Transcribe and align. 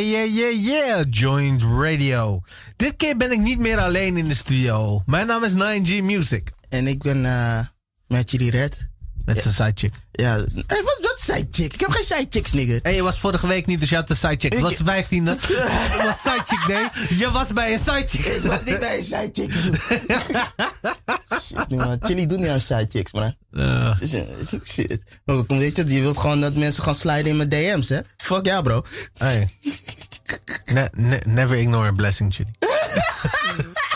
yeah, 0.00 0.34
yeah, 0.34 0.64
yeah, 0.64 1.04
Joint 1.10 1.62
Radio. 1.62 2.40
Dit 2.76 2.96
keer 2.96 3.16
ben 3.16 3.32
ik 3.32 3.38
niet 3.38 3.58
meer 3.58 3.78
alleen 3.78 4.16
in 4.16 4.28
de 4.28 4.34
studio. 4.34 5.02
Mijn 5.06 5.26
naam 5.26 5.44
is 5.44 5.52
9G 5.52 6.02
Music. 6.02 6.50
En 6.68 6.86
ik 6.86 7.02
ben 7.02 7.24
uh, 7.24 7.60
met 8.06 8.30
jullie 8.30 8.50
Red. 8.50 8.88
Met 9.34 9.42
zijn 9.42 9.54
sidechick. 9.54 9.94
Ja, 10.12 10.34
hey, 10.66 10.82
wat, 10.82 10.98
wat 11.00 11.14
sidechick? 11.16 11.74
Ik 11.74 11.80
heb 11.80 11.90
geen 11.90 12.04
sidechicks, 12.04 12.52
nigga. 12.52 12.78
Hé, 12.82 12.90
je 12.90 13.02
was 13.02 13.18
vorige 13.18 13.46
week 13.46 13.66
niet, 13.66 13.80
dus 13.80 13.88
je 13.88 13.94
had 13.94 14.10
een 14.10 14.16
sidechick. 14.16 14.52
Het 14.52 14.60
was 14.60 14.74
15e. 14.74 14.82
Het 15.08 16.02
was 16.02 16.20
sidechick 16.20 16.66
day. 16.66 16.90
Je 17.18 17.30
was 17.30 17.52
bij 17.52 17.72
een 17.72 17.78
sidechick. 17.78 18.24
Ik 18.24 18.42
was 18.42 18.64
niet 18.64 18.78
bij 18.78 18.98
een 18.98 19.04
sidechick. 19.04 19.52
shit, 21.42 21.68
man. 21.68 21.98
Chili 22.00 22.26
doet 22.26 22.38
niet 22.38 22.48
aan 22.48 22.60
sidechicks, 22.60 23.12
man. 23.12 23.34
Uh. 23.52 23.96
Shit. 24.64 25.02
Maar 25.24 25.46
weet 25.46 25.76
je, 25.76 25.94
je 25.94 26.00
wilt 26.00 26.18
gewoon 26.18 26.40
dat 26.40 26.54
mensen 26.54 26.82
gaan 26.82 26.94
sliden 26.94 27.26
in 27.26 27.36
mijn 27.36 27.48
DM's, 27.48 27.88
hè? 27.88 28.00
Fuck 28.16 28.46
ja, 28.46 28.62
bro. 28.62 28.84
Hey. 29.14 29.48
Ne 30.64 30.88
ne 30.92 31.20
never 31.26 31.56
ignore 31.56 31.86
a 31.86 31.92
blessing, 31.92 32.34
Chili. 32.34 32.50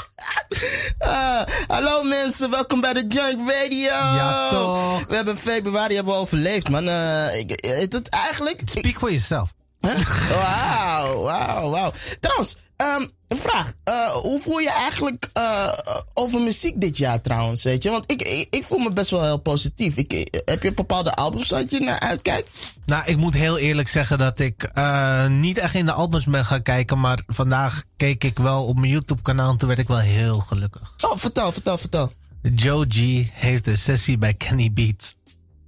Ah, 1.12 1.42
hallo 1.66 2.02
mensen, 2.02 2.50
welkom 2.50 2.80
bij 2.80 2.92
de 2.92 3.06
Junk 3.06 3.50
Radio. 3.50 3.90
Ja, 3.90 4.50
toch. 4.50 5.06
We 5.06 5.14
hebben 5.14 5.38
februari 5.38 5.94
hebben 5.94 6.14
we 6.14 6.20
overleefd, 6.20 6.68
man. 6.68 6.88
Uh, 6.88 7.38
ik, 7.38 7.50
het 7.90 8.08
eigenlijk... 8.08 8.62
Speak 8.64 8.98
for 8.98 9.08
yourself. 9.08 9.52
Wauw, 9.80 11.22
wauw, 11.22 11.70
wauw. 11.70 11.92
Trouwens, 12.20 12.56
um, 12.82 13.10
een 13.28 13.36
vraag. 13.36 13.74
Uh, 13.88 14.10
hoe 14.10 14.40
voel 14.40 14.58
je 14.58 14.70
eigenlijk 14.70 15.30
uh, 15.36 15.72
over 16.14 16.40
muziek 16.40 16.80
dit 16.80 16.96
jaar 16.96 17.20
trouwens, 17.20 17.62
weet 17.62 17.82
je? 17.82 17.90
Want 17.90 18.10
ik, 18.10 18.22
ik, 18.22 18.46
ik, 18.50 18.64
voel 18.64 18.78
me 18.78 18.92
best 18.92 19.10
wel 19.10 19.22
heel 19.22 19.38
positief. 19.38 19.96
Ik, 19.96 20.42
heb 20.44 20.62
je 20.62 20.72
bepaalde 20.72 21.14
albums 21.14 21.48
dat 21.48 21.70
je 21.70 21.80
naar 21.80 22.00
uitkijkt? 22.00 22.50
Nou, 22.84 23.02
ik 23.06 23.16
moet 23.16 23.34
heel 23.34 23.58
eerlijk 23.58 23.88
zeggen 23.88 24.18
dat 24.18 24.38
ik 24.38 24.70
uh, 24.74 25.26
niet 25.26 25.58
echt 25.58 25.74
in 25.74 25.86
de 25.86 25.92
albums 25.92 26.24
ben 26.24 26.44
gaan 26.44 26.62
kijken. 26.62 27.00
Maar 27.00 27.22
vandaag 27.26 27.84
keek 27.96 28.24
ik 28.24 28.38
wel 28.38 28.66
op 28.66 28.78
mijn 28.78 28.92
YouTube 28.92 29.22
kanaal 29.22 29.50
en 29.50 29.56
toen 29.56 29.68
werd 29.68 29.80
ik 29.80 29.88
wel 29.88 29.98
heel 29.98 30.38
gelukkig. 30.38 30.94
Oh, 31.00 31.16
vertel, 31.16 31.52
vertel, 31.52 31.78
vertel. 31.78 32.12
Joe 32.54 32.84
G 32.88 32.96
heeft 33.32 33.66
een 33.66 33.78
sessie 33.78 34.18
bij 34.18 34.34
Kenny 34.34 34.72
Beats. 34.72 35.16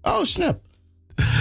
Oh, 0.03 0.25
snap. 0.25 0.61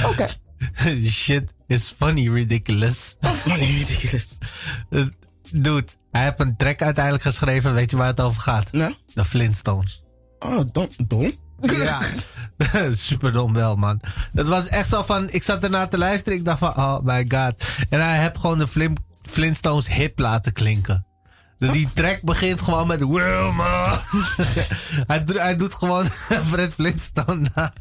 Oké. 0.06 0.10
Okay. 0.10 1.02
Shit 1.04 1.52
is 1.68 1.94
funny 1.98 2.30
ridiculous. 2.30 3.16
Oh, 3.22 3.32
funny 3.32 3.66
ridiculous. 3.66 4.38
Dude, 5.56 5.92
hij 6.12 6.24
heeft 6.24 6.40
een 6.40 6.56
track 6.56 6.82
uiteindelijk 6.82 7.24
geschreven. 7.24 7.74
Weet 7.74 7.92
je 7.92 7.98
waar 7.98 8.08
het 8.08 8.22
over 8.22 8.42
gaat? 8.42 8.72
Nee. 8.72 8.98
De 9.14 9.26
Flintstones. 9.26 10.04
Oh, 10.40 10.60
dom? 10.72 10.90
dom? 11.08 11.32
Ja, 11.62 12.00
super 12.92 13.32
dom 13.34 13.54
wel, 13.54 13.76
man. 13.76 14.00
Het 14.34 14.48
was 14.48 14.68
echt 14.68 14.90
zo 14.90 15.04
van, 15.04 15.30
ik 15.30 15.44
zat 15.44 15.64
ernaar 15.64 15.90
te 15.90 15.98
luisteren. 15.98 16.38
Ik 16.38 16.46
dacht 16.46 16.60
van, 16.60 16.76
oh 16.78 17.00
my 17.04 17.26
god. 17.28 17.64
En 17.90 18.02
hij 18.02 18.22
heeft 18.22 18.38
gewoon 18.38 18.58
de 18.58 18.94
Flintstones 19.22 19.88
hip 19.88 20.20
laten 20.20 20.54
klinken. 20.54 21.06
Dus 21.60 21.72
die 21.72 21.90
track 21.94 22.22
begint 22.22 22.62
gewoon 22.62 22.88
met 22.88 23.00
Wilma. 23.00 24.00
hij, 25.08 25.24
hij 25.26 25.56
doet 25.56 25.74
gewoon 25.74 26.06
Fred 26.52 26.74
Flintstone 26.74 27.50
na. 27.56 27.74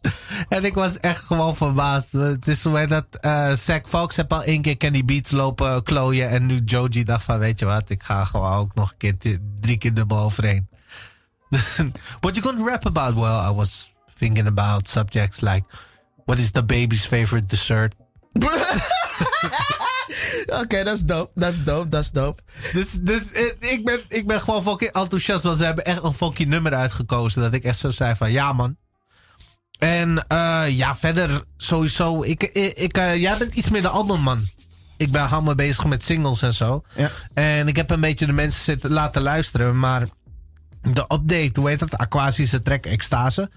En 0.48 0.64
ik 0.64 0.74
was 0.74 1.00
echt 1.00 1.24
gewoon 1.24 1.56
verbaasd. 1.56 2.12
Het 2.12 2.48
is 2.48 2.62
zo 2.62 2.86
dat 2.86 3.06
uh, 3.20 3.52
Zack 3.52 3.88
Fox 3.88 4.16
heb 4.16 4.32
al 4.32 4.42
één 4.42 4.62
keer 4.62 4.76
Kenny 4.76 5.04
Beats 5.04 5.30
lopen 5.30 5.82
klooien. 5.82 6.28
En 6.28 6.46
nu 6.46 6.60
Joji 6.64 7.04
dacht 7.04 7.24
van, 7.24 7.38
weet 7.38 7.58
je 7.58 7.64
wat, 7.64 7.90
ik 7.90 8.02
ga 8.02 8.24
gewoon 8.24 8.52
ook 8.52 8.74
nog 8.74 8.90
een 8.90 8.96
keer 8.96 9.38
drie 9.60 9.78
keer 9.78 9.94
dubbel 9.94 10.18
overheen. 10.18 10.68
What 12.20 12.34
you 12.34 12.42
gonna 12.42 12.64
rap 12.64 12.86
about? 12.86 13.14
Well, 13.14 13.50
I 13.50 13.54
was 13.54 13.94
thinking 14.18 14.46
about 14.46 14.88
subjects 14.88 15.40
like, 15.40 15.64
what 16.24 16.38
is 16.38 16.50
the 16.50 16.64
baby's 16.64 17.06
favorite 17.06 17.46
dessert? 17.46 17.94
Oké, 20.46 20.60
okay, 20.62 20.84
dat 20.84 20.94
is 20.94 21.04
dope. 21.04 21.30
Dat 21.34 21.52
is 21.52 21.64
dope, 21.64 21.88
dat 21.88 22.00
is 22.00 22.10
dope. 22.10 22.42
Dus, 22.72 22.92
dus 22.92 23.32
ik, 23.58 23.80
ben, 23.84 24.00
ik 24.08 24.26
ben 24.26 24.40
gewoon 24.40 24.62
fucking 24.62 24.92
enthousiast. 24.92 25.42
Want 25.42 25.58
ze 25.58 25.64
hebben 25.64 25.84
echt 25.84 26.02
een 26.02 26.14
fucking 26.14 26.48
nummer 26.48 26.74
uitgekozen. 26.74 27.42
Dat 27.42 27.52
ik 27.52 27.64
echt 27.64 27.78
zo 27.78 27.90
zei 27.90 28.14
van, 28.14 28.32
ja 28.32 28.52
man. 28.52 28.76
En 29.78 30.24
uh, 30.32 30.64
ja, 30.68 30.96
verder 30.96 31.44
sowieso. 31.56 32.22
Ik, 32.22 32.42
ik, 32.42 32.72
ik 32.72 32.98
uh, 32.98 33.16
jij 33.16 33.38
bent 33.38 33.54
iets 33.54 33.70
meer 33.70 33.82
de 33.82 33.88
albumman. 33.88 34.48
Ik 34.96 35.10
ben 35.10 35.28
helemaal 35.28 35.54
bezig 35.54 35.84
met 35.84 36.04
singles 36.04 36.42
en 36.42 36.54
zo. 36.54 36.82
Ja. 36.94 37.10
En 37.34 37.68
ik 37.68 37.76
heb 37.76 37.90
een 37.90 38.00
beetje 38.00 38.26
de 38.26 38.32
mensen 38.32 38.62
zitten 38.62 38.90
laten 38.90 39.22
luisteren. 39.22 39.78
Maar 39.78 40.08
de 40.82 41.02
update, 41.02 41.50
hoe 41.54 41.68
heet 41.68 41.78
dat? 41.78 41.96
Aquasische 41.96 42.62
track 42.62 42.86
Extase. 42.86 43.50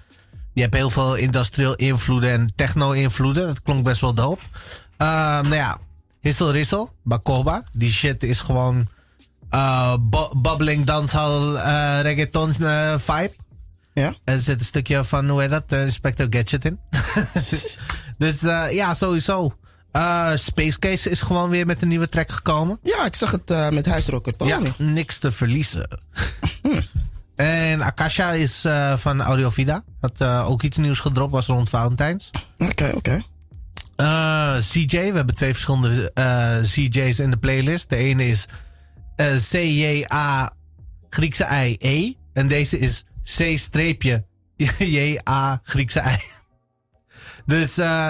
Die 0.53 0.63
heeft 0.63 0.73
heel 0.75 0.89
veel 0.89 1.15
industrieel 1.15 1.75
invloeden 1.75 2.31
en 2.31 2.53
techno 2.55 2.91
invloeden. 2.91 3.47
Dat 3.47 3.61
klonk 3.61 3.83
best 3.83 4.01
wel 4.01 4.13
dope. 4.13 4.41
Uh, 4.97 5.07
nou 5.41 5.55
ja, 5.55 5.77
Hissel 6.19 6.51
Rissel, 6.51 6.93
Bakoba. 7.03 7.63
Die 7.71 7.91
shit 7.91 8.23
is 8.23 8.39
gewoon 8.39 8.87
uh, 9.51 9.95
bubbling 10.37 10.85
dancehall 10.85 11.53
uh, 11.53 11.99
reggaeton 12.01 12.53
vibe. 12.99 13.33
Ja. 14.01 14.13
Er 14.23 14.39
zit 14.39 14.59
een 14.59 14.65
stukje 14.65 15.03
van, 15.03 15.29
hoe 15.29 15.41
heet 15.41 15.49
dat, 15.49 15.73
uh, 15.73 15.83
Inspector 15.83 16.27
Gadget 16.29 16.65
in. 16.65 16.79
dus 18.17 18.43
uh, 18.43 18.71
ja, 18.71 18.93
sowieso. 18.93 19.55
Uh, 19.95 20.31
Space 20.35 20.79
Case 20.79 21.09
is 21.09 21.21
gewoon 21.21 21.49
weer 21.49 21.65
met 21.65 21.81
een 21.81 21.87
nieuwe 21.87 22.07
track 22.07 22.31
gekomen. 22.31 22.79
Ja, 22.83 23.05
ik 23.05 23.15
zag 23.15 23.31
het 23.31 23.51
uh, 23.51 23.69
met 23.69 23.85
Huisrocker? 23.85 24.33
Ja, 24.45 24.59
niks 24.77 25.17
te 25.17 25.31
verliezen. 25.31 25.87
hm. 26.61 26.81
En 27.35 27.81
Akasha 27.81 28.31
is 28.31 28.65
uh, 28.65 28.97
van 28.97 29.21
Audiovida. 29.21 29.83
Had 29.99 30.23
ook 30.23 30.61
iets 30.61 30.77
nieuws 30.77 30.99
gedropt, 30.99 31.31
was 31.31 31.47
rond 31.47 31.69
Valentijns. 31.69 32.29
Oké, 32.57 32.71
okay, 32.71 32.91
oké. 32.91 32.97
Okay. 32.97 34.59
CJ, 34.59 34.97
we 34.97 35.15
hebben 35.15 35.35
twee 35.35 35.53
verschillende 35.53 36.11
CJ's 36.73 37.19
in 37.19 37.31
de 37.31 37.37
playlist. 37.37 37.89
De 37.89 37.95
ene 37.95 38.27
is 38.27 38.47
CJA 39.49 40.51
Griekse 41.09 41.47
I 41.51 41.75
E. 41.79 42.13
En 42.33 42.47
deze 42.47 42.79
is 42.79 43.05
C-J-A 44.57 45.59
Griekse 45.63 45.99
I. 45.99 46.17
Dus 47.45 47.79
uh, 47.79 48.09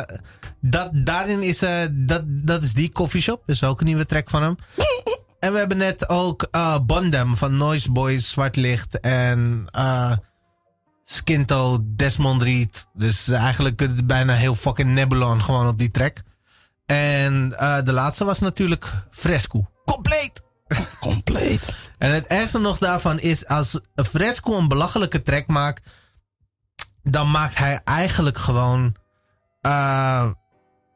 dat, 0.61 0.89
daarin 0.94 1.44
is, 1.44 1.63
uh, 1.63 1.81
dat, 1.91 2.23
dat 2.25 2.63
is 2.63 2.73
die 2.73 2.91
coffeeshop. 2.91 3.44
Dus 3.45 3.63
ook 3.63 3.79
een 3.79 3.85
nieuwe 3.85 4.05
track 4.05 4.29
van 4.29 4.44
hem. 4.44 4.55
En 5.39 5.51
we 5.51 5.57
hebben 5.57 5.77
net 5.77 6.09
ook 6.09 6.47
uh, 6.51 6.79
Bondem 6.79 7.35
van 7.35 7.57
Noise 7.57 7.91
Boys, 7.91 8.29
Zwart 8.29 8.55
Licht 8.55 9.00
en 9.00 9.66
Skinto, 11.03 11.79
Desmond 11.83 12.44
Reed. 12.44 12.88
Dus 12.94 13.27
eigenlijk 13.27 13.79
het 13.79 14.07
bijna 14.07 14.33
heel 14.33 14.55
fucking 14.55 14.91
Nebulon 14.91 15.44
gewoon 15.44 15.67
op 15.67 15.77
die 15.77 15.91
track. 15.91 16.21
En 16.85 17.50
de 17.83 17.91
laatste 17.91 18.25
was 18.25 18.39
natuurlijk 18.39 19.05
Fresco. 19.11 19.71
Compleet! 19.85 20.50
Compleet. 20.99 21.73
En 21.97 22.13
het 22.13 22.27
ergste 22.27 22.59
nog 22.59 22.77
daarvan 22.77 23.19
is, 23.19 23.47
als 23.47 23.79
Fresco 23.95 24.57
een 24.57 24.67
belachelijke 24.67 25.21
track 25.21 25.47
maakt, 25.47 25.89
dan 27.03 27.31
maakt 27.31 27.57
hij 27.57 27.81
eigenlijk 27.83 28.37
gewoon. 28.37 28.95
Uh, 29.61 30.29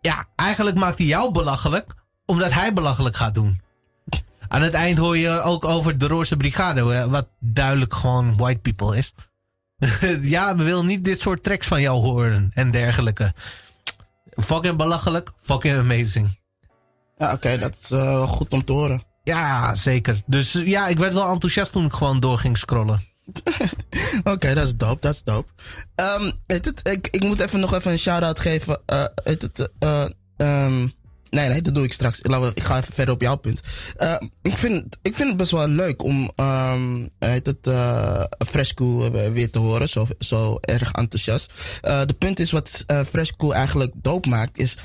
ja, 0.01 0.27
eigenlijk 0.35 0.77
maakt 0.77 0.97
hij 0.97 1.07
jou 1.07 1.31
belachelijk, 1.31 1.93
omdat 2.25 2.51
hij 2.51 2.73
belachelijk 2.73 3.15
gaat 3.15 3.33
doen. 3.33 3.63
Aan 4.47 4.61
het 4.61 4.73
eind 4.73 4.97
hoor 4.97 5.17
je 5.17 5.41
ook 5.41 5.65
over 5.65 5.97
de 5.97 6.07
Roze 6.07 6.37
Brigade, 6.37 7.09
wat 7.09 7.27
duidelijk 7.39 7.93
gewoon 7.93 8.37
white 8.37 8.59
people 8.59 8.97
is. 8.97 9.13
ja, 10.35 10.55
we 10.55 10.63
willen 10.63 10.85
niet 10.85 11.05
dit 11.05 11.19
soort 11.19 11.43
tracks 11.43 11.67
van 11.67 11.81
jou 11.81 12.01
horen 12.01 12.51
en 12.53 12.71
dergelijke. 12.71 13.33
Fucking 14.35 14.77
belachelijk, 14.77 15.31
fucking 15.41 15.77
amazing. 15.77 16.39
Ja, 17.17 17.25
oké, 17.25 17.35
okay, 17.35 17.57
dat 17.57 17.73
is 17.83 17.91
uh, 17.91 18.29
goed 18.29 18.49
om 18.49 18.65
te 18.65 18.71
horen. 18.71 19.03
Ja, 19.25 19.75
zeker. 19.75 20.21
Dus 20.25 20.51
ja, 20.51 20.87
ik 20.87 20.97
werd 20.97 21.13
wel 21.13 21.29
enthousiast 21.29 21.71
toen 21.71 21.85
ik 21.85 21.93
gewoon 21.93 22.19
door 22.19 22.37
ging 22.37 22.57
scrollen. 22.57 23.03
Oké, 24.33 24.53
dat 24.53 24.65
is 24.65 24.75
dope, 24.75 25.01
dat 25.01 25.13
is 25.13 25.23
dope. 25.23 25.51
Um, 25.95 26.31
het, 26.47 26.89
ik, 26.89 27.07
ik 27.11 27.23
moet 27.23 27.39
even 27.39 27.59
nog 27.59 27.73
even 27.73 27.91
een 27.91 27.97
shout-out 27.97 28.39
geven. 28.39 28.81
Uh, 28.93 29.05
het, 29.23 29.69
uh, 29.79 30.05
um, 30.37 30.91
nee, 31.29 31.49
nee, 31.49 31.61
dat 31.61 31.75
doe 31.75 31.83
ik 31.83 31.93
straks. 31.93 32.21
Ik 32.21 32.63
ga 32.63 32.77
even 32.77 32.93
verder 32.93 33.13
op 33.13 33.21
jouw 33.21 33.35
punt. 33.35 33.61
Uh, 33.97 34.15
ik, 34.41 34.57
vind, 34.57 34.97
ik 35.01 35.15
vind 35.15 35.27
het 35.27 35.37
best 35.37 35.51
wel 35.51 35.67
leuk 35.67 36.03
om 36.03 36.31
het, 37.19 37.69
Fresco 38.47 39.11
weer 39.11 39.51
te 39.51 39.59
horen. 39.59 39.89
Zo, 39.89 40.07
zo 40.19 40.57
erg 40.61 40.91
enthousiast. 40.91 41.53
De 41.81 42.15
punt 42.17 42.39
is 42.39 42.51
wat 42.51 42.85
Fresco 43.05 43.51
eigenlijk 43.51 43.91
dope 43.95 44.29
maakt, 44.29 44.57
is 44.57 44.77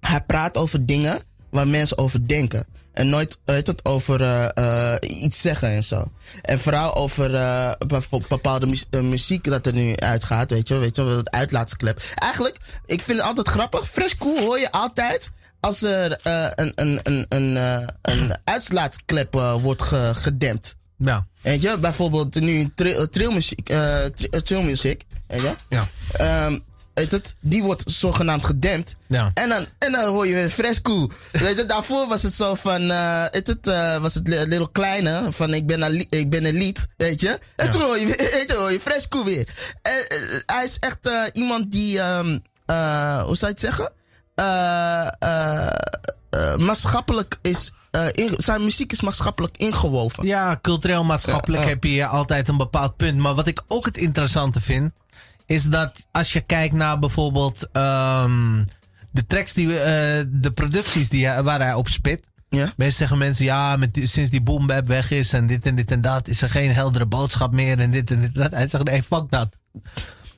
hij 0.00 0.24
praat 0.26 0.56
over 0.56 0.86
dingen 0.86 1.22
waar 1.50 1.68
mensen 1.68 1.98
over 1.98 2.28
denken. 2.28 2.66
En 2.92 3.08
nooit 3.08 3.38
weet 3.44 3.66
het, 3.66 3.84
over 3.84 4.20
uh, 4.20 4.46
uh, 4.58 4.94
iets 5.00 5.40
zeggen 5.40 5.68
en 5.68 5.84
zo. 5.84 6.12
En 6.42 6.60
vooral 6.60 6.94
over 6.94 7.30
uh, 7.30 7.72
bepaalde 8.28 8.66
mu 8.66 9.02
muziek 9.02 9.44
dat 9.44 9.66
er 9.66 9.72
nu 9.72 9.96
uitgaat, 9.96 10.50
weet 10.50 10.68
je, 10.68 10.74
weet 10.74 10.96
je, 10.96 11.02
het 11.02 11.30
uitlaatsklep. 11.30 12.02
Eigenlijk, 12.14 12.56
ik 12.84 13.02
vind 13.02 13.18
het 13.18 13.26
altijd 13.26 13.48
grappig. 13.48 13.88
Fresh 13.88 14.14
Cool 14.18 14.38
hoor 14.38 14.58
je 14.58 14.72
altijd 14.72 15.30
als 15.60 15.82
er 15.82 16.18
een, 16.22 16.72
een, 16.74 17.00
een, 17.02 17.26
een, 17.28 17.56
een 18.02 18.36
wordt 19.60 19.82
ge 19.82 20.10
gedempt. 20.14 20.76
Ja. 20.96 21.26
Weet 21.40 21.62
je, 21.62 21.78
bijvoorbeeld 21.78 22.40
nu 22.40 22.72
trillmuziek, 23.10 23.72
trillmuziek, 24.44 25.04
weet 25.26 25.40
je? 25.40 25.54
Ja. 25.68 25.88
Um, 26.46 26.64
weet 27.00 27.12
het, 27.12 27.34
die 27.40 27.62
wordt 27.62 27.90
zogenaamd 27.90 28.44
gedempt. 28.44 28.96
Ja. 29.06 29.30
En 29.34 29.48
dan, 29.48 29.66
en 29.78 29.92
dan 29.92 30.06
hoor 30.12 30.26
je 30.26 30.34
weer 30.34 30.50
fresh 30.50 30.78
cool. 30.80 31.10
Weet 31.32 31.56
je, 31.56 31.66
daarvoor 31.66 32.08
was 32.08 32.22
het 32.22 32.32
zo 32.34 32.54
van, 32.54 32.90
eh, 32.90 33.24
weet 33.32 33.46
het, 33.46 33.66
eh, 33.66 33.96
was 33.96 34.14
het 34.14 34.28
li- 34.28 34.36
little 34.46 34.68
kleine, 34.72 35.22
van 35.32 35.54
ik 35.54 35.66
ben, 35.66 35.82
een, 35.82 36.06
ik 36.10 36.30
ben 36.30 36.44
een 36.44 36.54
lied, 36.54 36.86
weet 36.96 37.20
je. 37.20 37.28
En 37.56 37.66
Ja. 37.66 37.72
toen 37.72 37.80
hoor 37.82 37.98
je, 37.98 38.06
weer- 38.06 38.30
weet 38.38 38.50
je, 38.50 38.56
hoor 38.56 38.72
je 38.72 38.80
fresh 38.80 39.04
cool 39.08 39.24
weer. 39.24 39.48
En, 39.82 40.08
eh, 40.08 40.16
hij 40.46 40.64
is 40.64 40.78
echt 40.78 41.06
eh, 41.06 41.22
iemand 41.32 41.72
die, 41.72 42.00
ehm, 42.00 42.38
eh, 42.66 43.22
hoe 43.22 43.36
zou 43.36 43.40
je 43.40 43.46
het 43.46 43.60
zeggen? 43.60 43.92
Eh, 44.34 45.06
eh, 45.18 45.66
eh, 46.30 46.56
maatschappelijk 46.56 47.38
is, 47.42 47.72
eh, 47.90 48.06
in- 48.12 48.34
zijn 48.36 48.64
muziek 48.64 48.92
is 48.92 49.00
maatschappelijk 49.00 49.56
ingewoven. 49.56 50.26
Ja, 50.26 50.58
cultureel, 50.62 51.04
maatschappelijk 51.04 51.64
heb 51.64 51.84
je 51.84 52.06
altijd 52.06 52.48
een 52.48 52.56
bepaald 52.56 52.96
punt. 52.96 53.18
Maar 53.18 53.34
wat 53.34 53.46
ik 53.46 53.62
ook 53.68 53.84
het 53.84 53.96
interessante 53.96 54.60
vind, 54.60 54.92
is 55.50 55.64
dat 55.64 56.06
als 56.12 56.32
je 56.32 56.40
kijkt 56.40 56.74
naar 56.74 56.98
bijvoorbeeld 56.98 57.68
ehm, 57.72 58.64
de 59.10 59.26
tracks 59.26 59.52
die 59.52 59.66
we, 59.66 59.78
eh, 59.78 60.40
de 60.40 60.50
producties 60.50 61.08
die, 61.08 61.28
waar 61.28 61.60
hij 61.60 61.74
op 61.74 61.88
spit. 61.88 62.28
Ja? 62.48 62.72
Meestal 62.76 62.98
zeggen 62.98 63.18
mensen, 63.18 63.44
ja, 63.44 63.76
met 63.76 64.00
sinds 64.02 64.30
die 64.30 64.42
boom 64.42 64.66
bap 64.66 64.86
weg 64.86 65.10
is 65.10 65.32
en 65.32 65.46
dit 65.46 65.66
en 65.66 65.74
dit 65.74 65.90
en 65.90 66.00
dat, 66.00 66.28
is 66.28 66.42
er 66.42 66.50
geen 66.50 66.72
heldere 66.72 67.06
boodschap 67.06 67.52
meer 67.52 67.78
en 67.78 67.90
dit 67.90 68.10
en 68.10 68.20
dit 68.20 68.34
en 68.34 68.40
dat. 68.40 68.50
Hij 68.50 68.68
zegt, 68.68 68.84
nee, 68.84 69.02
fuck 69.02 69.30
dat. 69.30 69.48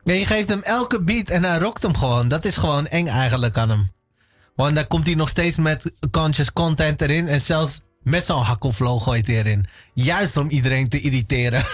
Je 0.04 0.26
geeft 0.26 0.48
hem 0.48 0.62
elke 0.62 1.02
beat 1.02 1.28
en 1.28 1.44
hij 1.44 1.58
rockt 1.58 1.82
hem 1.82 1.96
gewoon. 1.96 2.28
Dat 2.28 2.44
is 2.44 2.56
gewoon 2.56 2.86
eng 2.86 3.06
eigenlijk 3.06 3.58
aan 3.58 3.68
hem. 3.68 3.90
Want 4.56 4.74
dan 4.74 4.86
komt 4.86 5.06
hij 5.06 5.14
nog 5.14 5.28
steeds 5.28 5.56
met 5.56 5.92
conscious 6.10 6.52
content 6.52 7.02
erin. 7.02 7.28
En 7.28 7.40
zelfs 7.40 7.80
met 8.02 8.24
zo'n 8.26 8.42
hakkelflow 8.42 9.00
gooit 9.00 9.28
erin. 9.28 9.66
Juist 9.94 10.36
om 10.36 10.48
iedereen 10.48 10.88
te 10.88 11.00
irriteren. 11.00 11.64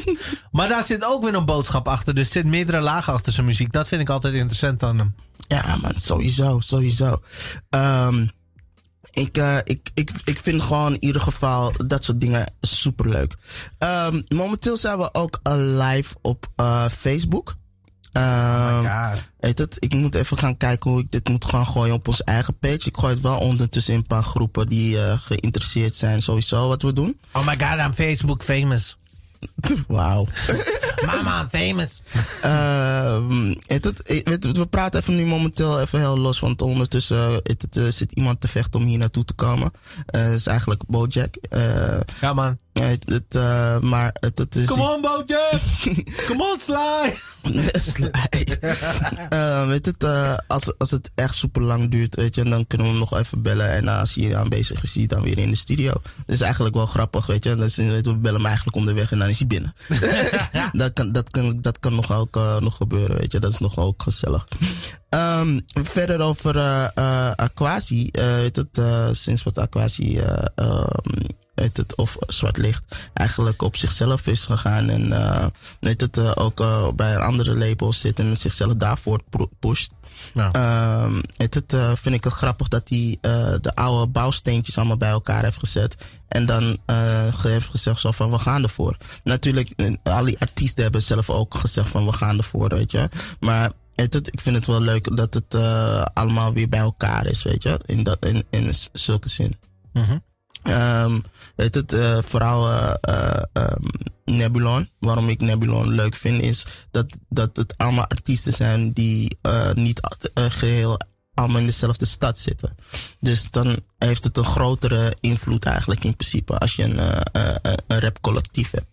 maar 0.52 0.68
daar 0.68 0.84
zit 0.84 1.04
ook 1.04 1.24
weer 1.24 1.34
een 1.34 1.44
boodschap 1.44 1.88
achter. 1.88 2.14
Dus 2.14 2.26
er 2.26 2.32
zit 2.32 2.46
meerdere 2.46 2.80
lagen 2.80 3.12
achter 3.12 3.32
zijn 3.32 3.46
muziek. 3.46 3.72
Dat 3.72 3.88
vind 3.88 4.00
ik 4.00 4.08
altijd 4.08 4.34
interessant 4.34 4.82
aan 4.82 4.98
hem. 4.98 5.14
Ja, 5.48 5.76
man, 5.76 5.92
sowieso, 5.94 6.60
sowieso. 6.60 7.22
Ehm, 7.70 8.26
ik, 9.10 9.36
eh, 9.36 9.56
ik, 9.64 9.90
ik, 9.94 10.10
ik 10.24 10.38
vind 10.38 10.62
gewoon 10.62 10.92
in 10.92 11.04
ieder 11.04 11.22
geval 11.22 11.72
dat 11.86 12.04
soort 12.04 12.20
dingen 12.20 12.52
superleuk. 12.60 13.34
Ehm, 13.78 14.22
momenteel 14.28 14.76
zijn 14.76 14.98
we 14.98 15.14
ook 15.14 15.40
eh, 15.42 15.52
live 15.56 16.14
op 16.22 16.46
eh, 16.56 16.88
Facebook. 16.88 17.56
Ehm, 18.18 19.16
Weet 19.40 19.58
het, 19.58 19.76
ik 19.78 19.94
moet 19.94 20.14
even 20.14 20.38
gaan 20.38 20.56
kijken 20.56 20.90
hoe 20.90 21.00
ik 21.00 21.12
dit 21.12 21.28
moet 21.28 21.44
gaan 21.44 21.66
gooien 21.66 21.94
op 21.94 22.08
onze 22.08 22.24
eigen 22.24 22.58
page. 22.58 22.88
Ik 22.88 22.96
gooi 22.96 23.12
het 23.12 23.22
wel 23.22 23.38
ondertussen 23.38 23.92
in 23.92 23.98
een 23.98 24.06
paar 24.06 24.22
groepen 24.22 24.68
die 24.68 25.00
eh, 25.02 25.18
geïnteresseerd 25.18 25.94
zijn 25.94 26.22
sowieso 26.22 26.68
wat 26.68 26.82
we 26.82 26.92
doen. 26.92 27.18
Oh 27.32 27.46
my 27.46 27.56
god, 27.58 27.78
I'm 27.86 27.92
Facebook 27.94 28.42
famous. 28.42 28.96
Wauw. 29.88 30.26
Mama, 31.06 31.40
I'm 31.40 31.48
famous. 31.48 32.02
Ehm, 32.42 33.54
weet 33.66 33.84
het, 33.84 34.22
het, 34.24 34.56
we 34.56 34.66
praten 34.66 35.00
even 35.00 35.16
nu 35.16 35.24
momenteel 35.26 35.80
even 35.80 35.98
heel 35.98 36.18
los, 36.18 36.40
want 36.40 36.62
ondertussen 36.62 37.30
weet 37.30 37.62
het, 37.62 37.76
eh, 37.76 37.84
zit 37.88 38.12
iemand 38.12 38.40
te 38.40 38.48
vechten 38.48 38.80
om 38.80 38.86
hier 38.86 38.98
naartoe 38.98 39.24
te 39.24 39.32
komen. 39.32 39.70
Eh 40.06 40.24
dat 40.24 40.32
is 40.32 40.46
eigenlijk 40.46 40.82
Bojack. 40.86 41.34
Eh, 41.34 42.00
Ja 42.20 42.32
man. 42.32 42.58
Het, 42.86 43.10
het, 43.10 43.34
eh, 43.34 43.78
maar 43.80 44.16
het, 44.20 44.38
het 44.38 44.56
is... 44.56 44.66
Come 44.66 44.94
on, 44.94 45.00
Bojack. 45.00 45.60
Come 46.26 46.42
on, 46.52 46.58
Sly. 46.60 47.14
Sly. 47.92 48.10
Eh, 49.28 49.66
weet 49.66 49.86
het, 49.86 50.04
eh, 50.04 50.34
als, 50.46 50.78
als 50.78 50.90
het 50.90 51.10
echt 51.14 51.34
super 51.34 51.62
lang 51.62 51.90
duurt, 51.90 52.14
weet 52.14 52.34
je, 52.34 52.44
dan 52.44 52.66
kunnen 52.66 52.86
we 52.86 52.92
hem 52.92 53.00
nog 53.00 53.18
even 53.18 53.42
bellen. 53.42 53.72
En 53.72 53.88
als 53.88 54.14
hij 54.14 54.36
aanwezig 54.36 54.82
is, 54.82 54.92
zie 54.92 55.00
je 55.00 55.08
dan 55.08 55.22
weer 55.22 55.38
in 55.38 55.50
de 55.50 55.56
studio. 55.56 55.92
Dat 55.92 56.02
is 56.26 56.40
eigenlijk 56.40 56.74
wel 56.74 56.86
grappig, 56.86 57.26
weet 57.26 57.44
je. 57.44 57.50
Je, 57.50 58.00
we 58.02 58.16
bellen 58.16 58.36
hem 58.36 58.46
eigenlijk 58.46 58.76
onderweg 58.76 59.12
en 59.12 59.18
dan 59.18 59.28
is 59.28 59.38
hij 59.38 59.46
binnen. 59.46 59.74
dat, 60.72 60.92
kan, 60.92 61.12
dat, 61.12 61.30
kan, 61.30 61.60
dat 61.60 61.78
kan 61.78 61.94
nog 61.94 62.12
ook 62.12 62.34
nog 62.60 62.76
gebeuren, 62.76 63.16
weet 63.16 63.32
je. 63.32 63.38
Dat 63.40 63.52
is 63.52 63.58
nog 63.58 63.78
ook 63.78 64.02
gezellig. 64.02 64.48
Ehm, 65.08 65.60
verder 65.72 66.20
over 66.20 66.60
Aquasi. 67.34 68.08
weet 68.12 68.56
het, 68.56 68.80
sinds 69.12 69.42
wat 69.42 69.58
Aquasi 69.58 70.18
eh, 70.18 70.86
weet 71.58 71.76
het, 71.76 71.94
of 71.96 72.16
zwart 72.26 72.56
licht 72.56 72.84
eigenlijk 73.14 73.62
op 73.62 73.76
zichzelf 73.76 74.26
is 74.26 74.44
gegaan. 74.44 74.88
En 74.88 75.12
eh, 75.12 75.46
weet 75.80 76.00
het, 76.00 76.16
eh, 76.18 76.30
ook 76.34 76.60
eh, 76.60 76.88
bij 76.96 77.14
een 77.14 77.20
andere 77.20 77.56
label 77.56 77.92
zit 77.92 78.18
en 78.18 78.36
zichzelf 78.36 78.74
daarvoor 78.74 79.20
pusht. 79.58 79.90
Ja. 80.34 80.52
Ehm, 80.52 81.20
het, 81.36 81.72
eh, 81.72 81.92
vind 81.94 82.14
ik 82.14 82.24
het 82.24 82.32
grappig 82.32 82.68
dat 82.68 82.88
hij 82.88 83.18
eh, 83.20 83.52
de 83.60 83.74
oude 83.74 84.06
bouwsteentjes 84.12 84.76
allemaal 84.78 84.96
bij 84.96 85.10
elkaar 85.10 85.44
heeft 85.44 85.58
gezet. 85.58 85.94
En 86.28 86.46
dan 86.46 86.78
eh, 86.86 87.32
ge- 87.34 87.48
heeft 87.48 87.68
gezegd 87.68 88.00
zo 88.00 88.10
van 88.10 88.30
we 88.30 88.38
gaan 88.38 88.62
ervoor. 88.62 88.96
Natuurlijk, 89.24 89.72
al 90.02 90.24
die 90.24 90.38
artiesten 90.38 90.82
hebben 90.82 91.02
zelf 91.02 91.30
ook 91.30 91.54
gezegd 91.54 91.88
van 91.88 92.04
we 92.06 92.12
gaan 92.12 92.36
ervoor, 92.36 92.68
weet 92.68 92.92
je. 92.92 93.08
Maar 93.40 93.70
weet 93.94 94.14
het, 94.14 94.32
ik 94.32 94.40
vind 94.40 94.56
het 94.56 94.66
wel 94.66 94.80
leuk 94.80 95.16
dat 95.16 95.34
het 95.34 95.54
allemaal 96.14 96.52
weer 96.52 96.68
bij 96.68 96.78
elkaar 96.80 97.26
is, 97.26 97.42
weet 97.42 97.62
je. 97.62 97.80
In, 97.86 98.02
dat, 98.02 98.24
in, 98.26 98.44
in 98.50 98.74
zulke 98.92 99.28
zin. 99.28 99.56
Mhm. 99.92 100.18
Ehm 100.62 101.18
weet 101.58 101.74
het, 101.74 101.92
eh, 101.92 102.18
vooral 102.22 102.68
eh, 102.70 102.94
eh, 103.00 103.42
ehm, 103.52 103.84
Nebulon. 104.24 104.90
Waarom 104.98 105.28
ik 105.28 105.40
Nebulon 105.40 105.88
leuk 105.88 106.14
vind 106.14 106.42
is 106.42 106.66
dat, 106.90 107.18
dat 107.28 107.56
het 107.56 107.74
allemaal 107.76 108.06
artiesten 108.06 108.52
zijn 108.52 108.92
die 108.92 109.38
niet 109.74 110.00
eh, 110.34 110.44
geheel 110.48 111.00
allemaal 111.34 111.60
in 111.60 111.66
dezelfde 111.66 112.04
stad 112.04 112.38
zitten. 112.38 112.74
Dus 113.20 113.50
dan 113.50 113.76
heeft 113.98 114.24
het 114.24 114.36
een 114.36 114.44
grotere 114.44 115.16
invloed 115.20 115.64
eigenlijk 115.64 116.04
in 116.04 116.16
principe 116.16 116.58
als 116.58 116.76
je 116.76 116.82
een, 116.82 116.98
een 117.86 118.00
rapcollectief 118.00 118.70
hebt. 118.70 118.86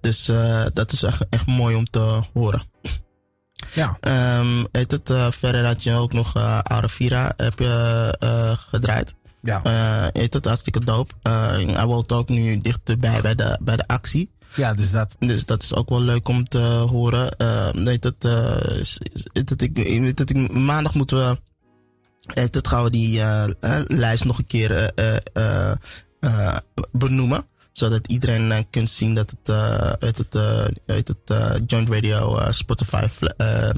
Dus 0.00 0.24
dat 0.72 0.92
is 0.92 1.02
echt, 1.02 1.26
echt 1.30 1.46
mooi 1.46 1.76
om 1.76 1.90
te 1.90 2.20
horen. 2.32 2.62
Ja. 3.72 3.98
Weet 4.72 4.90
het, 4.90 5.10
eh, 5.10 5.30
verder 5.30 5.66
had 5.66 5.82
je 5.82 5.94
ook 5.94 6.12
nog 6.12 6.34
eh 6.36 6.58
Aravira 6.58 7.32
heb 7.36 7.58
je 7.58 8.14
gedraaid. 8.70 9.14
Ja. 9.46 9.62
Eh 9.62 10.06
heet 10.12 10.34
het 10.34 10.44
hartstikke 10.44 10.84
dope. 10.84 11.14
Eh, 11.22 11.50
hij 11.74 11.84
woont 11.86 12.12
ook 12.12 12.28
nu 12.28 12.58
dichterbij 12.58 13.20
bij 13.20 13.34
de, 13.34 13.58
bij 13.62 13.76
de 13.76 13.86
actie. 13.86 14.30
ja, 14.54 14.74
dus 14.74 14.90
dat. 14.90 15.16
Dus 15.18 15.44
dat 15.44 15.62
is 15.62 15.74
ook 15.74 15.88
wel 15.88 16.00
leuk 16.00 16.28
om 16.28 16.48
te 16.48 16.58
horen. 16.90 17.36
Eh 17.36 17.68
weet 17.72 18.04
het, 18.04 18.24
eh, 18.24 18.56
het, 19.32 19.62
ik, 19.62 19.78
ik- 19.78 20.00
weet 20.00 20.18
het, 20.18 20.30
ik- 20.30 20.52
maandag 20.52 20.94
moeten 20.94 21.16
we. 21.16 21.38
Weet 22.34 22.54
het, 22.54 22.68
gaan 22.68 22.82
we 22.84 22.90
die 22.90 23.20
eh, 23.20 23.44
eh, 23.44 23.80
lijst 23.86 24.24
nog 24.24 24.38
een 24.38 24.46
keer 24.46 24.70
eh, 24.72 25.14
eh, 25.14 25.20
eh, 25.32 25.70
eh, 26.20 26.56
benoemen. 26.92 27.44
Zodat 27.72 28.06
iedereen 28.06 28.52
eh, 28.52 28.62
kunt 28.70 28.90
zien 28.90 29.14
dat 29.14 29.30
het, 29.30 29.48
eh 29.48 29.92
weet 30.00 30.18
het, 30.18 30.34
eh, 30.34 30.64
weet 30.86 31.08
het 31.08 31.18
eh, 31.24 31.50
Joint 31.66 31.88
Radio 31.88 32.36
eh, 32.38 32.52
Spotify 32.52 33.06
eh, 33.36 33.68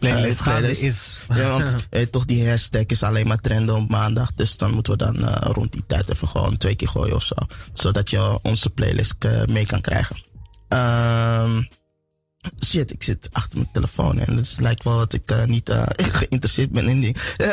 Playlist 0.00 0.82
is. 0.82 1.16
ja, 1.36 1.48
want 1.58 1.74
eh, 1.90 2.02
toch 2.02 2.24
die 2.24 2.48
hashtag 2.48 2.84
is 2.86 3.02
alleen 3.02 3.26
maar 3.26 3.40
trenden 3.40 3.76
op 3.76 3.88
maandag. 3.90 4.32
Dus 4.34 4.56
dan 4.56 4.70
moeten 4.70 4.92
we 4.92 4.98
dan 4.98 5.28
eh, 5.28 5.50
rond 5.52 5.72
die 5.72 5.84
tijd 5.86 6.10
even 6.10 6.28
gewoon 6.28 6.56
twee 6.56 6.74
keer 6.74 6.88
gooien 6.88 7.14
of 7.14 7.22
zo. 7.24 7.34
Zodat 7.72 8.10
je 8.10 8.38
onze 8.42 8.70
playlist 8.70 9.24
eh, 9.24 9.44
mee 9.44 9.66
kan 9.66 9.80
krijgen. 9.80 10.24
Ehm 10.68 11.62
shit, 12.64 12.92
ik 12.92 13.02
zit 13.02 13.28
achter 13.32 13.58
mijn 13.58 13.70
telefoon 13.72 14.18
en 14.18 14.36
het 14.36 14.56
lijkt 14.60 14.84
wel 14.84 14.98
dat 14.98 15.12
ik 15.12 15.46
niet 15.46 15.70
geïnteresseerd 16.20 16.70
ben 16.70 16.88
in 16.88 17.00
die. 17.00 17.08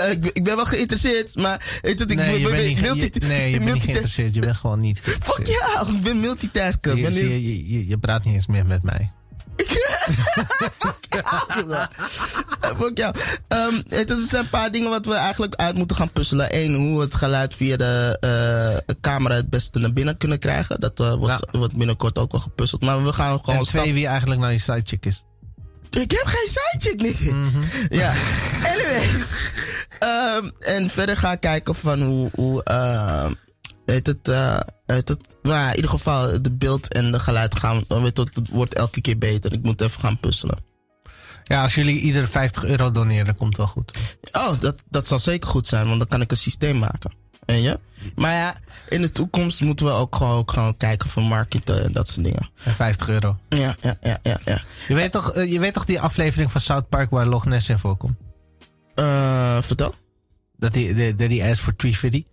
Ik, 0.10 0.22
ben- 0.22 0.30
ik 0.34 0.44
ben 0.44 0.56
wel 0.56 0.66
geïnteresseerd, 0.66 1.36
maar 1.36 1.80
weet 1.82 2.00
het, 2.00 2.12
ik 2.12 2.18
Nee, 2.18 2.39
je 2.39 2.48
ben- 2.48 2.51
bent 2.51 2.56
ben- 2.56 2.68
niet, 2.68 2.77
ge- 2.77 2.84
multi- 2.96 3.10
je- 3.20 3.25
nee, 3.27 3.46
je 3.51 3.51
bent 3.51 3.51
niet 3.51 3.60
multitask- 3.63 3.84
geïnteresseerd. 3.84 4.34
Je 4.34 4.39
bent 4.42 4.58
gewoon 4.58 4.80
niet 4.80 5.00
Fuck 5.00 5.48
ja, 5.48 5.82
ik 5.88 6.01
ben 6.04 6.20
je, 7.30 7.44
je, 7.48 7.72
je, 7.72 7.88
je 7.88 7.98
praat 7.98 8.24
niet 8.24 8.34
eens 8.34 8.48
meer 8.48 8.66
met 8.66 8.84
mij. 8.84 9.12
Fuck 12.77 12.97
jou. 12.97 13.15
Ehm, 13.47 13.81
het 13.87 14.11
is- 14.11 14.19
er 14.21 14.27
zijn 14.27 14.43
een 14.43 14.49
paar 14.49 14.71
dingen 14.71 14.89
wat 14.89 15.05
we 15.05 15.13
eigenlijk 15.13 15.55
uit 15.55 15.75
moeten 15.75 15.97
gaan 15.97 16.11
puzzelen. 16.11 16.47
Eén, 16.55 16.75
hoe 16.75 16.97
we 16.97 17.03
het 17.03 17.15
geluid 17.15 17.55
via 17.55 17.77
de 17.77 18.17
eh, 18.87 18.95
camera 19.01 19.35
het 19.35 19.49
beste 19.49 19.79
naar 19.79 19.93
binnen 19.93 20.17
kunnen 20.17 20.39
krijgen. 20.39 20.79
Dat 20.79 20.99
eh, 20.99 21.13
wordt, 21.13 21.47
wordt 21.51 21.77
binnenkort 21.77 22.17
ook 22.17 22.31
wel 22.31 22.41
gepuzzeld. 22.41 22.81
Maar 22.81 23.03
we 23.03 23.13
gaan 23.13 23.39
gewoon 23.39 23.59
En 23.59 23.65
stap- 23.65 23.81
twee, 23.81 23.93
wie 23.93 24.07
eigenlijk 24.07 24.39
nou 24.41 24.51
je 24.53 24.59
sidechick 24.59 25.05
is. 25.05 25.23
Ik 25.89 26.11
heb 26.11 26.25
geen 26.25 26.47
sidechick, 26.47 27.01
nigga. 27.01 27.35
Mhm. 27.35 27.61
Ja, 28.01 28.13
anyways. 28.63 29.35
Ehm, 29.99 30.49
en 30.59 30.89
verder 30.89 31.17
gaan 31.17 31.39
kijken 31.39 31.75
van 31.75 32.01
hoe... 32.01 32.29
hoe 32.35 32.63
ehm, 32.63 33.33
heet 33.91 34.08
het, 34.08 34.29
eh, 34.29 34.60
heet 34.86 35.08
het, 35.08 35.36
nou, 35.41 35.70
in 35.70 35.75
ieder 35.75 35.91
geval, 35.91 36.41
de 36.41 36.51
beeld 36.51 36.94
en 36.94 37.12
de 37.12 37.20
geluid 37.20 37.60
gaan, 37.60 37.84
weet 37.88 38.17
het, 38.17 38.36
het 38.36 38.50
wordt 38.50 38.74
elke 38.74 39.01
keer 39.01 39.17
beter. 39.17 39.53
Ik 39.53 39.63
moet 39.63 39.82
even 39.82 40.00
gaan 40.00 40.20
puzzelen. 40.20 40.65
Ja, 41.44 41.62
als 41.62 41.75
jullie 41.75 42.00
ieder 42.00 42.27
50 42.27 42.65
euro 42.65 42.91
doneren, 42.91 43.36
komt 43.36 43.50
het 43.50 43.58
wel 43.58 43.67
goed. 43.67 43.98
Oh, 44.32 44.60
dat, 44.60 44.84
dat 44.89 45.08
zal 45.08 45.20
zeker 45.20 45.50
goed 45.50 45.67
zijn, 45.67 45.88
want 45.88 46.00
dan 46.00 46.08
kan 46.08 46.22
ik 46.22 46.32
een 46.32 46.38
systeem 46.38 46.77
maken. 46.79 47.12
Weet 47.46 47.63
je? 47.63 47.79
Maar 48.15 48.34
ja, 48.34 48.56
in 48.89 49.01
de 49.01 49.10
toekomst 49.10 49.62
moeten 49.62 49.86
we 49.86 49.91
ook 49.91 50.15
gewoon, 50.15 50.38
ook 50.38 50.51
gewoon 50.51 50.77
kijken 50.77 51.10
voor 51.10 51.24
marketing 51.24 51.79
en 51.79 51.91
dat 51.91 52.08
soort 52.08 52.25
dingen. 52.25 52.50
En 52.63 52.72
50 52.72 53.10
euro. 53.10 53.38
Ja, 53.50 53.75
ja, 53.79 53.98
ja, 54.01 54.20
ja. 54.24 54.39
ja. 54.46 54.62
Je 54.88 54.94
weet, 54.94 55.12
toch, 55.12 55.34
eh, 55.34 55.51
je 55.51 55.60
weet 55.60 55.74
toch 55.74 55.86
die 55.86 56.01
aflevering 56.01 56.51
van 56.51 56.62
South 56.62 56.89
Park 56.89 57.10
waar 57.10 57.25
Loch 57.25 57.46
Ness 57.46 57.70
in 57.70 57.79
voorkomt? 57.79 58.17
Eh, 58.96 59.62
vertel. 59.62 59.96
Dat 60.58 60.74
die, 60.74 60.94
de, 60.94 61.15
de, 61.15 61.27
die 61.27 61.44
asked 61.44 61.60
for 61.60 61.75
350? 61.75 62.24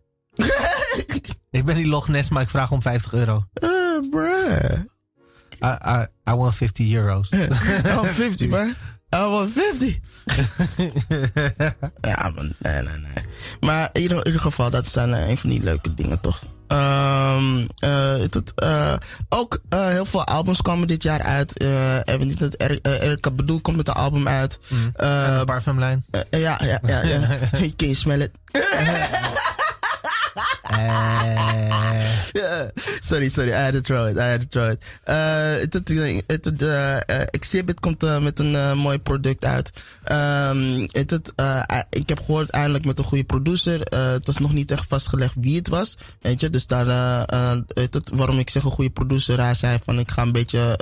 Ik 1.54 1.64
ben 1.64 1.74
die 1.74 1.86
Loch 1.86 2.08
Ness, 2.08 2.28
maar 2.28 2.42
ik 2.42 2.50
vraag 2.50 2.70
om 2.70 2.82
50 2.82 3.12
euro. 3.12 3.44
Eh, 3.52 3.70
bruh. 4.10 4.72
I, 5.64 5.76
I, 5.86 6.06
I 6.30 6.34
want 6.34 6.54
50 6.54 6.92
euro's. 6.92 7.28
Oh, 7.86 8.04
50, 8.04 8.48
man. 8.48 8.74
I 9.14 9.18
want 9.18 9.52
50. 9.52 9.98
ja, 12.10 12.32
man. 12.34 12.52
Nee, 12.58 12.82
nee, 12.82 12.98
nee. 12.98 13.24
Maar 13.60 13.88
in 13.92 14.02
ieder, 14.02 14.18
in 14.18 14.26
ieder 14.26 14.40
geval, 14.40 14.70
dat 14.70 14.86
zijn 14.86 15.10
uh, 15.10 15.28
een 15.28 15.38
van 15.38 15.50
die 15.50 15.62
leuke 15.62 15.94
dingen, 15.94 16.20
toch? 16.20 16.42
Um, 16.68 17.58
uh, 17.84 18.16
het, 18.16 18.52
uh, 18.64 18.94
ook 19.28 19.60
heel 19.68 20.04
veel 20.04 20.24
albums 20.24 20.62
komen 20.62 20.88
dit 20.88 21.02
jaar 21.02 21.22
uit. 21.22 21.62
Uh, 21.62 21.98
niet 22.18 22.38
dat 22.38 22.54
er, 22.56 22.78
Erika 22.82 23.30
Bedoel 23.30 23.60
komt 23.60 23.76
met 23.76 23.88
een 23.88 23.94
album 23.94 24.28
uit. 24.28 24.58
Mm. 24.68 24.92
Uh, 24.96 25.42
parfumlijn. 25.44 26.04
ja, 26.30 26.60
ja, 26.64 26.80
ja. 26.86 27.02
ja. 27.02 27.20
Can 27.76 27.88
you 27.88 27.94
smell 27.94 28.20
it? 28.20 28.30
Uh, 32.34 32.68
sorry, 33.00 33.28
sorry. 33.28 33.52
I 33.52 33.64
had 33.64 33.74
to 33.74 33.80
throw 33.80 34.06
it. 34.08 34.18
I 34.18 34.30
had 34.30 34.40
to 34.40 34.46
throw. 34.48 34.70
Uh, 35.08 35.54
het, 36.26 36.62
uh, 36.62 36.96
Exhibit 37.30 37.80
komt 37.80 38.20
met 38.22 38.38
een 38.38 38.78
mooi 38.78 38.98
product 38.98 39.44
uit. 39.44 39.70
Um, 40.12 40.80
ik 41.90 42.08
heb 42.08 42.20
gehoord 42.20 42.50
eindelijk 42.50 42.84
met 42.84 42.98
een 42.98 43.04
goede 43.04 43.24
producer. 43.24 43.80
het 43.80 44.26
was 44.26 44.38
nog 44.38 44.52
niet 44.52 44.70
echt 44.70 44.86
vastgelegd 44.88 45.34
wie 45.40 45.56
het 45.56 45.68
was. 45.68 45.98
Weet 46.20 46.40
je, 46.40 46.50
dus 46.50 46.66
daar, 46.66 46.86
het, 47.74 47.94
het, 47.94 48.10
waarom 48.14 48.38
ik 48.38 48.50
zeg 48.50 48.64
een 48.64 48.70
goede 48.70 48.90
producer. 48.90 49.40
Hij 49.40 49.54
zei 49.54 49.78
van 49.84 49.98
ik 49.98 50.10
ga 50.10 50.22
een 50.22 50.32
beetje 50.32 50.78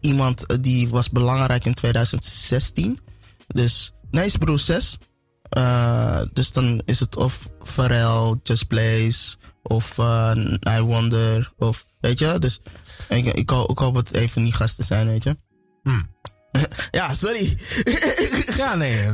iemand 0.00 0.44
die 0.60 0.88
was 0.88 1.10
belangrijk 1.10 1.64
in 1.64 1.74
2016. 1.74 2.98
Dus 3.46 3.92
Nice 4.10 4.38
Broer 4.38 4.58
6. 4.58 4.98
Uh, 5.50 6.20
dus 6.32 6.52
dan 6.52 6.82
is 6.84 7.00
het 7.00 7.16
of 7.16 7.48
Pharrell, 7.62 8.34
Just 8.42 8.66
Blaze 8.66 9.36
of 9.62 9.98
uh, 9.98 10.32
I 10.68 10.80
Wonder 10.80 11.52
of 11.58 11.86
weet 12.00 12.18
je. 12.18 12.38
Dus 12.38 12.60
ik, 13.08 13.26
ik, 13.26 13.50
hoop, 13.50 13.70
ik 13.70 13.78
hoop 13.78 13.94
het 13.94 14.10
van 14.28 14.42
die 14.42 14.52
gasten 14.52 14.84
zijn, 14.84 15.06
weet 15.06 15.24
je. 15.24 15.36
Hmm. 15.82 16.08
ja, 16.90 17.14
sorry. 17.14 17.58
ja, 18.56 18.74
nee. 18.74 19.12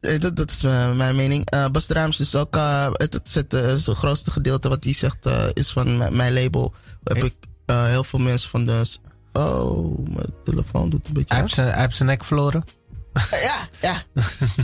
dat, 0.18 0.36
dat, 0.36 0.50
is 0.50 0.62
mijn 0.62 1.16
mening. 1.16 1.54
Uh, 1.54 1.68
Bas 1.68 1.86
Rams 1.88 2.20
is 2.20 2.34
ook, 2.34 2.54
het, 2.92 3.12
het, 3.12 3.34
het, 3.34 3.52
het, 3.52 3.84
grootste 3.84 4.30
gedeelte 4.30 4.68
wat 4.68 4.84
hij 4.84 4.92
zegt 4.92 5.28
is 5.52 5.70
van 5.70 6.16
mijn 6.16 6.32
label. 6.32 6.74
Heb 7.04 7.24
ik 7.24 7.34
heel 7.66 8.04
veel 8.04 8.18
mensen 8.18 8.50
van 8.50 8.66
de... 8.66 8.82
Oh, 9.32 9.98
mijn 10.08 10.34
telefoon 10.44 10.90
doet 10.90 11.06
een 11.06 11.12
beetje... 11.12 11.34
Hij 11.34 11.80
heeft 11.80 11.96
zijn 11.96 12.08
nek 12.08 12.24
verloren. 12.24 12.64
ja, 13.30 13.68
ja. 13.80 14.02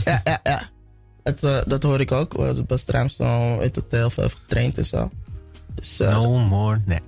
ja, 0.03 0.21
ja, 0.23 0.39
ja. 0.43 0.69
Het, 1.23 1.43
uh, 1.43 1.57
dat 1.65 1.83
hoor 1.83 1.99
ik 1.99 2.11
ook. 2.11 2.39
Uh, 2.39 2.51
Bas 2.67 2.83
Draamstel 2.83 3.59
heeft 3.59 3.75
het 3.75 3.91
heel 3.91 4.09
veel 4.09 4.29
getraind 4.29 4.77
en 4.77 4.85
zo. 4.85 5.11
Dus, 5.75 5.99
uh, 5.99 6.13
no 6.13 6.37
more 6.37 6.81
neck. 6.85 7.03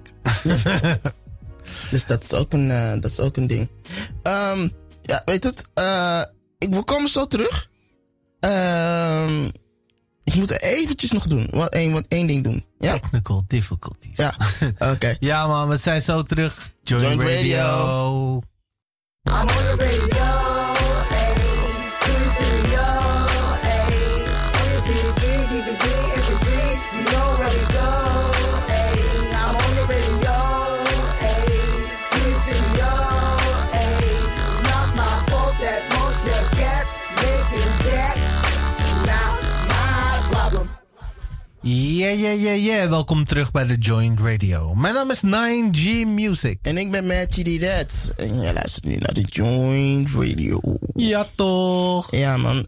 dus 1.91 2.05
dat 2.05 2.23
is 2.23 2.33
ook 2.33 2.53
een, 2.53 2.67
dat 3.01 3.11
is 3.11 3.19
ook 3.19 3.37
een 3.37 3.47
ding. 3.47 3.69
Um, 4.23 4.71
ja, 5.01 5.21
weet 5.25 5.43
het. 5.43 5.59
ik, 6.57 6.73
we 6.73 6.83
komen 6.83 7.09
zo 7.09 7.27
terug. 7.27 7.69
Um, 8.39 9.51
ik 10.23 10.35
moet 10.35 10.61
eventjes 10.61 11.11
nog 11.11 11.27
doen. 11.27 11.47
Wat 11.51 11.73
één, 11.73 11.91
wat 11.91 12.05
één 12.07 12.27
ding 12.27 12.43
doen. 12.43 12.65
Ja? 12.79 12.93
Technical 12.99 13.43
difficulties. 13.47 14.17
Ja, 14.17 14.35
oké. 14.77 15.15
ja 15.29 15.47
man, 15.47 15.69
we 15.69 15.77
zijn 15.77 16.01
zo 16.01 16.23
terug. 16.23 16.71
Join, 16.83 17.01
Join 17.01 17.19
radio. 17.19 17.57
radio. 17.57 18.41
I'm 19.23 19.47
on 19.47 19.47
the 19.47 19.75
radio. 19.77 20.53
Yeah, 41.65 42.19
yeah, 42.19 42.41
yeah, 42.41 42.63
yeah. 42.63 42.89
Welkom 42.89 43.25
terug 43.25 43.51
bij 43.51 43.65
de 43.65 43.77
Joint 43.77 44.19
Radio. 44.19 44.75
Mijn 44.75 44.93
naam 44.93 45.11
is 45.11 45.21
9G 45.25 46.07
Music. 46.07 46.59
En 46.61 46.77
ik 46.77 46.91
ben 46.91 47.27
die 47.29 47.59
Red. 47.59 48.13
En 48.17 48.39
jij 48.39 48.53
luistert 48.53 48.85
nu 48.85 48.95
naar 48.95 49.13
de 49.13 49.21
Joint 49.21 50.09
Radio. 50.09 50.77
Ja, 50.93 51.27
toch? 51.35 52.11
Ja, 52.11 52.37
man. 52.37 52.57
Uh, 52.57 52.61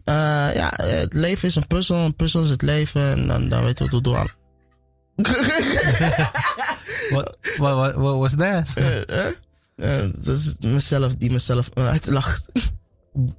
ja, 0.54 0.72
het 0.76 1.14
leven 1.14 1.48
is 1.48 1.54
een 1.54 1.66
puzzel. 1.66 1.96
Een 1.96 2.14
puzzel 2.14 2.42
is 2.42 2.50
het 2.50 2.62
leven. 2.62 3.10
En 3.10 3.26
dan, 3.26 3.48
dan 3.48 3.62
weten 3.64 3.84
we 3.84 3.90
wat 3.90 4.02
we 4.02 4.10
doen. 4.10 4.30
what, 7.10 7.36
what, 7.56 7.94
what, 7.94 8.18
was 8.18 8.34
that? 8.36 8.68
Uh, 8.78 8.96
uh, 9.76 10.12
dat 10.18 10.36
is 10.36 10.56
mezelf 10.60 11.14
die 11.14 11.30
mezelf 11.30 11.68
uitlacht. 11.74 12.46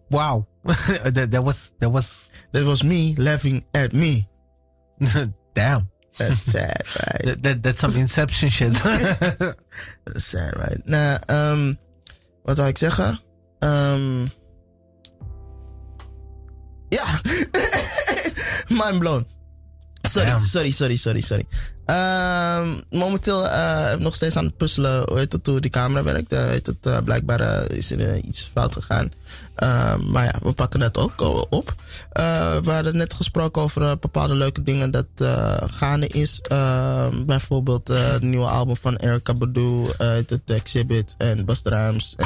Wow. 0.10 0.46
that, 1.14 1.32
that, 1.32 1.44
was, 1.44 1.72
that 1.78 1.92
was... 1.92 2.30
That 2.52 2.64
was 2.64 2.84
me 2.84 3.14
laughing 3.16 3.66
at 3.72 3.92
me. 3.92 4.28
Damn. 5.58 5.90
That's 6.18 6.38
sad, 6.38 6.82
right? 7.02 7.26
that, 7.26 7.44
that, 7.44 7.64
that's 7.64 7.80
some 7.80 7.96
Inception 7.96 8.50
shit. 8.50 8.74
that's 10.06 10.26
sad, 10.26 10.56
right? 10.56 10.82
Nou, 10.86 11.18
um, 11.28 11.78
wat 12.44 12.58
wou 12.58 12.68
ik 12.68 12.78
zeggen? 12.78 13.20
Um, 13.60 14.30
ja. 16.90 17.06
Mind 18.80 19.00
blown. 19.00 19.26
Sorry, 20.02 20.30
Damn. 20.30 20.44
sorry, 20.44 20.72
sorry, 20.72 20.96
sorry, 20.98 21.22
sorry. 21.22 21.48
Um, 21.90 22.82
momenteel 22.90 23.44
uh, 23.46 23.96
nog 23.96 24.16
steeds 24.16 24.36
aan 24.36 24.46
het 24.46 24.58
puzzelen 24.58 25.10
hoe 25.10 25.20
het, 25.20 25.40
hoe 25.44 25.60
die 25.60 25.72
camera 25.72 26.04
werkt. 26.04 26.34
Uh, 26.34 26.46
het, 26.50 26.78
uh, 26.88 26.98
blijkbaar 27.04 27.72
is 27.72 27.92
er 27.92 28.18
iets 28.18 28.50
fout 28.54 28.74
gegaan. 28.74 29.12
Ehm, 29.56 30.12
maar 30.12 30.24
ja, 30.24 30.34
we 30.42 30.52
pakken 30.52 30.80
dat 30.80 30.98
ook 30.98 31.22
op. 31.50 31.76
We 32.64 32.72
hadden 32.72 32.98
net 32.98 33.14
gesproken 33.14 33.62
over 33.62 34.00
bepaalde 34.00 34.34
leuke 34.34 34.64
dingen 34.64 34.92
dat 34.92 35.06
gaande 35.68 36.08
is. 36.08 36.40
Ehm, 36.42 37.26
bijvoorbeeld 37.26 37.88
het 37.88 38.22
nieuwe 38.22 38.48
album 38.48 38.78
van 38.78 38.96
Erica 38.96 39.34
Badu, 39.34 39.88
het 39.98 40.42
Exhibit 40.46 41.16
en 41.18 41.46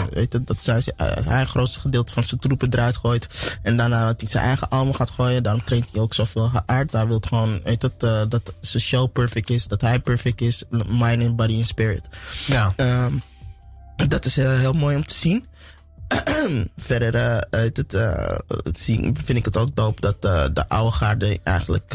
weet 0.09 0.33
het, 0.33 0.47
dat 0.47 0.61
zijn 0.61 0.83
hij 0.95 1.39
het 1.39 1.49
grootste 1.49 1.79
gedeelte 1.79 2.13
van 2.13 2.25
zijn 2.25 2.39
troepen 2.39 2.73
eruit 2.73 2.97
gooit. 2.97 3.57
En 3.61 3.77
daarna 3.77 4.05
dat 4.05 4.21
hij 4.21 4.29
zijn 4.29 4.43
eigen 4.43 4.69
album 4.69 4.93
gaat 4.93 5.11
gooien. 5.11 5.43
Daarom 5.43 5.63
traint 5.63 5.89
hij 5.91 6.01
ook 6.01 6.13
zoveel 6.13 6.51
hard. 6.65 6.91
Hij 6.91 7.07
wil 7.07 7.21
gewoon 7.27 7.59
weet 7.63 7.81
het, 7.81 7.99
dat 8.29 8.53
zijn 8.59 8.83
show 8.83 9.11
perfect 9.11 9.49
is. 9.51 9.67
Dat 9.67 9.81
hij 9.81 9.99
perfect 9.99 10.41
is. 10.41 10.63
Mind 10.69 11.27
and 11.27 11.35
body 11.35 11.55
and 11.55 11.67
spirit. 11.67 12.07
Ja. 12.45 12.73
Um, 12.77 13.21
dat 14.07 14.25
is 14.25 14.35
heel 14.35 14.73
mooi 14.73 14.95
om 14.95 15.05
te 15.05 15.13
zien. 15.13 15.45
Verder 16.77 17.15
uh, 17.15 17.37
het, 17.49 17.93
uh, 17.93 18.37
het 18.63 18.79
zien, 18.79 19.17
vind 19.23 19.37
ik 19.37 19.45
het 19.45 19.57
ook 19.57 19.75
dope 19.75 20.01
dat 20.01 20.17
uh, 20.25 20.45
de 20.53 20.69
oude 20.69 20.91
garde 20.91 21.39
eigenlijk 21.43 21.93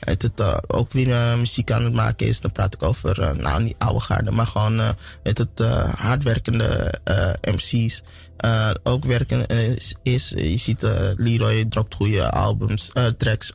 het, 0.00 0.22
het, 0.22 0.70
ook 0.70 0.92
weer 0.92 1.38
muziek 1.38 1.70
aan 1.70 1.84
het 1.84 1.92
maken 1.92 2.26
is. 2.26 2.40
Dan 2.40 2.52
praat 2.52 2.74
ik 2.74 2.82
over, 2.82 3.36
nou 3.36 3.62
niet 3.62 3.74
oude 3.78 4.00
garde, 4.00 4.30
maar 4.30 4.46
gewoon 4.46 4.78
het, 5.22 5.38
het 5.38 5.58
hardwerkende 5.96 6.94
MC's. 7.40 8.02
Uh, 8.44 8.70
ook 8.82 9.04
werken 9.04 9.46
is, 9.46 9.94
is 10.02 10.28
je 10.28 10.58
ziet 10.58 10.82
uh, 10.82 11.10
Leroy 11.16 11.64
dropt 11.64 11.94
goede 11.94 12.30
albums, 12.30 12.90
uh, 12.94 13.06
tracks. 13.06 13.52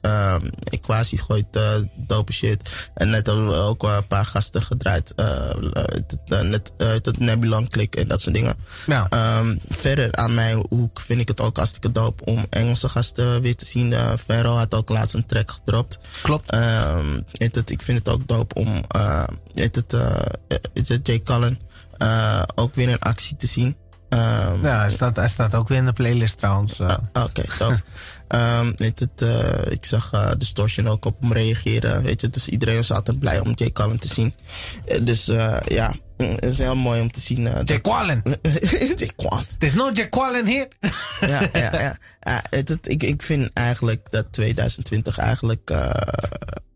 Equatie 0.64 1.22
gooit 1.22 1.46
dope 1.96 2.34
shit. 2.34 2.90
En 2.94 3.10
net 3.10 3.26
hebben 3.26 3.48
we 3.48 3.56
ook 3.56 3.84
een 3.84 4.08
paar 4.08 4.26
gasten 4.26 4.62
gedraaid. 4.62 5.14
net 6.28 6.72
het 6.78 7.20
Nebulon 7.20 7.70
Click 7.70 7.96
en 7.96 8.08
dat 8.08 8.22
soort 8.22 8.36
dingen. 8.36 8.56
Ja. 8.86 9.38
Um, 9.40 9.58
verder 9.70 10.16
aan 10.16 10.34
mijn 10.34 10.66
hoek 10.70 11.00
vind 11.00 11.20
ik 11.20 11.28
het 11.28 11.42
ook 11.42 11.58
hartstikke 11.58 11.92
dope 11.92 12.26
om 12.26 12.46
Engelse 12.50 12.90
gasten 12.90 13.42
weer 13.42 13.56
te 13.56 13.66
zien. 13.66 13.92
Uh, 13.92 14.14
Ferro 14.26 14.56
had 14.56 14.74
ook 14.74 14.90
laatst 14.90 15.14
een 15.14 15.26
track 15.26 15.52
gedropt. 15.52 16.00
Klopt. 16.22 16.54
Um, 16.54 17.26
het, 17.32 17.70
ik 17.70 17.82
vind 17.82 17.98
het 17.98 18.10
ook 18.10 18.28
dope 18.28 18.56
om 18.56 18.84
het, 19.54 19.76
het, 19.76 19.92
het, 20.74 21.08
Jay 21.08 21.22
Cullen 21.24 21.60
ook 22.56 22.76
weer 22.76 22.90
in 22.90 23.00
actie 23.00 23.36
te 23.36 23.48
zien. 23.48 23.76
Um, 24.10 24.64
ja, 24.64 24.80
hij 24.80 24.92
staat, 24.92 25.16
hij 25.16 25.30
staat 25.30 25.56
ook 25.56 25.68
weer 25.68 25.78
in 25.78 25.86
de 25.86 25.94
playlist 25.94 26.38
trouwens. 26.38 26.80
Uh. 26.80 26.98
Oké, 27.14 27.44
okay, 27.58 27.70
um, 27.70 28.74
ehm, 28.78 28.94
het, 28.96 29.22
uh, 29.22 29.72
ik 29.72 29.86
zag 29.86 30.14
uh, 30.14 30.32
Distortion 30.38 30.88
ook 30.88 31.06
op 31.06 31.22
hem 31.22 31.34
reageren. 31.34 32.04
Weet 32.04 32.22
je, 32.22 32.30
dus 32.30 32.48
iedereen 32.48 32.76
was 32.76 32.92
altijd 32.92 33.20
blij 33.20 33.40
om 33.40 33.52
Jay 33.56 33.72
Cullen 33.72 34.00
te 34.00 34.08
zien. 34.08 34.34
dus 35.02 35.26
ja, 35.66 35.94
het 36.18 36.46
is 36.46 36.58
heel 36.58 36.76
mooi 36.76 37.02
om 37.02 37.12
te 37.12 37.20
zien. 37.20 37.50
Jay 37.64 37.82
Cullen. 37.82 38.22
Jay 38.96 39.12
Cullen. 39.16 39.46
There's 39.58 39.74
no 39.74 39.92
Jay 39.92 40.10
Cullen 40.10 40.48
here. 40.48 40.70
ja, 41.32 41.50
ja, 41.54 41.82
ja. 41.82 41.98
het, 42.50 42.70
het, 42.70 42.90
ik, 42.90 43.04
ik 43.04 43.22
vind 43.22 43.54
eigenlijk 43.54 44.08
dat 44.12 44.26
2020 44.32 45.18
eigenlijk 45.18 45.70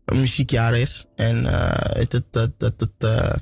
een 0.04 0.20
muziekjaar 0.20 0.74
is. 0.74 1.04
En 1.16 1.44
het, 1.44 2.12
het, 2.12 2.24
dat, 2.30 2.50
dat, 2.58 2.74
dat 2.78 3.40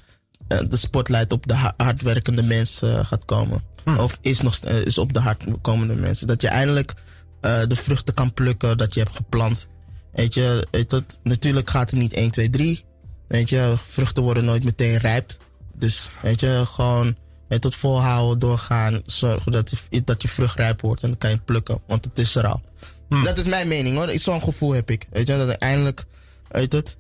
de 0.69 0.77
spotlight 0.77 1.33
op 1.33 1.47
de 1.47 1.73
hardwerkende 1.77 2.43
mensen 2.43 3.07
gaat 3.07 3.25
komen. 3.25 3.68
Hm. 3.95 4.01
Of 4.01 4.19
is, 4.21 4.41
nog, 4.41 4.59
eh, 4.59 4.85
is 4.85 4.99
op 4.99 5.13
de 5.13 5.21
hart 5.21 5.45
komende 5.63 5.95
mensen. 5.95 6.27
Dat 6.27 6.43
je 6.43 6.49
eindelijk 6.49 6.95
uh, 7.43 7.63
de 7.69 7.77
vruchten 7.77 8.15
kan 8.15 8.35
plukken 8.35 8.79
dat 8.79 8.95
je 8.95 9.01
hebt 9.01 9.17
geplant. 9.17 9.69
Weet 10.13 10.35
je, 10.35 10.67
het, 10.71 11.21
natuurlijk 11.23 11.71
gaat 11.71 11.91
het 11.91 12.01
niet 12.01 12.13
1, 12.13 12.31
2, 12.31 12.51
3. 12.51 12.85
Weet 13.29 13.49
je, 13.49 13.75
vruchten 13.77 14.23
worden 14.23 14.45
nooit 14.45 14.65
meteen 14.65 14.97
rijp. 14.97 15.33
Dus 15.75 16.11
weet 16.23 16.41
je, 16.41 16.63
gewoon 16.67 17.17
Het 17.49 17.61
tot 17.61 17.75
volhouden, 17.75 18.39
doorgaan, 18.39 19.03
zorgen 19.07 19.53
dat 19.53 19.71
je, 19.91 20.05
dat 20.05 20.23
je 20.23 20.29
vruchtrijp 20.29 20.81
wordt 20.81 21.03
en 21.03 21.09
dan 21.09 21.19
kan 21.19 21.31
je 21.31 21.39
plukken, 21.39 21.81
want 21.87 22.05
het 22.05 22.19
is 22.19 22.35
er 22.35 22.47
al. 22.47 22.63
Hmm. 23.09 23.25
Dat 23.25 23.39
is 23.39 23.47
mijn 23.47 23.69
mening 23.69 23.97
hoor. 23.97 24.19
Zo'n 24.19 24.43
gevoel 24.43 24.73
heb 24.73 24.91
ik. 24.91 25.07
Weet 25.11 25.27
je, 25.27 25.37
dat 25.37 25.49
uiteindelijk, 25.49 26.05
weet 26.49 26.73
het, 26.73 26.97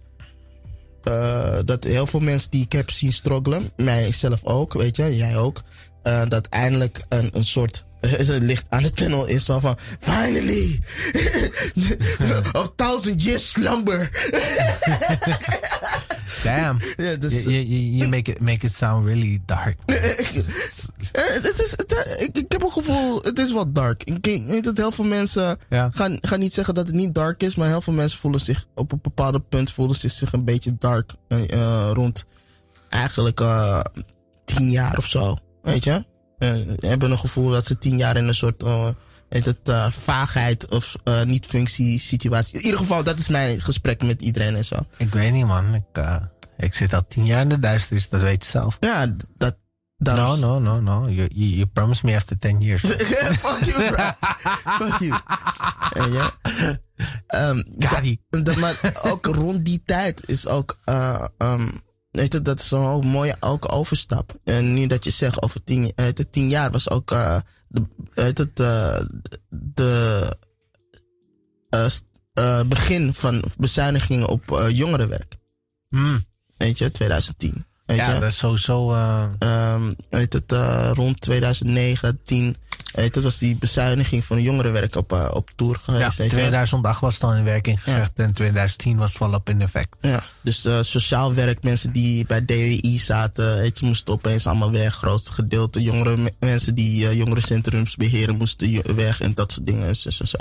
eh, 1.02 1.59
dat 1.64 1.85
heel 1.85 2.07
veel 2.07 2.21
mensen 2.21 2.50
die 2.50 2.64
ik 2.64 2.73
heb 2.73 2.90
zien 2.90 3.12
struggelen, 3.12 3.71
mijzelf 3.76 4.45
ook, 4.45 4.73
weet 4.73 4.97
je, 4.97 5.16
jij 5.16 5.37
ook, 5.37 5.62
eh, 6.02 6.23
dat 6.28 6.47
eindelijk 6.47 7.05
een, 7.09 7.31
een 7.33 7.45
soort 7.45 7.87
licht 8.40 8.67
aan 8.69 8.83
de 8.83 8.93
tunnel 8.93 9.26
is. 9.26 9.45
Zo 9.45 9.61
van, 9.61 9.78
finally! 10.00 10.81
of 12.61 12.73
thousand 12.76 13.23
years 13.23 13.50
slumber. 13.50 14.11
Damn. 16.43 16.81
Ja, 16.97 17.14
dus- 17.14 17.43
you, 17.43 17.52
you, 17.52 17.81
you 17.81 18.09
make, 18.09 18.31
it, 18.31 18.40
make 18.40 18.67
it 18.67 18.73
sound 18.73 19.07
really 19.07 19.38
dark. 19.47 19.76
Eh, 21.12 21.25
het 21.43 21.61
is, 21.61 21.71
het, 21.71 21.93
eh, 21.93 22.23
ik, 22.23 22.38
ik 22.38 22.52
heb 22.52 22.62
een 22.62 22.73
gevoel, 22.73 23.23
het 23.23 23.38
is 23.38 23.52
wat 23.52 23.75
dark. 23.75 24.05
Ik 24.05 24.43
weet 24.47 24.64
dat 24.64 24.76
heel 24.76 24.90
veel 24.90 25.05
mensen 25.05 25.59
gaan, 25.69 26.19
gaan 26.21 26.38
niet 26.38 26.55
zeggen 26.55 26.75
dat 26.75 26.87
het 26.87 26.97
niet 26.97 27.14
dark 27.14 27.43
is, 27.43 27.55
maar 27.55 27.69
heel 27.69 27.81
veel 27.81 27.93
mensen 27.93 28.19
voelen 28.19 28.40
zich 28.40 28.67
op 28.75 28.93
een 28.93 28.99
bepaalde 29.02 29.40
punt 29.40 29.73
voelen 29.73 29.97
ze 29.97 30.09
zich 30.09 30.33
een 30.33 30.45
beetje 30.45 30.76
dark 30.78 31.12
eh, 31.28 31.52
eh, 31.52 31.90
rond 31.93 32.25
eigenlijk 32.88 33.40
eh, 33.40 33.81
tien 34.45 34.71
jaar 34.71 34.97
of 34.97 35.07
zo. 35.07 35.37
Weet 35.62 35.85
je? 35.85 36.05
Eh, 36.38 36.55
hebben 36.77 37.11
een 37.11 37.19
gevoel 37.19 37.50
dat 37.50 37.67
ze 37.67 37.79
tien 37.79 37.97
jaar 37.97 38.17
in 38.17 38.29
een 38.29 38.35
soort 38.35 38.62
eh, 38.62 38.88
weet 39.29 39.45
het, 39.45 39.69
eh, 39.69 39.91
vaagheid 39.91 40.69
of 40.69 40.97
eh, 41.05 41.23
niet-functie 41.23 41.99
situatie. 41.99 42.59
In 42.59 42.65
ieder 42.65 42.79
geval, 42.81 43.03
dat 43.05 43.19
is 43.19 43.29
mijn 43.29 43.61
gesprek 43.61 44.03
met 44.03 44.23
iedereen 44.23 44.57
en 44.57 44.65
zo. 44.65 44.77
Ik 44.97 45.12
weet 45.15 45.33
niet, 45.33 45.47
man. 45.47 45.75
Ik, 45.75 45.83
eh, 45.93 46.17
ik 46.57 46.75
zit 46.75 46.95
al 46.95 47.07
tien 47.09 47.27
jaar 47.27 47.41
in 47.41 47.49
de 47.49 47.59
duisternis, 47.59 48.09
dat 48.09 48.23
weet 48.23 48.45
je 48.45 48.50
zelf. 48.50 48.77
Ja, 48.81 49.15
dat. 49.37 49.57
No, 50.00 50.37
no, 50.37 50.59
no, 50.59 50.81
no. 50.81 51.09
You, 51.09 51.29
you, 51.35 51.49
you 51.55 51.67
promised 51.67 52.03
me 52.03 52.15
after 52.17 52.38
10 52.38 52.61
years. 52.61 52.81
Fuck 53.41 53.65
you, 53.65 53.93
bro. 53.93 54.05
Fuck 54.65 54.99
you. 54.99 55.15
En 55.93 56.12
ja. 56.12 56.31
Ehm, 57.27 57.62
Got 57.79 58.05
you. 58.05 58.17
da- 58.31 58.41
da- 58.41 58.59
maar 58.59 59.00
ook 59.03 59.27
rond 59.27 59.65
die 59.65 59.83
tijd 59.85 60.23
is 60.29 60.47
ook. 60.47 60.79
eh, 60.85 61.25
ehm, 61.38 61.69
weet 62.11 62.33
je, 62.33 62.43
dat 62.43 62.59
is 62.59 62.69
zo'n 62.69 63.07
mooie 63.07 63.37
ook 63.41 63.73
overstap. 63.73 64.35
En 64.45 64.75
nu 64.75 64.87
dat 64.87 65.05
je 65.05 65.11
zegt 65.11 65.43
over 65.43 65.65
tien, 65.65 65.93
eh, 65.95 66.07
de 66.15 66.31
tien 66.31 66.49
jaar 66.49 66.71
was 66.71 66.91
ook. 66.91 67.11
eh, 67.11 67.38
de, 67.69 67.83
weet 68.15 68.38
het, 68.38 68.61
eh, 68.61 69.00
de 69.49 70.37
begin 72.67 73.15
van 73.15 73.45
bezuinigingen 73.59 74.29
op 74.29 74.69
jongerenwerk. 74.73 75.37
Hmm. 75.88 76.25
Weet 76.57 76.79
je, 76.79 76.91
2010. 76.91 77.67
Weet 77.87 77.97
Ja, 77.99 78.15
je? 78.15 78.21
dat 78.21 78.31
is 78.31 78.38
sowieso... 78.38 78.93
Ehm, 79.38 79.93
weet 80.11 80.33
het, 80.33 80.53
rond 80.97 81.21
2009, 81.21 82.21
10, 82.25 82.57
het, 82.92 83.23
was 83.23 83.38
die 83.38 83.56
bezuiniging 83.56 84.25
van 84.25 84.42
jongerenwerk 84.42 84.97
op, 84.97 85.12
eh, 85.12 85.30
op 85.32 85.50
tour 85.56 85.73
ja, 85.75 85.80
geweest. 85.82 86.18
wel. 86.18 86.28
2008 86.28 87.00
was 87.00 87.14
het 87.14 87.23
al 87.23 87.35
in 87.35 87.44
werking 87.44 87.82
gezegd 87.82 88.11
en 88.14 88.32
2010 88.35 88.97
was 88.97 89.08
het 89.08 89.18
volop 89.18 89.49
in 89.49 89.61
effect. 89.62 89.97
Ja, 90.00 90.23
dus 90.42 90.64
eh, 90.64 90.78
sociaal 90.82 91.35
werk, 91.35 91.62
mensen 91.62 91.92
die 91.92 92.26
bij 92.26 92.44
DWI 92.44 92.99
zaten, 92.99 93.56
weet 93.56 93.78
je, 93.78 93.87
moesten 93.87 94.14
opeens 94.14 94.47
allemaal 94.47 94.70
weg. 94.70 94.94
Grootste 94.94 95.32
gedeelte 95.32 95.82
jongere 95.82 96.16
me- 96.16 96.35
mensen 96.40 96.75
die 96.75 97.06
eh, 97.08 97.16
jongerencentrums 97.16 97.97
beheren, 97.97 98.37
moesten 98.37 98.97
weg 98.97 99.20
en 99.20 99.35
dat 99.35 99.52
soort 99.52 99.66
dingen. 99.66 99.87
En 99.87 99.97
zo, 99.97 100.10
zo, 100.10 100.25
zo. 100.25 100.36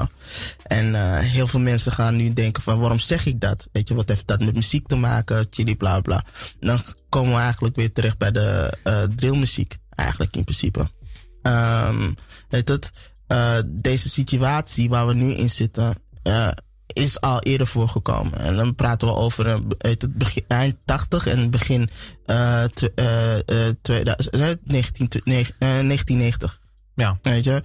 En 0.63 1.19
heel 1.21 1.47
veel 1.47 1.60
mensen 1.60 1.91
gaan 1.91 2.15
nu 2.15 2.34
denken 2.34 2.63
van, 2.63 2.80
waarom 2.80 3.00
zeg 3.00 3.26
ik 3.26 3.39
dat? 3.39 3.67
Weet 3.71 3.88
je, 3.88 3.93
wat 3.93 4.10
heeft 4.10 4.28
dat 4.28 4.39
met 4.43 4.54
muziek 4.56 4.88
te 4.88 4.95
maken? 4.95 5.47
Chili, 5.50 5.76
bla, 5.76 6.00
bla. 6.02 6.23
Dan 6.60 6.80
komen 7.10 7.34
we 7.34 7.39
eigenlijk 7.39 7.76
weer 7.76 7.91
terecht 7.93 8.17
bij 8.17 8.32
de 8.32 8.73
drillmuziek, 9.15 9.78
eigenlijk 9.95 10.36
in 10.36 10.43
principe. 10.43 10.89
Weet 12.50 12.68
het, 12.68 12.92
eh, 13.28 13.58
deze 13.66 14.10
situatie 14.10 14.90
waar 14.90 15.08
we 15.08 15.14
nu 15.14 15.32
in 15.34 15.50
zitten, 15.50 15.96
eh, 16.24 16.50
is 16.94 17.22
al 17.22 17.42
eerder 17.42 17.68
voorgekomen. 17.68 18.40
En 18.40 18.56
dan 18.56 18.76
praten 18.76 19.08
we 19.08 19.14
over 19.14 19.60
het, 19.78 20.18
begin, 20.18 20.44
eind 20.48 20.76
80 20.86 21.28
en 21.28 21.50
begin 21.50 21.90
eh, 22.26 22.64
tw- 22.64 22.86
eh, 22.96 23.36
eh, 23.68 23.74
2000, 23.82 24.36
eh, 24.36 24.50
19, 24.64 25.08
tw- 25.08 25.26
negen- 25.26 25.56
eh, 25.60 25.70
1990. 25.70 26.60
Ja. 26.96 27.20
Weet 27.22 27.44
je? 27.44 27.62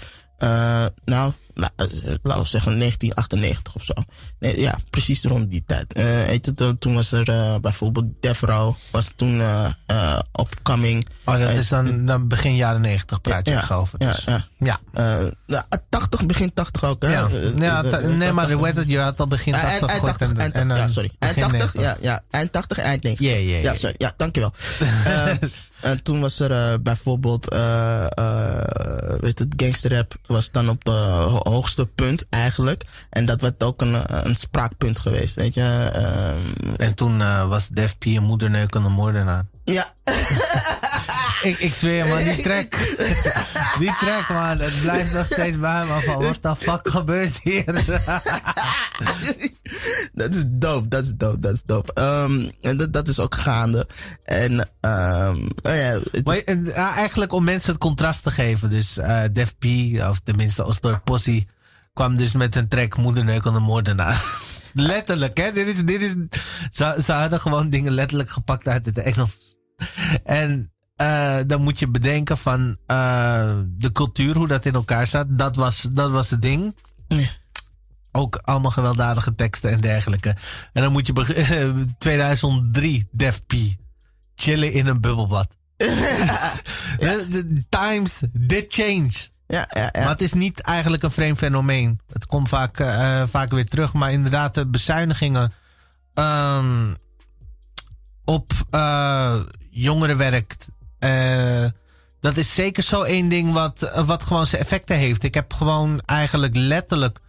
Nou, 1.04 1.32
laten 1.54 2.42
we 2.42 2.48
zeggen 2.48 2.78
1998 2.78 3.74
of 3.74 3.82
zo. 3.84 3.92
Nee, 4.38 4.60
ja, 4.60 4.78
precies 4.90 5.24
rond 5.24 5.50
die 5.50 5.62
tijd. 5.66 5.92
Eh, 5.92 6.32
je, 6.32 6.54
toen- 6.54 6.94
was 6.94 7.12
er 7.12 7.28
eh, 7.28 7.54
bijvoorbeeld 7.60 8.06
Devro, 8.20 8.76
was 8.90 9.12
toen 9.16 9.40
eh 9.40 9.70
eh 9.86 10.18
upcoming. 10.40 11.06
Oh, 11.24 11.38
dat 11.38 11.48
Eh, 11.48 11.58
is 11.58 11.68
dan, 11.68 12.06
dan 12.06 12.28
begin 12.28 12.56
jaren 12.56 12.80
90 12.80 13.20
praat 13.20 13.46
je 13.46 13.52
ja, 13.52 13.74
over. 13.74 13.98
Ja, 14.02 14.12
Dus, 14.12 14.24
ja. 14.24 14.44
ja. 14.58 14.80
Eh, 14.92 15.26
nou, 15.46 15.64
80, 15.88 16.26
begin 16.26 16.52
80 16.54 16.84
ook, 16.84 17.02
hè? 17.02 17.12
Ja, 17.12 17.28
Eh, 17.28 17.56
ja 17.56 17.82
eh, 17.84 17.94
eh, 17.94 18.04
nee, 18.04 18.32
maar 18.32 18.44
80. 18.46 18.52
hoe 18.58 18.66
het? 18.76 18.90
Je 18.90 18.98
had 18.98 19.20
al 19.20 19.26
begin 19.26 19.54
Eh, 19.54 19.60
80 19.60 19.78
eind, 19.80 19.90
eind 19.90 20.00
gegooid 20.00 20.18
80, 20.18 20.30
en- 20.36 20.40
eind 20.42 20.54
en, 20.54 20.68
80, 20.68 20.76
ja, 20.78 20.84
eh, 20.84 20.90
sorry. 20.92 21.10
Eind 21.18 21.34
begin 21.34 21.50
80, 21.50 21.74
90. 21.74 22.02
ja, 22.02 22.10
ja, 22.12 22.22
eind 22.30 22.52
80, 22.52 22.78
eind 22.78 23.02
90. 23.02 23.26
Ja, 23.26 23.34
ja, 23.36 23.56
ja. 23.56 23.62
Ja, 23.62 23.74
sorry. 23.74 23.94
Ja, 23.98 24.14
dankjewel. 24.16 24.52
En 25.82 26.02
toen 26.02 26.20
was 26.20 26.40
er 26.40 26.50
eh, 26.50 26.74
bijvoorbeeld, 26.80 27.48
eh, 27.50 28.04
eh, 28.04 29.18
weet 29.20 29.38
het, 29.38 29.54
gangsterrap 29.56 30.14
was 30.26 30.50
dan 30.50 30.68
op 30.68 30.84
de 30.84 30.90
ho- 30.90 31.40
hoogste 31.50 31.86
punt 31.86 32.26
eigenlijk. 32.30 32.84
En 33.10 33.26
dat 33.26 33.40
werd 33.40 33.62
ook 33.62 33.80
een, 33.80 34.26
een 34.26 34.36
spraakpunt 34.36 34.98
geweest, 34.98 35.36
weet 35.36 35.54
je. 35.54 35.90
Ehm, 35.92 36.74
En 36.76 36.94
toen 36.94 37.18
was 37.48 37.68
Def 37.68 37.98
P 37.98 38.04
een 38.04 38.22
moederneukende 38.22 38.88
moordenaar. 38.88 39.44
ja, 39.64 39.92
Ik, 41.42 41.58
ik 41.58 41.74
zweer 41.74 42.06
man, 42.06 42.18
die 42.22 42.42
track. 42.42 42.74
die 43.78 43.92
track 44.00 44.28
man, 44.28 44.58
het 44.58 44.80
blijft 44.82 45.12
nog 45.14 45.24
steeds 45.24 45.58
bij 45.58 45.84
me 45.84 46.00
van 46.00 46.22
what 46.22 46.42
the 46.42 46.56
fuck 46.56 46.80
gebeurt 46.88 47.38
hier? 47.42 47.64
dat 50.12 50.34
is 50.34 50.44
dope, 50.48 50.88
dat 50.88 51.04
is 51.04 51.12
dope, 51.16 51.38
dat 51.38 51.52
is 51.54 51.62
dope. 51.62 51.92
Ehm, 51.92 52.48
en 52.60 52.76
dat, 52.76 52.92
dat 52.92 53.08
is 53.08 53.18
ook 53.20 53.34
gaande. 53.34 53.86
En, 54.24 54.68
ehm, 54.80 55.36
oh 55.62 55.74
ja, 55.74 55.98
het- 56.10 56.24
maar, 56.26 56.36
eh, 56.36 56.66
ja, 56.66 56.94
eigenlijk 56.94 57.32
om 57.32 57.44
mensen 57.44 57.70
het 57.72 57.80
contrast 57.80 58.22
te 58.22 58.30
geven. 58.30 58.70
Dus 58.70 58.98
eh 58.98 59.22
Def 59.32 59.54
P, 59.58 59.64
of 60.08 60.20
tenminste 60.20 60.64
Osdorp 60.66 61.04
Possie, 61.04 61.46
kwam 61.92 62.16
dus 62.16 62.32
met 62.32 62.56
een 62.56 62.68
track 62.68 62.96
moederneukende 62.96 63.58
moordenaar. 63.60 64.24
letterlijk, 64.74 65.36
hè? 65.38 65.52
Dit 65.52 65.66
is, 65.66 65.84
dit 65.84 66.02
is, 66.02 66.14
ze, 66.70 66.98
ze 67.04 67.12
hadden 67.12 67.40
gewoon 67.40 67.70
dingen 67.70 67.92
letterlijk 67.92 68.30
gepakt 68.30 68.68
uit 68.68 68.86
het 68.86 68.98
Engels. 68.98 69.56
En 70.24 70.72
eh, 70.96 71.38
dan 71.46 71.62
moet 71.62 71.78
je 71.78 71.88
bedenken 71.88 72.38
van 72.38 72.76
de 73.66 73.90
cultuur, 73.92 74.36
hoe 74.36 74.48
dat 74.48 74.64
in 74.66 74.72
elkaar 74.72 75.06
staat. 75.06 75.26
Dat 75.30 75.56
was, 75.56 75.86
dat 75.92 76.10
was 76.10 76.30
het 76.30 76.42
ding. 76.42 76.76
Ja. 77.08 77.26
Ook 78.12 78.36
allemaal 78.36 78.70
gewelddadige 78.70 79.34
teksten 79.34 79.70
en 79.70 79.80
dergelijke. 79.80 80.36
En 80.72 80.82
dan 80.82 80.92
moet 80.92 81.06
je 81.06 81.12
beg- 81.12 81.32
2003 81.98 83.08
Def 83.10 83.42
P. 83.46 83.52
Chillen 84.34 84.72
in 84.72 84.86
een 84.86 85.00
bubbelbad. 85.00 85.56
De 87.28 87.64
times 87.68 88.20
did 88.32 88.64
change. 88.68 89.10
ja, 89.46 89.68
ja, 89.74 89.82
ja. 89.92 90.00
Maar 90.00 90.08
het 90.08 90.20
is 90.20 90.32
niet 90.32 90.60
eigenlijk 90.60 91.02
een 91.02 91.10
vreemd 91.10 91.38
fenomeen. 91.38 92.00
Het 92.12 92.26
komt 92.26 92.48
vaak, 92.48 92.78
eh, 92.80 93.22
vaak 93.26 93.50
weer 93.50 93.68
terug. 93.68 93.92
Maar 93.92 94.12
inderdaad, 94.12 94.54
de 94.54 94.66
bezuinigingen 94.66 95.52
ehm, 96.14 96.94
op 98.24 98.52
eh, 98.70 99.40
jongerenwerk. 99.70 100.56
eh, 100.98 101.64
dat 102.20 102.36
is 102.36 102.54
zeker 102.54 102.82
zo 102.82 103.02
één 103.02 103.28
ding 103.28 103.52
wat, 103.52 103.90
wat 104.06 104.22
gewoon 104.22 104.46
zijn 104.46 104.62
effecten 104.62 104.96
heeft. 104.96 105.22
Ik 105.22 105.34
heb 105.34 105.52
gewoon 105.52 106.00
eigenlijk 106.00 106.56
letterlijk 106.56 107.20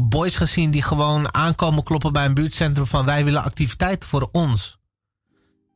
boys 0.00 0.36
gezien 0.36 0.70
die 0.70 0.82
gewoon 0.82 1.34
aankomen 1.34 1.82
kloppen 1.82 2.12
bij 2.12 2.24
een 2.24 2.34
buurtcentrum 2.34 2.86
van 2.86 3.04
wij 3.04 3.24
willen 3.24 3.42
activiteiten 3.42 4.08
voor 4.08 4.28
ons. 4.32 4.78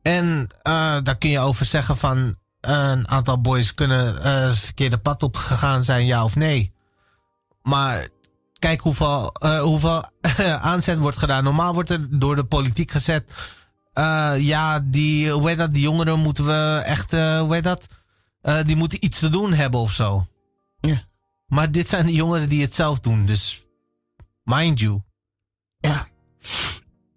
En 0.01 0.47
eh, 0.61 0.97
daar 1.03 1.17
kun 1.17 1.29
je 1.29 1.39
over 1.39 1.65
zeggen 1.65 1.97
van 1.97 2.35
een 2.61 3.07
aantal 3.07 3.41
boys 3.41 3.73
kunnen 3.73 4.21
het 4.21 4.59
verkeerde 4.59 4.97
pad 4.97 5.23
op 5.23 5.35
gegaan 5.35 5.83
zijn, 5.83 6.05
ja 6.05 6.23
of 6.23 6.35
nee. 6.35 6.73
Maar 7.61 8.07
kijk 8.59 8.81
hoeveel, 8.81 9.31
eh, 9.31 9.61
hoeveel 9.61 10.03
aanzet 10.71 10.97
wordt 10.97 11.17
gedaan. 11.17 11.43
Normaal 11.43 11.73
wordt 11.73 11.89
er 11.89 12.19
door 12.19 12.35
de 12.35 12.43
politiek 12.45 12.91
gezet. 12.91 13.31
ja, 14.37 14.79
die, 14.79 15.31
hoe 15.31 15.49
heet 15.49 15.57
dat, 15.57 15.73
die 15.73 15.83
jongeren 15.83 16.19
moeten 16.19 16.45
we 16.45 16.81
echt, 16.85 17.11
hoe 17.11 17.53
heet 17.53 17.63
dat? 17.63 17.87
Die 18.65 18.75
moeten 18.75 19.05
iets 19.05 19.19
te 19.19 19.29
doen 19.29 19.53
hebben 19.53 19.79
of 19.79 19.91
zo. 19.91 20.27
Ja. 20.79 21.03
Maar 21.47 21.71
dit 21.71 21.89
zijn 21.89 22.05
de 22.05 22.13
jongeren 22.13 22.49
die 22.49 22.61
het 22.61 22.73
zelf 22.73 22.99
doen, 22.99 23.25
dus 23.25 23.66
mind 24.47 24.79
you. 24.79 25.01
Ja. 25.77 26.07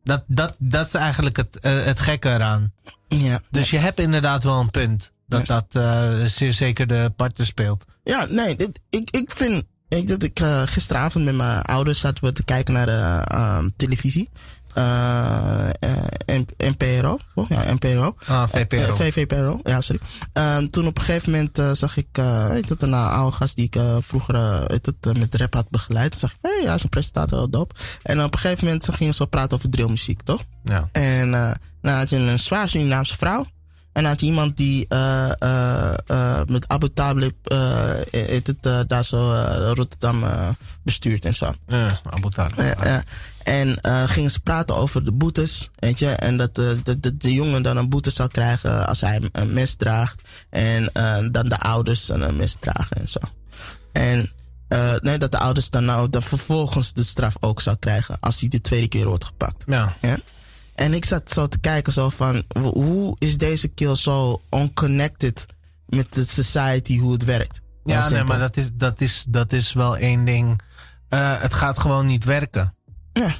Dat, 0.02 0.24
dat, 0.26 0.56
dat 0.58 0.86
is 0.86 0.94
eigenlijk 0.94 1.36
het, 1.36 1.60
eh, 1.60 1.84
het 1.84 2.00
gekke 2.00 2.28
eraan. 2.28 2.72
ja. 3.08 3.40
Dus 3.50 3.70
je 3.70 3.78
hebt 3.78 4.00
inderdaad 4.00 4.44
wel 4.44 4.60
een 4.60 4.70
punt. 4.70 5.12
Dat 5.26 5.46
dat 5.46 5.66
eh, 5.70 6.24
zeer 6.24 6.52
zeker 6.52 6.86
de 6.86 7.12
parten 7.16 7.46
speelt. 7.46 7.84
Ja, 8.04 8.24
nee, 8.24 8.56
dit, 8.56 8.80
ik, 8.90 9.10
ik 9.10 9.30
vind. 9.30 9.64
Ik, 9.88 10.08
dat 10.08 10.22
ik 10.22 10.40
eh, 10.40 10.62
gisteravond 10.62 11.24
met 11.24 11.34
mijn 11.34 11.62
ouders 11.62 12.00
zaten 12.00 12.24
we 12.24 12.32
te 12.32 12.44
kijken 12.44 12.74
naar 12.74 12.86
de 12.86 13.72
televisie. 13.76 14.30
Uh, 14.74 15.68
NPRO. 16.56 17.18
Oh, 17.34 17.48
ja, 17.48 17.72
NPRO. 17.72 18.14
Ah, 18.26 18.48
VPRO. 18.48 18.94
VVPRO, 18.94 19.60
ja, 19.62 19.80
sorry. 19.80 20.00
toen 20.70 20.86
op 20.86 20.98
een 20.98 21.04
gegeven 21.04 21.30
moment 21.30 21.78
zag 21.78 21.96
ik 21.96 22.08
weet 22.50 22.68
het, 22.68 22.82
een 22.82 22.94
oude 22.94 23.36
gast 23.36 23.56
die 23.56 23.64
ik 23.70 23.80
vroeger 23.98 24.64
weet 24.66 24.86
het, 24.86 25.18
met 25.18 25.34
rap 25.34 25.54
had 25.54 25.70
begeleid. 25.70 26.10
Toen 26.10 26.20
zag 26.20 26.32
ik, 26.32 26.38
hé, 26.42 26.50
hey, 26.50 26.62
ja, 26.62 26.72
een 26.72 26.88
presentator, 26.88 27.38
wel 27.38 27.50
dope. 27.50 27.74
En 28.02 28.22
op 28.22 28.34
een 28.34 28.40
gegeven 28.40 28.64
moment 28.64 28.88
gingen 28.92 29.14
ze 29.14 29.26
praten 29.26 29.56
over 29.56 29.70
drillmuziek, 29.70 30.22
toch? 30.22 30.42
Ja. 30.64 30.88
En 30.92 31.30
dan 31.82 31.92
had 31.92 32.10
je 32.10 32.16
een 32.16 32.38
zwaar 32.38 32.68
Surinaamse 32.68 33.16
vrouw. 33.16 33.46
En 33.92 34.04
had 34.04 34.20
iemand 34.20 34.56
die 34.56 34.86
uh, 34.88 35.30
uh, 35.44 35.92
uh, 36.10 36.40
met 36.46 36.68
Abu 36.68 36.92
Talib 36.92 37.34
het, 38.10 38.88
daar 38.88 39.04
zo 39.04 39.32
Rotterdam 39.74 40.24
bestuurt 40.82 41.24
en 41.24 41.34
zo. 41.34 41.54
Ja, 41.66 42.00
Abu 42.10 42.30
Talib. 42.30 42.76
En 43.42 43.78
gingen 44.08 44.30
ze 44.30 44.40
praten 44.40 44.76
over 44.76 45.04
de 45.04 45.12
boetes, 45.12 45.70
weet 45.78 45.98
je. 45.98 46.08
En 46.08 46.36
dat 46.36 46.54
de, 46.54 46.98
de, 47.00 47.16
de 47.16 47.34
jongen 47.34 47.62
dan 47.62 47.76
een 47.76 47.88
boete 47.88 48.10
zou 48.10 48.28
krijgen 48.28 48.86
als 48.86 49.00
hij 49.00 49.28
een 49.32 49.52
mes 49.52 49.74
draagt. 49.74 50.28
En 50.50 50.90
dan 51.32 51.48
de 51.48 51.58
ouders 51.58 52.08
een 52.08 52.36
mes 52.36 52.56
dragen 52.60 52.96
en 52.96 53.08
zo. 53.08 53.18
En 53.92 54.32
nee, 55.02 55.18
dat 55.18 55.30
de 55.30 55.38
ouders 55.38 55.70
dan, 55.70 55.84
nou, 55.84 56.10
dan 56.10 56.22
vervolgens 56.22 56.92
de 56.92 57.02
straf 57.02 57.36
ook 57.40 57.60
zou 57.60 57.76
krijgen 57.76 58.20
als 58.20 58.40
hij 58.40 58.48
de 58.48 58.60
tweede 58.60 58.88
keer 58.88 59.06
wordt 59.06 59.24
gepakt. 59.24 59.64
Ja. 59.66 59.94
ja? 60.00 60.18
En 60.74 60.94
ik 60.94 61.04
zat 61.04 61.30
zo 61.30 61.46
te 61.46 61.58
kijken 61.58 61.92
zo 61.92 62.08
van, 62.08 62.42
hoe 62.60 63.16
is 63.18 63.38
deze 63.38 63.68
kill 63.68 63.94
zo 63.94 64.42
unconnected 64.50 65.46
met 65.86 66.14
de 66.14 66.24
society, 66.24 66.98
hoe 66.98 67.12
het 67.12 67.24
werkt? 67.24 67.60
Ja, 67.84 68.08
nee, 68.08 68.24
maar 68.24 68.38
dat 68.38 68.56
is, 68.56 68.70
dat, 68.74 69.00
is, 69.00 69.24
dat 69.28 69.52
is 69.52 69.72
wel 69.72 69.96
één 69.96 70.24
ding. 70.24 70.60
Het 71.14 71.54
gaat 71.54 71.78
gewoon 71.78 72.06
niet 72.06 72.24
werken. 72.24 72.74
Ja. 73.12 73.34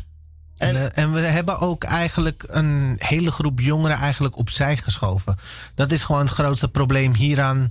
En, 0.56 0.76
en, 0.76 0.94
en, 0.94 1.12
we 1.12 1.20
hebben 1.20 1.59
ook 1.59 1.85
eigenlijk 1.85 2.44
een 2.46 2.96
hele 2.98 3.30
groep 3.30 3.61
jongeren 3.61 3.96
eigenlijk 3.96 4.37
opzij 4.37 4.76
geschoven. 4.76 5.37
Dat 5.74 5.92
is 5.92 6.02
gewoon 6.02 6.20
het 6.20 6.30
grootste 6.30 6.68
probleem 6.68 7.14
hieraan. 7.14 7.70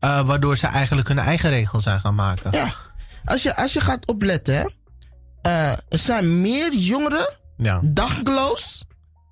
Uh, 0.00 0.20
waardoor 0.20 0.56
ze 0.56 0.66
eigenlijk 0.66 1.08
hun 1.08 1.18
eigen 1.18 1.50
regels 1.50 1.82
zijn 1.82 2.00
gaan 2.00 2.14
maken. 2.14 2.52
Ja. 2.52 2.74
Als 3.24 3.42
je, 3.42 3.56
als 3.56 3.72
je 3.72 3.80
gaat 3.80 4.06
opletten, 4.06 4.54
hè. 4.54 4.66
Uh, 5.46 5.70
er 5.70 5.98
zijn 5.98 6.40
meer 6.40 6.74
jongeren 6.74 7.28
ja. 7.56 7.80
dagloos 7.82 8.84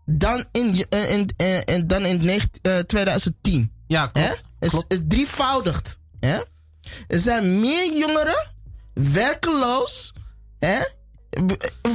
dan 0.04 0.44
in, 0.52 0.86
in, 0.88 1.28
in, 1.64 1.86
dan 1.86 2.04
in 2.04 2.40
2010. 2.86 3.72
Ja, 3.86 4.06
klopt. 4.06 4.42
Het 4.58 4.72
is, 4.72 4.84
is 4.88 5.00
drievoudigd. 5.08 5.98
Hè? 6.20 6.38
Er 7.08 7.18
zijn 7.18 7.60
meer 7.60 7.98
jongeren 7.98 8.46
werkeloos 8.92 10.14
hè? 10.58 10.78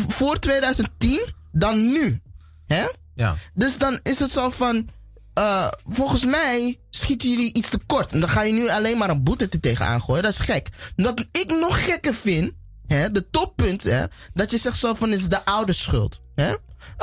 Voor 0.08 0.40
2010 0.40 1.34
dan 1.52 1.92
nu. 1.92 2.22
Hè? 2.68 2.86
Ja. 3.16 3.36
Dus 3.54 3.78
dan 3.78 4.00
is 4.04 4.20
het 4.20 4.32
zo 4.32 4.50
van. 4.50 4.90
Uh, 5.40 5.68
volgens 5.86 6.26
mij 6.26 6.80
schieten 6.90 7.30
jullie 7.30 7.54
iets 7.54 7.70
te 7.70 7.78
kort. 7.78 8.12
En 8.12 8.20
dan 8.20 8.30
ga 8.30 8.42
je 8.42 8.54
nu 8.54 8.70
alleen 8.70 8.98
maar 8.98 9.10
een 9.10 9.24
boete 9.24 9.50
te 9.50 9.60
tegenaan 9.60 10.02
gooien. 10.02 10.24
Dat 10.24 10.32
is 10.32 10.40
gek. 10.40 10.70
Wat 10.96 11.26
ik 11.32 11.52
nog 11.60 11.86
gekker 11.86 12.14
vind. 12.14 12.52
Hè, 12.88 13.12
de 13.12 13.30
toppunt. 13.30 13.84
Hè, 13.84 14.04
dat 14.34 14.52
je 14.52 14.58
zegt 14.58 14.78
zo 14.78 14.94
van 14.94 15.14
is 15.14 15.28
de 15.28 15.46
ouders 15.46 15.84
schuld. 15.84 16.22
Oké. 16.36 16.58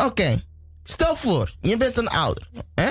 Okay. 0.05 0.45
Stel 0.91 1.17
voor, 1.17 1.55
je 1.61 1.77
bent 1.77 1.99
een 1.99 2.09
ouder. 2.09 2.49
Hè? 2.75 2.91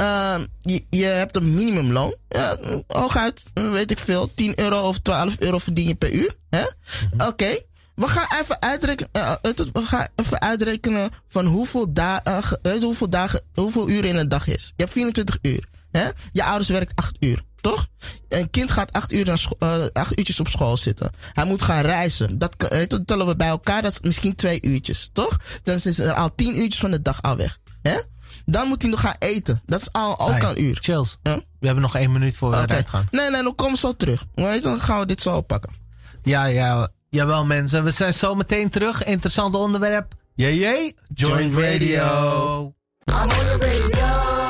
Uh, 0.00 0.44
je, 0.60 0.84
je, 0.90 1.04
hebt 1.04 1.36
een 1.36 1.54
minimumloon. 1.54 2.14
Ja, 2.28 2.56
hooguit, 2.86 3.44
weet 3.54 3.90
ik 3.90 3.98
veel, 3.98 4.34
10 4.34 4.60
euro 4.60 4.88
of 4.88 4.98
12 4.98 5.38
euro 5.38 5.58
verdien 5.58 5.86
je 5.86 5.94
per 5.94 6.12
uur. 6.12 6.36
Hè? 6.50 6.60
-hmm. 6.60 7.12
Oké. 7.12 7.24
Okay. 7.24 7.66
We 7.94 8.08
gaan 8.08 8.40
even 8.40 8.62
uitrekenen, 8.62 9.10
uh, 9.16 9.32
we 9.72 9.84
gaan 9.84 10.06
even 10.16 10.40
uitrekenen 10.40 11.10
van 11.28 11.44
hoeveel, 11.44 11.92
da 11.92 12.22
uh, 12.28 12.82
hoeveel, 12.82 13.08
dagen, 13.08 13.42
hoeveel 13.54 13.88
uren 13.88 14.08
in 14.08 14.16
een 14.16 14.28
dag 14.28 14.46
is. 14.46 14.72
Je 14.76 14.82
hebt 14.82 14.92
24 14.92 15.38
uur. 15.42 15.68
Hè? 15.90 16.08
Je 16.32 16.44
ouders 16.44 16.68
werken 16.68 16.94
8 16.94 17.16
uur. 17.20 17.42
Toch? 17.60 17.86
Een 18.28 18.50
kind 18.50 18.72
gaat 18.72 18.92
acht, 18.92 19.12
uur 19.12 19.24
naar 19.24 19.46
uh, 19.58 19.84
acht 19.92 20.18
uurtjes 20.18 20.40
op 20.40 20.48
school 20.48 20.76
zitten. 20.76 21.10
Hij 21.32 21.44
moet 21.44 21.62
gaan 21.62 21.82
reizen. 21.82 22.38
Dat, 22.38 22.54
dat 22.88 23.06
tellen 23.06 23.26
we 23.26 23.36
bij 23.36 23.48
elkaar. 23.48 23.82
Dat 23.82 23.92
is 23.92 24.00
misschien 24.00 24.34
twee 24.34 24.62
uurtjes. 24.62 25.10
Toch? 25.12 25.36
Dan 25.62 25.74
is 25.74 25.98
er 25.98 26.12
al 26.12 26.34
tien 26.34 26.58
uurtjes 26.58 26.80
van 26.80 26.90
de 26.90 27.02
dag 27.02 27.22
al 27.22 27.36
weg. 27.36 27.58
Hè? 27.82 28.00
Dan 28.44 28.68
moet 28.68 28.82
hij 28.82 28.90
nog 28.90 29.00
gaan 29.00 29.16
eten. 29.18 29.62
Dat 29.66 29.80
is 29.80 29.92
al 29.92 30.18
ook 30.18 30.30
hey, 30.30 30.50
een 30.50 30.62
uur. 30.62 30.78
Chills. 30.80 31.16
Huh? 31.22 31.34
We 31.34 31.66
hebben 31.66 31.82
nog 31.82 31.96
één 31.96 32.12
minuut 32.12 32.36
voor 32.36 32.50
we 32.50 32.54
okay. 32.54 32.68
eruit 32.68 32.88
gaan. 32.88 33.06
Nee, 33.10 33.30
nee, 33.30 33.42
dan 33.42 33.54
komen 33.54 33.72
we 33.72 33.78
zo 33.78 33.96
terug. 33.96 34.24
Dan 34.34 34.80
gaan 34.80 34.98
we 34.98 35.06
dit 35.06 35.20
zo 35.20 35.36
oppakken. 35.36 35.72
Ja, 36.22 36.44
ja. 36.44 36.88
Jawel 37.14 37.44
mensen. 37.46 37.84
We 37.84 37.90
zijn 37.90 38.14
zo 38.14 38.34
meteen 38.34 38.68
terug. 38.68 39.04
Interessant 39.04 39.54
onderwerp. 39.54 40.14
Jee, 40.34 40.58
jee. 40.58 40.94
Joint 41.14 41.54
Radio. 41.54 42.74
I'm 43.06 43.22
on 43.22 43.28
the 43.28 43.56
radio. 43.60 44.43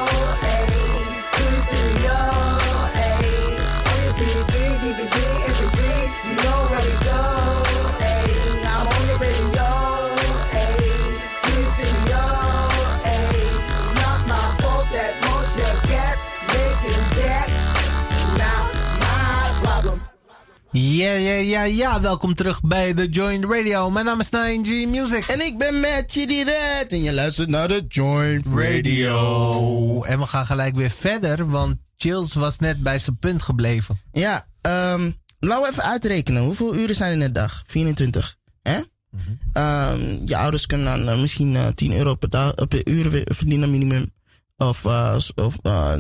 Ja, 20.77 21.13
ja, 21.13 21.35
ja, 21.35 21.63
ja. 21.63 22.01
Welkom 22.01 22.35
terug 22.35 22.61
bij 22.63 22.95
The 22.95 23.09
Joint 23.09 23.45
Radio. 23.45 23.91
Mijn 23.91 24.05
naam 24.05 24.21
is 24.21 24.27
9G 24.27 24.89
Music. 24.89 25.25
En 25.25 25.47
ik 25.47 25.59
ben 25.59 25.85
Chitty 26.07 26.43
Red. 26.43 26.93
En 26.93 27.03
je 27.03 27.13
luistert 27.13 27.49
naar 27.49 27.69
The 27.69 27.85
Joint 27.89 28.47
Radio. 28.55 30.03
En 30.03 30.19
we 30.19 30.27
gaan 30.27 30.47
gelijk 30.47 30.77
weer 30.77 30.91
verder, 30.91 31.51
want 31.51 31.77
Chills 31.97 32.35
was 32.35 32.59
net 32.59 32.83
bij 32.83 32.99
zijn 32.99 33.19
punt 33.19 33.43
gebleven. 33.43 34.01
Ja, 34.13 34.47
um, 34.63 35.17
laten 35.39 35.63
we 35.63 35.71
even 35.71 35.85
uitrekenen. 35.85 36.43
Hoeveel 36.43 36.75
uren 36.75 36.95
zijn 36.95 37.09
er 37.09 37.19
in 37.19 37.25
de 37.25 37.33
dag? 37.33 37.63
24. 37.67 38.37
Hè? 38.63 38.79
Mm 38.79 38.87
-hmm. 39.11 39.63
um, 39.63 40.21
je 40.25 40.37
ouders 40.37 40.67
kunnen 40.67 40.87
dan 40.87 41.15
uh, 41.15 41.21
misschien 41.21 41.55
uh, 41.55 41.67
10 41.67 41.93
euro 41.93 42.15
per, 42.15 42.31
dag, 42.31 42.55
per 42.69 42.89
uur 42.89 43.23
verdienen 43.25 43.71
minimum. 43.71 44.11
Of, 44.57 44.85
uh, 44.85 45.17
of 45.35 45.59
uh, 45.63 45.95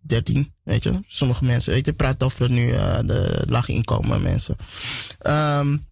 13, 0.00 0.54
weet 0.62 0.82
je. 0.82 1.00
Sommige 1.06 1.44
mensen, 1.44 1.72
weet 1.72 1.86
je, 1.86 1.92
praat 1.92 2.22
over 2.22 2.50
nu 2.50 2.66
uh, 2.66 2.98
de 3.04 3.42
lage 3.46 3.72
inkomen 3.72 4.22
mensen. 4.22 4.56
Um, 5.26 5.90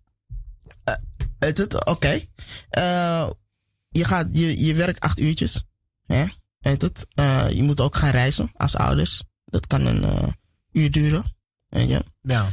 Oké. 1.38 1.90
Okay. 1.90 2.29
je, 3.88 4.05
gaat, 4.05 4.27
je, 4.33 4.64
je 4.64 4.75
werkt 4.75 5.01
acht 5.01 5.18
uurtjes. 5.18 5.64
Hè? 6.07 6.25
Weet 6.59 6.83
het? 6.83 7.07
je 7.55 7.62
moet 7.62 7.81
ook 7.81 7.96
gaan 7.96 8.11
reizen 8.11 8.51
als 8.55 8.77
ouders. 8.77 9.23
Dat 9.44 9.66
kan 9.66 9.87
een 9.87 10.35
uur 10.73 10.90
duren. 10.90 11.37
Weet 11.68 11.88
je? 11.88 12.05
Ja. 12.20 12.49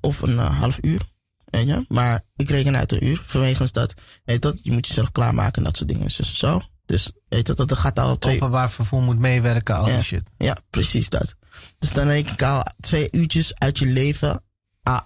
of 0.00 0.20
een 0.20 0.38
half 0.38 0.78
uur. 0.82 1.12
Weet 1.44 1.66
je? 1.66 1.84
Maar 1.88 2.22
ik 2.36 2.48
reken 2.48 2.76
uit 2.76 2.92
een 2.92 3.06
uur. 3.06 3.20
Vanwege 3.24 3.68
dat, 3.72 3.94
weet 4.24 4.42
dat, 4.42 4.60
je 4.62 4.72
moet 4.72 4.86
jezelf 4.86 5.12
klaarmaken 5.12 5.56
en 5.56 5.64
dat 5.64 5.76
soort 5.76 5.88
dingen. 5.88 6.04
Dus 6.04 6.38
zo. 6.38 6.60
Dus 6.86 7.12
weet 7.28 7.46
je, 7.46 7.54
dat, 7.54 7.68
dat 7.68 7.78
gaat 7.78 7.98
al 7.98 8.18
twee... 8.18 8.36
Openbaar 8.36 8.70
vervoer 8.70 9.02
moet 9.02 9.18
meewerken, 9.18 9.76
al 9.76 9.88
ja, 9.88 9.94
die 9.94 10.04
shit. 10.04 10.22
Ja, 10.38 10.56
precies 10.70 11.08
dat. 11.08 11.34
Dus 11.78 11.92
dan 11.92 12.08
reken 12.08 12.32
ik 12.32 12.42
al 12.42 12.64
twee 12.80 13.08
uurtjes 13.10 13.54
uit 13.54 13.78
je 13.78 13.86
leven 13.86 14.42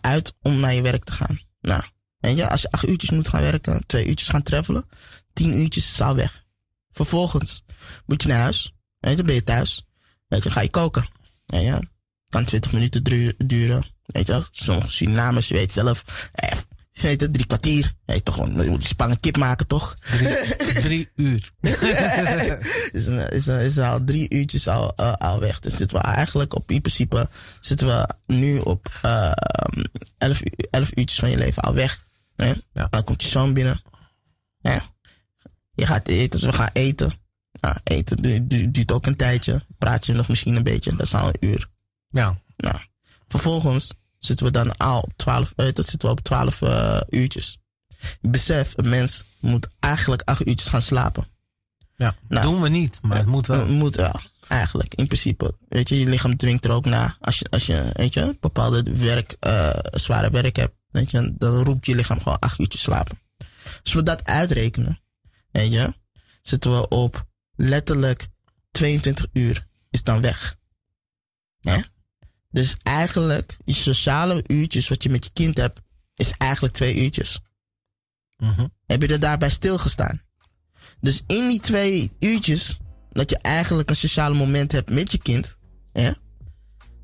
uit 0.00 0.34
om 0.42 0.60
naar 0.60 0.74
je 0.74 0.82
werk 0.82 1.04
te 1.04 1.12
gaan. 1.12 1.40
Nou, 1.60 1.82
weet 2.18 2.36
je, 2.36 2.50
als 2.50 2.62
je 2.62 2.70
acht 2.70 2.88
uurtjes 2.88 3.10
moet 3.10 3.28
gaan 3.28 3.40
werken, 3.40 3.86
twee 3.86 4.06
uurtjes 4.06 4.28
gaan 4.28 4.42
travelen, 4.42 4.88
tien 5.32 5.58
uurtjes 5.58 5.92
is 5.92 6.00
al 6.00 6.14
weg. 6.14 6.44
Vervolgens 6.90 7.64
moet 8.06 8.22
je 8.22 8.28
naar 8.28 8.40
huis. 8.40 8.74
Weet 8.98 9.16
je, 9.16 9.22
ben 9.22 9.34
je 9.34 9.44
thuis. 9.44 9.86
Weet 10.28 10.42
je, 10.42 10.50
ga 10.50 10.60
je 10.60 10.70
koken. 10.70 11.08
Weet 11.46 11.62
je, 11.62 11.88
kan 12.28 12.44
20 12.44 12.72
minuten 12.72 13.02
duren. 13.46 13.84
Weet 14.06 14.26
je, 14.26 14.46
sommige 14.50 14.90
Surinamers, 14.90 15.48
je 15.48 15.54
weet 15.54 15.72
zelf, 15.72 16.04
eh, 16.98 17.04
Weet 17.04 17.20
het, 17.20 17.32
drie 17.32 17.46
kwartier. 17.46 17.94
Hey, 18.04 18.20
toch 18.20 18.34
gewoon, 18.34 18.64
je 18.64 18.70
moet 18.70 18.84
spangen 18.84 19.20
kip 19.20 19.37
maken, 19.37 19.66
toch? 19.66 19.96
Drie, 19.98 20.82
drie 20.82 21.08
uur. 21.14 21.52
is, 22.92 23.06
is, 23.06 23.46
is 23.46 23.78
al 23.78 24.04
drie 24.04 24.34
uurtjes 24.34 24.68
al, 24.68 24.92
uh, 24.96 25.12
al 25.12 25.40
weg. 25.40 25.61
Dus 25.61 25.76
zitten 25.76 25.98
we 25.98 26.04
eigenlijk 26.04 26.54
op, 26.54 26.70
in 26.70 26.80
principe, 26.80 27.28
zitten 27.61 27.87
we 27.87 28.08
nu 28.26 28.58
op 28.58 29.00
uh, 29.04 29.32
elf, 30.18 30.40
elf 30.70 30.90
uurtjes 30.94 31.18
van 31.18 31.30
je 31.30 31.37
leven 31.37 31.62
al 31.62 31.74
weg. 31.74 32.02
Hè? 32.37 32.52
Ja. 32.72 32.87
Dan 32.90 33.04
komt 33.04 33.22
je 33.22 33.28
zoon 33.28 33.52
binnen. 33.52 33.82
Ja. 34.61 34.82
Je 35.74 35.87
gaat 35.87 36.08
eten, 36.08 36.40
dus 36.40 36.48
we 36.48 36.56
gaan 36.56 36.70
eten. 36.72 37.12
Nou, 37.61 37.76
eten 37.84 38.22
duurt, 38.22 38.74
duurt 38.74 38.92
ook 38.92 39.06
een 39.06 39.16
tijdje. 39.16 39.64
Praat 39.78 40.06
je 40.06 40.12
nog 40.12 40.28
misschien 40.28 40.56
een 40.56 40.62
beetje, 40.62 40.90
dat 40.90 41.06
is 41.06 41.14
al 41.14 41.28
een 41.28 41.48
uur. 41.48 41.68
Ja. 42.11 42.38
Nou, 42.56 42.76
vervolgens 43.28 43.92
zitten 44.18 44.46
we 44.46 44.52
dan 44.52 44.76
al 44.76 45.00
op 45.00 45.12
12, 45.16 45.52
uh, 45.57 45.66
dat 45.72 45.87
zitten 45.87 46.09
we 46.09 46.14
op 46.14 46.20
12 46.20 46.61
uh, 46.61 47.00
uurtjes. 47.11 47.59
Besef, 48.20 48.72
een 48.76 48.88
mens 48.88 49.24
moet 49.40 49.68
eigenlijk 49.81 50.22
8 50.24 50.46
uurtjes 50.46 50.68
gaan 50.68 50.83
slapen. 50.83 51.26
Ja, 51.96 52.14
nou, 52.28 52.46
doen 52.46 52.61
we 52.61 52.68
niet, 52.68 52.98
maar 53.02 53.16
het 53.16 53.26
moet 53.26 53.46
wel. 53.46 53.59
Het 53.59 53.68
moet 53.68 53.96
wel, 53.96 54.20
eigenlijk, 54.48 54.94
in 54.94 55.07
principe. 55.07 55.54
Weet 55.68 55.88
je, 55.88 55.98
je 55.98 56.07
lichaam 56.07 56.37
dwingt 56.37 56.64
er 56.64 56.70
ook 56.70 56.85
na. 56.85 57.16
Als 57.20 57.38
je, 57.38 57.46
als 57.50 57.66
je 57.66 57.90
weet 57.92 58.14
je, 58.14 58.37
bepaalde 58.40 58.83
werk, 58.83 59.37
uh, 59.46 59.70
zware 59.90 60.31
werk 60.31 60.57
hebt, 60.57 60.74
weet 60.90 61.11
je, 61.11 61.35
dan 61.38 61.64
roept 61.64 61.87
je 61.87 61.94
lichaam 61.94 62.20
gewoon 62.20 62.38
8 62.38 62.59
uurtjes 62.59 62.83
slapen. 62.83 63.18
Als 63.83 63.92
we 63.92 64.02
dat 64.02 64.24
uitrekenen, 64.24 65.00
weet 65.50 65.72
je, 65.72 65.94
zitten 66.42 66.70
we 66.70 66.88
op 66.88 67.26
letterlijk 67.57 68.28
22 68.70 69.26
uur 69.33 69.66
is 69.90 70.02
dan 70.02 70.20
weg. 70.20 70.57
Ja. 71.61 71.85
Dus 72.50 72.76
eigenlijk, 72.82 73.56
je 73.64 73.72
sociale 73.72 74.44
uurtjes 74.46 74.88
wat 74.88 75.02
je 75.02 75.11
met 75.11 75.24
je 75.24 75.30
kind 75.32 75.56
hebt, 75.56 75.80
is 76.14 76.30
eigenlijk 76.30 76.74
twee 76.74 76.96
uurtjes. 77.02 77.40
Mhm. 78.37 78.66
Heb 78.87 79.02
je 79.02 79.08
er 79.08 79.20
daarbij 79.20 79.50
stilgestaan? 79.50 80.22
Dus 81.00 81.22
in 81.26 81.48
die 81.48 81.61
twee 81.61 82.12
uurtjes, 82.18 82.78
dat 83.11 83.30
je 83.30 83.38
eigenlijk 83.38 83.90
een 83.90 83.96
sociale 83.96 84.34
moment 84.34 84.72
hebt 84.72 84.90
met 84.90 85.12
je 85.12 85.18
kind, 85.18 85.56
ja, 85.92 86.16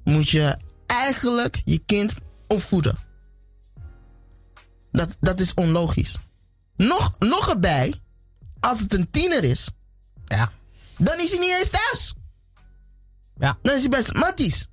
moet 0.04 0.28
je 0.28 0.58
eigenlijk 0.86 1.62
je 1.64 1.78
kind 1.78 2.14
opvoeden. 2.48 2.98
Dat, 4.92 5.16
dat 5.20 5.40
is 5.40 5.54
onlogisch. 5.54 6.16
Nog, 6.76 7.18
nog 7.18 7.48
erbij, 7.48 7.94
als 8.60 8.80
het 8.80 8.94
een 8.94 9.10
tiener 9.10 9.44
is, 9.44 9.68
Ja. 10.26 10.50
dan 10.96 11.20
is 11.20 11.30
hij 11.30 11.38
niet 11.40 11.54
eens 11.58 11.70
thuis. 11.70 12.14
Ja. 13.36 13.58
Dan 13.62 13.74
is 13.74 13.80
hij 13.80 13.88
best 13.88 14.12
matties. 14.12 14.66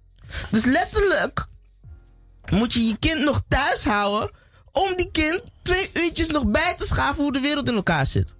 Dus 0.49 0.65
letterlijk 0.65 1.45
moet 2.49 2.73
je 2.73 2.87
je 2.87 2.97
kind 2.97 3.23
nog 3.23 3.41
thuis 3.47 3.83
houden 3.83 4.31
om 4.71 4.95
die 4.95 5.11
kind 5.11 5.41
twee 5.61 5.89
uurtjes 5.93 6.27
nog 6.27 6.47
bij 6.47 6.73
te 6.77 6.85
schaven 6.85 7.23
hoe 7.23 7.31
de 7.31 7.39
wereld 7.39 7.69
in 7.69 7.75
elkaar 7.75 8.05
zit. 8.05 8.35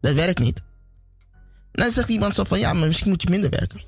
Dat 0.00 0.14
werkt 0.14 0.38
niet. 0.38 0.62
Dan 1.72 1.90
zegt 1.90 2.08
iemand 2.08 2.34
zo 2.34 2.44
van 2.44 2.58
ja, 2.58 2.72
maar 2.72 2.86
misschien 2.86 3.08
moet 3.10 3.22
je 3.22 3.28
minder 3.30 3.50
werken. 3.50 3.82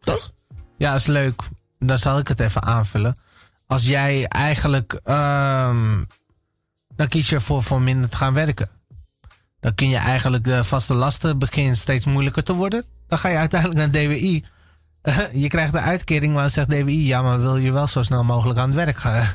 Toch? 0.00 0.32
Ja, 0.78 0.94
is 0.94 1.06
leuk. 1.06 1.42
Dan 1.78 1.98
zal 1.98 2.18
ik 2.18 2.28
het 2.28 2.40
even 2.40 2.62
aanvullen. 2.62 3.16
Als 3.66 3.86
jij 3.86 4.26
eigenlijk. 4.26 4.92
ehm, 4.92 6.02
dan 6.94 7.08
kies 7.08 7.28
je 7.28 7.34
ervoor 7.34 7.62
voor 7.62 7.82
minder 7.82 8.10
te 8.10 8.16
gaan 8.16 8.34
werken. 8.34 8.70
Dan 9.60 9.74
kun 9.74 9.88
je 9.88 9.96
eigenlijk 9.96 10.44
de 10.44 10.64
vaste 10.64 10.94
lasten 10.94 11.38
beginnen 11.38 11.76
steeds 11.76 12.04
moeilijker 12.06 12.42
te 12.42 12.54
worden. 12.54 12.84
Dan 13.08 13.18
ga 13.18 13.28
je 13.28 13.36
uiteindelijk 13.36 13.80
naar 13.80 13.90
DWI. 13.90 14.44
je 15.42 15.48
krijgt 15.48 15.72
de 15.72 15.80
uitkering, 15.80 16.32
maar 16.32 16.42
dan 16.42 16.50
zegt 16.50 16.70
DWI: 16.70 17.06
ja, 17.06 17.22
maar 17.22 17.40
wil 17.40 17.56
je 17.56 17.72
wel 17.72 17.86
zo 17.86 18.02
snel 18.02 18.24
mogelijk 18.24 18.58
aan 18.58 18.66
het 18.66 18.76
werk 18.76 18.98
gaan 18.98 19.26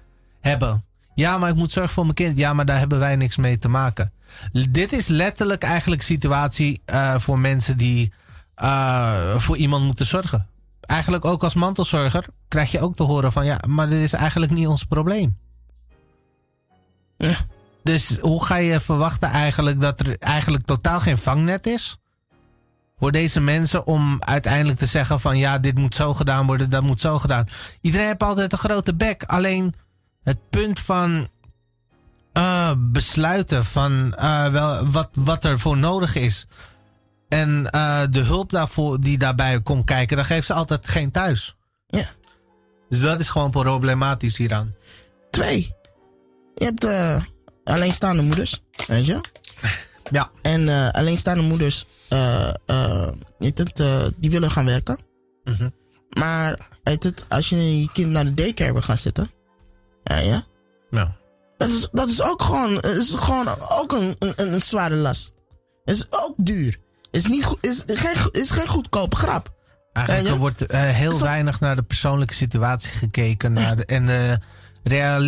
hebben? 0.40 0.84
Ja, 1.14 1.38
maar 1.38 1.50
ik 1.50 1.56
moet 1.56 1.70
zorgen 1.70 1.92
voor 1.92 2.02
mijn 2.02 2.14
kind. 2.14 2.38
Ja, 2.38 2.52
maar 2.52 2.64
daar 2.64 2.78
hebben 2.78 2.98
wij 2.98 3.16
niks 3.16 3.36
mee 3.36 3.58
te 3.58 3.68
maken. 3.68 4.12
Dit 4.70 4.92
is 4.92 5.06
letterlijk 5.06 5.62
eigenlijk 5.62 6.00
een 6.00 6.06
situatie 6.06 6.82
eh, 6.84 7.14
voor 7.18 7.38
mensen 7.38 7.76
die 7.76 8.12
eh, 8.54 9.36
voor 9.36 9.56
iemand 9.56 9.84
moeten 9.84 10.06
zorgen. 10.06 10.46
Eigenlijk 10.80 11.24
ook 11.24 11.42
als 11.44 11.54
mantelzorger 11.54 12.26
krijg 12.48 12.70
je 12.70 12.80
ook 12.80 12.96
te 12.96 13.02
horen 13.02 13.32
van 13.32 13.44
ja, 13.44 13.58
maar 13.68 13.88
dit 13.88 14.02
is 14.02 14.12
eigenlijk 14.12 14.52
niet 14.52 14.66
ons 14.66 14.84
probleem. 14.84 15.38
Ja. 17.16 17.36
Dus 17.82 18.18
hoe 18.20 18.44
ga 18.44 18.56
je 18.56 18.80
verwachten 18.80 19.28
eigenlijk 19.28 19.80
dat 19.80 20.00
er 20.00 20.18
eigenlijk 20.18 20.64
totaal 20.64 21.00
geen 21.00 21.18
vangnet 21.18 21.66
is? 21.66 21.96
Voor 22.98 23.12
deze 23.12 23.40
mensen 23.40 23.86
om 23.86 24.16
uiteindelijk 24.20 24.78
te 24.78 24.86
zeggen 24.86 25.20
van 25.20 25.38
ja, 25.38 25.58
dit 25.58 25.74
moet 25.74 25.94
zo 25.94 26.14
gedaan 26.14 26.46
worden, 26.46 26.70
dat 26.70 26.82
moet 26.82 27.00
zo 27.00 27.18
gedaan. 27.18 27.46
Iedereen 27.80 28.06
heeft 28.06 28.22
altijd 28.22 28.52
een 28.52 28.58
grote 28.58 28.94
bek. 28.94 29.22
Alleen 29.22 29.74
het 30.22 30.38
punt 30.50 30.80
van 30.80 31.28
eh, 32.32 32.72
besluiten 32.78 33.64
van 33.64 34.14
eh, 34.14 34.48
wel, 34.48 34.90
wat, 34.90 35.08
wat 35.12 35.44
er 35.44 35.58
voor 35.58 35.76
nodig 35.76 36.14
is. 36.14 36.46
En 37.28 37.70
eh, 37.70 38.02
de 38.10 38.20
hulp 38.20 38.50
daarvoor 38.50 39.00
die 39.00 39.18
daarbij 39.18 39.62
komt 39.62 39.84
kijken, 39.84 40.16
dan 40.16 40.26
geeft 40.26 40.46
ze 40.46 40.52
altijd 40.52 40.88
geen 40.88 41.10
thuis. 41.10 41.56
Ja. 41.86 42.08
Dus 42.88 43.00
dat 43.00 43.20
is 43.20 43.28
gewoon 43.28 43.50
problematisch 43.50 44.36
hieraan. 44.36 44.74
Twee. 45.30 45.74
Je 46.54 46.64
hebt 46.64 46.86
alleenstaande 47.64 48.22
moeders, 48.22 48.62
weet 48.86 49.06
je? 49.06 49.20
Ja. 50.10 50.30
En 50.42 50.68
eh, 50.68 50.88
alleenstaande 50.90 51.42
moeders, 51.42 51.86
weet 53.38 53.58
het, 53.58 53.80
eh, 53.80 54.02
die 54.16 54.30
willen 54.30 54.50
gaan 54.50 54.64
werken. 54.64 54.98
Mhm. 55.44 55.68
Maar 56.18 56.58
weet 56.82 57.02
het, 57.04 57.24
als 57.28 57.48
je 57.48 57.80
je 57.80 57.90
kind 57.92 58.10
naar 58.10 58.24
de 58.24 58.34
daycare 58.34 58.72
wil 58.72 58.82
gaan 58.82 58.98
zitten, 58.98 59.30
ja, 60.04 60.16
ja, 60.16 60.42
Nou. 60.90 61.08
dat, 61.56 61.68
is, 61.68 61.88
dat 61.92 62.08
is 62.08 62.22
ook 62.22 62.42
gewoon, 62.42 62.80
is 62.80 63.12
gewoon 63.16 63.48
ook 63.68 63.92
een, 63.92 64.16
een, 64.18 64.52
een 64.52 64.60
zware 64.60 64.96
last. 64.96 65.32
Is 65.84 66.06
ook 66.10 66.34
duur. 66.36 66.76
Is, 67.10 67.26
niet, 67.26 67.44
goed- 67.44 67.58
is, 67.60 67.82
geen, 67.86 68.28
is 68.32 68.50
geen 68.50 68.68
goedkope 68.68 69.16
grap. 69.16 69.54
Eigenlijk 69.92 70.26
Ja, 70.26 70.30
ja. 70.30 70.34
er 70.34 70.40
wordt 70.40 70.72
heel 70.96 71.12
Zo- 71.12 71.24
weinig 71.24 71.60
naar 71.60 71.76
de 71.76 71.82
persoonlijke 71.82 72.34
situatie 72.34 72.92
gekeken. 72.92 73.52
Naar 73.52 73.76
de, 73.76 73.84
en 73.84 74.06
de, 74.06 74.38
real, 74.82 75.20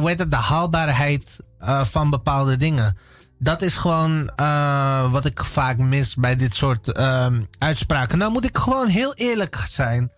hoe 0.00 0.08
heet 0.08 0.18
het, 0.18 0.30
de 0.30 0.36
haalbaarheid 0.36 1.36
van 1.82 2.10
bepaalde 2.10 2.56
dingen. 2.56 2.96
Dat 3.42 3.62
is 3.62 3.76
gewoon 3.76 4.30
eh, 4.36 5.10
wat 5.10 5.24
ik 5.24 5.44
vaak 5.44 5.78
mis 5.78 6.14
bij 6.14 6.36
dit 6.36 6.54
soort 6.54 6.88
ehm, 6.92 7.42
uitspraken. 7.58 8.18
Nou 8.18 8.32
moet 8.32 8.44
ik 8.44 8.58
gewoon 8.58 8.88
heel 8.88 9.14
eerlijk 9.14 9.64
zijn. 9.68 10.12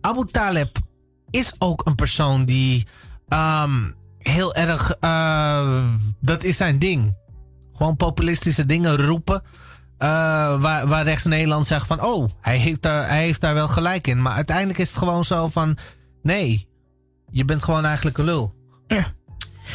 Abu 0.00 0.26
Taleb 0.30 0.78
is 1.30 1.52
ook 1.58 1.86
een 1.86 1.94
persoon 1.94 2.44
die 2.44 2.86
ehm, 3.28 3.90
heel 4.18 4.54
erg... 4.54 4.90
eh, 5.00 5.84
dat 6.20 6.44
is 6.44 6.56
zijn 6.56 6.78
ding. 6.78 7.18
Gewoon 7.76 7.96
populistische 7.96 8.66
dingen 8.66 8.96
roepen. 8.96 9.42
Eh, 9.98 10.08
waar, 10.60 10.86
waar 10.86 11.04
rechts 11.04 11.24
Nederland 11.24 11.66
zegt 11.66 11.86
van... 11.86 12.04
oh, 12.04 12.28
hij 12.40 12.56
heeft, 12.56 12.82
daar, 12.82 13.08
hij 13.08 13.22
heeft 13.22 13.40
daar 13.40 13.54
wel 13.54 13.68
gelijk 13.68 14.06
in. 14.06 14.22
Maar 14.22 14.34
uiteindelijk 14.34 14.78
is 14.78 14.88
het 14.88 14.98
gewoon 14.98 15.24
zo 15.24 15.48
van... 15.48 15.78
nee, 16.22 16.68
je 17.30 17.44
bent 17.44 17.62
gewoon 17.62 17.84
eigenlijk 17.84 18.18
een 18.18 18.24
lul. 18.24 18.54
Ja. 18.86 19.06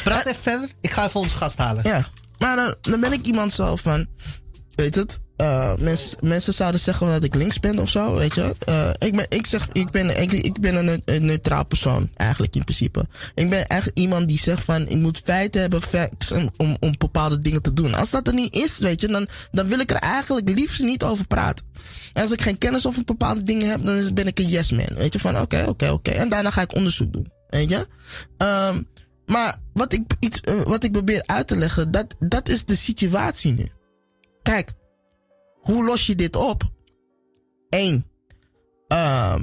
Praat 0.04 0.26
even 0.26 0.42
verder. 0.42 0.68
Ik 0.80 0.90
ga 0.90 1.04
even 1.04 1.20
onze 1.20 1.36
gast 1.36 1.58
halen. 1.58 1.88
Ja, 1.88 2.06
maar 2.38 2.76
dan, 2.80 3.00
ben 3.00 3.12
ik 3.12 3.26
iemand 3.26 3.52
zo 3.52 3.76
van, 3.76 4.06
weet 4.74 4.94
het, 4.94 5.20
eh, 5.36 5.74
mensen, 5.78 6.18
mensen 6.20 6.54
zouden 6.54 6.80
zeggen 6.80 7.06
dat 7.06 7.22
ik 7.22 7.34
links 7.34 7.60
ben 7.60 7.78
of 7.78 7.88
zo, 7.88 8.14
weet 8.14 8.34
je. 8.34 8.56
Eh, 8.64 8.90
ik, 8.98 9.16
ben, 9.16 9.26
ik 9.28 9.46
zeg, 9.46 9.68
ik 9.72 9.90
ben, 9.90 10.20
ik, 10.22 10.32
ik 10.32 10.60
ben 10.60 10.74
een, 10.74 11.02
een 11.04 11.24
neutraal 11.24 11.64
persoon, 11.66 12.10
eigenlijk 12.16 12.54
in 12.54 12.64
principe. 12.64 13.06
Ik 13.34 13.50
ben 13.50 13.66
echt 13.66 13.90
iemand 13.94 14.28
die 14.28 14.38
zegt 14.38 14.64
van, 14.64 14.88
ik 14.88 14.96
moet 14.96 15.20
feiten 15.24 15.60
hebben 15.60 15.82
facts, 15.82 16.32
om, 16.32 16.76
om, 16.80 16.94
bepaalde 16.98 17.38
dingen 17.38 17.62
te 17.62 17.72
doen. 17.72 17.94
Als 17.94 18.10
dat 18.10 18.26
er 18.26 18.34
niet 18.34 18.54
is, 18.54 18.78
weet 18.78 19.00
je, 19.00 19.08
dan, 19.08 19.28
dan 19.52 19.68
wil 19.68 19.78
ik 19.78 19.90
er 19.90 19.96
eigenlijk 19.96 20.48
liefst 20.48 20.82
niet 20.82 21.02
over 21.02 21.26
praten. 21.26 21.66
En 22.12 22.22
als 22.22 22.32
ik 22.32 22.42
geen 22.42 22.58
kennis 22.58 22.86
over 22.86 23.04
bepaalde 23.04 23.42
dingen 23.42 23.68
heb, 23.68 23.84
dan 23.84 24.14
ben 24.14 24.26
ik 24.26 24.38
een 24.38 24.48
yes 24.48 24.70
man. 24.72 24.94
Weet 24.94 25.12
je, 25.12 25.18
van 25.18 25.40
oké, 25.40 25.64
oké, 25.68 25.90
oké. 25.90 26.10
En 26.10 26.28
daarna 26.28 26.50
ga 26.50 26.62
ik 26.62 26.74
onderzoek 26.74 27.12
doen, 27.12 27.32
weet 27.48 27.70
je. 27.70 27.86
Ehm, 28.36 28.80
maar 29.26 29.56
wat 29.72 29.92
ik, 29.92 30.04
iets, 30.18 30.40
eh, 30.40 30.62
wat 30.62 30.84
ik 30.84 30.92
probeer 30.92 31.22
uit 31.26 31.46
te 31.46 31.56
leggen, 31.56 31.90
dat, 31.90 32.16
dat 32.18 32.48
is 32.48 32.64
de 32.64 32.76
situatie 32.76 33.52
nu. 33.52 33.70
Kijk, 34.42 34.72
hoe 35.54 35.84
los 35.84 36.06
je 36.06 36.14
dit 36.14 36.36
op? 36.36 36.70
Eén, 37.68 38.06
ehm, 38.88 39.42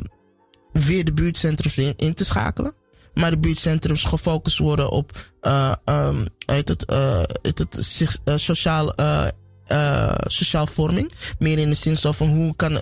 weer 0.71 1.05
de 1.05 1.13
buurtcentrums 1.13 1.77
in, 1.77 1.93
in 1.97 2.13
te 2.13 2.25
schakelen. 2.25 2.73
Maar 3.13 3.29
de 3.29 3.37
buurtcentrums 3.37 4.03
gefocust 4.03 4.57
worden 4.57 4.89
op 4.89 5.31
heet 6.45 6.67
het, 6.67 6.85
het, 7.41 7.77
sociaal, 8.35 8.93
sociaal 10.25 10.67
vorming. 10.67 11.11
Meer 11.39 11.57
in 11.57 11.69
de 11.69 11.75
zin 11.75 11.95
van 11.95 12.29
hoe 12.29 12.55
kan 12.55 12.79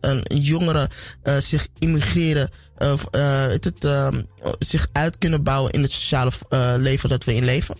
een 0.00 0.22
jongere 0.28 0.90
zich 1.38 1.68
immigreren, 1.78 2.50
eh, 2.78 2.92
eh, 3.10 3.50
het, 3.50 3.84
ehm, 3.84 4.22
zich 4.58 4.88
uit 4.92 5.18
kunnen 5.18 5.42
bouwen 5.42 5.72
in 5.72 5.82
het 5.82 5.92
sociale 5.92 6.30
eh, 6.48 6.74
leven 6.76 7.08
dat 7.08 7.24
we 7.24 7.34
in 7.34 7.44
leven. 7.44 7.76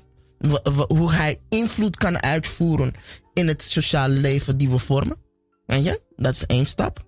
Hoe 0.89 1.13
hij 1.13 1.41
invloed 1.49 1.97
kan 1.97 2.23
uitvoeren 2.23 2.95
in 3.35 3.49
het 3.49 3.63
sociale 3.63 4.15
leven 4.15 4.57
die 4.57 4.71
we 4.71 4.79
vormen. 4.79 5.17
Weet 5.67 5.85
je? 5.85 6.03
Dat 6.17 6.35
is 6.35 6.47
één 6.47 6.67
stap. 6.67 7.05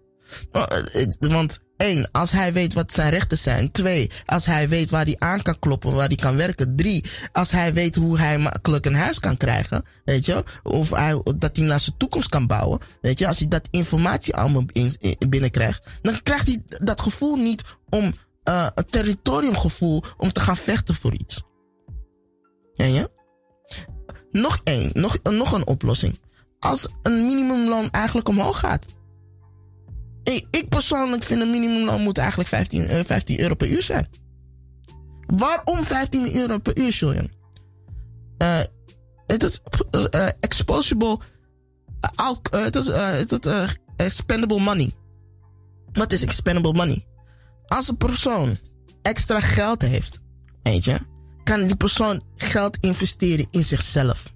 Want 1.18 1.60
één, 1.80 2.08
als 2.12 2.30
hij 2.32 2.52
weet 2.52 2.74
wat 2.74 2.92
zijn 2.92 3.10
rechten 3.10 3.38
zijn. 3.38 3.70
Twee, 3.70 4.10
als 4.26 4.46
hij 4.46 4.68
weet 4.68 4.90
waar 4.90 5.04
hij 5.04 5.16
aan 5.18 5.42
kan 5.42 5.58
kloppen, 5.58 5.92
waar 5.94 6.06
hij 6.06 6.16
kan 6.16 6.36
werken. 6.36 6.76
Drie, 6.76 7.04
als 7.32 7.50
hij 7.50 7.74
weet 7.74 7.94
hoe 7.96 8.18
hij 8.18 8.38
makkelijk 8.38 8.86
een 8.86 8.94
huis 8.94 9.20
kan 9.20 9.36
krijgen. 9.36 9.84
Weet 10.04 10.26
je? 10.26 10.42
Of 10.62 10.90
hij, 10.90 11.22
dat 11.36 11.56
hij 11.56 11.64
naar 11.64 11.80
zijn 11.80 11.96
toekomst 11.96 12.28
kan 12.28 12.46
bouwen. 12.46 12.78
Weet 13.00 13.18
je? 13.18 13.26
Als 13.26 13.38
hij 13.38 13.48
dat 13.48 13.68
informatie 13.70 14.36
allemaal 14.36 14.64
in, 14.72 14.94
in- 14.98 15.16
binnenkrijgt. 15.28 15.86
Dan 16.02 16.22
krijgt 16.22 16.46
hij 16.46 16.62
dat 16.68 17.00
gevoel 17.00 17.36
niet 17.36 17.62
om 17.88 18.14
eh, 18.42 18.66
een 18.74 18.86
territoriumgevoel 18.90 20.02
om 20.16 20.32
te 20.32 20.40
gaan 20.40 20.56
vechten 20.56 20.94
voor 20.94 21.12
iets. 21.12 21.42
Ja, 22.74 22.84
ja? 22.84 23.08
Nog 24.32 24.60
één, 24.64 24.90
nog, 24.94 25.18
nog 25.22 25.52
een 25.52 25.66
oplossing. 25.66 26.18
Als 26.58 26.88
een 27.02 27.26
minimumloon 27.26 27.90
eigenlijk 27.90 28.28
omhoog 28.28 28.58
gaat. 28.58 28.86
Ik, 30.22 30.46
ik 30.50 30.68
persoonlijk 30.68 31.22
vind 31.22 31.40
een 31.40 31.50
minimumloon 31.50 32.00
moet 32.00 32.18
eigenlijk 32.18 32.48
15, 32.48 32.86
eh, 32.86 33.04
15 33.04 33.40
euro 33.40 33.54
per 33.54 33.68
uur 33.68 33.82
zijn. 33.82 34.08
Waarom 35.26 35.84
15 35.84 36.36
euro 36.36 36.58
per 36.58 36.78
uur, 36.78 36.90
Julian? 36.90 37.30
Eh, 38.38 38.60
het 39.26 39.42
is 39.42 39.60
eh, 40.10 40.28
exposable, 40.40 41.18
eh, 42.00 42.28
eh, 42.50 42.64
het 42.64 42.76
is, 42.76 42.88
eh, 42.88 43.20
eh, 43.30 43.68
expendable 43.96 44.60
money. 44.60 44.92
Wat 45.92 46.12
is 46.12 46.22
expendable 46.22 46.72
money? 46.72 47.06
Als 47.66 47.88
een 47.88 47.96
persoon 47.96 48.58
extra 49.02 49.40
geld 49.40 49.82
heeft, 49.82 50.20
weet 50.62 50.84
je, 50.84 50.98
kan 51.44 51.66
die 51.66 51.76
persoon 51.76 52.22
geld 52.36 52.76
investeren 52.80 53.46
in 53.50 53.64
zichzelf. 53.64 54.34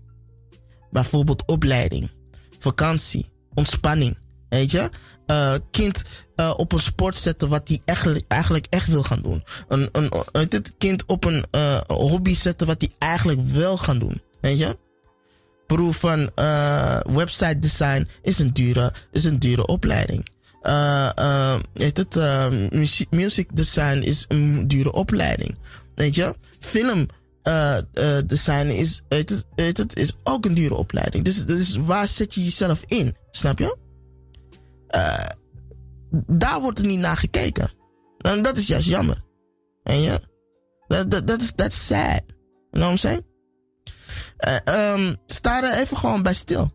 Bijvoorbeeld 0.91 1.47
opleiding, 1.47 2.11
vakantie, 2.59 3.27
ontspanning. 3.55 4.19
Weet 4.55 4.71
je? 4.71 4.91
Uh, 5.27 5.55
kind 5.71 6.03
uh, 6.37 6.55
op 6.57 6.73
een 6.73 6.81
sport 6.81 7.17
zetten 7.17 7.49
wat 7.49 7.69
hij 7.69 7.81
eigenlijk, 7.85 8.25
eigenlijk 8.29 8.67
echt 8.71 8.89
wil 8.89 9.03
gaan 9.03 9.23
doen. 9.23 9.45
Een, 9.69 9.89
een, 9.93 10.11
het 10.33 10.75
kind 10.79 11.05
op 11.07 11.25
een 11.25 11.45
uh, 11.51 11.81
hobby 11.87 12.35
zetten 12.35 12.67
wat 12.67 12.81
hij 12.81 12.91
eigenlijk 12.99 13.41
wil 13.41 13.77
gaan 13.77 13.99
doen. 13.99 14.23
Weet 14.41 14.59
je? 14.59 14.79
Proef 15.67 15.97
van 15.97 16.31
website 17.15 17.59
design 17.59 18.09
is 18.23 18.39
een 18.39 18.53
dure, 18.53 18.93
is 19.13 19.25
een 19.25 19.39
dure 19.39 19.67
opleiding. 19.67 20.29
heet 21.75 21.97
het, 21.97 22.17
music 23.11 23.49
design 23.53 23.99
is 23.99 24.25
een 24.29 24.69
dure 24.69 24.93
opleiding. 24.93 25.57
Weet 25.95 26.15
je? 26.15 26.37
Film 26.59 27.07
design 28.27 28.67
is, 28.67 29.03
het, 29.09 29.47
het, 29.55 29.97
is 29.97 30.17
ook 30.23 30.45
een 30.45 30.55
dure 30.55 30.75
opleiding. 30.75 31.25
Dus, 31.25 31.47
dus 31.47 31.77
waar 31.77 32.09
zet 32.09 32.35
je 32.35 32.45
jezelf 32.45 32.85
in? 32.87 33.17
Snap 33.31 33.59
je? 33.59 33.83
Uh, 34.91 35.27
daar 36.27 36.61
wordt 36.61 36.79
er 36.79 36.87
niet 36.87 36.99
naar 36.99 37.17
gekeken. 37.17 37.73
En 38.19 38.43
dat 38.43 38.57
is 38.57 38.67
juist 38.67 38.89
jammer. 38.89 39.25
En 39.83 40.01
ja, 40.01 40.19
dat, 41.09 41.41
is 41.41 41.87
sad. 41.87 42.23
You 42.71 42.97
know 42.97 42.97
what? 42.97 43.23
Uh, 44.67 44.93
um, 44.93 45.17
sta 45.27 45.63
er 45.63 45.79
even 45.79 45.97
gewoon 45.97 46.23
bij 46.23 46.35
stil. 46.35 46.73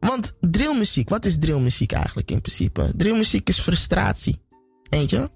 Want 0.00 0.36
drillmuziek, 0.40 1.08
wat 1.08 1.24
is 1.24 1.38
drillmuziek 1.38 1.92
eigenlijk 1.92 2.30
in 2.30 2.40
principe? 2.40 2.92
Drillmuziek 2.96 3.48
is 3.48 3.60
frustratie. 3.60 4.42
Weet 4.90 5.10
je? 5.10 5.30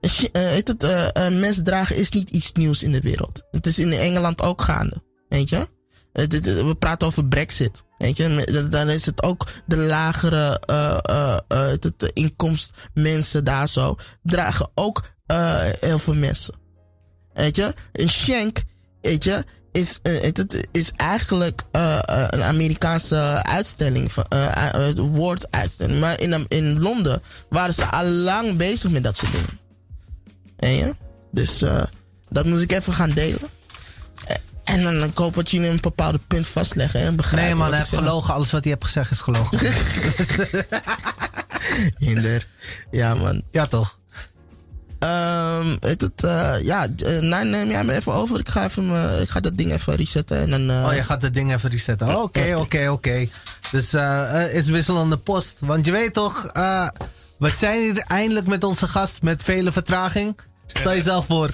Uh, 0.00 0.10
het, 0.32 0.82
uh, 0.84 1.08
uh, 1.12 1.28
mes 1.28 1.62
dragen 1.62 1.96
is 1.96 2.10
niet 2.10 2.30
iets 2.30 2.52
nieuws 2.52 2.82
in 2.82 2.92
de 2.92 3.00
wereld. 3.00 3.42
Het 3.50 3.66
is 3.66 3.78
in 3.78 3.92
Engeland 3.92 4.42
ook 4.42 4.62
gaande. 4.62 5.02
Weet? 5.28 5.50
We 6.44 6.76
praten 6.78 7.06
over 7.06 7.26
Brexit. 7.26 7.82
Weet 8.04 8.16
je, 8.16 8.68
dan 8.70 8.90
is 8.90 9.06
het 9.06 9.22
ook 9.22 9.46
de 9.66 9.76
lagere 9.76 10.60
uh, 10.70 11.38
het, 11.48 12.10
inkomst 12.12 12.72
mensen 12.94 13.44
daar 13.44 13.68
zo 13.68 13.96
dragen 14.22 14.70
ook 14.74 15.02
heel 15.80 15.98
veel 15.98 16.14
mensen. 16.14 16.54
Weet 17.32 17.56
je, 17.56 17.74
een 17.92 18.08
shank, 18.08 18.62
is, 19.72 19.98
het, 20.02 20.68
is 20.72 20.92
eigenlijk 20.96 21.62
een 21.72 22.42
Amerikaanse 22.42 23.42
uitstelling, 23.42 24.10
het 24.28 24.98
woorduitstelling. 24.98 26.00
Maar 26.00 26.20
in, 26.20 26.44
in 26.48 26.80
Londen 26.80 27.22
waren 27.48 27.74
ze 27.74 27.84
al 27.84 28.06
lang 28.06 28.56
bezig 28.56 28.90
met 28.90 29.04
dat 29.04 29.16
soort 29.16 29.32
dingen. 29.32 29.58
Weet 30.56 30.78
je? 30.78 30.94
Dus 31.30 31.64
dat 32.28 32.44
moest 32.44 32.62
ik 32.62 32.72
even 32.72 32.92
gaan 32.92 33.10
delen. 33.10 33.48
En 34.64 34.82
dan, 34.82 34.98
dan 34.98 35.12
koop 35.12 35.34
wat 35.34 35.50
je 35.50 35.56
in 35.56 35.64
een 35.64 35.80
bepaalde 35.80 36.20
punt 36.26 36.46
vastleggen. 36.46 37.00
En 37.00 37.16
begrijpen 37.16 37.48
nee 37.48 37.54
man, 37.54 37.68
hij 37.68 37.78
heeft 37.78 37.94
gelogen. 37.94 38.34
Alles 38.34 38.50
wat 38.50 38.62
hij 38.62 38.72
hebt 38.72 38.84
gezegd 38.84 39.10
is 39.10 39.20
gelogen. 39.20 39.58
Hinder. 42.06 42.46
Ja 42.90 43.14
man. 43.14 43.42
Ja 43.50 43.66
toch? 43.66 43.98
Um, 44.98 45.76
het, 45.80 46.22
uh, 46.24 46.54
ja, 46.62 46.88
uh, 47.04 47.42
neem 47.42 47.70
jij 47.70 47.84
me 47.84 47.92
even 47.92 48.12
over. 48.12 48.38
Ik 48.38 48.48
ga, 48.48 48.64
even 48.64 48.86
me, 48.86 49.18
ik 49.20 49.28
ga 49.28 49.40
dat 49.40 49.56
ding 49.56 49.72
even 49.72 49.94
resetten. 49.94 50.38
En 50.38 50.50
dan, 50.50 50.70
uh... 50.70 50.86
Oh, 50.86 50.94
je 50.94 51.04
gaat 51.04 51.20
dat 51.20 51.34
ding 51.34 51.52
even 51.52 51.70
resetten. 51.70 52.22
Oké, 52.22 52.54
oké, 52.56 52.88
oké. 52.88 53.26
Dus 53.70 53.94
is 54.52 54.66
wisselende 54.66 55.16
post. 55.16 55.58
Want 55.60 55.86
je 55.86 55.92
weet 55.92 56.14
toch, 56.14 56.42
we 57.38 57.50
zijn 57.50 57.80
hier 57.80 57.98
eindelijk 57.98 58.46
met 58.46 58.64
onze 58.64 58.86
gast 58.88 59.22
met 59.22 59.42
vele 59.42 59.72
vertraging. 59.72 60.36
Stel 60.66 60.92
jezelf 60.92 61.26
voor. 61.26 61.50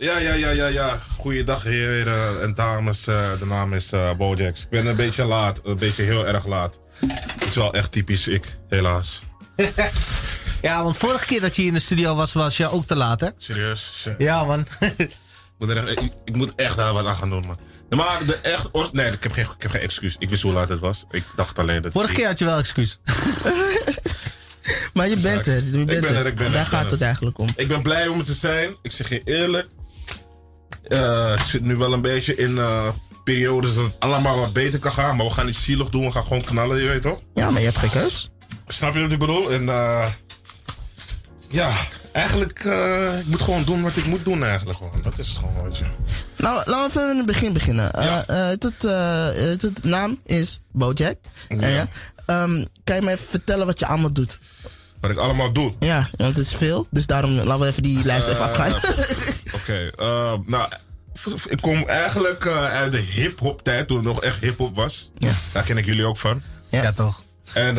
Ja, 0.00 0.18
ja, 0.18 0.32
ja, 0.32 0.50
ja, 0.50 0.66
ja. 0.66 1.02
Goeiedag 1.18 1.62
heren 1.62 2.42
en 2.42 2.54
dames. 2.54 3.08
Uh, 3.08 3.38
de 3.38 3.46
naam 3.46 3.74
is 3.74 3.92
uh, 3.92 4.12
Bojax. 4.12 4.62
Ik 4.62 4.68
ben 4.68 4.86
een 4.86 4.96
beetje 4.96 5.24
laat, 5.24 5.60
een 5.64 5.76
beetje 5.76 6.02
heel 6.02 6.26
erg 6.26 6.46
laat. 6.46 6.78
Het 7.06 7.44
is 7.44 7.54
wel 7.54 7.74
echt 7.74 7.92
typisch 7.92 8.26
ik, 8.28 8.44
helaas. 8.68 9.22
ja, 10.62 10.82
want 10.82 10.96
vorige 10.96 11.26
keer 11.26 11.40
dat 11.40 11.54
je 11.54 11.60
hier 11.60 11.70
in 11.70 11.76
de 11.76 11.82
studio 11.82 12.14
was, 12.14 12.32
was 12.32 12.56
je 12.56 12.70
ook 12.70 12.86
te 12.86 12.96
laat, 12.96 13.20
hè? 13.20 13.28
Serieus? 13.36 14.08
Ja, 14.18 14.44
man. 14.44 14.66
ik, 14.96 15.16
moet 15.58 15.70
echt, 15.70 15.90
ik, 15.90 16.12
ik, 16.24 16.36
moet 16.36 16.54
echt 16.54 16.76
daar 16.76 16.92
wat 16.92 17.06
aan 17.06 17.16
gaan 17.16 17.30
doen, 17.30 17.46
man. 17.46 17.58
Maar 17.98 18.18
de 18.26 18.36
echt... 18.36 18.92
Nee, 18.92 19.12
ik 19.12 19.22
heb, 19.22 19.32
geen, 19.32 19.44
ik 19.44 19.62
heb 19.62 19.70
geen 19.70 19.80
excuus. 19.80 20.16
Ik 20.18 20.30
wist 20.30 20.42
hoe 20.42 20.52
laat 20.52 20.68
het 20.68 20.80
was. 20.80 21.04
Ik 21.10 21.24
dacht 21.36 21.58
alleen 21.58 21.82
dat... 21.82 21.92
Vorige 21.92 22.14
keer 22.14 22.26
had 22.26 22.38
je 22.38 22.44
wel 22.44 22.58
excuus. 22.58 22.98
maar 24.94 25.08
je 25.08 25.16
bent 25.16 25.46
er. 25.46 25.64
Je 25.64 25.70
bent 25.70 25.92
ik 25.92 26.00
ben 26.00 26.16
er, 26.16 26.26
ik 26.26 26.36
ben 26.36 26.46
er. 26.46 26.52
Daar 26.52 26.66
gaat 26.66 26.90
het 26.90 27.02
eigenlijk 27.02 27.38
om. 27.38 27.48
Ik 27.56 27.68
ben 27.68 27.82
blij 27.82 28.08
om 28.08 28.18
er 28.18 28.24
te 28.24 28.34
zijn. 28.34 28.76
Ik 28.82 28.92
zeg 28.92 29.08
je 29.08 29.20
eerlijk. 29.24 29.66
Uh, 30.90 31.32
ik 31.36 31.42
zit 31.42 31.62
nu 31.62 31.76
wel 31.76 31.92
een 31.92 32.00
beetje 32.00 32.36
in 32.36 32.50
uh, 32.50 32.88
periodes 33.24 33.74
dat 33.74 33.84
het 33.84 33.96
allemaal 33.98 34.38
wat 34.38 34.52
beter 34.52 34.78
kan 34.78 34.92
gaan. 34.92 35.16
Maar 35.16 35.26
we 35.26 35.32
gaan 35.32 35.46
niet 35.46 35.56
zielig 35.56 35.88
doen. 35.88 36.04
We 36.04 36.10
gaan 36.10 36.22
gewoon 36.22 36.44
knallen, 36.44 36.82
je 36.82 36.88
weet 36.88 37.02
toch? 37.02 37.20
Ja, 37.34 37.50
maar 37.50 37.60
je 37.60 37.66
hebt 37.66 37.78
geen 37.78 37.90
keus. 37.90 38.30
Snap 38.66 38.94
je 38.94 39.00
wat 39.00 39.12
ik 39.12 39.18
bedoel? 39.18 39.52
En 39.52 39.62
uh, 39.62 40.06
ja, 41.48 41.72
eigenlijk, 42.12 42.64
ik 43.18 43.26
moet 43.26 43.42
gewoon 43.42 43.64
doen 43.64 43.82
wat 43.82 43.96
ik 43.96 44.06
moet 44.06 44.24
doen 44.24 44.44
eigenlijk. 44.44 44.78
Gewoon. 44.78 44.92
Dat 45.02 45.18
is 45.18 45.28
het 45.28 45.38
gewoon, 45.38 45.62
weet 45.62 45.78
je. 45.78 45.84
Nou, 46.36 46.70
laten 46.70 46.82
we 46.82 47.00
even 47.00 47.10
in 47.10 47.16
het 47.16 47.26
begin 47.26 47.52
beginnen. 47.52 47.90
Ja. 47.98 48.24
het, 48.26 48.62
het, 48.62 49.62
het, 49.62 49.84
naam 49.84 50.18
is 50.24 50.60
Bojack. 50.72 51.16
Ja. 51.58 51.88
Um, 52.26 52.66
kan 52.84 52.96
je 52.96 53.02
me 53.02 53.10
even 53.10 53.26
vertellen 53.26 53.66
wat 53.66 53.78
je 53.78 53.86
allemaal 53.86 54.12
doet? 54.12 54.38
Wat 55.00 55.10
ik 55.10 55.16
allemaal 55.16 55.52
doe. 55.52 55.72
Ja, 55.78 56.08
want 56.16 56.36
het 56.36 56.46
is 56.46 56.54
veel. 56.54 56.86
Dus 56.90 57.06
daarom 57.06 57.30
laten 57.30 57.60
we 57.60 57.66
even 57.66 57.82
die 57.82 58.04
lijst 58.04 58.26
even 58.26 58.44
Eh, 58.44 58.50
afgaan. 58.50 58.72
Oké, 59.60 59.90
eh, 59.96 60.34
nou, 60.46 60.68
ik 61.48 61.58
kom 61.60 61.84
eigenlijk 61.88 62.44
uh, 62.44 62.64
uit 62.64 62.92
de 62.92 62.98
hip-hop 62.98 63.62
tijd, 63.62 63.88
toen 63.88 63.96
het 63.96 64.06
nog 64.06 64.22
echt 64.22 64.40
hip-hop 64.40 64.76
was. 64.76 65.10
Ja. 65.18 65.32
Daar 65.52 65.62
ken 65.62 65.76
ik 65.76 65.84
jullie 65.84 66.04
ook 66.04 66.16
van. 66.16 66.42
Ja, 66.68 66.82
ja 66.82 66.92
toch. 66.92 67.22
En 67.54 67.74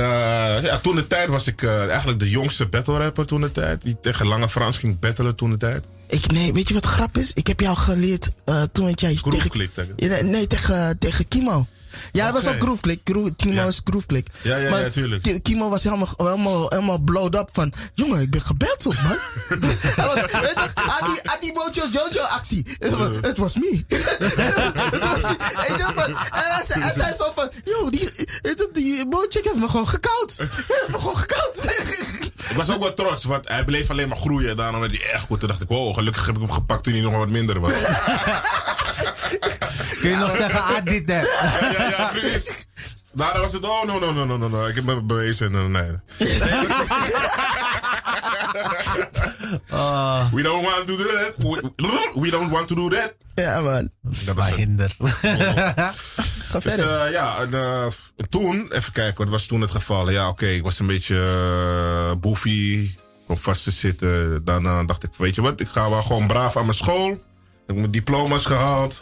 ja, 0.61 0.79
toen 0.79 0.95
de 0.95 1.07
tijd 1.07 1.29
was 1.29 1.47
ik 1.47 1.63
eigenlijk 1.63 2.19
de 2.19 2.29
jongste 2.29 2.65
battle 2.65 2.97
rapper 2.97 3.25
toen 3.25 3.41
de 3.41 3.51
tijd. 3.51 3.81
Die 3.81 3.97
tegen 4.01 4.27
Lange 4.27 4.49
Frans 4.49 4.77
ging 4.77 4.99
battlen 4.99 5.35
toen 5.35 5.49
de 5.49 5.57
tijd. 5.57 5.85
Ik, 6.09 6.31
nee, 6.31 6.53
weet 6.53 6.67
je 6.67 6.73
wat 6.73 6.85
grap 6.85 7.17
is? 7.17 7.31
Ik 7.33 7.47
heb 7.47 7.59
jou 7.59 7.77
geleerd 7.77 8.29
toen 8.71 8.87
het 8.87 8.99
jij 8.99 9.17
tegen... 9.23 9.69
tegen... 9.73 9.95
Nee, 9.95 10.23
nee, 10.23 10.47
tegen, 10.47 10.97
tegen 10.99 11.27
Kimo. 11.27 11.67
Ja, 12.11 12.23
hij 12.23 12.33
was 12.33 12.47
ook 12.47 12.59
Grooveklik. 12.59 13.03
Kimo 13.35 13.67
is 13.67 13.81
Grooveklik. 13.83 14.27
Ja, 14.41 14.57
ja, 14.57 14.77
ja, 14.77 14.89
tuurlijk. 14.89 15.43
Kimo 15.43 15.69
was 15.69 15.83
helemaal, 15.83 16.07
helemaal, 16.17 16.67
helemaal 16.67 16.97
blowed 16.97 17.35
up 17.35 17.49
van... 17.53 17.73
Jongen, 17.93 18.21
ik 18.21 18.29
ben 18.29 18.41
gebatteld, 18.41 19.01
man. 19.01 19.11
hij 19.97 20.05
was, 20.05 20.21
weet 20.21 20.31
je, 20.31 21.19
had 21.23 21.41
die 21.41 21.53
Mojo 21.53 21.87
Jojo 21.91 22.21
actie. 22.21 22.65
Het 22.79 22.91
was 22.91 23.05
me. 23.09 23.19
Het 23.21 23.37
was 23.37 23.55
me. 23.55 23.85
En 26.31 26.31
hij 26.31 26.63
zei, 26.65 26.81
hij 26.81 26.93
zei 26.93 27.15
zo 27.15 27.31
van... 27.35 27.51
Yo, 27.63 27.89
die, 27.89 28.09
die 28.73 29.05
Mojo 29.05 29.27
heeft 29.29 29.55
me 29.55 29.69
gewoon 29.69 29.87
gekoud. 29.87 30.33
Hij 30.37 30.47
heeft 30.67 30.87
me 30.87 30.99
gewoon 30.99 31.17
gekoud. 31.17 31.63
ik 32.49 32.55
was 32.55 32.69
ook 32.69 32.79
wel 32.79 32.93
trots, 32.93 33.23
want 33.23 33.47
hij 33.47 33.65
bleef 33.65 33.89
alleen 33.89 34.07
maar 34.07 34.17
groeien. 34.17 34.55
Daarom 34.55 34.79
werd 34.79 34.91
hij 34.91 35.13
echt 35.13 35.23
goed. 35.23 35.39
Toen 35.39 35.49
dacht 35.49 35.61
ik, 35.61 35.67
wow, 35.67 35.93
gelukkig 35.93 36.25
heb 36.25 36.35
ik 36.35 36.41
hem 36.41 36.51
gepakt 36.51 36.83
toen 36.83 36.93
hij 36.93 37.01
nog 37.01 37.13
wat 37.13 37.29
minder 37.29 37.59
was. 37.59 37.71
Kun 40.01 40.09
je 40.09 40.15
nog 40.15 40.35
zeggen, 40.35 40.63
ah, 40.63 40.85
dit 40.85 41.05
net. 41.05 41.29
Ja, 41.89 41.89
ja, 41.89 42.07
precies. 42.07 42.67
Daarna 43.13 43.39
was 43.39 43.51
het, 43.51 43.63
oh, 43.63 43.83
no, 43.83 43.99
no, 43.99 44.11
no, 44.13 44.25
no, 44.25 44.37
no, 44.37 44.47
no. 44.47 44.65
Ik 44.65 44.75
heb 44.75 44.83
me 44.83 45.01
bewezen. 45.01 45.51
Nee. 45.51 45.67
nee. 45.67 45.99
uh. 49.71 50.31
We 50.35 50.41
don't 50.41 50.63
want 50.65 50.87
to 50.87 50.97
do 50.97 51.03
that. 51.03 51.33
We, 51.37 52.19
we 52.19 52.29
don't 52.29 52.51
want 52.51 52.67
to 52.67 52.75
do 52.75 52.89
that. 52.89 53.13
Ja, 53.35 53.61
man. 53.61 53.89
Dat 54.01 54.35
was 54.35 54.55
hinder. 54.55 54.95
Ga 54.99 56.59
dus, 56.59 56.73
verder. 56.73 57.07
Uh, 57.07 57.11
ja, 57.11 57.37
en, 57.39 57.49
uh, 57.51 57.85
toen, 58.29 58.71
even 58.71 58.93
kijken, 58.93 59.17
wat 59.17 59.29
was 59.29 59.45
toen 59.45 59.61
het 59.61 59.71
geval? 59.71 60.09
Ja, 60.09 60.29
oké, 60.29 60.43
okay, 60.43 60.55
ik 60.55 60.63
was 60.63 60.79
een 60.79 60.87
beetje 60.87 61.15
uh, 61.15 62.19
boefie. 62.19 62.99
Om 63.27 63.37
vast 63.37 63.63
te 63.63 63.71
zitten. 63.71 64.41
Daarna 64.45 64.83
dacht 64.83 65.03
ik, 65.03 65.09
weet 65.17 65.35
je 65.35 65.41
wat, 65.41 65.59
ik 65.59 65.67
ga 65.67 65.89
wel 65.89 66.01
gewoon 66.01 66.27
braaf 66.27 66.57
aan 66.57 66.65
mijn 66.65 66.75
school. 66.75 67.11
Ik 67.11 67.67
heb 67.67 67.75
mijn 67.75 67.91
diploma's 67.91 68.45
gehaald. 68.45 69.01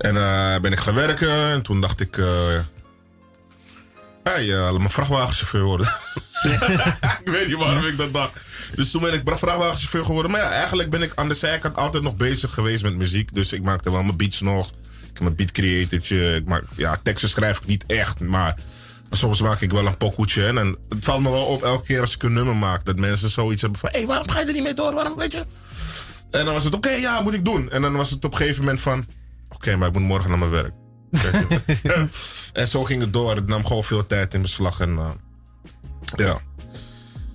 En 0.00 0.14
uh, 0.14 0.58
ben 0.58 0.72
ik 0.72 0.78
gaan 0.78 0.94
werken. 0.94 1.50
En 1.50 1.62
toen 1.62 1.80
dacht 1.80 2.00
ik... 2.00 2.16
Uh, 2.16 2.26
hey, 4.22 4.44
uh, 4.44 4.58
laat 4.58 4.78
me 4.78 4.90
vrachtwagenchauffeur 4.90 5.62
worden. 5.62 5.86
ik 7.24 7.30
weet 7.30 7.46
niet 7.46 7.56
waarom 7.56 7.84
ik 7.84 7.98
dat 7.98 8.12
dacht. 8.12 8.40
Dus 8.74 8.90
toen 8.90 9.00
ben 9.00 9.12
ik 9.12 9.22
vrachtwagenchauffeur 9.24 10.04
geworden. 10.04 10.30
Maar 10.30 10.40
ja, 10.40 10.50
eigenlijk 10.50 10.90
ben 10.90 11.02
ik 11.02 11.12
aan 11.14 11.28
de 11.28 11.34
zijkant 11.34 11.76
altijd 11.76 12.02
nog 12.02 12.16
bezig 12.16 12.54
geweest 12.54 12.82
met 12.82 12.96
muziek. 12.96 13.34
Dus 13.34 13.52
ik 13.52 13.62
maakte 13.62 13.90
wel 13.90 14.02
mijn 14.02 14.16
beats 14.16 14.40
nog. 14.40 14.68
Ik 14.68 15.10
heb 15.12 15.20
mijn 15.20 15.34
beat 15.34 15.52
creatortje. 15.52 16.34
Ik 16.34 16.44
maak, 16.44 16.64
ja, 16.76 17.00
teksten 17.02 17.28
schrijf 17.28 17.58
ik 17.58 17.66
niet 17.66 17.84
echt. 17.86 18.20
Maar 18.20 18.54
soms 19.10 19.40
maak 19.40 19.60
ik 19.60 19.70
wel 19.70 19.86
een 19.86 19.96
pokoetje. 19.96 20.46
En 20.46 20.76
het 20.88 21.04
valt 21.04 21.22
me 21.22 21.30
wel 21.30 21.44
op 21.44 21.62
elke 21.62 21.86
keer 21.86 22.00
als 22.00 22.14
ik 22.14 22.22
een 22.22 22.32
nummer 22.32 22.56
maak. 22.56 22.84
Dat 22.84 22.96
mensen 22.96 23.30
zoiets 23.30 23.62
hebben 23.62 23.80
van... 23.80 23.88
Hé, 23.92 23.98
hey, 23.98 24.06
waarom 24.06 24.28
ga 24.28 24.40
je 24.40 24.46
er 24.46 24.52
niet 24.52 24.62
mee 24.62 24.74
door? 24.74 24.94
Waarom, 24.94 25.16
weet 25.16 25.32
je? 25.32 25.44
En 26.30 26.44
dan 26.44 26.54
was 26.54 26.64
het, 26.64 26.74
oké, 26.74 26.88
okay, 26.88 27.00
ja, 27.00 27.20
moet 27.20 27.34
ik 27.34 27.44
doen. 27.44 27.70
En 27.70 27.82
dan 27.82 27.92
was 27.92 28.10
het 28.10 28.24
op 28.24 28.32
een 28.32 28.36
gegeven 28.36 28.60
moment 28.60 28.80
van... 28.80 29.06
Oké, 29.60 29.68
okay, 29.68 29.80
maar 29.80 29.88
ik 29.88 29.94
moet 29.94 30.08
morgen 30.08 30.30
naar 30.30 30.38
mijn 30.38 30.50
werk. 30.50 30.72
en 32.52 32.68
zo 32.68 32.84
ging 32.84 33.00
het 33.00 33.12
door. 33.12 33.34
Het 33.34 33.46
nam 33.46 33.66
gewoon 33.66 33.84
veel 33.84 34.06
tijd 34.06 34.34
in 34.34 34.42
beslag. 34.42 34.80
En, 34.80 34.90
uh, 34.90 35.10
ja. 36.16 36.38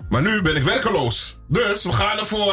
Maar 0.08 0.22
nu 0.22 0.42
ben 0.42 0.56
ik 0.56 0.62
werkeloos. 0.62 1.38
Dus 1.48 1.84
we 1.84 1.92
gaan 1.92 2.18
ervoor 2.18 2.52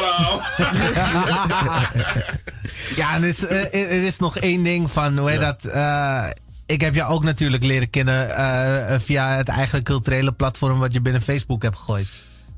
ja, 3.00 3.14
er 3.14 3.24
is, 3.24 3.42
er 3.48 4.04
is 4.04 4.18
nog 4.18 4.38
één 4.38 4.62
ding 4.62 4.90
van 4.90 5.18
hoe 5.18 5.30
heet 5.30 5.40
ja. 5.40 5.52
dat. 5.52 5.66
Uh, 5.74 6.26
ik 6.66 6.80
heb 6.80 6.94
jou 6.94 7.12
ook 7.12 7.24
natuurlijk 7.24 7.64
leren 7.64 7.90
kennen 7.90 8.36
eh, 8.36 9.00
via 9.00 9.36
het 9.36 9.48
eigen 9.48 9.82
culturele 9.82 10.32
platform 10.32 10.78
wat 10.78 10.92
je 10.92 11.00
binnen 11.00 11.22
Facebook 11.22 11.62
hebt 11.62 11.76
gegooid. 11.76 12.08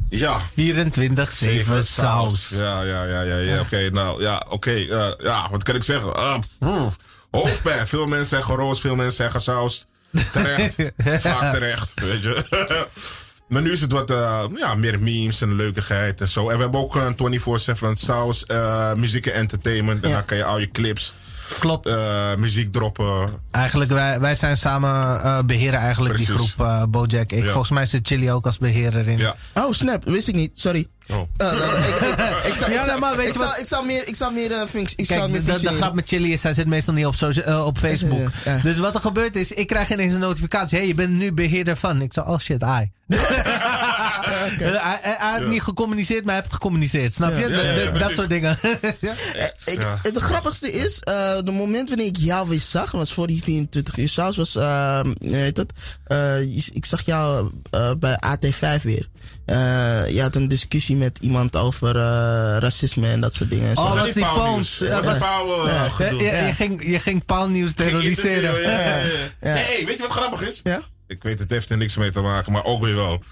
Ja. 0.09 0.41
24-7 0.41 0.45
saus. 1.83 2.49
Ja, 2.49 2.83
ja, 2.83 3.05
ja, 3.05 3.21
ja, 3.23 3.37
ja. 3.37 3.61
Oké, 3.61 3.91
nou, 3.91 4.23
ja, 4.23 4.47
oké. 4.49 4.71
eh, 4.71 5.09
ja, 5.19 5.49
wat 5.51 5.63
kan 5.63 5.75
ik 5.75 5.83
zeggen? 5.83 6.13
Pff, 6.41 6.97
hoofdpijn. 7.31 7.87
Veel 7.87 8.07
mensen 8.07 8.27
zeggen 8.27 8.55
roos, 8.55 8.81
veel 8.81 8.95
mensen 8.95 9.15
zeggen 9.17 9.41
saus. 9.41 9.87
Terecht. 10.33 10.75
Vaak 11.23 11.53
terecht, 11.53 11.93
weet 12.01 12.23
je. 12.23 12.45
Maar 13.49 13.63
nu 13.63 13.73
is 13.73 13.81
het 13.81 13.93
wat 13.93 14.11
eh, 14.11 14.45
ja, 14.57 14.75
meer 14.75 15.01
memes 15.01 15.41
en 15.41 15.57
leukigheid 15.57 16.21
en 16.21 16.29
zo. 16.29 16.49
En 16.49 16.57
we 16.57 16.63
hebben 16.63 16.81
ook 16.81 16.95
een 16.95 17.41
24-7 17.41 17.93
saus, 17.95 18.47
eh, 18.47 18.95
muziek 18.95 19.27
en 19.27 19.33
entertainment. 19.35 20.03
En 20.03 20.09
Ja. 20.09 20.15
dan 20.15 20.25
kan 20.25 20.37
je 20.37 20.45
al 20.45 20.59
je 20.59 20.71
clips, 20.71 21.13
Klopt. 21.59 21.87
eh, 21.87 22.35
muziek 22.39 22.73
droppen. 22.73 23.29
Eigenlijk, 23.51 23.91
wij, 23.91 24.21
wij 24.21 24.35
zijn 24.35 24.57
samen 24.57 25.23
eh, 25.23 25.39
beheren 25.43 25.81
eigenlijk 25.81 26.17
die 26.17 26.27
groep 26.27 26.51
eh, 26.59 26.83
Bojack. 26.89 27.31
Ik, 27.33 27.43
Ja. 27.45 27.51
Volgens 27.51 27.71
mij 27.71 27.87
zit 27.87 28.07
Chili 28.07 28.33
ook 28.33 28.47
als 28.47 28.59
beheerder 28.59 29.09
in. 29.09 29.19
Ja. 29.19 29.35
Oh, 29.55 29.73
snap. 29.73 30.05
Wist 30.05 30.29
ik 30.29 30.35
niet. 30.35 30.59
Sorry. 30.59 30.87
Oh. 31.13 31.21
Ik, 31.21 31.27
ik, 31.43 31.49
ik, 32.47 32.55
zou- 32.55 32.73
ik, 32.73 32.81
zou- 32.81 33.23
ik 33.23 33.33
zou- 33.35 33.59
ik 33.59 33.67
zou 33.67 33.87
meer, 33.87 34.09
ik 34.09 34.15
zou 34.17 34.33
meer 34.33 34.67
functie. 34.69 34.97
Ik 34.97 35.07
zou 35.07 35.19
Kijk, 35.21 35.33
meer 35.45 35.55
de, 35.55 35.61
de, 35.61 35.73
grap 35.73 35.95
met 35.95 36.09
Chili 36.09 36.33
is, 36.33 36.43
hij 36.43 36.55
zit 36.55 36.67
meestal 36.67 36.95
niet 36.95 37.07
op, 37.07 37.15
op 37.67 37.79
Facebook. 37.79 38.31
Dus 38.63 38.79
wat 38.79 38.95
er 38.95 39.01
gebeurt 39.01 39.37
is, 39.37 39.53
ik 39.53 39.67
krijg 39.67 39.91
ineens 39.93 40.13
een 40.15 40.21
notificatie. 40.21 40.79
hey, 40.79 40.87
je 40.87 40.95
bent 40.95 41.11
nu 41.11 41.33
beheerder 41.33 41.77
van. 41.77 42.03
Ik 42.03 42.13
zei, 42.13 42.27
oh 42.27 42.39
shit, 42.39 42.63
ai. 42.63 42.91
hij, 44.31 44.99
hij- 45.03 45.17
hij 45.19 45.31
had 45.33 45.47
niet 45.47 45.63
gecommuniceerd, 45.63 46.25
maar 46.25 46.33
hij 46.35 46.43
heeft 46.43 46.55
gecommuniceerd. 46.55 47.13
Snap 47.13 47.31
je? 47.31 47.41
Ja. 47.41 47.47
De- 47.49 47.55
Ja, 47.55 47.63
ja, 47.63 47.75
de- 47.75 47.81
ja, 47.83 47.91
dat 47.99 48.13
soort 48.13 48.29
dingen. 48.29 48.59
ja. 49.01 49.13
Eh, 49.35 49.45
Ik, 49.65 49.81
Ja. 49.83 49.99
Het 50.03 50.19
grappigste 50.19 50.73
is, 50.73 50.99
eh 51.01 51.39
de 51.45 51.51
moment 51.51 51.89
wanneer 51.89 52.07
ik 52.07 52.17
jou 52.17 52.49
weer 52.49 52.61
zag, 52.61 52.91
was 52.91 53.13
voor 53.13 53.27
die 53.27 53.43
24 53.43 53.97
uur 53.97 54.09
saus, 54.09 54.37
was, 54.37 54.57
eh, 54.57 55.01
hoe 55.01 55.37
heet 55.37 55.57
het? 55.57 55.73
Eh, 56.05 56.41
ik 56.73 56.85
zag 56.85 57.05
jou 57.05 57.51
eh, 57.71 57.91
bij 57.99 58.17
AT5 58.21 58.83
weer. 58.83 59.09
Eh, 59.47 59.57
je 60.09 60.21
had 60.23 60.35
een 60.35 60.49
discussie 60.49 60.97
met 60.97 61.19
iemand 61.21 61.57
over 61.57 61.97
eh, 61.97 62.03
racisme 62.59 63.09
en 63.09 63.21
dat 63.21 63.35
soort 63.35 63.51
dingen. 63.51 63.69
en 63.69 63.75
zo. 63.75 63.81
Oh, 63.81 63.87
Dat 63.89 63.97
was 63.97 64.07
die 64.13 64.15
niet 64.23 64.33
phones. 64.33 64.79
Dat 64.79 65.05
was 65.05 65.19
pauw, 65.19 65.67
eh. 65.67 65.99
Je, 66.19 66.53
ging, 66.55 66.91
je 66.91 66.99
ging 67.01 67.25
paalnieuws 67.25 67.75
terroriseren. 67.75 68.35
Interview, 68.43 68.65
Ja, 68.65 68.81
ja, 68.81 68.97
ja. 68.97 69.03
Ja. 69.41 69.55
Nee, 69.55 69.87
weet 69.87 69.97
je 69.97 70.03
wat 70.03 70.11
grappig 70.13 70.47
is? 70.47 70.61
Ja? 70.63 70.81
Ik 71.07 71.23
weet, 71.23 71.39
het 71.39 71.51
heeft 71.51 71.71
er 71.71 71.77
niks 71.77 71.97
mee 71.97 72.11
te 72.11 72.21
maken, 72.21 72.53
maar 72.53 72.65
ook 72.65 72.83
weer 72.83 72.95
wel. 72.95 73.23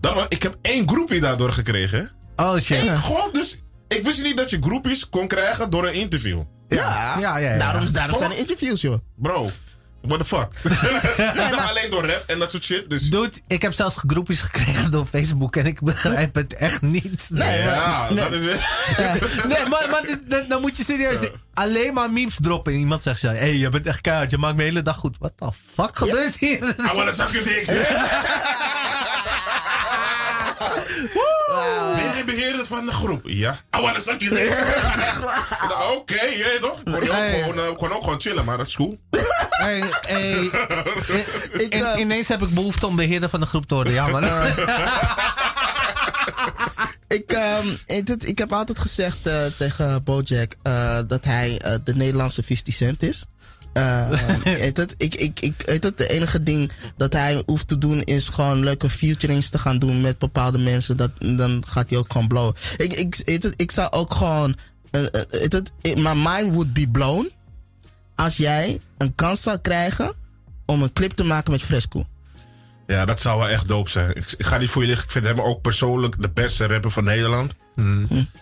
Was, 0.00 0.24
ik 0.28 0.42
heb 0.42 0.56
één 0.62 0.88
groepie 0.88 1.20
daardoor 1.20 1.52
gekregen. 1.52 2.10
Oh 2.36 2.58
shit. 2.58 2.86
Eén, 2.88 2.98
gewoon 2.98 3.28
dus. 3.32 3.58
Ik 3.88 4.02
wist 4.02 4.22
niet 4.22 4.36
dat 4.36 4.50
je 4.50 4.58
groepjes 4.60 5.08
kon 5.08 5.28
krijgen 5.28 5.70
door 5.70 5.86
een 5.86 5.94
interview. 5.94 6.42
Ja, 6.68 7.14
Ja, 7.18 7.38
ja, 7.38 7.52
ja. 7.52 7.58
Daarom, 7.58 7.92
daarom 7.92 8.18
zijn 8.18 8.30
er 8.30 8.38
interviews, 8.38 8.80
joh. 8.80 8.98
Bro, 9.16 9.50
what 10.02 10.18
the 10.18 10.24
fuck? 10.24 10.48
Ik 11.44 11.50
dacht 11.50 11.68
alleen 11.70 11.90
door 11.90 12.06
rap 12.06 12.24
en 12.26 12.38
dat 12.38 12.50
soort 12.50 12.64
shit. 12.64 12.90
Dus 12.90 13.02
Dude, 13.10 13.30
ik 13.46 13.62
heb 13.62 13.72
zelfs 13.72 13.96
groepjes 14.06 14.40
gekregen 14.40 14.90
door 14.90 15.06
Facebook 15.06 15.56
en 15.56 15.66
ik 15.66 15.80
begrijp 15.80 16.34
het 16.34 16.54
echt 16.54 16.82
niet. 16.82 17.26
Nee, 17.30 17.64
maar- 17.64 17.74
ja, 17.74 18.06
nee. 18.08 18.16
dat 18.18 18.32
is 18.32 18.42
weer. 18.42 18.68
Nee, 19.48 19.66
maar, 19.68 19.86
maar 19.90 20.02
dit- 20.06 20.30
dit- 20.30 20.48
dan 20.48 20.60
moet 20.60 20.76
je 20.76 20.84
serieus 20.84 21.18
alleen 21.54 21.94
maar 21.94 22.10
memes 22.12 22.36
droppen. 22.40 22.72
En 22.72 22.78
iemand 22.78 23.02
zegt 23.02 23.20
zo, 23.20 23.26
hé, 23.28 23.36
hey, 23.36 23.54
je 23.56 23.68
bent 23.68 23.86
echt 23.86 24.00
keihard, 24.00 24.30
je 24.30 24.38
maakt 24.38 24.54
me 24.56 24.62
de 24.62 24.68
hele 24.68 24.82
dag 24.82 24.96
goed. 24.96 25.16
What 25.18 25.32
the 25.36 25.48
fuck 25.74 25.96
gebeurt 25.98 26.36
hier? 26.36 26.58
I 26.78 26.92
wanna 26.94 27.12
suck 27.12 27.28
your 27.30 27.44
dick. 27.44 27.64
Ben 31.96 32.16
je 32.16 32.22
beheerder 32.26 32.66
van 32.66 32.86
de 32.86 32.92
groep? 32.92 33.20
Ja. 33.24 33.52
I 33.76 33.80
wanna 33.80 33.98
suck 33.98 34.20
your 34.20 34.36
dick. 34.36 34.50
Ik 35.62 35.68
dacht, 35.68 35.94
Oké, 35.96 36.22
je 36.24 36.44
weet 36.52 36.60
toch? 36.60 36.82
Kon 36.82 36.94
je 36.94 37.00
ook, 37.10 37.16
Hey. 37.16 37.38
gewoon, 37.42 37.58
eh, 37.58 37.76
kon 37.76 37.92
ook 37.92 38.02
gewoon 38.04 38.20
chillen, 38.20 38.44
maar 38.44 38.56
dat 38.56 38.66
is 38.66 38.74
cool. 38.76 38.98
Hey, 39.48 39.82
hey, 40.06 40.32
Ik, 41.64 41.74
in- 41.74 41.84
eh, 41.84 42.00
ineens 42.00 42.28
heb 42.28 42.42
ik 42.42 42.54
behoefte 42.54 42.86
om 42.86 42.96
beheerder 42.96 43.28
van 43.28 43.40
de 43.40 43.46
groep 43.46 43.66
te 43.66 43.74
worden. 43.74 43.92
Ja, 43.92 44.06
man. 44.06 44.24
Ik, 47.08 47.32
ehm, 47.32 47.66
ik 48.24 48.38
heb 48.38 48.52
altijd 48.52 48.78
gezegd 48.78 49.26
eh, 49.26 49.44
tegen 49.58 50.02
Bojack 50.04 50.52
eh, 50.62 50.98
dat 51.06 51.24
hij 51.24 51.60
de 51.84 51.94
Nederlandse 51.94 52.42
50 52.42 52.74
Cent 52.74 53.02
is. 53.02 53.24
Heet 54.44 54.76
het, 54.76 54.94
ik, 54.98 55.14
ik, 55.14 55.40
ik, 55.40 55.62
het, 55.64 55.98
de 55.98 56.08
enige 56.08 56.42
ding 56.42 56.70
dat 56.96 57.12
hij 57.12 57.42
hoeft 57.46 57.68
te 57.68 57.78
doen 57.78 58.02
is 58.02 58.28
gewoon 58.28 58.64
leuke 58.64 58.90
featurings 58.90 59.48
te 59.48 59.58
gaan 59.58 59.78
doen 59.78 60.00
met 60.00 60.18
bepaalde 60.18 60.58
mensen. 60.58 60.96
Dat, 60.96 61.10
dan 61.18 61.62
gaat 61.66 61.90
hij 61.90 61.98
ook 61.98 62.12
gewoon 62.12 62.28
blowen. 62.28 62.54
Ik, 62.76 62.92
ik, 62.92 63.22
het, 63.24 63.52
ik 63.56 63.70
zou 63.70 63.90
ook 63.90 64.14
gewoon. 64.14 64.56
heet 65.30 65.52
het, 65.52 65.72
my 65.82 66.12
mind 66.14 66.52
would 66.52 66.72
be 66.72 66.88
blown 66.88 67.30
als 68.14 68.36
jij 68.36 68.80
een 68.98 69.14
kans 69.14 69.42
zou 69.42 69.58
krijgen 69.58 70.14
om 70.66 70.82
een 70.82 70.92
clip 70.92 71.12
te 71.12 71.24
maken 71.24 71.52
met 71.52 71.62
Fresco. 71.62 72.06
Ja, 72.86 73.04
dat 73.04 73.20
zou 73.20 73.38
wel 73.38 73.48
echt 73.48 73.68
dope 73.68 73.90
zijn. 73.90 74.10
Ik, 74.10 74.34
ik 74.36 74.46
ga 74.46 74.58
niet 74.58 74.70
voor 74.70 74.82
je 74.82 74.88
liggen. 74.88 75.06
Ik 75.06 75.12
vind 75.12 75.24
hem 75.24 75.40
ook 75.40 75.60
persoonlijk 75.60 76.22
de 76.22 76.30
beste 76.30 76.66
rapper 76.66 76.90
van 76.90 77.04
Nederland. 77.04 77.54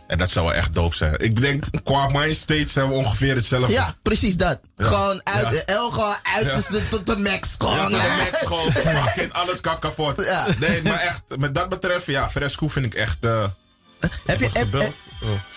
En 0.06 0.18
dat 0.18 0.30
zou 0.30 0.46
wel 0.46 0.54
echt 0.54 0.74
dope 0.74 0.96
zijn. 0.96 1.14
Ik 1.18 1.40
denk, 1.40 1.64
qua 1.84 2.08
mindstate 2.08 2.68
zijn 2.68 2.88
we 2.88 2.94
ongeveer 2.94 3.34
hetzelfde. 3.34 3.72
Ja, 3.72 3.94
precies 4.02 4.36
dat. 4.36 4.60
Gewoon 4.76 5.20
uit, 5.24 5.52
Ja. 5.54 5.62
El 5.64 5.90
gewoon 5.90 6.14
uiterste 6.22 6.88
tot 6.88 7.06
de 7.06 7.16
max. 7.18 7.56
Ja, 7.58 7.66
Gewoon. 7.68 7.90
tot 7.90 8.00
de 8.00 8.22
max 8.24 8.38
gewoon 8.38 8.72
fucking 9.06 9.32
alles 9.32 9.60
kap 9.60 9.80
kapot. 9.80 10.24
Ja. 10.24 10.46
Nee, 10.58 10.82
maar 10.82 11.00
echt, 11.00 11.22
met 11.38 11.54
dat 11.54 11.68
betreft, 11.68 12.06
ja, 12.06 12.30
Fresco 12.30 12.68
vind 12.68 12.86
ik 12.86 12.94
echt... 12.94 13.16
eh 13.20 13.44
Heb 14.26 14.40
je... 14.40 14.48
Heb, 14.52 14.74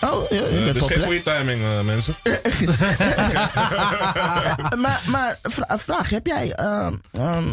oh, 0.00 0.30
ja, 0.30 0.36
je 0.36 0.46
Eh, 0.58 0.64
bent 0.64 0.76
is 0.76 0.86
geen 0.86 1.02
goede 1.04 1.22
timing, 1.22 1.62
eh, 1.62 1.80
mensen. 1.80 2.14
maar, 4.82 5.00
maar 5.06 5.38
vra- 5.42 5.78
vraag, 5.78 6.10
heb 6.10 6.26
jij 6.26 6.52
ehm, 6.52 6.94
ehm, 7.12 7.48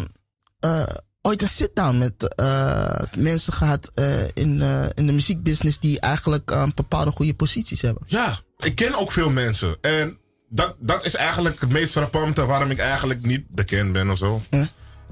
eh, 0.60 0.84
ooit 1.26 1.42
een 1.42 1.48
sit-down 1.48 1.98
met 1.98 2.36
eh, 2.36 3.00
mensen 3.18 3.54
gehad 3.54 3.92
eh, 3.94 4.22
in, 4.34 4.62
eh, 4.62 4.86
in 4.94 5.06
de 5.08 5.14
muziekbusiness 5.14 5.80
die 5.80 6.00
eigenlijk 6.00 6.52
ehm, 6.52 6.70
bepaalde 6.76 7.12
goede 7.12 7.34
posities 7.34 7.82
hebben? 7.82 8.04
Ja, 8.08 8.40
ik 8.58 8.76
ken 8.76 8.96
ook 8.96 9.12
veel 9.12 9.30
mensen. 9.30 9.78
En 9.82 10.18
dat, 10.50 10.76
dat 10.80 11.06
is 11.06 11.16
eigenlijk 11.16 11.60
het 11.60 11.70
meest 11.72 11.92
frappante 11.92 12.46
waarom 12.46 12.72
ik 12.72 12.80
eigenlijk 12.80 13.26
niet 13.26 13.44
bekend 13.50 13.94
ben 13.94 14.10
of 14.10 14.18
zo. 14.18 14.44
Hm? 14.50 14.66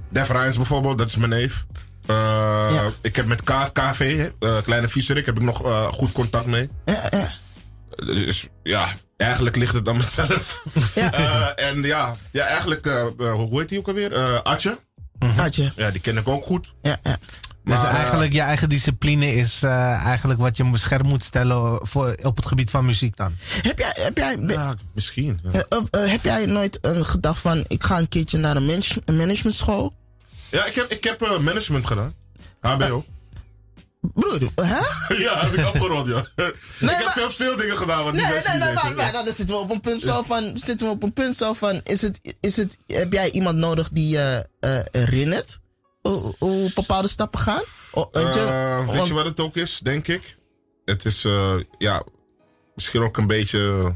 Def 0.10 0.30
Rijns 0.30 0.56
bijvoorbeeld, 0.56 0.98
dat 0.98 1.08
is 1.08 1.16
mijn 1.16 1.30
neef. 1.30 1.66
Ja. 2.08 2.90
Ik 3.02 3.16
heb 3.16 3.26
met 3.26 3.44
K- 3.44 3.70
KV, 3.74 4.30
Kleine 4.64 4.88
Vieserik, 4.88 5.26
heb 5.26 5.36
ik 5.38 5.44
nog 5.44 5.58
goed 5.94 6.12
contact 6.12 6.46
mee. 6.46 6.70
Ja, 6.86 7.08
ja. 7.10 7.32
Dus 7.96 8.48
ja, 8.64 8.88
eigenlijk 9.18 9.56
ligt 9.56 9.74
het 9.74 9.90
aan 9.90 9.98
mezelf. 9.98 10.64
Ja. 10.96 11.12
En 11.56 11.84
ja, 11.84 12.16
ja 12.32 12.46
eigenlijk, 12.46 12.86
hoe 13.18 13.60
heet 13.60 13.70
die 13.70 13.80
ook 13.80 13.88
alweer? 13.88 14.14
Eh 14.14 14.42
Atje. 14.42 14.78
Had 15.30 15.56
je? 15.56 15.72
Ja, 15.76 15.92
die 15.92 16.02
ken 16.02 16.18
ik 16.18 16.28
ook 16.28 16.46
goed. 16.46 16.74
Ja, 16.82 16.98
ja. 17.04 17.18
Dus 17.66 17.76
Maar, 17.78 17.86
eh, 17.90 17.96
eigenlijk 17.96 18.34
je 18.34 18.42
eigen 18.42 18.70
discipline 18.70 19.34
is 19.34 19.64
eh, 19.64 20.06
eigenlijk 20.06 20.40
wat 20.40 20.58
je 20.58 20.70
beschermd 20.70 21.08
moet 21.08 21.24
stellen 21.24 21.88
voor, 21.88 22.16
op 22.22 22.36
het 22.36 22.46
gebied 22.46 22.70
van 22.70 22.86
muziek 22.86 23.16
dan. 23.16 23.34
Heb 23.62 23.80
jij, 23.80 23.92
heb 24.00 24.18
jij, 24.18 24.38
Ja, 24.48 24.76
misschien. 24.94 25.40
ja. 25.52 25.64
eh, 25.70 25.80
eh, 26.04 26.10
heb 26.12 26.24
jij 26.24 26.46
nooit 26.46 26.78
een 26.82 27.06
gedacht 27.06 27.40
van, 27.40 27.66
ik 27.68 27.84
ga 27.84 27.98
een 28.00 28.08
keertje 28.10 28.38
naar 28.38 28.56
een, 28.56 28.66
manage- 28.66 29.02
een 29.06 29.18
managementschool? 29.18 29.94
Ja, 30.50 30.66
ik 30.66 30.76
heb, 30.76 30.92
ik 30.92 31.04
heb 31.04 31.22
eh, 31.22 31.40
management 31.40 31.88
gedaan. 31.88 32.14
HBO. 32.62 33.06
Broer, 34.14 34.40
hè? 34.56 35.16
ja, 35.24 35.40
heb 35.46 35.54
ik 35.54 35.66
afgerond, 35.66 36.08
ja. 36.08 36.20
ik 36.80 36.90
heb 36.98 37.08
veel, 37.10 37.30
veel 37.32 37.56
dingen 37.56 37.78
gedaan 37.78 38.04
wat 38.04 38.14
Nee, 38.14 38.24
nee, 38.24 38.34
niet 38.34 38.44
nee, 38.48 38.58
weten. 38.60 38.74
maar, 38.74 38.94
maar 38.96 39.12
dan 39.12 39.26
zitten 39.26 39.48
we 39.56 39.62
op 39.62 39.70
een 39.72 39.82
punt 39.82 40.02
zo 40.02 40.22
van, 40.22 40.52
zitten 40.58 40.88
we 40.88 40.94
op 40.94 41.04
een 41.04 41.14
punt 41.14 41.38
zo 41.38 41.54
van, 41.54 41.82
is 41.84 42.02
het, 42.02 42.36
is 42.40 42.56
het, 42.58 42.78
heb 42.88 43.14
jij 43.14 43.32
iemand 43.32 43.58
nodig 43.58 43.90
die 43.90 44.10
je 44.10 44.48
eh, 44.60 44.80
herinnert 44.92 45.60
hoe, 46.02 46.36
hoe 46.40 46.72
bepaalde 46.74 47.08
stappen 47.08 47.40
gaan? 47.40 47.64
Oh, 47.92 48.06
weet 48.12 48.34
je, 48.34 48.40
Eh, 48.40 48.86
weet 48.86 48.96
want- 48.96 49.08
je 49.08 49.14
wat 49.14 49.26
het 49.26 49.40
ook 49.40 49.56
is, 49.56 49.80
denk 49.84 50.08
ik? 50.08 50.38
Het 50.86 51.06
is, 51.06 51.26
eh, 51.26 51.56
ja, 51.78 52.04
misschien 52.76 53.02
ook 53.02 53.18
een 53.18 53.28
beetje... 53.28 53.96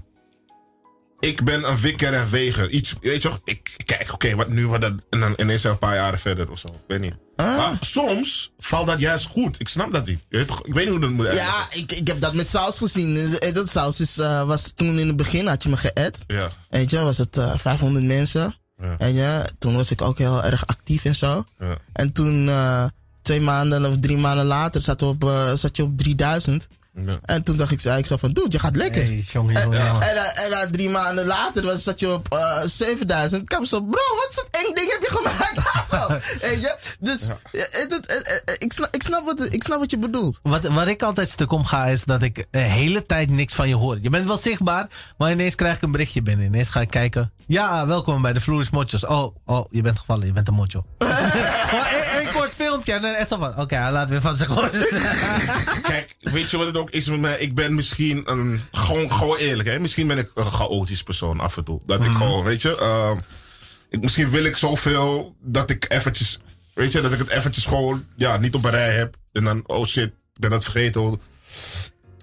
Ik 1.20 1.44
ben 1.44 1.70
een 1.70 1.80
wikker 1.80 2.14
en 2.14 2.30
weger. 2.30 2.70
Iets, 2.70 2.96
weet 3.02 3.22
je 3.22 3.30
toch? 3.30 3.40
Ik 3.44 3.76
kijk, 3.86 4.14
oké, 4.14 4.36
wat 4.36 4.50
nu, 4.50 4.68
wat 4.68 4.82
dat... 4.82 4.94
En 5.10 5.20
dan 5.20 5.34
ineens 5.38 5.64
een 5.64 5.78
paar 5.78 5.96
jaren 5.96 6.20
verder 6.20 6.52
of 6.52 6.60
zo. 6.60 6.68
Ik 6.68 6.84
weet 6.88 7.00
niet. 7.00 7.16
Ah. 7.36 7.58
Maar 7.58 7.78
soms 7.82 8.52
valt 8.58 8.88
dat 8.88 9.00
juist 9.00 9.26
goed. 9.26 9.60
Ik 9.60 9.68
snap 9.68 9.92
dat 9.92 10.06
niet. 10.06 10.20
Ik 10.30 10.50
weet 10.64 10.76
niet 10.76 10.88
hoe 10.88 11.00
dat 11.00 11.10
moet 11.10 11.34
ja, 11.34 11.68
ik, 11.70 11.92
ik 11.92 12.08
heb 12.08 12.22
dat 12.22 12.34
met 12.34 12.50
Saus 12.50 12.78
gezien. 12.78 13.14
Dus, 13.14 13.38
eh, 13.38 13.54
Dat 13.54 13.70
Saus 13.70 14.00
is, 14.00 14.18
eh, 14.18 14.44
was 14.44 14.72
toen 14.72 15.00
in 15.00 15.08
het 15.08 15.16
begin, 15.16 15.48
had 15.48 15.64
je 15.64 15.70
me 15.70 15.78
geëd. 15.78 16.24
Ja. 16.28 16.52
Weet 16.70 16.90
je, 16.90 17.00
was 17.00 17.18
het 17.18 17.38
eh, 17.38 17.58
500 17.58 18.06
mensen. 18.06 18.56
Ja. 18.78 18.96
En 18.98 19.14
ja, 19.14 19.46
toen 19.60 19.76
was 19.76 19.92
ik 19.92 20.02
ook 20.02 20.18
heel 20.18 20.44
erg 20.44 20.68
actief 20.68 21.06
en 21.06 21.16
zo. 21.16 21.44
Ja. 21.60 21.78
En 21.94 22.12
toen, 22.12 22.50
twee 23.22 23.42
maanden 23.42 23.86
of 23.86 23.96
drie 24.00 24.18
maanden 24.18 24.46
later, 24.46 24.82
zat, 24.82 25.02
op, 25.02 25.32
zat 25.56 25.76
je 25.76 25.84
op 25.84 25.98
3000. 25.98 26.68
Ja. 27.06 27.18
En 27.26 27.44
toen 27.44 27.58
dacht 27.58 27.72
ik, 27.72 27.80
zei 27.80 27.98
ik 27.98 28.06
zo 28.06 28.18
van, 28.18 28.32
dude, 28.34 28.48
je 28.52 28.60
gaat 28.60 28.76
lekker. 28.76 29.02
Hey, 29.02 29.24
jongen, 29.28 29.56
En, 29.56 29.62
jongen, 29.62 30.62
en, 30.62 30.72
drie 30.72 30.90
maanden 30.90 31.26
later 31.26 31.64
was, 31.64 31.84
zat 31.84 32.00
je 32.00 32.14
op 32.14 32.34
eh 32.34 32.62
7000. 32.66 33.42
Ik 33.42 33.52
heb 33.52 33.66
zo, 33.66 33.82
bro, 33.82 33.90
wat 34.16 34.28
soort 34.30 34.48
eng 34.52 34.74
ding 34.74 34.92
heb 34.92 35.02
je 35.02 35.10
gemaakt? 35.18 35.56
Zo, 35.90 36.08
Weet 36.48 36.62
je? 36.62 36.76
Dus 37.00 37.22
het- 37.22 37.38
het- 37.52 37.92
het- 37.92 38.42
het- 38.46 38.56
ik, 38.64 38.74
snap, 38.74 38.96
ik, 38.96 39.04
snap 39.04 39.26
wat, 39.26 39.54
ik 39.54 39.64
snap 39.64 39.80
wat 39.80 39.92
je 39.92 39.98
bedoelt. 39.98 40.40
Wat, 40.44 40.68
waar 40.68 40.88
ik 40.88 41.04
altijd 41.04 41.30
stuk 41.30 41.52
om 41.52 41.66
ga, 41.66 41.86
is 41.86 42.04
dat 42.04 42.22
ik 42.22 42.46
de 42.52 42.60
hele 42.60 43.06
tijd 43.06 43.30
niks 43.30 43.54
van 43.54 43.68
je 43.70 43.76
hoor. 43.76 43.98
Je 44.02 44.10
bent 44.10 44.28
wel 44.28 44.38
zichtbaar, 44.38 44.88
maar 45.18 45.32
ineens 45.32 45.56
krijg 45.56 45.76
ik 45.76 45.82
een 45.82 45.92
berichtje 45.92 46.22
binnen. 46.22 46.46
Ineens 46.46 46.70
ga 46.70 46.82
ik 46.82 46.90
kijken. 46.90 47.32
Ja, 47.48 47.88
welkom 47.88 48.22
bij 48.22 48.34
de 48.34 48.42
Floris 48.42 48.70
Motjos. 48.70 49.06
Oh, 49.06 49.36
oh, 49.46 49.66
je 49.70 49.82
bent 49.82 50.00
gevallen, 50.00 50.26
je 50.26 50.34
bent 50.34 50.48
een 50.48 50.54
motjo. 50.54 50.86
Filmpje 52.84 53.08
en 53.08 53.14
dan 53.14 53.22
is 53.22 53.28
zo 53.28 53.38
van, 53.38 53.60
oké, 53.60 53.76
hij 53.76 53.92
laat 53.92 54.10
weer 54.10 54.22
van 54.22 54.36
zich 54.36 54.48
horen. 54.48 54.72
Kijk, 55.82 56.16
weet 56.20 56.50
je 56.50 56.58
wat 56.58 56.66
het 56.66 56.78
ook 56.78 56.90
is 56.90 57.10
met 57.10 57.20
mij? 57.20 57.40
Ik 57.40 57.56
ben 57.56 57.76
misschien 57.76 58.24
een. 58.26 58.62
Gewoon, 58.72 59.12
gewoon 59.12 59.38
eerlijk, 59.38 59.70
hè? 59.70 59.80
Misschien 59.80 60.08
ben 60.08 60.18
ik 60.18 60.32
een 60.36 60.52
chaotisch 60.52 61.04
persoon 61.04 61.40
af 61.40 61.58
en 61.58 61.64
toe. 61.64 61.82
Dat 61.86 62.06
ik 62.06 62.12
gewoon, 62.12 62.44
weet 62.44 62.62
je. 62.62 63.18
ik, 63.90 64.02
misschien 64.02 64.30
wil 64.30 64.44
ik 64.44 64.58
zoveel 64.58 65.36
dat 65.42 65.70
ik 65.70 65.86
eventjes. 65.92 66.40
Weet 66.74 66.92
je, 66.92 67.02
dat 67.02 67.14
ik 67.14 67.20
het 67.20 67.30
eventjes 67.30 67.66
gewoon. 67.66 68.06
Ja, 68.16 68.38
niet 68.38 68.56
op 68.56 68.66
een 68.66 68.72
rij 68.72 68.96
heb. 68.96 69.16
En 69.32 69.44
dan, 69.44 69.64
oh 69.66 69.86
shit, 69.86 70.08
ik 70.08 70.40
ben 70.40 70.50
dat 70.50 70.64
vergeten. 70.64 71.22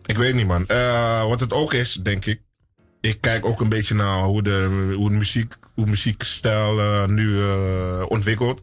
Ik 0.06 0.16
weet 0.16 0.34
niet, 0.34 0.46
man. 0.46 0.66
Eh, 0.66 1.28
wat 1.28 1.40
het 1.40 1.52
ook 1.52 1.72
is, 1.72 1.98
denk 2.02 2.24
ik. 2.24 2.40
Ik 3.00 3.20
kijk 3.20 3.44
ook 3.44 3.60
een 3.60 3.68
beetje 3.68 3.94
naar 3.94 4.22
hoe 4.22 4.42
de, 4.42 4.92
hoe 4.96 5.08
de 5.08 5.16
muziek, 5.16 5.54
hoe 5.74 5.86
muziekstijl 5.86 6.78
eh, 6.80 7.06
nu 7.06 7.42
eh, 7.42 8.04
ontwikkelt. 8.08 8.62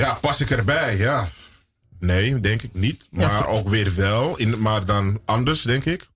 Ja, 0.00 0.14
pas 0.14 0.40
ik 0.40 0.50
erbij? 0.50 0.96
Ja. 0.96 1.28
Nee, 1.98 2.40
denk 2.40 2.62
ik 2.62 2.74
niet. 2.74 3.06
Maar 3.10 3.22
Ja, 3.30 3.44
ook 3.44 3.68
weer 3.68 3.94
wel. 3.94 4.36
In, 4.36 4.60
maar 4.60 4.84
dan 4.84 5.20
anders, 5.24 5.62
denk 5.62 5.84
ik. 5.84 6.08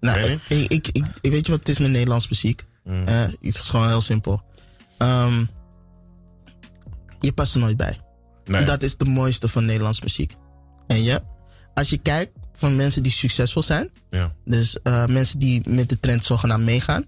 Nou, 0.00 0.18
Nee. 0.20 0.40
ik, 0.48 0.70
ik, 0.72 0.88
ik, 0.88 1.08
ik- 1.20 1.30
weet 1.32 1.44
je 1.46 1.50
wat 1.52 1.60
het 1.60 1.68
is 1.68 1.78
met 1.78 1.90
Nederlands 1.90 2.28
muziek? 2.28 2.64
Eh, 2.84 3.20
het 3.22 3.36
is 3.40 3.56
gewoon 3.58 3.88
heel 3.88 4.00
simpel. 4.00 4.42
Ehm, 4.98 5.44
je 7.20 7.32
past 7.32 7.54
er 7.54 7.60
nooit 7.60 7.76
bij. 7.76 7.98
Nee. 8.44 8.64
Dat 8.64 8.82
is 8.82 8.96
de 8.96 9.04
mooiste 9.04 9.48
van 9.48 9.64
Nederlands 9.64 10.00
muziek. 10.00 10.34
En 10.86 11.02
je, 11.02 11.22
als 11.74 11.90
je 11.90 11.98
kijkt 11.98 12.32
van 12.52 12.76
mensen 12.76 13.02
die 13.02 13.12
succesvol 13.12 13.62
zijn, 13.62 13.90
ja. 14.10 14.32
dus 14.44 14.78
eh, 14.82 15.06
mensen 15.06 15.38
die 15.38 15.68
met 15.68 15.88
de 15.88 16.00
trend 16.00 16.24
zogenaamd 16.24 16.64
meegaan, 16.64 17.04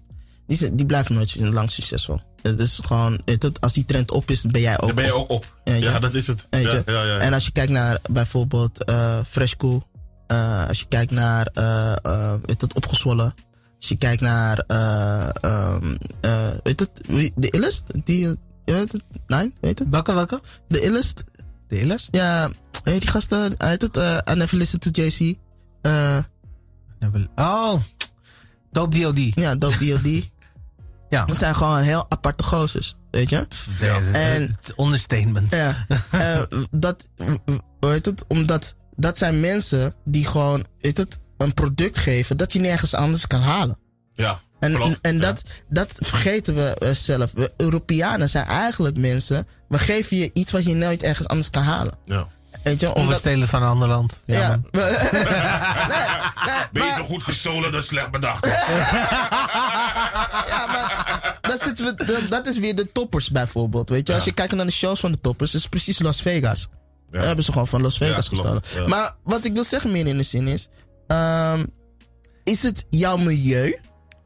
die, 0.47 0.75
die 0.75 0.85
blijven 0.85 1.15
nooit 1.15 1.35
lang 1.35 1.71
succesvol. 1.71 2.21
Het 2.41 2.59
is 2.59 2.79
gewoon, 2.83 3.21
weet 3.25 3.43
het, 3.43 3.61
als 3.61 3.73
die 3.73 3.85
trend 3.85 4.11
op 4.11 4.29
is, 4.31 4.41
ben 4.41 4.61
jij 4.61 4.79
ook 4.79 4.85
Daar 4.85 4.95
ben 4.95 5.05
je 5.05 5.15
op. 5.15 5.21
ook 5.21 5.29
op. 5.31 5.55
Ja, 5.63 5.99
dat 5.99 6.13
is 6.13 6.27
het. 6.27 6.47
Ja, 6.49 6.59
ja, 6.59 6.81
ja, 6.85 7.03
ja. 7.03 7.17
En 7.17 7.33
als 7.33 7.45
je 7.45 7.51
kijkt 7.51 7.71
naar 7.71 7.99
bijvoorbeeld 8.09 8.83
eh 8.83 9.19
Fresh 9.27 9.53
Cool, 9.53 9.83
eh, 10.27 10.67
als 10.67 10.79
je 10.79 10.85
kijkt 10.87 11.11
naar 11.11 11.49
eh 11.53 11.95
eh, 12.03 12.33
weet 12.45 12.61
het, 12.61 12.73
Opgezwollen, 12.73 13.35
als 13.79 13.87
je 13.89 13.95
kijkt 13.95 14.21
naar 14.21 14.63
eh 14.67 15.29
ehm, 15.41 15.95
eh, 16.21 16.47
weet 16.63 16.79
het, 16.79 16.89
de 17.35 17.49
Illest, 17.49 17.83
die, 18.03 18.27
weet 18.65 18.91
het, 18.91 19.01
nee, 19.27 19.53
weet 19.61 19.79
het, 19.79 19.87
welke, 19.89 20.13
welke? 20.13 20.41
de 20.67 20.81
Illest, 20.81 21.23
De 21.67 21.79
Illest? 21.79 22.07
ja, 22.15 22.49
weet 22.83 23.01
die 23.01 23.09
gasten, 23.09 23.53
het, 23.57 23.97
I 24.29 24.33
Never 24.33 24.57
Listen 24.57 24.79
to 24.79 24.89
JC, 25.01 25.35
eh 25.81 26.17
Oh, 27.35 27.81
Dope 28.71 28.99
DOD. 28.99 29.19
ja, 29.35 29.55
Dope 29.55 29.77
D.O.D. 29.77 30.29
Ja. 31.09 31.25
Dat 31.25 31.37
zijn 31.37 31.55
gewoon 31.55 31.81
heel 31.81 32.05
aparte 32.09 32.43
gozers, 32.43 32.95
weet 33.11 33.29
je. 33.29 33.47
En- 34.13 34.57
is 34.59 34.85
understatement. 34.85 35.51
Ja, 35.51 35.85
eh, 36.11 36.41
dat, 36.71 37.09
weet 37.79 38.05
het, 38.05 38.25
omdat 38.27 38.75
dat 38.95 39.17
zijn 39.17 39.39
mensen 39.39 39.93
die 40.05 40.25
gewoon, 40.25 40.65
weet 40.79 40.97
het, 40.97 41.19
een 41.37 41.53
product 41.53 41.97
geven 41.97 42.37
dat 42.37 42.53
je 42.53 42.59
nergens 42.59 42.93
anders 42.93 43.27
kan 43.27 43.41
halen. 43.41 43.77
ja. 44.15 44.39
En, 44.59 44.73
Klopt, 44.73 44.97
en 45.01 45.15
ja. 45.15 45.21
dat, 45.21 45.41
dat 45.69 45.93
vergeten 45.99 46.55
we 46.55 46.73
eh, 46.75 46.91
zelf. 46.91 47.31
We 47.31 47.53
Europeanen 47.57 48.29
zijn 48.29 48.45
eigenlijk 48.45 48.97
mensen, 48.97 49.47
we 49.67 49.79
geven 49.79 50.17
je 50.17 50.29
iets 50.33 50.51
wat 50.51 50.63
je 50.63 50.73
nooit 50.75 51.03
ergens 51.03 51.27
anders 51.27 51.49
kan 51.49 51.63
halen. 51.63 51.93
ja. 52.05 52.27
Weet 52.63 52.79
je, 52.79 52.87
Of 52.87 52.93
we 52.93 52.99
omdat, 52.99 53.17
stelen 53.17 53.47
van 53.47 53.61
een 53.61 53.67
ander 53.69 53.87
land. 53.87 54.19
Ja, 54.25 54.39
ja, 54.39 54.61
we- 54.71 54.79
nee, 55.11 56.49
nee, 56.51 56.67
Beter 56.71 56.89
maar- 56.89 57.03
goed 57.03 57.23
gestolen 57.23 57.71
dan 57.71 57.81
slecht 57.83 58.11
bedacht. 58.11 58.45
Ja, 60.47 60.65
maar 60.67 61.37
dat, 61.41 61.61
zitten 61.61 61.85
we, 61.85 62.05
dat, 62.05 62.21
dat 62.29 62.47
is 62.47 62.57
weer 62.57 62.75
de 62.75 62.91
toppers 62.91 63.29
bijvoorbeeld. 63.29 63.89
Weet 63.89 64.07
je, 64.07 64.13
als 64.13 64.23
je 64.23 64.31
kijkt 64.31 64.53
naar 64.55 64.65
de 64.65 64.71
shows 64.71 64.99
van 64.99 65.11
de 65.11 65.17
toppers, 65.17 65.53
is 65.53 65.61
het 65.61 65.69
precies 65.69 65.99
Las 65.99 66.21
Vegas. 66.21 66.67
Ja. 67.09 67.17
Dat 67.17 67.25
hebben 67.25 67.45
ze 67.45 67.51
gewoon 67.51 67.67
van 67.67 67.81
Las 67.81 67.97
Vegas 67.97 68.27
gestolen. 68.27 68.61
Ja. 68.75 68.87
Maar 68.87 69.15
wat 69.23 69.45
ik 69.45 69.53
wil 69.53 69.63
zeggen 69.63 69.91
meer 69.91 70.07
in 70.07 70.17
de 70.17 70.23
zin 70.23 70.47
is, 70.47 70.67
ehm, 71.07 71.65
is 72.43 72.63
het 72.63 72.85
jouw 72.89 73.17
milieu 73.17 73.79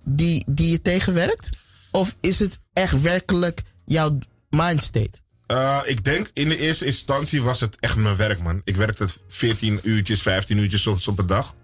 die, 0.06 0.44
die 0.48 0.72
je 0.72 0.82
tegenwerkt? 0.82 1.50
Of 1.92 2.16
is 2.22 2.40
het 2.40 2.60
echt 2.74 3.02
werkelijk 3.02 3.62
jouw 3.86 4.18
mindstate? 4.50 5.20
Eh, 5.52 5.80
ik 5.86 6.04
denk 6.04 6.30
in 6.34 6.50
de 6.50 6.58
eerste 6.58 6.86
instantie 6.86 7.42
was 7.42 7.60
het 7.60 7.80
echt 7.80 7.96
mijn 7.96 8.16
werk, 8.16 8.42
man. 8.42 8.62
Ik 8.64 8.76
werkte 8.76 9.08
14 9.28 9.80
uurtjes, 9.84 10.22
15 10.22 10.58
uurtjes 10.58 10.82
soms 10.82 11.08
op 11.08 11.20
een 11.20 11.28
dag. 11.28 11.56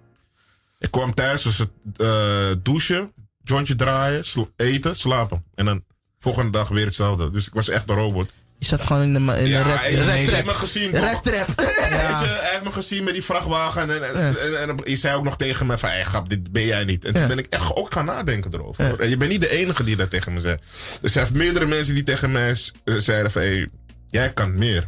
Ik 0.79 0.91
kwam 0.91 1.13
thuis, 1.13 1.43
was 1.43 1.57
het 1.57 1.69
eh, 1.97 2.51
douchen, 2.63 3.13
jointje 3.43 3.75
draaien, 3.75 4.23
eten, 4.55 4.95
slapen. 4.95 5.43
En 5.55 5.65
dan 5.65 5.83
volgende 6.19 6.51
dag 6.51 6.67
weer 6.67 6.85
hetzelfde. 6.85 7.31
Dus 7.31 7.47
ik 7.47 7.53
was 7.53 7.69
echt 7.69 7.89
een 7.89 7.95
robot. 7.95 8.33
Je 8.59 8.65
zat 8.65 8.85
gewoon 8.85 9.01
in 9.01 9.13
de, 9.13 9.19
de 9.25 9.49
Ja, 9.49 9.61
red, 9.61 9.91
ik- 9.91 9.97
red 10.05 10.15
ik 10.15 10.23
trap. 10.25 10.35
heb 10.37 10.45
me 10.45 10.53
gezien? 10.53 10.91
Red 10.91 11.23
trap. 11.23 11.47
Weet 11.57 12.19
je, 12.19 12.37
hij 12.39 12.49
heeft 12.51 12.63
me 12.63 12.71
gezien 12.71 13.03
met 13.03 13.13
die 13.13 13.23
vrachtwagen. 13.23 13.81
En, 13.81 13.89
en, 14.15 14.35
en, 14.59 14.69
en 14.69 14.77
je 14.83 14.97
zei 14.97 15.15
ook 15.15 15.23
nog 15.23 15.37
tegen 15.37 15.65
me 15.65 15.77
van, 15.77 15.89
hey, 15.89 16.03
grap, 16.03 16.29
dit 16.29 16.51
ben 16.51 16.65
jij 16.65 16.83
niet. 16.83 17.05
En 17.05 17.13
toen 17.13 17.21
Ja. 17.21 17.27
ben 17.27 17.37
ik 17.37 17.45
echt 17.49 17.75
ook 17.75 17.93
gaan 17.93 18.05
nadenken 18.05 18.53
erover. 18.53 18.87
hoor. 18.89 18.99
En 18.99 19.09
je 19.09 19.17
bent 19.17 19.31
niet 19.31 19.41
de 19.41 19.49
enige 19.49 19.83
die 19.83 19.95
dat 19.95 20.09
tegen 20.09 20.33
me 20.33 20.39
zei. 20.39 20.57
Dus 21.01 21.15
er 21.15 21.25
zijn 21.25 21.37
meerdere 21.37 21.65
mensen 21.65 21.93
die 21.93 22.03
tegen 22.03 22.31
mij 22.31 22.55
eh, 22.83 22.95
zeiden 22.97 23.31
van, 23.31 23.41
hey, 23.41 23.67
jij 24.09 24.33
kan 24.33 24.55
meer. 24.57 24.87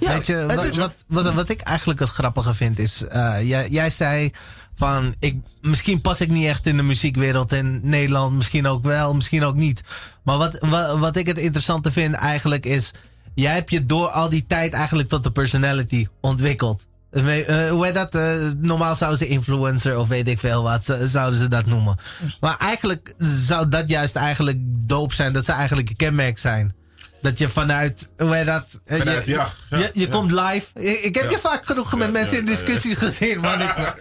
Ja, 0.00 0.12
Weet 0.14 0.26
je, 0.26 0.46
wat, 0.76 0.92
wat, 1.06 1.32
wat 1.34 1.48
ik 1.50 1.60
eigenlijk 1.60 2.00
het 2.00 2.08
grappige 2.08 2.54
vind 2.54 2.78
is... 2.78 3.02
eh, 3.08 3.36
jij, 3.42 3.68
jij 3.68 3.90
zei 3.90 4.32
van... 4.76 5.14
Ik, 5.18 5.36
misschien 5.60 6.00
pas 6.00 6.20
ik 6.20 6.28
niet 6.28 6.46
echt 6.46 6.66
in 6.66 6.76
de 6.76 6.82
muziekwereld 6.82 7.52
in 7.52 7.80
Nederland. 7.82 8.34
Misschien 8.34 8.66
ook 8.66 8.84
wel, 8.84 9.14
misschien 9.14 9.44
ook 9.44 9.54
niet. 9.54 9.80
Maar 10.22 10.38
wat, 10.38 10.58
wat, 10.60 10.98
wat 10.98 11.16
ik 11.16 11.26
het 11.26 11.38
interessante 11.38 11.92
vind 11.92 12.14
eigenlijk 12.14 12.66
is... 12.66 12.90
Jij 13.34 13.54
hebt 13.54 13.70
je 13.70 13.86
door 13.86 14.08
al 14.08 14.30
die 14.30 14.46
tijd 14.46 14.72
eigenlijk 14.72 15.08
tot 15.08 15.24
de 15.24 15.30
personality 15.30 16.06
ontwikkeld. 16.20 16.86
Eh, 17.10 17.68
hoe 17.70 17.84
heet 17.84 17.94
dat? 17.94 18.14
Eh, 18.14 18.34
normaal 18.58 18.96
zouden 18.96 19.18
ze 19.18 19.26
influencer 19.26 19.98
of 19.98 20.08
weet 20.08 20.28
ik 20.28 20.38
veel 20.38 20.62
wat, 20.62 20.96
zouden 21.00 21.38
ze 21.38 21.48
dat 21.48 21.66
noemen. 21.66 21.96
Maar 22.40 22.56
eigenlijk 22.58 23.14
zou 23.18 23.68
dat 23.68 23.90
juist 23.90 24.16
eigenlijk 24.16 24.58
doop 24.62 25.12
zijn. 25.12 25.32
Dat 25.32 25.44
zou 25.44 25.58
eigenlijk 25.58 25.88
een 25.88 25.96
kenmerk 25.96 26.38
zijn. 26.38 26.74
Dat 27.26 27.38
je 27.38 27.48
vanuit, 27.48 28.08
hoe 28.18 28.34
heet 28.34 28.46
dat? 28.46 28.80
Eh, 28.84 28.98
Vanuit, 28.98 29.24
je, 29.24 29.30
ja, 29.32 29.48
ja, 29.70 29.78
je, 29.78 29.90
je 29.92 30.00
ja. 30.06 30.10
komt 30.12 30.30
live. 30.32 30.66
Ik, 30.74 30.98
ik 31.04 31.14
heb 31.14 31.24
Ja. 31.24 31.30
je 31.30 31.38
vaak 31.38 31.66
genoeg 31.66 31.92
met 31.96 32.06
Ja, 32.06 32.12
mensen 32.12 32.32
ja, 32.36 32.38
in 32.42 32.46
ja, 32.46 32.52
discussies 32.52 32.96
gezien, 33.08 33.40
man. 33.40 33.60
Ik, 33.60 33.94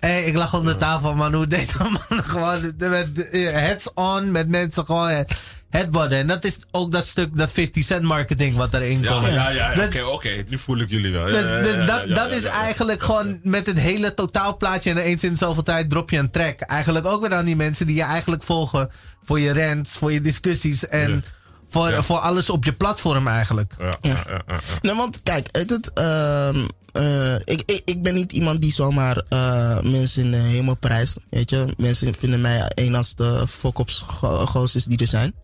hey, 0.00 0.24
ik 0.24 0.34
lag 0.36 0.54
op 0.54 0.64
de 0.64 0.76
tafel, 0.76 1.14
man. 1.14 1.34
Hoe 1.34 1.46
deze 1.46 1.76
man 1.78 2.22
gewoon 2.24 2.72
met 2.78 3.30
eh, 3.30 3.50
heads 3.52 3.92
on 3.94 4.30
met 4.30 4.48
mensen 4.48 4.84
gewoon 4.84 5.08
eh, 5.08 5.20
headbudden. 5.70 6.18
En 6.18 6.26
dat 6.26 6.44
is 6.44 6.56
ook 6.70 6.92
dat 6.92 7.06
stuk, 7.06 7.36
dat 7.38 7.52
50 7.52 7.84
cent 7.84 8.02
marketing 8.02 8.56
wat 8.56 8.74
erin 8.74 9.00
Ja, 9.02 9.12
komt. 9.12 9.32
ja, 9.32 9.48
ja. 9.50 9.74
Dus- 9.74 9.86
Oké, 9.86 10.02
oké. 10.02 10.30
Nu 10.48 10.58
voel 10.58 10.78
ik 10.78 10.90
jullie 10.90 11.12
wel. 11.12 11.26
Ja, 11.28 11.32
dus, 11.40 11.44
ja, 11.48 11.56
ja, 11.56 11.62
dus 11.62 11.74
ja, 11.76 11.84
dat, 11.84 12.08
ja, 12.08 12.14
dat 12.14 12.30
ja, 12.30 12.36
is 12.36 12.42
ja, 12.42 12.52
ja. 12.52 12.60
eigenlijk 12.60 13.02
gewoon 13.02 13.40
met 13.42 13.66
het 13.66 13.78
hele 13.78 14.14
totaalplaatje. 14.14 14.90
En 14.90 14.96
eens 14.98 15.24
in 15.24 15.36
zoveel 15.36 15.62
tijd 15.62 15.90
drop 15.90 16.10
je 16.10 16.18
een 16.18 16.30
track. 16.30 16.60
Eigenlijk 16.60 17.06
ook 17.06 17.20
weer 17.22 17.34
aan 17.34 17.44
die 17.44 17.56
mensen 17.56 17.86
die 17.86 17.96
je 17.96 18.02
eigenlijk 18.02 18.42
volgen. 18.42 18.90
Voor 19.24 19.40
je 19.40 19.52
rants, 19.66 19.96
voor 19.96 20.12
je 20.12 20.20
discussies. 20.20 20.88
En 20.88 21.10
Ja. 21.12 21.20
Voor, 21.70 21.88
Ja. 21.90 22.02
voor 22.02 22.18
alles 22.18 22.50
op 22.50 22.64
je 22.64 22.72
platform 22.72 23.28
eigenlijk. 23.28 23.74
Ja, 23.78 23.86
ja, 23.86 24.10
ja, 24.10 24.24
ja, 24.28 24.42
ja. 24.46 24.58
Nou, 24.82 24.96
want 24.96 25.20
kijk, 25.22 25.48
uit 25.52 25.70
het, 25.70 25.92
ehm, 25.92 26.66
eh, 26.92 27.34
ik, 27.34 27.62
ik, 27.66 27.82
ik 27.84 28.02
ben 28.02 28.14
niet 28.14 28.32
iemand 28.32 28.60
die 28.62 28.72
zomaar 28.72 29.22
eh, 29.28 29.80
mensen 29.80 30.22
in 30.24 30.30
de 30.30 30.36
hemel 30.36 30.74
prijst. 30.76 31.16
Weet 31.30 31.50
je, 31.50 31.74
mensen 31.76 32.14
vinden 32.14 32.40
mij 32.40 32.62
een 32.74 32.94
als 32.94 33.14
de 33.14 33.44
gozers 34.46 34.84
die 34.84 34.98
er 34.98 35.06
zijn. 35.06 35.34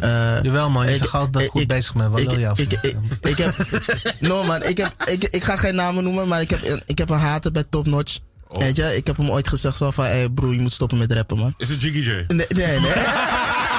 Eh, 0.00 0.42
Jawel 0.42 0.70
man, 0.70 0.84
je 0.92 1.08
altijd 1.10 1.32
dat 1.32 1.46
goed 1.46 1.60
ik- 1.60 1.68
bezig 1.68 1.94
bent. 1.94 2.10
Wat 2.10 2.20
ik, 2.20 2.28
wil 2.30 2.38
je 2.38 2.44
ik, 2.44 2.50
af? 2.50 2.58
ik, 2.58 2.72
ik, 2.72 2.96
ik 3.20 3.36
heb, 3.36 3.54
no 4.20 4.44
man, 4.44 4.62
ik, 4.62 4.76
heb, 4.76 4.94
ik, 5.06 5.24
ik 5.24 5.44
ga 5.44 5.56
geen 5.56 5.74
namen 5.74 6.04
noemen, 6.04 6.28
maar 6.28 6.40
ik 6.40 6.50
heb, 6.50 6.62
een- 6.64 6.82
ik 6.86 6.98
heb 6.98 7.10
een 7.10 7.18
hater 7.18 7.52
bij 7.52 7.64
Top 7.70 7.86
Notch. 7.86 8.18
Oh. 8.48 8.58
Weet 8.58 8.76
je, 8.76 8.96
ik 8.96 9.06
heb 9.06 9.16
hem 9.16 9.30
ooit 9.30 9.48
gezegd 9.48 9.76
zo 9.76 9.90
van, 9.90 10.04
hey 10.04 10.28
broer, 10.28 10.54
je 10.54 10.60
moet 10.60 10.72
stoppen 10.72 10.98
met 10.98 11.12
rappen 11.12 11.38
man. 11.38 11.54
Is 11.56 11.68
het 11.68 11.82
Jiggy 11.82 11.98
J? 11.98 12.24
Nee, 12.34 12.46
nee, 12.48 12.80
nee. 12.80 12.90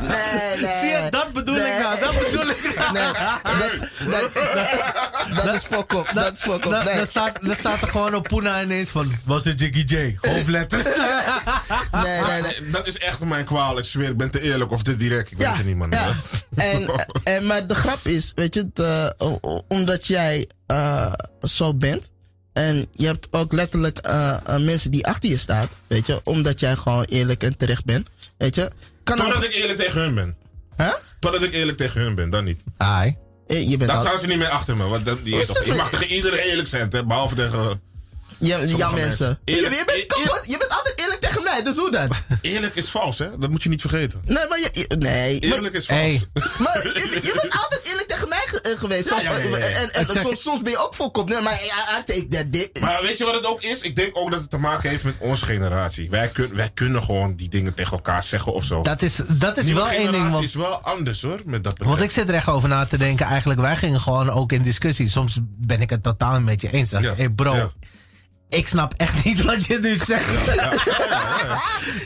Nee, 0.00 0.60
nee. 0.60 0.72
Zie 0.80 0.88
je, 0.88 1.06
dat 1.10 1.32
bedoel 1.32 1.54
Nee. 1.54 1.72
ik 1.72 1.78
nou. 1.78 2.00
Dat 2.00 2.14
bedoel 2.24 2.48
ik 2.50 2.74
nou. 2.78 2.92
Nee, 2.92 3.12
dat, 3.58 3.72
is- 3.72 3.80
dat, 4.10 4.34
dat, 4.34 5.44
dat 5.44 5.54
is 5.54 5.62
fuck 5.64 5.92
up. 5.92 6.10
Dat 6.14 6.34
is 6.36 6.42
fuck 6.42 6.64
up. 6.64 6.70
Da- 6.70 6.82
Nee. 6.82 6.94
daar, 6.96 7.06
staat, 7.06 7.38
staat 7.58 7.80
er 7.82 7.88
gewoon 7.88 8.14
op 8.14 8.22
Poena 8.28 8.62
ineens 8.62 8.90
van... 8.90 9.10
Was 9.24 9.44
het 9.44 9.60
Jiggy 9.60 9.94
J? 9.94 10.16
Hoofdletters. 10.20 10.84
Nee, 11.92 12.20
nee, 12.20 12.42
nee. 12.42 12.56
Ah, 12.66 12.72
Dat 12.72 12.86
is 12.86 12.98
echt 12.98 13.20
mijn 13.20 13.44
kwaal. 13.44 13.78
Ik 13.78 13.84
zweer, 13.84 14.08
ik 14.10 14.16
ben 14.16 14.30
te 14.30 14.40
eerlijk 14.40 14.70
of 14.70 14.82
te 14.82 14.96
direct. 14.96 15.30
Ik 15.30 15.38
weet 15.38 15.56
het 15.56 15.66
niet, 15.66 15.76
man. 15.76 15.90
ja. 15.90 16.08
En, 16.56 16.88
en, 17.24 17.46
maar 17.46 17.66
de 17.66 17.74
grap 17.74 17.98
is, 18.02 18.32
weet 18.34 18.54
je, 18.54 18.68
het, 18.74 18.80
eh, 19.20 19.32
omdat 19.68 20.06
jij 20.06 20.48
eh, 20.66 21.12
zo 21.40 21.74
bent. 21.74 22.10
En 22.52 22.86
je 22.92 23.06
hebt 23.06 23.26
ook 23.30 23.52
letterlijk 23.52 23.98
eh, 23.98 24.36
eh, 24.44 24.56
mensen 24.60 24.90
die 24.90 25.06
achter 25.06 25.28
je 25.30 25.36
staan. 25.36 25.68
Weet 25.86 26.06
je, 26.06 26.20
omdat 26.24 26.60
jij 26.60 26.76
gewoon 26.76 27.04
eerlijk 27.04 27.42
en 27.42 27.56
terecht 27.56 27.84
bent. 27.84 28.08
Weet 28.38 28.54
je. 28.54 28.70
Kan 29.06 29.16
Totdat 29.16 29.36
ook, 29.36 29.44
ik 29.44 29.52
eerlijk 29.54 29.78
tegen 29.78 30.00
hun 30.00 30.14
ben. 30.14 30.36
Hè? 30.76 30.90
Totdat 31.20 31.42
ik 31.42 31.52
eerlijk 31.52 31.76
tegen 31.78 32.00
hun 32.00 32.14
ben, 32.14 32.30
dan 32.30 32.44
niet. 32.44 32.62
Ai. 32.76 33.16
Eh, 33.46 33.68
Je 33.68 33.76
bent 33.76 33.90
Dan 33.90 33.98
al, 33.98 34.04
staan 34.04 34.18
ze 34.18 34.26
niet 34.26 34.38
meer 34.38 34.48
achter 34.48 34.76
me. 34.76 34.84
Want 34.84 35.06
dan, 35.06 35.18
die, 35.22 35.40
is 35.40 35.48
dat 35.48 35.64
je 35.64 35.74
mag 35.74 35.90
tegen 35.90 36.06
iedereen 36.06 36.38
eerlijk 36.38 36.68
zijn, 36.68 36.88
hè, 36.90 37.04
behalve 37.04 37.34
tegen... 37.34 37.80
sommige 38.40 38.94
mensen. 38.94 39.38
Je, 39.44 39.54
je, 39.54 39.82
bent 39.86 40.06
kapot. 40.06 40.42
je 40.46 40.58
bent 40.58 40.70
tegen 41.20 41.42
mij, 41.42 41.62
dus 41.62 41.76
hoe 41.76 41.90
dan? 41.90 42.08
Eerlijk 42.40 42.74
is 42.74 42.88
vals, 42.90 43.18
hè? 43.18 43.38
Dat 43.38 43.50
moet 43.50 43.62
je 43.62 43.68
niet 43.68 43.80
vergeten. 43.80 44.20
Nee, 44.24 44.46
maar 44.48 44.58
je, 44.58 44.68
je- 44.72 44.96
nee. 44.98 45.40
maar- 45.48 45.56
Eerlijk 45.56 45.74
is 45.74 45.86
vals. 45.86 46.00
Hey. 46.00 46.22
Maar 46.58 46.82
je, 46.82 47.18
je 47.22 47.32
bent 47.42 47.52
altijd 47.62 47.80
eerlijk 47.84 48.08
tegen 48.08 48.28
mij 48.28 48.42
ge- 48.46 48.60
eh, 48.60 48.78
geweest. 48.78 49.08
Ja, 49.10 49.16
Zo 49.16 49.22
ja, 49.22 49.30
van- 49.40 49.50
ja, 49.50 49.56
ja. 49.66 49.88
En, 49.90 50.06
soms, 50.22 50.42
soms 50.42 50.62
ben 50.62 50.72
je 50.72 50.78
ook 50.78 50.94
vol 50.94 51.10
kop. 51.10 51.28
Nee, 51.28 51.40
maar 51.40 51.52
I, 51.54 51.66
I 51.98 52.04
take 52.04 52.28
that 52.28 52.52
dick. 52.52 52.80
Maar 52.80 53.02
weet 53.02 53.18
je 53.18 53.24
wat 53.24 53.34
het 53.34 53.44
ook 53.46 53.62
is? 53.62 53.80
Ik 53.82 53.96
denk 53.96 54.16
ook 54.16 54.30
dat 54.30 54.40
het 54.40 54.50
te 54.50 54.58
maken 54.58 54.90
heeft 54.90 55.04
met 55.04 55.14
onze 55.18 55.44
generatie. 55.44 56.10
Wij, 56.10 56.28
kun, 56.28 56.54
wij 56.54 56.70
kunnen 56.74 57.02
gewoon 57.02 57.34
die 57.36 57.48
dingen 57.48 57.74
tegen 57.74 57.92
elkaar 57.92 58.24
zeggen 58.24 58.52
of 58.52 58.64
zo. 58.64 58.82
Dat 58.82 59.02
is, 59.02 59.20
dat 59.28 59.56
is 59.56 59.64
Nieuwe 59.64 59.80
wel 59.80 59.88
één 59.88 59.96
ding. 59.96 60.08
generatie 60.08 60.32
Want, 60.32 60.44
is 60.44 60.54
wel 60.54 60.80
anders 60.80 61.22
hoor, 61.22 61.40
met 61.44 61.64
dat 61.64 61.72
betreft. 61.72 61.90
want 61.90 62.02
ik 62.02 62.10
zit 62.10 62.28
er 62.28 62.34
echt 62.34 62.48
over 62.48 62.68
na 62.68 62.84
te 62.84 62.98
denken. 62.98 63.26
Eigenlijk, 63.26 63.60
wij 63.60 63.76
gingen 63.76 64.00
gewoon 64.00 64.30
ook 64.30 64.52
in 64.52 64.62
discussie. 64.62 65.08
Soms 65.08 65.38
ben 65.42 65.80
ik 65.80 65.90
het 65.90 66.02
totaal 66.02 66.40
met 66.40 66.60
je 66.60 66.70
eens. 66.70 66.88
Zeg, 66.90 67.02
Ja, 67.02 67.14
hey 67.14 67.30
bro, 67.30 67.54
ja. 67.56 67.70
Ik 68.48 68.68
snap 68.68 68.94
echt 68.96 69.24
niet 69.24 69.42
wat 69.42 69.64
je 69.66 69.78
nu 69.78 69.96
zegt. 69.96 70.56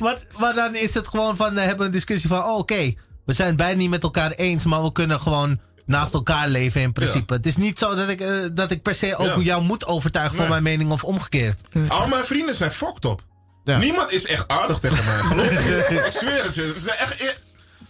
maar, 0.01 0.19
maar 0.39 0.55
dan 0.55 0.75
is 0.77 0.95
het 0.95 1.09
gewoon 1.09 1.37
van, 1.37 1.55
we 1.55 1.61
hebben 1.61 1.87
een 1.87 1.93
discussie 1.93 2.29
van, 2.29 2.45
oh, 2.45 2.57
oké, 2.59 2.95
we 3.27 3.33
zijn 3.33 3.57
bijna 3.57 3.77
niet 3.79 3.91
met 3.91 4.03
elkaar 4.03 4.31
eens, 4.31 4.65
maar 4.65 4.83
we 4.83 4.93
kunnen 4.93 5.21
gewoon 5.21 5.61
naast 5.87 6.13
elkaar 6.15 6.49
leven 6.49 6.81
in 6.81 6.93
principe. 6.93 7.35
Het 7.35 7.47
is 7.47 7.57
niet 7.57 7.79
zo 7.79 7.95
dat 7.95 8.09
ik, 8.11 8.21
eh, 8.21 8.33
dat 8.53 8.71
ik 8.71 8.83
per 8.83 8.95
se 8.95 9.17
ook 9.17 9.27
Ja. 9.37 9.43
jou 9.43 9.63
moet 9.63 9.87
overtuigen 9.87 10.39
Nee. 10.39 10.49
mijn 10.49 10.63
mening 10.63 10.91
of 10.91 11.05
omgekeerd. 11.05 11.61
Al 11.89 12.07
mijn 12.09 12.25
vrienden 12.25 12.55
zijn 12.55 12.71
fucked 12.73 13.05
up. 13.05 13.21
Ja. 13.65 13.79
Niemand 13.79 14.13
is 14.13 14.27
echt 14.27 14.49
aardig 14.49 14.79
tegen 14.79 15.05
mij. 15.05 15.15
Geloof 15.19 15.51
me. 15.51 16.03
ik 16.07 16.13
zweer 16.13 16.45
het 16.45 16.55
je. 16.55 16.73
Ze 16.75 16.81
zijn 16.81 16.97
echt... 16.99 17.41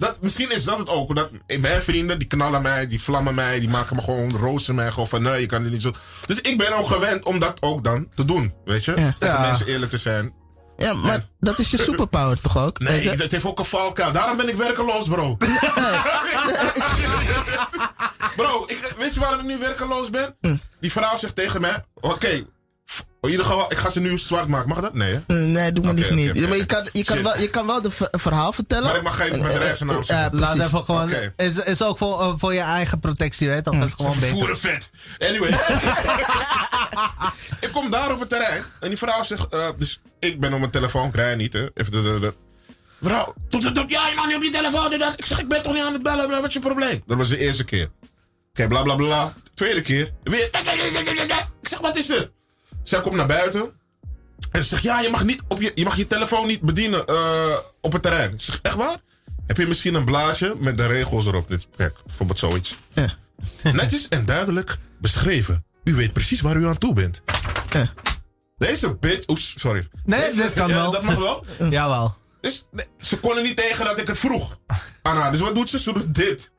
Dat, 0.01 0.18
misschien 0.20 0.51
is 0.51 0.64
dat 0.64 0.78
het 0.78 0.88
ook. 0.88 1.16
Dat, 1.16 1.30
mijn 1.61 1.82
vrienden 1.82 2.18
die 2.18 2.28
knallen 2.28 2.62
mij, 2.62 2.86
die 2.86 3.03
vlammen 3.03 3.34
mij, 3.34 3.61
die 3.61 3.68
maken 3.68 3.96
me 3.96 4.03
gewoon 4.03 4.36
roosten 4.36 4.74
mij. 4.74 4.90
Gewoon 4.90 5.09
van 5.09 5.22
nee, 5.22 5.40
je 5.40 5.46
kan 5.46 5.62
dit 5.62 5.72
niet 5.72 5.82
zo. 5.82 5.92
Dus 6.26 6.40
ik 6.40 6.59
ben 6.59 6.78
ook 6.78 6.86
gewend 6.86 7.24
om 7.24 7.38
dat 7.38 7.62
ook 7.62 7.84
dan 7.84 8.09
te 8.14 8.24
doen. 8.24 8.55
Weet 8.64 8.84
je? 8.84 8.92
Ja. 8.96 9.12
Tegen 9.18 9.40
mensen 9.40 9.66
eerlijk 9.66 9.90
te 9.90 9.98
zijn. 9.98 10.32
Ja, 10.76 10.94
maar 10.94 11.26
dat 11.40 11.59
is 11.59 11.70
je 11.70 11.78
superpower 11.78 12.40
toch 12.40 12.59
ook? 12.59 12.78
Nee, 12.78 13.16
dat 13.16 13.30
heeft 13.30 13.44
ook 13.44 13.59
een 13.59 13.64
valkuil. 13.64 14.12
Daarom 14.12 14.36
ben 14.36 14.48
ik 14.48 14.55
werkeloos, 14.55 15.09
bro. 15.09 15.36
bro, 18.36 18.64
ik, 18.66 18.94
weet 18.98 19.14
je 19.14 19.20
waarom 19.20 19.38
ik 19.38 19.46
nu 19.46 19.59
werkeloos 19.59 20.11
ben? 20.11 20.36
Die 20.80 20.92
vrouw 20.92 21.16
zegt 21.16 21.34
tegen 21.34 21.61
mij: 21.61 21.84
Oké, 21.94 22.44
geval, 23.20 23.72
ik 23.72 23.76
ga 23.76 23.88
ze 23.88 24.01
nu 24.01 24.18
zwart 24.18 24.46
maken. 24.48 24.68
Mag 24.68 24.80
dat? 24.80 24.94
Nee, 24.94 25.12
hè? 25.14 25.20
Eh, 25.36 25.46
Nee, 25.46 25.72
doe 25.72 25.84
maar 25.84 25.94
niet. 25.94 26.48
Maar 26.48 26.57
je 26.57 26.66
kan, 26.66 26.88
je, 26.92 27.05
kan 27.05 27.16
Shit. 27.16 27.24
wel, 27.24 27.38
je 27.38 27.51
kan 27.51 27.66
wel 27.66 27.82
de 27.82 27.90
ver- 27.90 28.09
verhaal 28.11 28.53
vertellen. 28.53 28.84
Maar 28.84 28.96
ik 28.96 29.03
mag 29.03 29.16
geen 29.16 29.32
En, 29.32 29.42
bedrijfsnaam 29.42 30.03
zeggen. 30.03 30.38
ja, 30.38 30.40
Laat 30.40 30.59
even 30.59 30.84
gewoon, 30.84 31.03
Oké. 31.05 31.32
is, 31.36 31.57
is 31.62 31.82
ook 31.82 31.98
voor, 31.98 32.20
eh, 32.20 32.32
voor 32.36 32.55
je 32.55 32.61
eigen 32.61 33.01
protectie, 33.01 33.48
weet 33.48 33.64
je? 33.64 33.78
Dat 33.78 33.84
is 33.88 33.92
gewoon 33.96 34.18
beter. 34.20 34.57
Vet. 34.57 34.90
Anyway. 35.18 35.51
ik 37.61 37.68
kom 37.72 37.90
daar 37.90 38.12
op 38.12 38.20
het 38.20 38.28
terrein. 38.28 38.62
En 38.80 38.88
die 38.88 38.98
vrouw 38.98 39.22
zegt... 39.22 39.48
eh, 39.48 39.68
dus 39.78 40.01
ik 40.18 40.40
ben 40.40 40.53
op 40.53 40.59
mijn 40.59 40.70
telefoon. 40.70 41.09
Ik 41.09 41.14
rij 41.14 41.34
niet, 41.34 41.53
hè. 41.53 41.68
Even 41.74 41.92
de, 41.92 42.03
de, 42.03 42.18
de. 42.20 42.34
Vrouw. 43.03 43.34
Het. 43.48 43.84
Ja, 43.90 44.09
je 44.09 44.14
mag 44.16 44.26
niet 44.26 44.36
op 44.36 44.42
je 44.42 44.51
telefoon 44.51 44.90
doen. 44.90 45.03
Ik 45.16 45.24
zeg, 45.24 45.38
ik 45.38 45.48
ben 45.48 45.62
toch 45.62 45.72
niet 45.72 45.82
aan 45.82 45.92
het 45.92 46.03
bellen. 46.03 46.30
Wat 46.30 46.46
is 46.46 46.53
je 46.53 46.61
probleem? 46.61 47.03
Dat 47.07 47.16
was 47.16 47.28
de 47.28 47.38
eerste 47.38 47.64
keer. 47.64 47.90
Oké, 48.51 48.68
bla 48.68 48.82
bla 48.82 48.94
bla. 48.94 49.32
Tweede 49.55 49.80
keer. 49.82 50.12
Weer. 50.22 50.48
Ik 51.62 51.68
zeg, 51.68 51.78
wat 51.78 51.96
is 51.96 52.11
er? 52.11 52.30
Zij 52.83 53.01
komt 53.01 53.14
naar 53.14 53.26
buiten. 53.26 53.72
En 54.51 54.62
ze 54.62 54.68
zegt, 54.68 54.83
ja, 54.83 55.01
je 55.01 55.09
mag, 55.11 55.24
niet 55.24 55.43
op 55.49 55.61
je, 55.62 55.72
je 55.74 55.85
mag 55.85 55.97
je 55.97 56.07
telefoon 56.07 56.47
niet 56.47 56.61
bedienen 56.61 57.07
eh, 57.07 57.57
op 57.81 57.93
het 57.93 58.03
terrein. 58.03 58.33
Ik 58.33 58.43
zeg, 58.43 58.59
echt 58.62 58.74
waar? 58.74 58.97
Heb 59.47 59.57
je 59.57 59.66
misschien 59.66 59.95
een 59.95 60.05
blaadje 60.05 60.57
met 60.59 60.76
de 60.76 60.87
regels 60.87 61.26
erop? 61.26 61.49
Dit, 61.49 61.66
kijk, 61.76 61.95
bijvoorbeeld 62.07 62.39
zoiets. 62.39 62.78
Ja. 62.93 63.09
Netjes 63.72 64.09
en 64.09 64.24
duidelijk 64.24 64.78
beschreven. 64.99 65.64
U 65.85 65.95
weet 65.95 66.12
precies 66.12 66.41
waar 66.41 66.57
u 66.57 66.66
aan 66.66 66.78
toe 66.78 66.95
bent. 66.95 67.22
Ja. 67.70 67.93
Deze 68.59 68.95
bitch... 68.95 69.28
Oeps, 69.28 69.55
sorry. 69.59 69.89
Nee, 70.05 70.20
Deze- 70.20 70.43
dit 70.43 70.53
kan 70.53 70.68
ja, 70.68 70.74
wel. 70.74 70.91
Dat 70.91 71.03
mag 71.03 71.16
wel. 71.16 71.45
Jawel. 71.70 72.14
Dus 72.41 72.66
nee, 72.70 72.87
ze 73.01 73.18
konden 73.18 73.43
niet 73.43 73.57
tegen 73.57 73.85
dat 73.85 73.99
ik 73.99 74.07
het 74.07 74.18
vroeg 74.18 74.59
aan 75.03 75.16
haar. 75.16 75.31
Dus 75.31 75.41
wat 75.41 75.55
doet 75.55 75.68
ze? 75.70 75.78
Ze 75.78 75.93
doet 75.93 76.14
dit. 76.14 76.51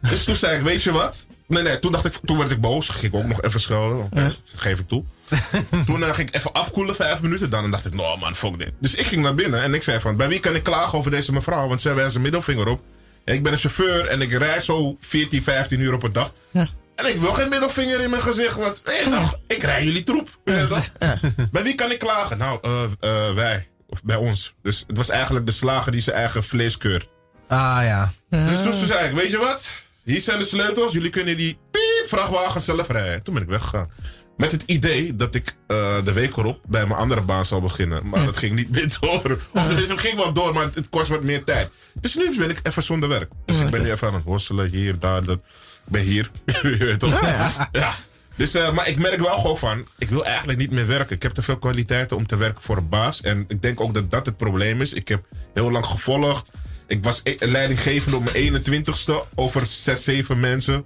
Dus 0.00 0.24
toen 0.24 0.36
zei 0.36 0.56
ik, 0.56 0.62
weet 0.62 0.82
je 0.82 0.92
wat? 0.92 1.26
Nee, 1.46 1.62
nee, 1.62 1.78
toen, 1.78 1.92
dacht 1.92 2.04
ik, 2.04 2.12
toen 2.24 2.38
werd 2.38 2.50
ik 2.50 2.60
boos. 2.60 2.88
Ging 2.88 3.12
ik 3.12 3.20
ook 3.20 3.26
nog 3.26 3.42
even 3.42 3.60
schelden. 3.60 4.04
Oké, 4.04 4.22
dat 4.22 4.60
geef 4.60 4.78
ik 4.78 4.88
toe. 4.88 5.04
toen 5.86 6.04
eh, 6.04 6.14
ging 6.14 6.28
ik 6.28 6.34
even 6.34 6.52
afkoelen, 6.52 6.94
vijf 6.94 7.20
minuten 7.20 7.50
dan. 7.50 7.64
En 7.64 7.70
dacht 7.70 7.86
ik, 7.86 7.94
no 7.94 8.16
man, 8.16 8.34
fuck 8.34 8.58
dit. 8.58 8.72
Dus 8.80 8.94
ik 8.94 9.06
ging 9.06 9.22
naar 9.22 9.34
binnen 9.34 9.62
en 9.62 9.74
ik 9.74 9.82
zei 9.82 10.00
van, 10.00 10.16
bij 10.16 10.28
wie 10.28 10.40
kan 10.40 10.54
ik 10.54 10.62
klagen 10.62 10.98
over 10.98 11.10
deze 11.10 11.32
mevrouw? 11.32 11.68
Want 11.68 11.82
zij 11.82 11.94
wijst 11.94 12.16
een 12.16 12.22
middelvinger 12.22 12.66
op. 12.66 12.82
En 13.24 13.34
ik 13.34 13.42
ben 13.42 13.52
een 13.52 13.58
chauffeur 13.58 14.06
en 14.06 14.20
ik 14.20 14.32
rijd 14.32 14.64
zo 14.64 14.96
14, 15.00 15.42
15 15.42 15.80
uur 15.80 15.94
op 15.94 16.02
een 16.02 16.12
dag. 16.12 16.32
En 16.94 17.06
ik 17.06 17.20
wil 17.20 17.32
geen 17.32 17.48
middelvinger 17.48 18.00
in 18.00 18.10
mijn 18.10 18.22
gezicht. 18.22 18.56
Want 18.56 18.82
toch, 19.04 19.38
ik 19.46 19.62
rij 19.62 19.84
jullie 19.84 20.02
troep. 20.02 20.28
Bij 21.52 21.62
wie 21.62 21.74
kan 21.74 21.90
ik 21.90 21.98
klagen? 21.98 22.38
Nou, 22.38 22.58
eh, 22.62 22.82
eh, 22.82 23.34
wij. 23.34 23.68
Of 23.86 24.02
bij 24.02 24.16
ons. 24.16 24.54
Dus 24.62 24.84
het 24.86 24.96
was 24.96 25.08
eigenlijk 25.08 25.46
de 25.46 25.52
slager 25.52 25.92
die 25.92 26.00
zijn 26.00 26.16
eigen 26.16 26.44
vlees 26.44 26.76
keurt. 26.76 27.08
Ah 27.48 27.78
ja. 27.82 28.12
Dus 28.28 28.62
toen 28.62 28.86
zei 28.86 29.08
ik, 29.08 29.14
weet 29.14 29.30
je 29.30 29.38
wat? 29.38 29.72
Hier 30.04 30.20
zijn 30.20 30.38
de 30.38 30.44
sleutels. 30.44 30.92
Jullie 30.92 31.10
kunnen 31.10 31.36
die 31.36 31.58
piep, 31.70 32.04
vrachtwagen 32.06 32.60
zelf 32.60 32.88
rijden. 32.88 33.22
Toen 33.22 33.34
ben 33.34 33.42
ik 33.42 33.48
weggegaan. 33.48 33.90
Met 34.40 34.52
het 34.52 34.62
idee 34.66 35.16
dat 35.16 35.34
ik 35.34 35.54
eh, 35.66 36.04
de 36.04 36.12
week 36.12 36.36
erop 36.36 36.60
bij 36.68 36.86
mijn 36.86 37.00
andere 37.00 37.20
baan 37.20 37.44
zou 37.44 37.62
beginnen. 37.62 38.08
Maar 38.08 38.24
dat 38.24 38.36
ging 38.36 38.54
niet 38.54 38.70
meer 38.70 38.96
door. 39.00 39.38
Of 39.52 39.88
het 39.88 40.00
ging 40.00 40.16
wel 40.16 40.32
door, 40.32 40.54
maar 40.54 40.64
het, 40.64 40.88
kost 40.88 41.08
wat 41.08 41.22
meer 41.22 41.44
tijd. 41.44 41.70
Dus 42.00 42.14
nu 42.16 42.36
ben 42.38 42.50
ik 42.50 42.60
even 42.62 42.82
zonder 42.82 43.08
werk. 43.08 43.30
Dus 43.46 43.58
ik 43.58 43.70
ben 43.70 43.82
nu 43.82 43.90
even 43.90 44.08
aan 44.08 44.14
het 44.14 44.24
worstelen. 44.24 44.70
Hier, 44.70 44.98
daar, 44.98 45.24
dat. 45.24 45.38
Ik 45.86 45.92
ben 45.92 46.02
hier. 46.02 46.30
Je 46.62 46.76
weet 46.76 46.98
toch? 46.98 47.20
Ja. 47.72 47.94
Dus, 48.36 48.54
eh, 48.54 48.72
maar 48.72 48.88
ik 48.88 48.98
merk 48.98 49.20
wel 49.20 49.38
gewoon 49.38 49.58
van, 49.58 49.86
ik 49.98 50.08
wil 50.08 50.24
eigenlijk 50.24 50.58
niet 50.58 50.70
meer 50.70 50.86
werken. 50.86 51.16
Ik 51.16 51.22
heb 51.22 51.32
te 51.32 51.42
veel 51.42 51.58
kwaliteiten 51.58 52.16
om 52.16 52.26
te 52.26 52.36
werken 52.36 52.62
voor 52.62 52.76
een 52.76 52.88
baas. 52.88 53.20
En 53.20 53.44
ik 53.48 53.62
denk 53.62 53.80
ook 53.80 53.94
dat 53.94 54.10
dat 54.10 54.26
het 54.26 54.36
probleem 54.36 54.80
is. 54.80 54.92
Ik 54.92 55.08
heb 55.08 55.24
heel 55.54 55.70
lang 55.70 55.86
gevolgd. 55.86 56.50
Ik 56.86 57.04
was 57.04 57.20
e- 57.24 57.36
leidinggevende 57.38 58.16
op 58.16 58.32
mijn 58.32 58.64
21ste 58.64 59.12
over 59.34 59.66
6, 59.66 60.04
7 60.04 60.40
mensen. 60.40 60.84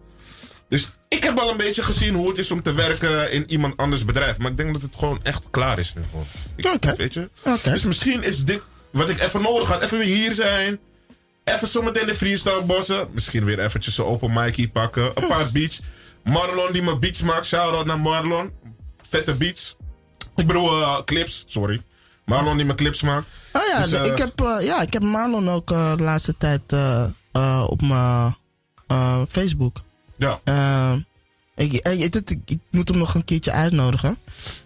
Dus 0.69 0.93
ik 1.15 1.23
heb 1.23 1.35
wel 1.39 1.51
een 1.51 1.57
beetje 1.57 1.83
gezien 1.83 2.15
hoe 2.15 2.29
het 2.29 2.39
is 2.39 2.51
om 2.51 2.63
te 2.63 2.73
werken 2.73 3.33
in 3.33 3.51
iemand 3.51 3.77
anders 3.77 4.05
bedrijf. 4.05 4.39
Maar 4.39 4.51
ik 4.51 4.57
denk 4.57 4.73
dat 4.73 4.83
het 4.83 4.97
gewoon 4.99 5.21
echt 5.23 5.43
klaar 5.51 5.79
is 5.79 5.95
nu. 5.95 6.03
Gewoon. 6.11 6.27
Ik, 6.57 6.65
Oké. 6.65 6.95
Weet 6.97 7.15
je? 7.15 7.31
Dus 7.63 7.85
misschien 7.85 8.23
is 8.23 8.45
dit 8.45 8.61
wat 8.91 9.09
ik 9.09 9.21
even 9.21 9.43
nodig 9.43 9.69
had. 9.69 9.83
Even 9.83 9.99
weer 9.99 10.07
hier 10.17 10.33
zijn. 10.33 10.79
Even 11.45 11.69
zometeen 11.69 12.07
de 12.07 12.15
freestyle 12.15 12.63
bossen. 12.63 13.09
Misschien 13.13 13.45
weer 13.45 13.59
eventjes 13.59 13.99
een 13.99 14.05
open 14.05 14.33
micie 14.33 14.69
pakken. 14.69 15.11
Een 15.15 15.27
paar 15.29 15.53
beats. 15.53 15.81
Marlon 16.25 16.73
die 16.73 16.83
mijn 16.83 17.01
beats 17.01 17.23
maakt. 17.23 17.47
Shout-out 17.47 17.87
naar 17.87 18.01
Marlon. 18.01 18.53
Vette 19.03 19.35
beats. 19.35 19.77
Ik 20.37 20.47
bedoel 20.47 20.81
eh, 20.81 20.99
clips, 21.05 21.45
sorry. 21.47 21.83
Marlon 22.25 22.57
die 22.57 22.65
mijn 22.65 22.77
clips 22.77 23.03
maakt. 23.03 23.27
Oh 23.53 23.63
ja, 23.73 23.83
Dus, 23.83 23.93
eh, 23.93 24.07
ik, 24.07 24.19
heb, 24.19 24.41
eh, 24.41 24.57
ja, 24.67 24.83
ik 24.83 24.93
heb 24.93 25.03
Marlon 25.03 25.51
ook 25.51 25.69
de 25.69 25.97
laatste 25.99 26.35
tijd 26.39 26.73
op 27.69 27.83
mijn 27.83 28.37
Facebook. 29.29 29.81
Ja. 30.25 30.41
Eh, 30.45 30.99
ik, 31.57 31.73
eh, 31.73 32.03
ik, 32.03 32.15
ik, 32.15 32.39
ik 32.45 32.59
moet 32.71 32.89
hem 32.89 32.99
nog 32.99 33.15
een 33.15 33.25
keertje 33.25 33.53
uitnodigen. 33.53 34.17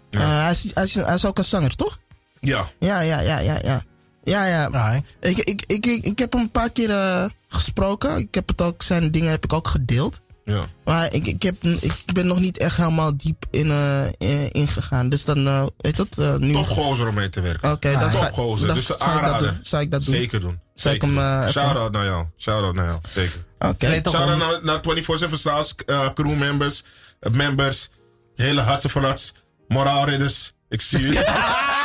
Ja. 0.09 0.19
Eh, 0.19 0.43
hij, 0.43 0.51
is, 0.51 0.71
hij, 0.73 0.83
is, 0.83 0.95
hij 0.95 1.15
is 1.15 1.25
ook 1.25 1.37
een 1.37 1.43
zanger, 1.43 1.75
toch? 1.75 1.99
Ja. 2.39 2.67
Ja, 2.79 2.99
ja, 2.99 3.19
ja, 3.19 3.39
ja, 3.39 3.59
ja. 3.61 3.83
Ja, 4.23 4.45
ja. 4.45 5.01
Ik, 5.19 5.37
ik, 5.37 5.63
ik, 5.67 5.85
ik, 5.85 6.05
ik 6.05 6.19
heb 6.19 6.33
hem 6.33 6.41
een 6.41 6.51
paar 6.51 6.71
keer 6.71 6.89
eh, 6.89 7.25
gesproken. 7.47 8.17
Ik 8.17 8.35
heb 8.35 8.47
het 8.47 8.61
ook, 8.61 8.83
zijn 8.83 9.11
dingen 9.11 9.29
heb 9.29 9.43
ik 9.43 9.53
ook 9.53 9.67
gedeeld. 9.67 10.21
Ja. 10.49 10.65
Maar 10.85 11.13
ik, 11.13 11.25
ik, 11.27 11.41
heb, 11.43 11.63
ik 11.63 11.93
ben 12.13 12.27
nog 12.27 12.39
niet 12.39 12.57
echt 12.57 12.77
helemaal 12.77 13.17
diep 13.17 13.45
in, 13.51 13.71
eh, 13.71 14.05
in, 14.17 14.51
ingegaan. 14.51 15.09
Dus 15.09 15.25
dan, 15.25 15.47
eh 15.47 15.65
weet 15.77 15.97
dat, 15.97 16.17
eh, 16.17 16.35
nu... 16.35 16.51
Top 16.53 16.67
gozer 16.67 17.07
om 17.07 17.13
mee 17.13 17.29
te 17.29 17.41
werken. 17.41 17.71
Oké, 17.71 17.89
Ah, 17.93 17.99
dan 17.99 18.11
top 18.11 18.21
ga- 18.21 18.29
gozer. 18.33 18.67
dan 18.67 18.75
Dus 18.75 18.85
de 18.85 18.95
zou 18.99 19.17
ik 19.17 19.25
dat 19.25 19.39
doen. 19.39 19.57
Zou 19.61 19.81
ik 19.81 19.91
dat 19.91 20.05
doen? 20.05 20.13
Zeker 20.15 20.39
doen. 20.39 20.59
Zal 20.75 20.93
ik 20.93 21.01
hem, 21.01 21.17
eh, 21.17 21.37
even- 21.39 21.51
Shout-out 21.51 21.91
naar 21.91 22.05
jou. 22.05 22.25
Shout-out 22.37 22.73
naar 22.75 22.85
jou. 22.85 22.99
Zeker. 23.13 23.45
Oké. 23.59 23.87
Shout-out 24.09 24.37
naar, 24.37 24.59
naar 24.61 24.79
24-7 24.81 25.37
Stars, 25.37 25.73
uh, 25.85 26.07
crew 26.13 26.37
members, 26.37 26.83
uh, 27.21 27.33
members, 27.33 27.89
hele 28.35 28.61
hartse 28.61 28.89
verlats, 28.89 29.33
moraalridders. 29.67 30.53
Ik 30.69 30.81
zie 30.81 31.01
je. 31.13 31.23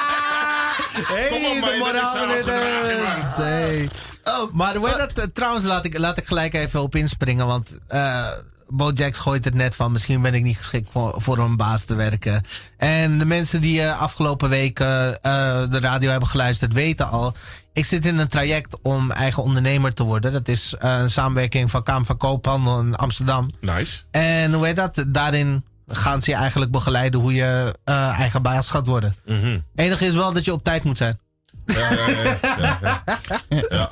Hey, 0.94 1.28
Kom 1.28 1.44
op, 1.44 1.52
de 1.68 1.76
moraalridders. 1.78 3.36
Hey. 3.36 3.88
Oh, 4.24 4.52
Maar 4.52 4.74
hoe 4.76 4.88
heet 4.88 5.14
dat? 5.16 5.34
trouwens, 5.34 5.64
laat 5.64 5.84
ik, 5.84 5.98
laat 5.98 6.18
ik 6.18 6.26
gelijk 6.26 6.54
even 6.54 6.82
op 6.82 6.94
inspringen. 6.94 7.46
Want 7.46 7.78
eh 7.88 8.26
Bo 8.68 8.90
Jax 8.90 9.18
gooit 9.18 9.44
het 9.44 9.54
net 9.54 9.74
van... 9.76 9.92
misschien 9.92 10.22
ben 10.22 10.34
ik 10.34 10.42
niet 10.42 10.56
geschikt 10.56 10.88
voor, 10.92 11.14
voor 11.16 11.38
een 11.38 11.56
baas 11.56 11.84
te 11.84 11.94
werken. 11.94 12.42
En 12.76 13.18
de 13.18 13.24
mensen 13.24 13.60
die 13.60 13.82
eh, 13.82 14.00
afgelopen 14.00 14.48
weken 14.48 15.20
eh, 15.20 15.70
de 15.70 15.80
radio 15.80 16.10
hebben 16.10 16.28
geluisterd... 16.28 16.72
weten 16.72 17.08
al... 17.08 17.34
ik 17.72 17.84
zit 17.84 18.06
in 18.06 18.18
een 18.18 18.28
traject 18.28 18.76
om 18.82 19.10
eigen 19.10 19.42
ondernemer 19.42 19.94
te 19.94 20.04
worden. 20.04 20.32
Dat 20.32 20.48
is 20.48 20.74
eh, 20.78 20.98
een 20.98 21.10
samenwerking 21.10 21.70
van 21.70 21.82
Kamer 21.82 22.06
van 22.06 22.16
Koophandel 22.16 22.80
in 22.80 22.94
Amsterdam. 22.94 23.50
Nice. 23.60 24.02
En 24.10 24.52
hoe 24.52 24.66
heet 24.66 24.76
dat? 24.76 25.04
Daarin 25.08 25.64
gaan 25.88 26.22
ze 26.22 26.30
je 26.30 26.36
eigenlijk 26.36 26.70
begeleiden 26.70 27.20
hoe 27.20 27.34
je 27.34 27.74
eigen 27.84 28.42
baas 28.42 28.70
gaat 28.70 28.86
worden. 28.86 29.16
Mhm. 29.26 29.58
Enige 29.74 30.06
is 30.06 30.14
wel 30.14 30.32
dat 30.32 30.44
je 30.44 30.52
op 30.52 30.64
tijd 30.64 30.84
moet 30.84 30.96
zijn. 30.96 31.18
Ja, 31.66 31.90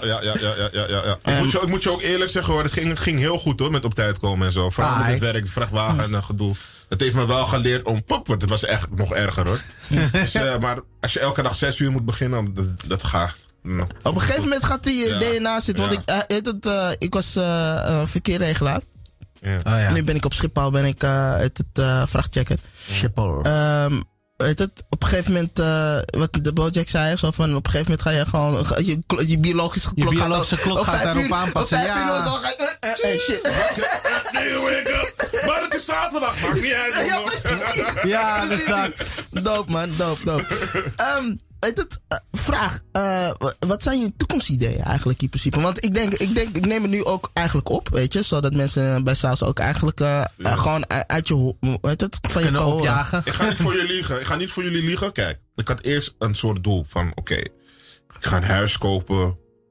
ja, 0.02 0.22
ja. 0.22 0.34
ja, 0.72 0.86
ja, 0.88 1.18
Ik, 1.24 1.38
moet 1.38 1.52
je, 1.52 1.60
ik 1.60 1.68
moet 1.68 1.82
je 1.82 1.90
ook 1.90 2.02
eerlijk 2.02 2.30
zeggen 2.30 2.52
hoor, 2.52 2.62
het 2.62 2.72
ging, 2.72 2.88
het 2.88 2.98
ging 2.98 3.18
heel 3.18 3.38
goed 3.38 3.60
hoor 3.60 3.70
met 3.70 3.84
op 3.84 3.94
tijd 3.94 4.18
komen 4.18 4.46
en 4.46 4.52
zo. 4.52 4.70
Vooral 4.70 4.96
met 4.96 5.06
het 5.06 5.18
werk, 5.18 5.44
de 5.44 5.50
vrachtwagen 5.50 6.00
en 6.00 6.10
dat 6.10 6.24
gedoe. 6.24 6.54
Dat 6.88 7.00
heeft 7.00 7.14
me 7.14 7.26
wel 7.26 7.44
geleerd 7.44 7.82
om 7.82 8.04
pop, 8.04 8.26
want 8.26 8.40
het 8.40 8.50
was 8.50 8.64
echt 8.64 8.90
nog 8.90 9.14
erger 9.14 9.46
hoor. 9.46 9.60
Dus, 10.12 10.34
eh, 10.34 10.58
maar 10.58 10.78
als 11.00 11.12
je 11.12 11.20
elke 11.20 11.42
dag 11.42 11.54
zes 11.54 11.78
uur 11.78 11.92
moet 11.92 12.04
beginnen, 12.04 12.54
dat, 12.54 12.66
dat 12.86 13.04
gaat. 13.04 13.34
Mm. 13.62 13.80
Op 14.02 14.14
een 14.14 14.20
gegeven 14.20 14.42
moment 14.42 14.64
gaat 14.64 14.84
die 14.84 15.04
eh, 15.04 15.20
ja, 15.20 15.38
DNA 15.38 15.60
zitten. 15.60 15.88
Want 15.88 15.98
ik, 15.98 16.04
eh, 16.04 16.18
het, 16.26 16.96
ik 16.98 17.14
was 17.14 17.36
uh, 17.36 18.02
verkeerregelaar. 18.06 18.80
Oh, 19.42 19.50
ja. 19.64 19.92
Nu 19.92 20.04
ben 20.04 20.16
ik 20.16 20.24
op 20.24 20.32
Schiphol, 20.32 20.70
ben 20.70 20.84
ik 20.84 21.04
uit 21.04 21.64
het 21.72 22.08
vrachtchecken. 22.08 22.60
Schiphol. 22.88 23.42
Ehm, 23.42 24.00
weet 24.42 24.58
het, 24.58 24.70
op 24.88 25.02
een 25.02 25.08
gegeven 25.08 25.32
moment, 25.32 25.58
eh, 25.58 25.96
wat 26.18 26.28
de 26.42 26.52
Bojack 26.52 26.88
zei, 26.88 27.16
zo 27.16 27.30
van 27.30 27.56
op 27.56 27.64
een 27.66 27.70
gegeven 27.70 27.90
moment 27.90 28.02
ga 28.08 28.10
je 28.10 28.26
gewoon, 28.26 28.66
ga- 28.66 28.78
je, 28.78 28.98
je 29.26 29.38
biologische 29.38 29.88
Je 29.94 30.00
klok 30.02 30.14
biologische 30.14 30.56
gaat, 30.56 30.64
klok 30.64 30.78
op 30.78 30.84
gaat 30.84 30.94
vijf 30.94 31.04
daarop 31.04 31.24
uur- 31.24 31.34
aanpassen, 31.34 31.78
Op 31.78 31.84
ja. 31.84 32.16
uur 32.16 32.22
zo 32.22 32.30
ga 32.30 32.48
je, 33.08 33.18
shit. 33.20 33.42
Maar 35.46 35.62
het 35.62 35.74
is 35.74 35.84
zaterdag, 35.84 36.40
maakt 36.40 36.60
niet 36.62 36.72
uit. 36.72 36.94
Ja, 37.08 37.14
man. 37.14 37.24
precies. 37.24 38.02
ja, 38.02 38.46
dat 38.46 38.58
staat. 38.58 38.92
Doop 39.30 39.68
man, 39.68 39.90
doop, 39.96 40.18
doop. 40.24 40.40
Ehm, 40.96 41.34
weet 41.62 41.78
het, 41.78 42.00
eh, 42.08 42.18
vraag, 42.32 42.80
eh, 42.92 43.30
wa- 43.38 43.54
wat 43.58 43.82
zijn 43.82 44.00
je 44.00 44.12
toekomstideeën 44.16 44.80
eigenlijk 44.82 45.22
in 45.22 45.28
principe? 45.28 45.60
Want 45.60 45.84
ik 45.84 45.94
denk, 45.94 46.14
ik 46.14 46.34
denk, 46.34 46.56
ik 46.56 46.66
neem 46.66 46.82
het 46.82 46.90
nu 46.90 47.04
ook 47.04 47.30
eigenlijk 47.32 47.68
op, 47.68 47.88
weet 47.88 48.12
je, 48.12 48.22
zodat 48.22 48.52
mensen 48.54 49.04
bij 49.04 49.14
Saus 49.14 49.42
ook 49.42 49.58
eigenlijk 49.58 50.00
eh, 50.00 50.24
gewoon 50.38 50.90
uit 51.06 51.28
je, 51.28 51.54
weet 51.80 52.00
het, 52.00 52.18
van 52.20 52.42
je 52.42 52.48
Kunnen 52.48 52.66
kan 52.66 52.72
opjagen. 52.78 53.22
Ik 53.24 53.32
ga 53.32 53.48
niet 53.48 53.56
voor 53.58 53.72
jullie 53.74 53.92
liegen. 53.92 54.20
Ik 54.20 54.26
ga 54.26 54.36
niet 54.36 54.50
voor 54.50 54.62
jullie 54.62 54.84
liegen. 54.84 55.12
Kijk, 55.12 55.38
ik 55.54 55.68
had 55.68 55.82
eerst 55.82 56.14
een 56.18 56.34
soort 56.34 56.64
doel 56.64 56.84
van: 56.88 57.12
oké, 57.14 57.34
ik 57.34 57.50
ga 58.20 58.36
een 58.36 58.42
huis 58.44 58.78
kopen. 58.78 59.26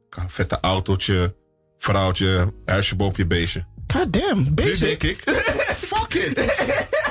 Ik 0.07 0.15
ga 0.17 0.21
een 0.21 0.29
vette 0.29 0.57
autootje, 0.61 1.35
vrouwtje, 1.77 2.53
huisje, 2.65 2.95
boompje, 2.95 3.27
beestje. 3.27 3.65
God 3.93 4.13
damn, 4.13 4.55
denk 4.55 5.03
ik, 5.03 5.23
fuck 5.91 6.13
it. 6.13 6.39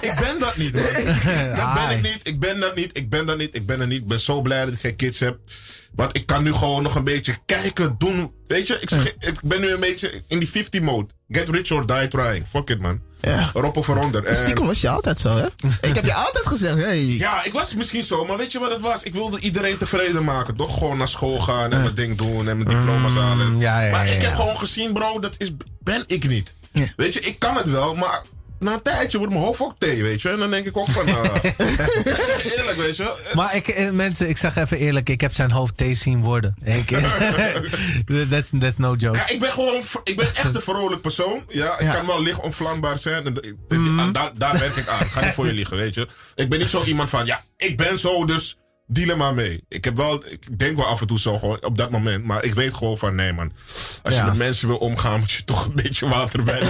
Ik 0.01 0.15
ben 0.21 0.39
dat 0.39 0.57
niet, 0.57 0.73
man. 0.73 0.83
Dat 1.57 1.75
ben 1.75 1.91
ik 1.91 2.03
niet. 2.03 2.21
Ik 2.23 2.41
ben 2.41 2.61
dat 2.61 2.75
niet. 2.77 2.91
Ik 2.97 3.11
ben 3.11 3.27
dat 3.27 3.39
niet. 3.39 3.55
Ik 3.57 3.67
ben 3.67 3.81
er 3.81 3.87
niet. 3.87 4.01
Ik 4.01 4.07
ben 4.09 4.21
zo 4.21 4.41
blij 4.41 4.65
dat 4.65 4.75
ik 4.75 4.81
geen 4.81 4.97
kids 4.97 5.21
heb. 5.21 5.39
Want 5.95 6.17
ik 6.17 6.27
kan 6.27 6.43
nu 6.43 6.53
gewoon 6.53 6.83
nog 6.83 6.95
een 6.95 7.05
beetje 7.05 7.37
kijken, 7.47 7.95
doen. 7.99 8.33
Weet 8.47 8.67
je, 8.67 8.79
ik, 8.81 8.91
ik 9.19 9.41
ben 9.45 9.61
nu 9.61 9.73
een 9.73 9.81
beetje 9.81 10.23
in 10.29 10.39
die 10.39 10.49
50 10.51 10.81
mode. 10.81 11.09
Get 11.29 11.49
rich 11.49 11.71
or 11.71 11.87
die 11.87 12.09
trying. 12.09 12.47
Fuck 12.49 12.71
it, 12.71 12.81
man. 12.81 13.01
Ja. 13.21 13.51
Erop 13.55 13.77
of 13.77 13.89
eronder. 13.89 14.25
En- 14.25 14.37
Stiekem 14.37 14.67
was 14.67 14.81
je 14.81 14.89
altijd 14.89 15.21
zo, 15.21 15.37
hè? 15.37 15.47
ik 15.89 15.95
heb 15.95 16.05
je 16.05 16.15
altijd 16.15 16.47
gezegd, 16.47 16.77
hey. 16.77 17.05
ja, 17.05 17.45
ik 17.45 17.53
was 17.53 17.75
misschien 17.75 18.03
zo, 18.03 18.25
maar 18.25 18.37
weet 18.37 18.53
je 18.53 18.59
wat 18.59 18.71
het 18.71 18.81
was? 18.81 19.03
Ik 19.03 19.15
wilde 19.15 19.41
iedereen 19.41 19.77
tevreden 19.77 20.25
maken, 20.25 20.57
toch? 20.57 20.79
Gewoon 20.79 20.99
naar 20.99 21.09
school 21.09 21.39
gaan 21.41 21.73
en 21.73 21.83
mijn 21.83 21.95
ding 21.95 22.19
doen 22.19 22.49
en 22.49 22.57
mijn 22.57 22.69
diploma's 22.69 23.15
halen. 23.15 23.53
Mm, 23.53 23.61
ja, 23.61 23.81
ja, 23.83 23.91
maar 23.91 24.09
ik 24.09 24.23
heb 24.23 24.35
gewoon 24.35 24.57
gezien, 24.57 24.93
bro, 24.93 25.19
dat 25.19 25.35
is, 25.39 25.51
ben 25.81 26.05
ik 26.07 26.29
niet. 26.29 26.55
Ja. 26.73 26.87
Weet 26.97 27.15
je, 27.15 27.21
ik 27.21 27.39
kan 27.39 27.57
het 27.57 27.71
wel, 27.71 27.95
maar 27.95 28.23
na 28.59 28.73
een 28.73 28.83
tijdje 28.83 29.19
wordt 29.19 29.33
mijn 29.33 29.45
hoofd 29.45 29.61
ook 29.61 29.75
thee, 29.79 30.03
weet 30.03 30.23
je. 30.23 30.29
En 30.29 30.39
dan 30.39 30.51
denk 30.51 30.67
ik 30.67 30.77
ook 30.77 30.89
van, 30.91 31.09
uh, 31.09 31.15
eerlijk, 32.59 32.77
weet 32.77 32.97
je. 32.97 33.15
Maar 33.35 33.55
ik, 33.57 33.69
eh, 33.69 33.91
mensen, 33.91 34.29
ik 34.29 34.37
zeg 34.39 34.57
even 34.57 34.79
eerlijk, 34.79 35.09
ik 35.09 35.21
heb 35.21 35.35
zijn 35.35 35.51
hoofd 35.51 35.77
thee 35.77 35.95
zien 35.95 36.21
worden. 36.23 36.55
That's, 38.31 38.51
that's 38.61 38.77
no 38.77 38.95
joke. 38.95 39.17
Ja, 39.17 39.29
ik 39.29 39.41
ben 39.41 39.53
gewoon, 39.53 39.83
ik 40.05 40.17
ben 40.17 40.27
echt 40.37 40.55
een 40.55 40.61
vrolijk 40.61 41.01
persoon. 41.01 41.45
Ja, 41.49 41.79
ik 41.79 41.87
Ja. 41.87 41.95
kan 41.95 42.07
wel 42.07 42.23
licht 42.23 42.41
onvlambaar 42.41 42.99
zijn. 42.99 43.27
En, 43.27 43.35
d- 43.35 43.55
en 43.69 44.13
daar, 44.13 44.31
daar 44.35 44.59
werk 44.59 44.77
ik 44.77 44.89
aan. 44.89 45.01
Ik 45.01 45.07
ga 45.07 45.25
niet 45.25 45.35
voor 45.35 45.47
je 45.47 45.53
liegen, 45.53 45.77
weet 45.77 45.95
je. 45.95 46.09
Ik 46.35 46.49
ben 46.49 46.59
niet 46.59 46.71
zo 46.71 46.85
iemand 46.85 47.11
van, 47.11 47.27
ja, 47.27 47.45
ik 47.57 47.77
ben 47.77 47.99
zo, 47.99 48.25
dus 48.25 48.57
deal 48.93 49.17
maar 49.17 49.35
mee. 49.35 49.65
Ik 49.69 49.85
heb 49.85 49.97
wel, 49.97 50.25
ik 50.27 50.59
denk 50.59 50.77
wel 50.77 50.87
af 50.87 51.01
en 51.01 51.07
toe 51.07 51.19
zo 51.19 51.39
gewoon 51.39 51.65
op 51.65 51.79
dat 51.79 51.91
moment. 51.91 52.25
Maar 52.25 52.45
ik 52.45 52.55
weet 52.55 52.75
gewoon 52.75 52.99
van, 52.99 53.15
nee 53.15 53.33
man. 53.33 53.53
Als 54.03 54.15
je 54.15 54.23
met 54.23 54.37
mensen 54.37 54.69
wil 54.69 54.77
omgaan, 54.77 55.19
moet 55.19 55.31
je 55.31 55.45
toch 55.45 55.67
een 55.67 55.75
beetje 55.75 56.09
water 56.09 56.43
bij. 56.43 56.61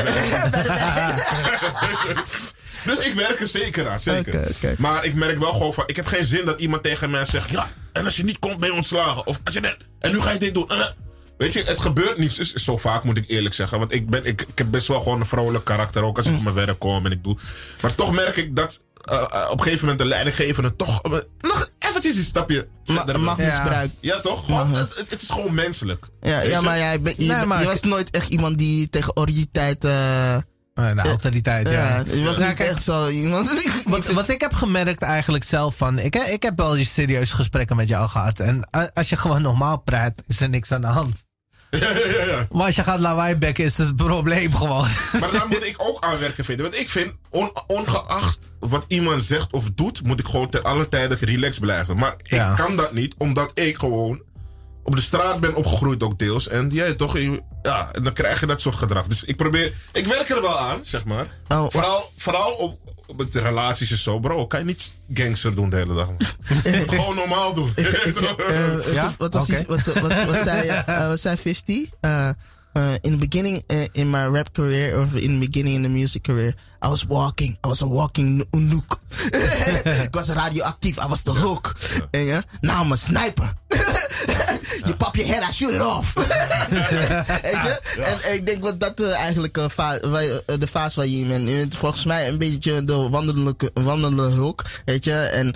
Dus 2.84 2.98
ik 2.98 3.14
werk 3.14 3.40
er 3.40 3.48
zeker 3.48 3.88
aan, 3.88 4.00
zeker. 4.00 4.74
Maar 4.78 5.04
ik 5.04 5.14
merk 5.14 5.38
wel 5.38 5.52
gewoon 5.52 5.74
van, 5.74 5.84
ik 5.86 5.96
heb 5.96 6.06
geen 6.06 6.24
zin 6.24 6.44
dat 6.44 6.60
iemand 6.60 6.82
tegen 6.82 7.10
mij 7.10 7.24
zegt, 7.24 7.50
ja, 7.50 7.68
en 7.92 8.04
als 8.04 8.16
je 8.16 8.24
niet 8.24 8.38
komt 8.38 8.58
ben 8.58 8.68
je 8.68 8.74
ontslagen. 8.74 9.26
Of 9.26 9.40
als 9.44 9.54
je 9.54 9.60
net, 9.60 9.76
en 9.98 10.12
nu 10.12 10.20
ga 10.20 10.30
je 10.30 10.38
dit 10.38 10.54
doen. 10.54 10.68
En. 10.68 10.94
Weet 11.41 11.53
je, 11.53 11.62
het 11.64 11.80
gebeurt 11.80 12.18
niet 12.18 12.32
zo- 12.32 12.45
zo 12.59 12.76
vaak, 12.76 13.05
moet 13.05 13.16
ik 13.16 13.24
eerlijk 13.28 13.55
zeggen. 13.55 13.78
Want 13.78 13.93
ik, 13.93 14.11
ben, 14.11 14.24
ik, 14.24 14.41
ik 14.43 14.59
heb 14.59 14.70
best 14.70 14.86
wel 14.86 15.01
gewoon 15.01 15.20
een 15.20 15.26
vrolijk 15.26 15.64
karakter, 15.64 16.03
ook 16.03 16.16
als 16.16 16.26
ik 16.26 16.34
op 16.36 16.43
mijn 16.43 16.55
werk 16.55 16.78
kom 16.78 17.07
en 17.07 17.12
ik 17.12 17.24
doe. 17.24 17.36
Maar 17.82 17.95
toch 17.95 18.12
merk 18.12 18.36
ik 18.36 18.57
dat 18.57 18.80
eh, 19.05 19.16
eh, 19.16 19.47
op 19.51 19.59
een 19.59 19.62
gegeven 19.62 19.80
moment 19.80 19.99
de 19.99 20.05
leidinggevende 20.09 20.76
toch 20.76 21.03
eh, 21.03 21.12
nog 21.41 21.70
eventjes 21.78 22.16
een 22.16 22.22
stapje 22.24 22.68
Ma 22.84 22.95
verder 22.95 23.14
wil. 23.14 23.24
machtsmisbruik. 23.24 23.91
Ja, 24.01 24.20
toch? 24.20 24.45
Gewoon, 24.45 24.74
het, 24.74 24.97
het, 24.97 25.11
het 25.11 25.22
is 25.22 25.28
gewoon 25.30 25.55
menselijk. 25.55 26.07
Ja, 26.20 26.41
ja, 26.41 26.61
maar 26.61 26.78
jij 26.78 27.01
bent- 27.01 27.16
je, 27.16 27.26
Nee, 27.26 27.36
bent- 27.36 27.49
maar 27.49 27.61
je 27.61 27.66
was 27.66 27.80
nooit 27.82 28.11
echt 28.11 28.28
iemand 28.28 28.59
die 28.59 28.88
tegen 28.88 29.12
autoriteit... 29.14 29.80
de 29.82 30.43
autoriteit, 30.97 31.68
ja. 31.68 31.72
ja, 31.72 32.05
je 32.14 32.22
was 32.22 32.36
Ja, 32.36 32.47
niet 32.47 32.57
kijk, 32.57 32.70
echt 32.70 32.82
zo 32.82 33.09
iemand... 33.09 33.51
Wat, 33.84 34.07
wat 34.07 34.28
ik 34.28 34.41
heb 34.41 34.53
gemerkt 34.53 35.03
eigenlijk 35.03 35.45
zelf 35.45 35.76
van... 35.76 35.99
Ik, 35.99 36.14
ik 36.16 36.43
heb 36.43 36.57
wel 36.57 36.76
eens 36.76 36.93
serieuze 36.93 37.34
gesprekken 37.34 37.76
met 37.76 37.88
jou 37.88 38.09
gehad. 38.09 38.41
En 38.41 38.70
als 38.95 39.09
je 39.09 39.16
gewoon 39.16 39.43
normaal 39.43 39.78
praat, 39.78 40.22
is 40.26 40.41
er 40.41 40.49
niks 40.49 40.72
aan 40.72 40.80
de 40.80 40.86
hand. 40.86 41.28
Ja, 41.70 41.90
ja, 41.90 42.06
ja, 42.06 42.24
ja. 42.24 42.46
Maar 42.52 42.66
als 42.66 42.76
je 42.76 42.82
gaat 42.82 43.00
lawaai 43.00 43.36
bekken, 43.36 43.64
is 43.64 43.78
het 43.78 43.96
probleem 43.96 44.54
gewoon. 44.54 44.88
Maar 45.20 45.30
daar 45.32 45.48
moet 45.48 45.64
ik 45.64 45.74
ook 45.78 46.04
aan 46.04 46.18
werken 46.18 46.44
vinden. 46.44 46.66
Want 46.70 46.80
ik 46.80 46.88
vind, 46.88 47.12
on- 47.28 47.52
ongeacht 47.66 48.52
wat 48.60 48.84
iemand 48.88 49.24
zegt 49.24 49.52
of 49.52 49.70
doet, 49.74 50.02
moet 50.04 50.20
ik 50.20 50.26
gewoon 50.26 50.48
ten 50.48 50.62
alle 50.62 50.88
tijde 50.88 51.16
relaxed 51.20 51.60
blijven. 51.60 51.96
Maar 51.96 52.14
ik 52.22 52.52
kan 52.56 52.76
dat 52.76 52.92
niet, 52.92 53.14
omdat 53.18 53.50
ik 53.54 53.78
gewoon 53.78 54.22
op 54.82 54.94
de 54.96 55.02
straat 55.02 55.40
ben 55.40 55.54
opgegroeid 55.54 56.02
ook 56.02 56.18
deels. 56.18 56.48
En 56.48 56.68
jij 56.72 56.94
toch, 56.94 57.18
ja, 57.62 57.88
en 57.92 58.02
dan 58.04 58.12
krijg 58.12 58.40
je 58.40 58.46
dat 58.46 58.60
soort 58.60 58.76
gedrag. 58.76 59.06
Dus 59.06 59.24
ik 59.24 59.36
probeer, 59.36 59.72
ik 59.92 60.06
werk 60.06 60.28
er 60.28 60.40
wel 60.40 60.58
aan, 60.58 60.80
zeg 60.82 61.04
maar. 61.04 61.26
Oh, 61.48 61.66
vooral, 61.70 62.12
vooral 62.16 62.52
op, 62.52 62.78
op 63.11 63.18
het 63.18 63.34
relaties 63.34 63.90
en 63.90 63.96
zo, 63.98 64.18
bro. 64.18 64.46
Kan 64.46 64.58
je 64.58 64.64
niet 64.66 64.94
gangster 65.12 65.54
doen 65.54 65.70
de 65.70 65.76
hele 65.76 65.94
dag, 65.94 66.06
man. 66.06 66.16
Je 66.72 66.76
moet 66.78 66.88
gewoon 66.94 67.14
normaal 67.14 67.54
doen. 67.54 67.72
Eh, 67.76 68.92
Ja? 68.94 69.12
wat, 69.18 69.34
was 69.34 69.46
die, 69.46 69.64
wat, 69.66 69.84
wat, 69.84 70.24
wat, 70.24 70.42
zei, 70.42 70.68
eh, 70.68 71.08
wat 71.08 71.20
zei 71.20 71.36
50? 71.36 71.86
Eh, 72.00 72.28
eh, 72.72 72.92
in 73.00 73.18
the 73.18 73.26
beginning 73.28 73.62
uh, 73.72 73.84
in 73.92 74.11
my 74.11 74.22
rap 74.24 74.52
career, 74.52 74.96
or 74.98 75.06
in 75.14 75.40
the 75.40 75.46
beginning 75.46 75.74
in 75.74 75.82
the 75.82 75.88
music 75.88 76.22
career, 76.22 76.54
I 76.84 76.88
was 76.88 77.04
walking, 77.06 77.52
I 77.64 77.68
was 77.68 77.82
a 77.82 77.86
walking 77.86 78.36
no- 78.36 78.61
nook. 78.61 79.00
ik 80.02 80.14
was 80.14 80.28
radioactief, 80.28 80.96
I 81.04 81.06
was 81.08 81.22
the 81.22 81.30
hook. 81.30 81.74
En 82.11 82.20
ja, 82.24 82.42
now 82.61 82.82
I'm 82.84 82.92
a 82.92 82.96
sniper. 82.96 83.52
You 84.78 84.94
pop 84.96 85.16
your 85.16 85.30
head, 85.32 85.48
I 85.48 85.52
shoot 85.52 85.72
it 85.74 85.80
off. 85.82 86.12
Weet 87.42 87.62
je? 87.62 87.80
En 88.24 88.34
ik 88.34 88.46
denk 88.46 88.62
dat 88.62 88.80
dat 88.80 89.00
eh, 89.00 89.12
eigenlijk 89.14 89.56
eh, 89.56 89.64
je- 89.76 90.42
eh, 90.46 90.56
de 90.58 90.66
fase 90.66 90.96
waar 90.98 91.08
je 91.08 91.18
in 91.18 91.28
bent. 91.28 91.48
Je 91.48 91.56
bent 91.56 91.76
volgens 91.76 92.04
mij 92.04 92.28
een 92.28 92.38
beetje 92.38 92.84
de 92.84 93.08
wandelende, 93.08 93.54
wandelende 93.74 94.22
hulk. 94.22 94.62
Weet 94.84 95.04
je? 95.04 95.12
En 95.14 95.54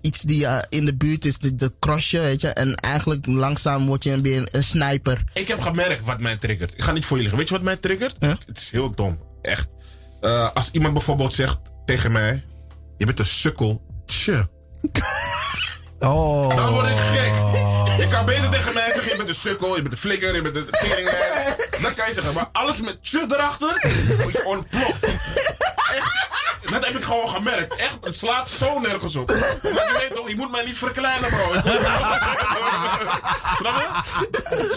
iets 0.00 0.20
die 0.20 0.46
in 0.68 0.84
de 0.84 0.94
buurt 0.94 1.24
is, 1.24 1.38
de, 1.38 1.54
de 1.54 1.72
crossje. 1.80 2.20
Weet 2.20 2.40
je? 2.40 2.48
En 2.48 2.74
eigenlijk 2.74 3.26
langzaam 3.26 3.86
word 3.86 4.04
je 4.04 4.20
weer 4.20 4.36
een, 4.36 4.48
een 4.52 4.64
sniper. 4.64 5.24
Ik 5.32 5.48
heb 5.48 5.60
gemerkt 5.60 6.04
wat 6.04 6.20
mij 6.20 6.36
triggert. 6.36 6.72
Ik 6.74 6.82
ga 6.82 6.92
niet 6.92 7.04
voor 7.04 7.16
je 7.16 7.22
liggen. 7.22 7.38
Weet 7.40 7.48
je 7.48 7.54
wat 7.54 7.64
mij 7.64 7.76
triggert? 7.76 8.16
Het 8.20 8.58
is 8.58 8.70
heel 8.70 8.94
dom. 8.94 9.18
Echt. 9.42 9.66
Eh, 10.20 10.48
als 10.54 10.68
iemand 10.72 10.92
bijvoorbeeld 10.94 11.34
zegt 11.34 11.58
tegen 11.84 12.12
mij: 12.12 12.44
Je 12.98 13.06
bent 13.06 13.18
een 13.18 13.26
sukkel. 13.26 13.82
Tje. 14.06 14.48
Oh. 16.00 16.56
Dan 16.56 16.72
word 16.72 16.90
ik 16.90 16.96
gek. 16.96 17.27
Kan 18.18 18.26
beter 18.26 18.50
tegen 18.50 18.74
mij 18.74 18.90
zeggen: 18.90 19.10
Je 19.10 19.16
bent 19.16 19.28
een 19.28 19.34
sukkel, 19.34 19.76
je 19.76 19.82
bent 19.82 19.92
een 19.94 20.00
flikker, 20.00 20.34
je 20.34 20.42
bent 20.42 20.56
een 20.56 20.66
teringmeid. 20.70 21.68
Dat 21.82 21.94
kan 21.94 22.06
je 22.06 22.12
zeggen. 22.12 22.34
Maar 22.34 22.48
alles 22.52 22.80
met 22.80 23.04
tje 23.04 23.26
erachter, 23.28 23.88
moet 24.22 24.32
je 24.32 24.44
ontploft. 24.44 25.04
Echt. 25.94 26.26
Dat 26.70 26.84
heb 26.86 26.96
ik 26.96 27.02
gewoon 27.04 27.28
gemerkt. 27.28 27.76
Echt, 27.76 27.96
het 28.00 28.16
slaat 28.16 28.50
zo 28.50 28.78
nergens 28.78 29.16
op. 29.16 29.30
Je 29.30 29.96
weet 29.98 30.16
toch, 30.16 30.28
je 30.28 30.36
moet 30.36 30.50
mij 30.50 30.64
niet 30.64 30.76
verkleinen, 30.76 31.28
bro. 31.30 31.52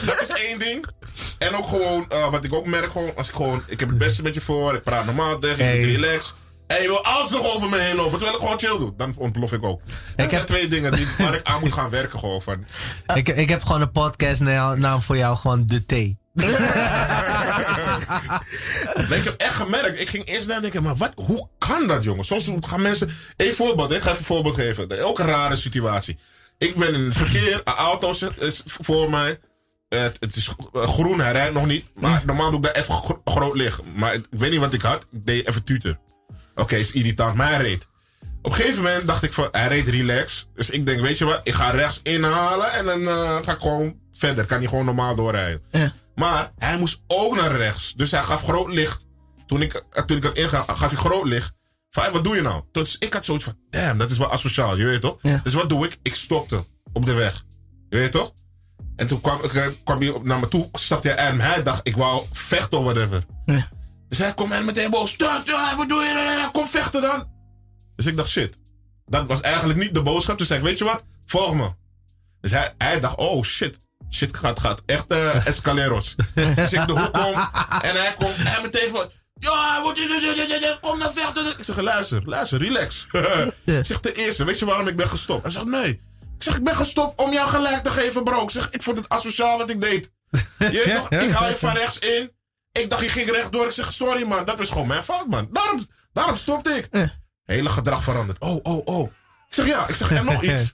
Dat 0.06 0.22
is 0.22 0.30
één 0.30 0.60
ding. 0.60 0.86
En 1.38 1.56
ook 1.56 1.68
gewoon, 1.68 2.06
eh, 2.10 2.30
wat 2.32 2.44
ik 2.44 2.54
ook 2.54 2.66
merk, 2.66 2.92
gewoon, 2.92 3.12
als 3.16 3.28
ik 3.28 3.34
gewoon, 3.36 3.64
ik 3.68 3.80
heb 3.80 3.90
het 3.90 3.98
beste 3.98 4.22
met 4.22 4.34
je 4.34 4.42
voor, 4.42 4.74
ik 4.76 4.84
praat 4.84 5.06
normaal 5.06 5.40
tegen 5.40 5.58
je, 5.66 5.72
Hey. 5.72 5.80
relax. 5.82 6.34
En 6.76 6.82
je 6.82 6.88
wil 6.88 7.04
alles 7.04 7.30
nog 7.30 7.54
over 7.56 7.70
me 7.70 7.78
heen 7.80 7.96
lopen, 7.96 8.12
terwijl 8.12 8.34
ik 8.36 8.42
gewoon 8.42 8.60
chill 8.60 8.78
doe. 8.78 8.94
Dan 8.98 9.14
ontplof 9.18 9.52
ik 9.52 9.64
ook. 9.64 9.80
Dat 9.86 9.96
zijn 10.16 10.30
heb- 10.30 10.46
twee 10.48 10.68
dingen 10.68 10.92
die, 10.92 11.08
waar 11.18 11.34
ik 11.34 11.44
aan 11.44 11.60
moet 11.60 11.74
gaan 11.74 11.90
werken 11.90 12.20
gewoon 12.20 12.42
van. 12.42 12.66
Ik, 13.16 13.28
ik 13.28 13.50
heb 13.50 13.64
gewoon 13.64 13.82
een 13.82 13.92
podcast 13.92 14.42
naam 14.42 15.02
voor 15.02 15.18
jou, 15.18 15.36
gewoon 15.38 15.66
De 15.66 15.86
T. 15.86 15.92
Nee, 19.10 19.18
ik 19.20 19.24
heb 19.24 19.34
echt 19.38 19.56
gemerkt. 19.56 20.00
Ik 20.00 20.10
ging 20.10 20.26
eerst 20.26 20.48
nadenken, 20.48 20.84
maar 20.84 20.96
wat, 20.96 21.12
hoe 21.16 21.48
kan 21.58 21.88
dat, 21.88 22.04
jongen? 22.04 22.26
Soms 22.26 22.52
gaan 22.60 22.82
mensen. 22.82 23.12
Een 23.38 23.54
voorbeeld, 23.54 23.92
ik 23.92 24.02
ga 24.02 24.08
even 24.08 24.20
een 24.20 24.26
voorbeeld 24.26 24.56
geven. 24.56 25.04
Ook 25.04 25.20
een 25.20 25.26
rare 25.26 25.56
situatie. 25.56 26.18
Ik 26.58 26.76
ben 26.76 26.94
in 26.94 27.02
het 27.06 27.16
verkeer, 27.18 27.62
een 27.64 27.74
auto 27.74 28.14
is 28.38 28.62
voor 28.66 29.10
mij. 29.10 29.40
Het, 29.90 30.18
het 30.20 30.36
is 30.36 30.54
groen, 30.74 31.20
hij 31.20 31.32
rijdt 31.32 31.54
nog 31.54 31.66
niet. 31.66 31.86
Maar 31.96 32.22
normaal 32.26 32.50
doe 32.52 32.60
ik 32.60 32.66
daar 32.66 32.76
even 32.76 32.94
gro- 32.94 33.22
groot 33.26 33.56
licht. 33.56 33.80
Maar 33.96 34.14
ik 34.14 34.26
weet 34.30 34.52
niet 34.52 34.60
wat 34.60 34.74
ik 34.74 34.82
had. 34.82 35.06
Ik 35.12 35.26
deed 35.26 35.48
even 35.48 35.64
tuter. 35.64 35.98
Oké, 36.56 36.76
is 36.76 36.92
irritant, 36.92 37.36
maar 37.36 37.50
hij 37.50 37.62
reed. 37.62 37.88
Op 38.42 38.52
een 38.52 38.58
gegeven 38.58 38.84
moment 38.84 39.08
dacht 39.08 39.24
ik 39.24 39.34
van, 39.34 39.48
hij 39.52 39.68
reed 39.68 39.88
relax. 39.88 40.48
Dus 40.56 40.70
ik 40.70 40.86
denk, 40.86 41.02
weet 41.02 41.18
je 41.18 41.26
wat, 41.26 41.40
ik 41.44 41.54
ga 41.54 41.70
rechts 41.70 42.00
inhalen 42.04 42.72
en 42.74 42.86
dan 42.86 43.08
eh, 43.08 43.38
ga 43.42 43.52
ik 43.54 43.60
gewoon 43.60 43.96
verder. 44.14 44.46
Kan 44.46 44.58
hij 44.60 44.68
gewoon 44.68 44.86
normaal 44.86 45.16
doorrijden. 45.16 45.62
Ja. 45.72 45.94
Maar 46.16 46.52
hij 46.58 46.78
moest 46.78 47.02
ook 47.08 47.36
naar 47.36 47.56
rechts. 47.56 47.94
Dus 47.96 48.12
hij 48.12 48.22
gaf 48.22 48.44
groot 48.44 48.74
licht. 48.74 49.06
Toen 49.48 49.62
ik, 49.62 49.84
eh, 49.92 50.04
toen 50.04 50.18
ik 50.18 50.24
het 50.24 50.34
inga, 50.38 50.64
gaf 50.68 50.90
hij 50.90 50.98
groot 51.00 51.28
licht. 51.28 51.54
Van, 51.90 52.04
"Hey, 52.04 52.12
wat 52.12 52.24
doe 52.24 52.36
je 52.36 52.42
nou? 52.42 52.64
Dus 52.72 52.98
ik 52.98 53.14
had 53.14 53.26
zoiets 53.26 53.44
van, 53.46 53.56
damn, 53.70 53.98
dat 53.98 54.12
is 54.12 54.18
wel 54.18 54.32
asociaal, 54.32 54.78
je 54.78 54.86
weet 54.86 55.02
toch? 55.02 55.18
Ja. 55.22 55.40
Dus 55.44 55.54
wat 55.54 55.70
doe 55.70 55.86
ik? 55.86 55.98
Ik 56.02 56.16
stopte 56.16 56.66
op 56.94 57.06
de 57.06 57.14
weg. 57.14 57.44
Je 57.90 57.98
weet 57.98 58.12
toch? 58.12 58.34
En 58.96 59.08
toen 59.08 59.22
kwam, 59.22 59.42
eh, 59.44 59.66
kwam 59.84 60.00
hij 60.00 60.10
op- 60.10 60.24
naar 60.24 60.40
me 60.40 60.48
toe, 60.48 60.70
stapte 60.74 61.08
hij 61.08 61.18
aan. 61.18 61.40
Hij 61.40 61.64
dacht, 61.64 61.80
ik 61.88 61.96
wou 61.96 62.26
vechten 62.32 62.78
of 62.78 62.84
whatever. 62.84 63.24
Ja. 63.46 63.70
Dus 64.12 64.20
hij 64.20 64.34
komt 64.34 64.54
en 64.54 64.66
meteen 64.66 64.90
boos. 64.90 65.12
"Stop, 65.12 65.42
ja, 65.46 65.76
wat 65.76 65.90
doe 65.90 66.02
je? 66.02 66.50
Kom 66.52 66.68
vechten 66.68 67.02
dan. 67.02 67.30
Dus 67.96 68.06
ik 68.06 68.18
dacht, 68.18 68.30
shit. 68.30 68.58
Dat 69.06 69.28
was 69.28 69.42
eigenlijk 69.42 69.80
niet 69.80 69.94
de 69.94 70.02
boodschap. 70.02 70.38
Dus 70.38 70.48
zei 70.48 70.60
ik, 70.60 70.66
weet 70.66 70.78
je 70.78 70.84
wat? 70.84 71.04
Volg 71.26 71.54
me. 71.54 71.72
Dus 72.42 72.52
hij, 72.52 72.74
hij 72.78 73.00
dacht, 73.00 73.16
oh 73.16 73.44
shit. 73.44 73.80
Shit 74.10 74.38
gaat, 74.38 74.60
gaat 74.60 74.82
echt 74.86 75.06
eh 75.08 75.46
escaleros. 75.48 76.16
dus 76.36 76.74
ik 76.74 76.88
de 76.88 77.00
hoek 77.00 77.26
om. 77.26 77.34
En 77.82 77.96
hij 77.96 78.16
komt 78.18 78.36
en 78.36 78.62
meteen 78.62 78.90
van... 78.90 79.12
Ja, 79.34 79.82
wat 79.82 79.98
het? 79.98 80.78
Kom 80.82 81.00
dan 81.00 81.14
vechten. 81.14 81.46
Ik 81.58 81.64
zeg, 81.64 81.78
luister, 81.80 82.22
luister, 82.26 82.60
relax. 82.60 83.08
ik 83.66 83.86
zeg, 83.86 84.00
ten 84.00 84.14
eerste, 84.16 84.44
weet 84.44 84.60
je 84.60 84.66
waarom 84.66 84.88
ik 84.88 84.96
ben 84.96 85.10
gestopt? 85.10 85.44
Hij 85.44 85.52
zegt, 85.52 85.66
nee. 85.66 85.90
Ik 86.38 86.44
zeg, 86.44 86.56
ik 86.56 86.64
ben 86.64 86.76
gestopt 86.76 87.22
om 87.22 87.34
jou 87.34 87.50
gelijk 87.50 87.84
te 87.84 87.90
geven, 87.90 88.24
bro. 88.24 88.44
Ik 88.44 88.50
zeg, 88.50 88.70
ik 88.70 88.84
vond 88.84 88.98
het 88.98 89.10
asociaal 89.10 89.58
wat 89.58 89.70
ik 89.70 89.82
deed. 89.82 90.12
Je 90.58 90.82
weet 90.86 90.96
toch, 90.96 91.10
ik 91.10 91.32
haal 91.32 91.50
je 91.50 91.56
van 91.56 91.74
rechts 91.74 92.00
in. 92.00 92.32
Ik 92.72 92.90
dacht, 92.90 93.04
je 93.04 93.10
ging 93.10 93.30
rechtdoor. 93.30 93.66
Ik 93.66 93.72
zeg, 93.72 93.94
sorry 93.94 94.28
man, 94.28 94.46
dat 94.46 94.60
is 94.60 94.70
gewoon 94.70 94.88
mijn 94.88 95.04
fout, 95.04 95.28
man. 95.28 95.48
Daarom, 95.52 95.88
daarom 96.14 96.36
stopte 96.36 96.70
ik. 96.70 97.10
Hele 97.46 97.70
gedrag 97.70 98.04
veranderd. 98.04 98.40
Oh, 98.40 98.60
oh, 98.64 98.82
oh. 98.86 99.08
Ik 99.48 99.54
zeg, 99.54 99.66
ja. 99.66 99.88
Ik 99.88 99.96
zeg, 99.96 100.12
en 100.12 100.26
nog 100.26 100.44
iets. 100.52 100.74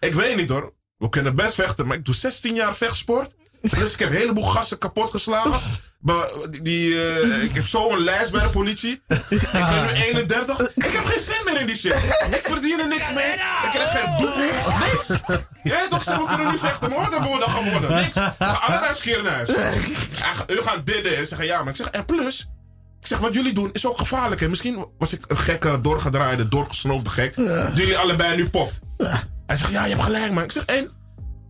Ik 0.00 0.14
weet 0.14 0.36
niet 0.36 0.48
hoor. 0.48 0.74
We 0.96 1.08
kunnen 1.08 1.34
best 1.36 1.54
vechten, 1.54 1.86
maar 1.86 1.96
ik 1.96 2.04
doe 2.04 2.14
16 2.14 2.54
jaar 2.54 2.76
vechtsport. 2.76 3.34
Dus 3.60 3.92
ik 3.92 3.98
heb 3.98 4.10
een 4.10 4.16
heleboel 4.16 4.44
gasten 4.44 4.78
kapot 4.78 5.10
geslagen. 5.10 5.60
Maar 5.98 6.26
die, 6.62 7.02
eh, 7.02 7.42
ik 7.42 7.54
heb 7.54 7.66
zo 7.66 7.90
een 7.90 7.98
lijst 7.98 8.32
bij 8.32 8.42
de 8.42 8.48
politie. 8.48 9.02
Ik 9.28 9.48
ben 9.52 9.82
nu 9.82 10.02
31. 10.02 10.60
Ik 10.74 10.82
heb 10.84 11.04
geen 11.04 11.20
zin 11.20 11.36
meer 11.44 11.60
in 11.60 11.66
die 11.66 11.76
shit. 11.76 11.94
Ik 12.30 12.40
verdien 12.42 12.80
er 12.80 12.88
niks 12.88 13.12
mee. 13.12 13.32
Ik 13.32 13.70
krijg 13.70 13.90
geen 13.90 14.16
boete. 14.16 14.50
Niks. 14.92 15.20
Jij 15.62 15.88
toch, 15.88 16.02
ze 16.02 16.18
we 16.18 16.24
kunnen 16.26 16.52
nu 16.52 16.58
vechten. 16.58 16.90
Wat 16.94 17.12
hebben 17.12 17.32
we 17.32 17.38
dan 17.38 17.50
gewonnen? 17.50 17.94
Niks. 17.94 18.16
We 18.16 18.32
gaan 18.38 18.60
allebei 18.60 18.94
scheren 18.94 19.24
naar 19.24 19.34
huis. 19.34 19.48
Ja, 20.18 20.32
Jullie 20.46 20.62
gaan 20.62 20.80
dit 20.84 21.12
en 21.14 21.26
zeggen 21.26 21.46
ja. 21.46 21.58
Maar 21.58 21.68
ik 21.68 21.76
zeg, 21.76 21.86
en 21.86 22.04
plus... 22.04 22.48
Ik 23.00 23.06
zeg, 23.06 23.18
wat 23.18 23.34
jullie 23.34 23.52
doen 23.54 23.68
is 23.72 23.86
ook 23.86 23.98
gevaarlijk. 23.98 24.40
Hè? 24.40 24.48
Misschien 24.48 24.86
was 24.98 25.12
ik 25.12 25.24
een 25.26 25.38
gekke, 25.38 25.80
doorgedraaide, 25.80 26.48
doorgesnoofde 26.48 27.10
gek. 27.10 27.36
Die 27.36 27.46
jullie 27.74 27.98
allebei 27.98 28.36
nu 28.36 28.50
popt. 28.50 28.78
Hij 29.46 29.56
zegt, 29.56 29.70
ja, 29.70 29.84
je 29.84 29.90
hebt 29.90 30.02
gelijk, 30.02 30.32
man. 30.32 30.44
Ik 30.44 30.52
zeg, 30.52 30.64
en... 30.64 30.90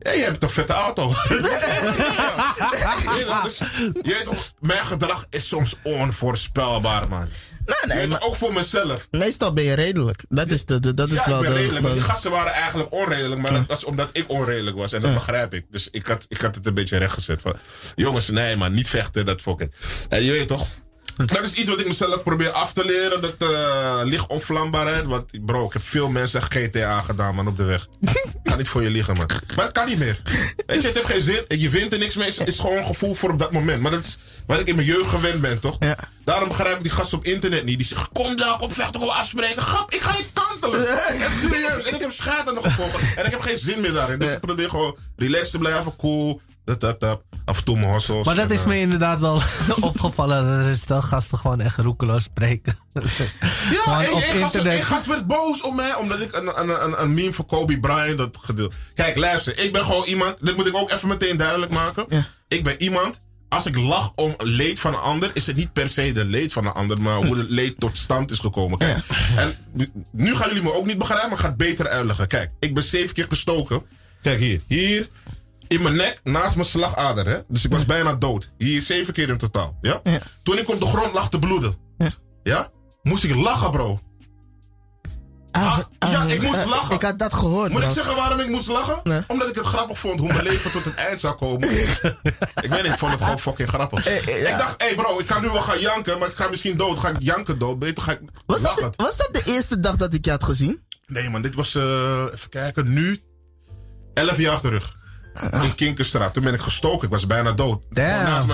Ja, 0.00 0.12
je 0.12 0.22
hebt 0.22 0.42
een 0.42 0.48
vette 0.50 0.72
auto. 0.72 1.08
Toch, 1.12 1.22
dus, 3.42 3.58
je 3.58 3.92
weet 4.02 4.24
toch, 4.24 4.52
mijn 4.60 4.84
gedrag 4.84 5.26
is 5.30 5.48
soms 5.48 5.74
onvoorspelbaar, 5.82 7.08
man. 7.08 7.28
Nee, 7.86 8.06
nee, 8.06 8.20
ook 8.20 8.36
voor 8.36 8.52
mezelf. 8.52 9.06
meestal 9.10 9.52
ben 9.52 9.64
je 9.64 9.72
redelijk. 9.72 10.24
Dat 10.28 10.50
is, 10.50 10.64
de, 10.64 10.80
de- 10.80 10.94
dat 10.94 11.10
is 11.12 11.24
wel 11.26 11.36
ik 11.38 11.42
ben 11.42 11.52
de... 11.52 11.58
redelijk. 11.58 11.82
maar 11.82 11.90
de- 11.92 11.98
die 11.98 12.06
gasten 12.08 12.30
waren 12.30 12.52
eigenlijk 12.52 12.92
onredelijk. 12.92 13.40
Maar 13.40 13.52
dat 13.52 13.66
was 13.66 13.84
omdat 13.84 14.08
ik 14.12 14.24
onredelijk 14.28 14.76
was. 14.76 14.92
En 14.92 15.00
dat 15.02 15.14
begrijp 15.14 15.54
ik. 15.54 15.64
Dus 15.70 15.88
ik 15.90 16.06
had, 16.06 16.24
ik 16.28 16.40
had 16.40 16.54
het 16.54 16.66
een 16.66 16.74
beetje 16.74 16.96
rechtgezet. 16.98 17.40
Van, 17.42 17.54
jongens, 17.94 18.28
nee 18.28 18.56
man, 18.56 18.72
niet 18.72 18.88
vechten. 18.88 19.26
Dat 19.26 19.40
fuck 19.42 19.60
it. 19.60 19.74
En 20.08 20.22
je 20.24 20.32
weet 20.32 20.48
toch... 20.48 20.66
Dat 21.26 21.44
is 21.44 21.54
iets 21.54 21.68
wat 21.68 21.80
ik 21.80 21.86
mezelf 21.86 22.22
probeer 22.22 22.50
af 22.50 22.72
te 22.72 22.84
leren. 22.84 23.20
Dat 23.20 23.34
eh 23.38 24.00
lichtonvlambaarheid. 24.04 25.04
Want 25.04 25.44
bro, 25.44 25.66
ik 25.66 25.72
heb 25.72 25.82
veel 25.82 26.08
mensen 26.08 26.42
GTA 26.42 27.00
gedaan 27.00 27.34
man 27.34 27.48
op 27.48 27.56
de 27.56 27.64
weg. 27.64 27.86
Kan 28.42 28.56
niet 28.56 28.68
voor 28.68 28.82
je 28.82 28.90
liegen 28.90 29.16
man. 29.16 29.30
Maar 29.56 29.64
het 29.64 29.74
kan 29.74 29.86
niet 29.86 29.98
meer. 29.98 30.22
Weet 30.66 30.80
je, 30.80 30.86
het 30.86 30.96
heeft 30.96 31.06
geen 31.06 31.20
zin. 31.20 31.44
Je 31.48 31.68
wint 31.68 31.92
er 31.92 31.98
niks 31.98 32.16
mee. 32.16 32.32
Het 32.38 32.48
is 32.48 32.58
gewoon 32.58 32.76
een 32.76 32.86
gevoel 32.86 33.14
voor 33.14 33.30
op 33.30 33.38
dat 33.38 33.52
moment. 33.52 33.82
Maar 33.82 33.90
dat 33.90 34.04
is 34.04 34.18
wat 34.46 34.60
ik 34.60 34.66
in 34.66 34.74
mijn 34.74 34.86
jeugd 34.86 35.08
gewend 35.08 35.40
ben, 35.40 35.58
toch? 35.60 35.76
Ja. 35.78 35.98
Daarom 36.24 36.48
begrijp 36.48 36.76
ik 36.76 36.82
die 36.82 36.92
gasten 36.92 37.18
op 37.18 37.24
internet 37.24 37.64
niet. 37.64 37.78
Die 37.78 37.86
zeggen, 37.86 38.08
kom 38.12 38.36
dan, 38.36 38.58
kom 38.58 38.70
vechten, 38.70 39.00
kom 39.00 39.08
afspreken. 39.08 39.62
Grap, 39.62 39.92
ik 39.92 40.00
ga 40.00 40.16
je 40.16 40.24
kantelen. 40.32 40.88
Echt 41.08 41.40
serieus. 41.40 41.84
En 41.84 41.94
ik 41.94 42.00
heb 42.00 42.12
schade 42.12 42.52
nog 42.52 42.64
gevolgd. 42.64 43.16
En 43.16 43.24
ik 43.24 43.30
heb 43.30 43.40
geen 43.40 43.56
zin 43.58 43.80
meer 43.80 43.92
daarin. 43.92 44.18
Dus 44.18 44.32
ik 44.32 44.40
probeer 44.40 44.70
gewoon 44.70 44.96
relaxed 45.16 45.50
te 45.50 45.58
blijven, 45.58 45.96
cool. 45.96 46.40
Dat, 46.68 46.80
dat, 46.80 47.00
dat. 47.00 47.22
Af 47.44 47.58
en 47.58 47.64
toe 47.64 47.76
mijn 47.76 47.90
hossels. 47.90 48.26
Maar 48.26 48.34
dat 48.34 48.48
En, 48.48 48.54
is 48.54 48.60
eh, 48.60 48.66
me 48.66 48.78
inderdaad 48.78 49.20
wel 49.20 49.42
opgevallen. 49.80 50.46
Dat 50.46 50.66
er 50.66 50.76
stel 50.76 51.02
gasten 51.02 51.38
gewoon 51.38 51.60
echt 51.60 51.76
roekeloos 51.76 52.22
spreken. 52.22 52.76
Ja, 53.70 54.00
één 54.02 54.14
op 54.14 54.20
één 54.20 54.34
gast, 54.34 54.54
internet. 54.54 54.72
één 54.72 54.82
gast 54.84 55.06
werd 55.06 55.26
boos 55.26 55.62
op 55.62 55.74
mij 55.74 55.94
omdat 55.94 56.20
ik 56.20 56.36
een, 56.36 56.60
een, 56.60 56.84
een, 56.84 57.02
een 57.02 57.14
meme 57.14 57.32
van 57.32 57.46
Kobe 57.46 57.78
Bryant 57.80 58.18
had 58.18 58.38
gedeeld. 58.42 58.74
Kijk, 58.94 59.16
luister, 59.16 59.58
ik 59.58 59.72
ben 59.72 59.84
gewoon 59.84 60.04
iemand, 60.04 60.36
dit 60.40 60.56
moet 60.56 60.66
ik 60.66 60.76
ook 60.76 60.90
even 60.90 61.08
meteen 61.08 61.36
duidelijk 61.36 61.72
maken. 61.72 62.06
Ja. 62.08 62.26
Ik 62.48 62.62
ben 62.64 62.82
iemand, 62.82 63.22
als 63.48 63.66
ik 63.66 63.76
lach 63.76 64.12
om 64.14 64.34
leed 64.38 64.80
van 64.80 64.92
een 64.92 65.00
ander, 65.00 65.30
is 65.32 65.46
het 65.46 65.56
niet 65.56 65.72
per 65.72 65.90
se 65.90 66.12
de 66.12 66.24
leed 66.24 66.52
van 66.52 66.66
een 66.66 66.72
ander, 66.72 67.00
maar 67.00 67.16
hoe 67.16 67.36
het 67.36 67.50
leed 67.60 67.80
tot 67.80 67.96
stand 67.98 68.30
is 68.30 68.38
gekomen. 68.38 68.78
Kijk, 68.78 69.04
en 69.36 69.56
nu, 69.72 69.90
nu 70.12 70.34
gaan 70.34 70.48
jullie 70.48 70.62
me 70.62 70.74
ook 70.74 70.86
niet 70.86 70.98
begrijpen, 70.98 71.28
maar 71.28 71.38
ik 71.38 71.44
ga 71.44 71.48
het 71.48 71.58
beter 71.58 71.88
uitleggen. 71.88 72.28
Kijk, 72.28 72.50
ik 72.58 72.74
ben 72.74 72.82
zeven 72.82 73.14
keer 73.14 73.26
gestoken. 73.28 73.82
Kijk 74.22 74.38
hier, 74.38 74.60
hier, 74.66 75.08
in 75.68 75.82
mijn 75.82 75.96
nek, 75.96 76.20
naast 76.24 76.54
mijn 76.54 76.66
slagader. 76.68 77.26
Hè? 77.26 77.38
Dus 77.48 77.64
ik 77.64 77.70
was 77.70 77.84
bijna 77.84 78.14
dood. 78.14 78.52
Hier 78.58 78.82
zeven 78.82 79.12
keer 79.12 79.28
in 79.28 79.36
totaal. 79.38 79.78
Ja? 79.80 80.00
Ja. 80.02 80.18
Toen 80.42 80.58
ik 80.58 80.68
op 80.70 80.80
de 80.80 80.86
grond 80.86 81.14
lag 81.14 81.28
te 81.30 81.38
bloeden. 81.38 81.76
Ja. 81.98 82.10
Ja? 82.42 82.68
Moest 83.02 83.24
ik 83.24 83.34
lachen, 83.34 83.70
bro. 83.70 84.00
Ah, 85.50 85.78
Ah, 85.98 86.10
ja, 86.10 86.22
ah, 86.22 86.30
ik 86.30 86.42
moest 86.42 86.60
eh, 86.60 86.66
lachen. 86.66 86.94
Ik 86.94 87.02
had 87.02 87.18
dat 87.18 87.34
gehoord, 87.34 87.72
Moet 87.72 87.82
ik 87.82 87.90
zeggen 87.90 88.16
waarom 88.16 88.40
ik 88.40 88.48
moest 88.48 88.66
lachen? 88.68 89.00
Nee. 89.02 89.20
Omdat 89.26 89.48
ik 89.48 89.54
het 89.54 89.66
grappig 89.66 89.98
vond 89.98 90.20
hoe 90.20 90.28
mijn 90.28 90.42
leven 90.42 90.70
tot 90.70 90.84
het 90.84 90.94
eind 90.94 91.20
zou 91.20 91.34
komen. 91.36 91.70
ik 91.80 91.90
weet 92.70 92.82
niet, 92.82 92.92
ik 92.92 92.98
vond 92.98 93.12
het 93.12 93.20
gewoon 93.22 93.38
fucking 93.38 93.68
grappig. 93.68 94.06
Eh, 94.06 94.16
eh, 94.28 94.42
ja. 94.42 94.48
Ik 94.48 94.58
dacht, 94.58 94.74
hé 94.80 94.86
hey 94.86 94.94
bro, 94.94 95.18
ik 95.18 95.26
kan 95.26 95.42
nu 95.42 95.50
wel 95.50 95.62
gaan 95.62 95.80
janken, 95.80 96.18
maar 96.18 96.28
ik 96.28 96.34
ga 96.34 96.48
misschien 96.48 96.76
dood. 96.76 96.98
Ga 96.98 97.08
ik 97.08 97.16
janken 97.18 97.58
dood? 97.58 97.78
Beter 97.78 98.02
ga 98.02 98.12
ik 98.12 98.20
Was 98.46 98.60
dat, 98.62 98.70
lachen. 98.70 98.92
de, 98.96 99.02
was 99.04 99.16
dat 99.16 99.28
de 99.32 99.42
eerste 99.52 99.80
dag 99.80 99.96
dat 99.96 100.14
ik 100.14 100.24
je 100.24 100.30
had 100.30 100.44
gezien? 100.44 100.82
Nee 101.06 101.30
man, 101.30 101.42
dit 101.42 101.54
was, 101.54 101.74
eh, 101.74 102.22
even 102.32 102.48
kijken, 102.50 102.92
nu 102.92 103.22
11 104.14 104.36
jaar 104.38 104.60
terug. 104.60 104.96
In 105.62 105.74
Kinkerstraat. 105.74 106.34
Toen 106.34 106.42
ben 106.42 106.54
ik 106.54 106.60
gestoken, 106.60 107.06
ik 107.06 107.12
was 107.12 107.26
bijna 107.26 107.52
dood. 107.52 107.82
Damn. 107.90 108.50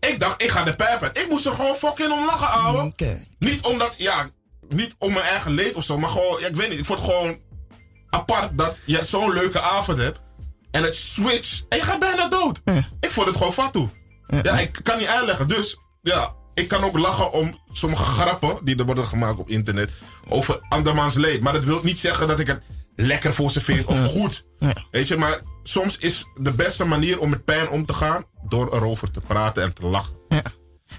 Ik 0.00 0.20
dacht, 0.20 0.42
ik 0.42 0.50
ga 0.50 0.62
de 0.62 0.76
pijp 0.76 1.02
uit. 1.02 1.18
Ik 1.18 1.28
moest 1.28 1.46
er 1.46 1.52
gewoon 1.52 1.74
fucking 1.74 2.12
om 2.12 2.24
lachen, 2.24 2.50
ouwe. 2.50 2.82
Oké. 2.82 3.26
Niet 3.38 3.60
omdat, 3.66 3.94
ja, 3.96 4.30
niet 4.68 4.94
om 4.98 5.12
mijn 5.12 5.24
eigen 5.24 5.52
leed 5.52 5.74
of 5.74 5.84
zo, 5.84 5.98
maar 5.98 6.08
gewoon, 6.08 6.40
ja, 6.40 6.46
ik 6.46 6.56
weet 6.56 6.68
niet, 6.68 6.78
ik 6.78 6.84
vond 6.84 6.98
het 6.98 7.08
gewoon 7.08 7.38
apart 8.10 8.58
dat 8.58 8.76
je 8.84 9.04
zo'n 9.04 9.32
leuke 9.32 9.60
avond 9.60 9.98
hebt 9.98 10.20
en 10.70 10.82
het 10.82 10.96
switch 10.96 11.62
en 11.68 11.78
je 11.78 11.84
gaat 11.84 11.98
bijna 11.98 12.28
dood. 12.28 12.60
Ik 13.00 13.10
vond 13.10 13.26
het 13.26 13.36
gewoon 13.36 13.52
fatu. 13.52 13.88
Ja, 14.42 14.58
ik 14.58 14.80
kan 14.82 14.98
niet 14.98 15.06
uitleggen. 15.06 15.48
Dus, 15.48 15.76
ja, 16.02 16.32
ik 16.54 16.68
kan 16.68 16.84
ook 16.84 16.98
lachen 16.98 17.32
om 17.32 17.58
sommige 17.72 18.02
grappen 18.02 18.58
die 18.64 18.76
er 18.76 18.84
worden 18.84 19.06
gemaakt 19.06 19.38
op 19.38 19.48
internet 19.48 19.90
over 20.28 20.60
andermans 20.68 21.14
leed. 21.14 21.42
Maar 21.42 21.52
dat 21.52 21.64
wil 21.64 21.80
niet 21.82 21.98
zeggen 21.98 22.28
dat 22.28 22.40
ik 22.40 22.46
het 22.46 22.62
lekker 22.96 23.34
voor 23.34 23.50
ze 23.50 23.60
vind 23.60 23.84
of 23.84 24.06
goed. 24.06 24.44
Weet 24.90 25.08
je, 25.08 25.16
maar 25.16 25.40
soms 25.62 25.98
is 25.98 26.24
de 26.34 26.52
beste 26.52 26.84
manier 26.84 27.20
om 27.20 27.30
met 27.30 27.44
pijn 27.44 27.68
om 27.68 27.86
te 27.86 27.92
gaan 27.92 28.24
door 28.48 28.74
erover 28.74 29.10
te 29.10 29.20
praten 29.20 29.62
en 29.62 29.74
te 29.74 29.86
lachen. 29.86 30.14
Ja. 30.28 30.42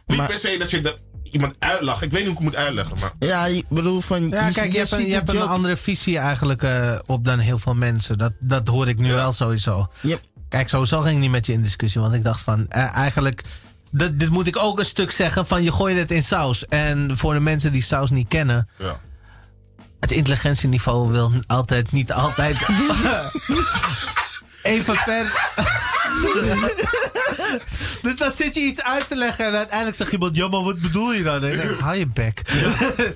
Niet 0.08 0.18
Maar- 0.18 0.28
per 0.28 0.38
se 0.38 0.56
dat 0.60 0.72
je 0.72 0.82
er 0.82 0.98
iemand 1.32 1.56
uitlacht. 1.60 2.02
Ik 2.02 2.12
weet 2.12 2.26
niet 2.26 2.30
hoe 2.30 2.40
ik 2.40 2.44
het 2.44 2.54
moet 2.54 2.66
uitleggen, 2.66 2.98
maar... 3.00 3.12
Ja, 3.20 3.46
ik 3.46 3.66
bedoel 3.70 4.02
van... 4.02 4.30
Ja, 4.30 4.50
kijk, 4.52 4.72
je, 4.72 4.78
hebt, 4.78 4.92
een, 4.92 5.00
ziet 5.00 5.08
je 5.08 5.14
hebt 5.14 5.30
een 5.30 5.36
joke. 5.36 5.48
andere 5.48 5.78
visie 5.78 6.18
eigenlijk 6.18 6.64
eh, 6.64 7.00
op 7.06 7.26
dan 7.26 7.40
heel 7.40 7.58
veel 7.58 7.76
mensen. 7.76 8.18
Dat, 8.18 8.34
dat 8.40 8.68
hoor 8.68 8.88
ik 8.88 8.98
nu 8.98 9.12
wel 9.14 9.32
sowieso. 9.32 9.88
Kijk, 10.50 10.70
sowieso 10.70 11.02
ging 11.02 11.16
ik 11.16 11.20
niet 11.22 11.32
met 11.32 11.46
je 11.46 11.54
in 11.54 11.62
discussie. 11.62 12.02
Want 12.02 12.14
ik 12.14 12.24
dacht 12.24 12.42
van, 12.42 12.68
eh, 12.70 12.96
eigenlijk... 12.96 13.44
Dit, 13.92 14.20
dit 14.20 14.30
moet 14.30 14.48
ik 14.48 14.58
ook 14.58 14.80
een 14.80 14.86
stuk 14.86 15.12
zeggen 15.12 15.46
van 15.46 15.64
je 15.64 15.72
gooit 15.72 15.98
het 15.98 16.12
in 16.12 16.24
saus. 16.24 16.68
En 16.68 17.18
voor 17.18 17.34
de 17.34 17.40
mensen 17.40 17.72
die 17.72 17.82
saus 17.82 18.10
niet 18.10 18.28
kennen... 18.28 18.70
Ja. 18.78 19.00
Het 20.04 20.12
intelligentieniveau 20.12 21.12
wil 21.12 21.32
altijd 21.48 21.92
niet 21.92 22.12
altijd... 22.12 22.58
Even 24.64 24.96
ver... 24.96 25.52
dus 28.02 28.16
dan 28.16 28.32
zit 28.32 28.56
je 28.56 28.62
iets 28.62 28.82
uit 28.82 29.08
te 29.08 29.16
leggen 29.16 29.46
en 29.46 29.56
uiteindelijk 29.56 29.98
zegt 29.98 30.12
iemand... 30.12 30.36
Ja, 30.36 30.48
maar 30.48 30.64
wat 30.64 30.80
bedoel 30.80 31.14
je 31.14 31.24
dan? 31.24 31.44
En 31.44 31.54
ik 31.54 31.80
Hou 31.80 31.96
je 31.96 32.08
bek. 32.08 32.42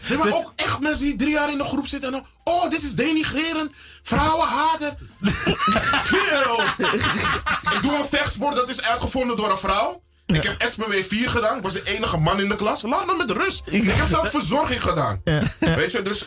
Nee, 0.10 0.18
maar 0.18 0.28
Dus- 0.28 0.34
ook 0.34 0.52
echt 0.56 0.80
mensen 0.80 1.06
die 1.06 1.16
drie 1.16 1.32
jaar 1.32 1.52
in 1.52 1.58
de 1.58 1.64
groep 1.64 1.88
zitten 1.88 2.14
en 2.14 2.22
dan... 2.22 2.54
Oh, 2.54 2.70
dit 2.70 2.84
is 2.84 2.94
denigrerend. 2.94 3.72
Vrouwenhater. 4.04 4.94
Kerel. 6.10 6.60
ik 7.76 7.80
doe 7.82 7.98
een 7.98 8.06
vechtsport, 8.10 8.56
dat 8.56 8.70
is 8.70 8.82
uitgevonden 8.82 9.38
door 9.38 9.52
een 9.52 9.58
vrouw. 9.58 10.04
Ik 10.26 10.44
heb 10.44 10.70
SPW 10.70 10.94
4 11.08 11.30
gedaan. 11.30 11.58
Ik 11.58 11.64
was 11.64 11.74
de 11.74 11.84
enige 11.84 12.18
man 12.18 12.40
in 12.40 12.50
de 12.50 12.56
klas. 12.56 12.82
Laat 12.82 13.06
me 13.06 13.16
met 13.18 13.32
rust. 13.32 13.62
Ik 13.66 13.84
heb 13.84 14.08
zelf 14.08 14.30
verzorging 14.30 14.82
gedaan. 14.82 15.22
Weet 15.60 15.92
je, 15.92 16.02
dus... 16.02 16.26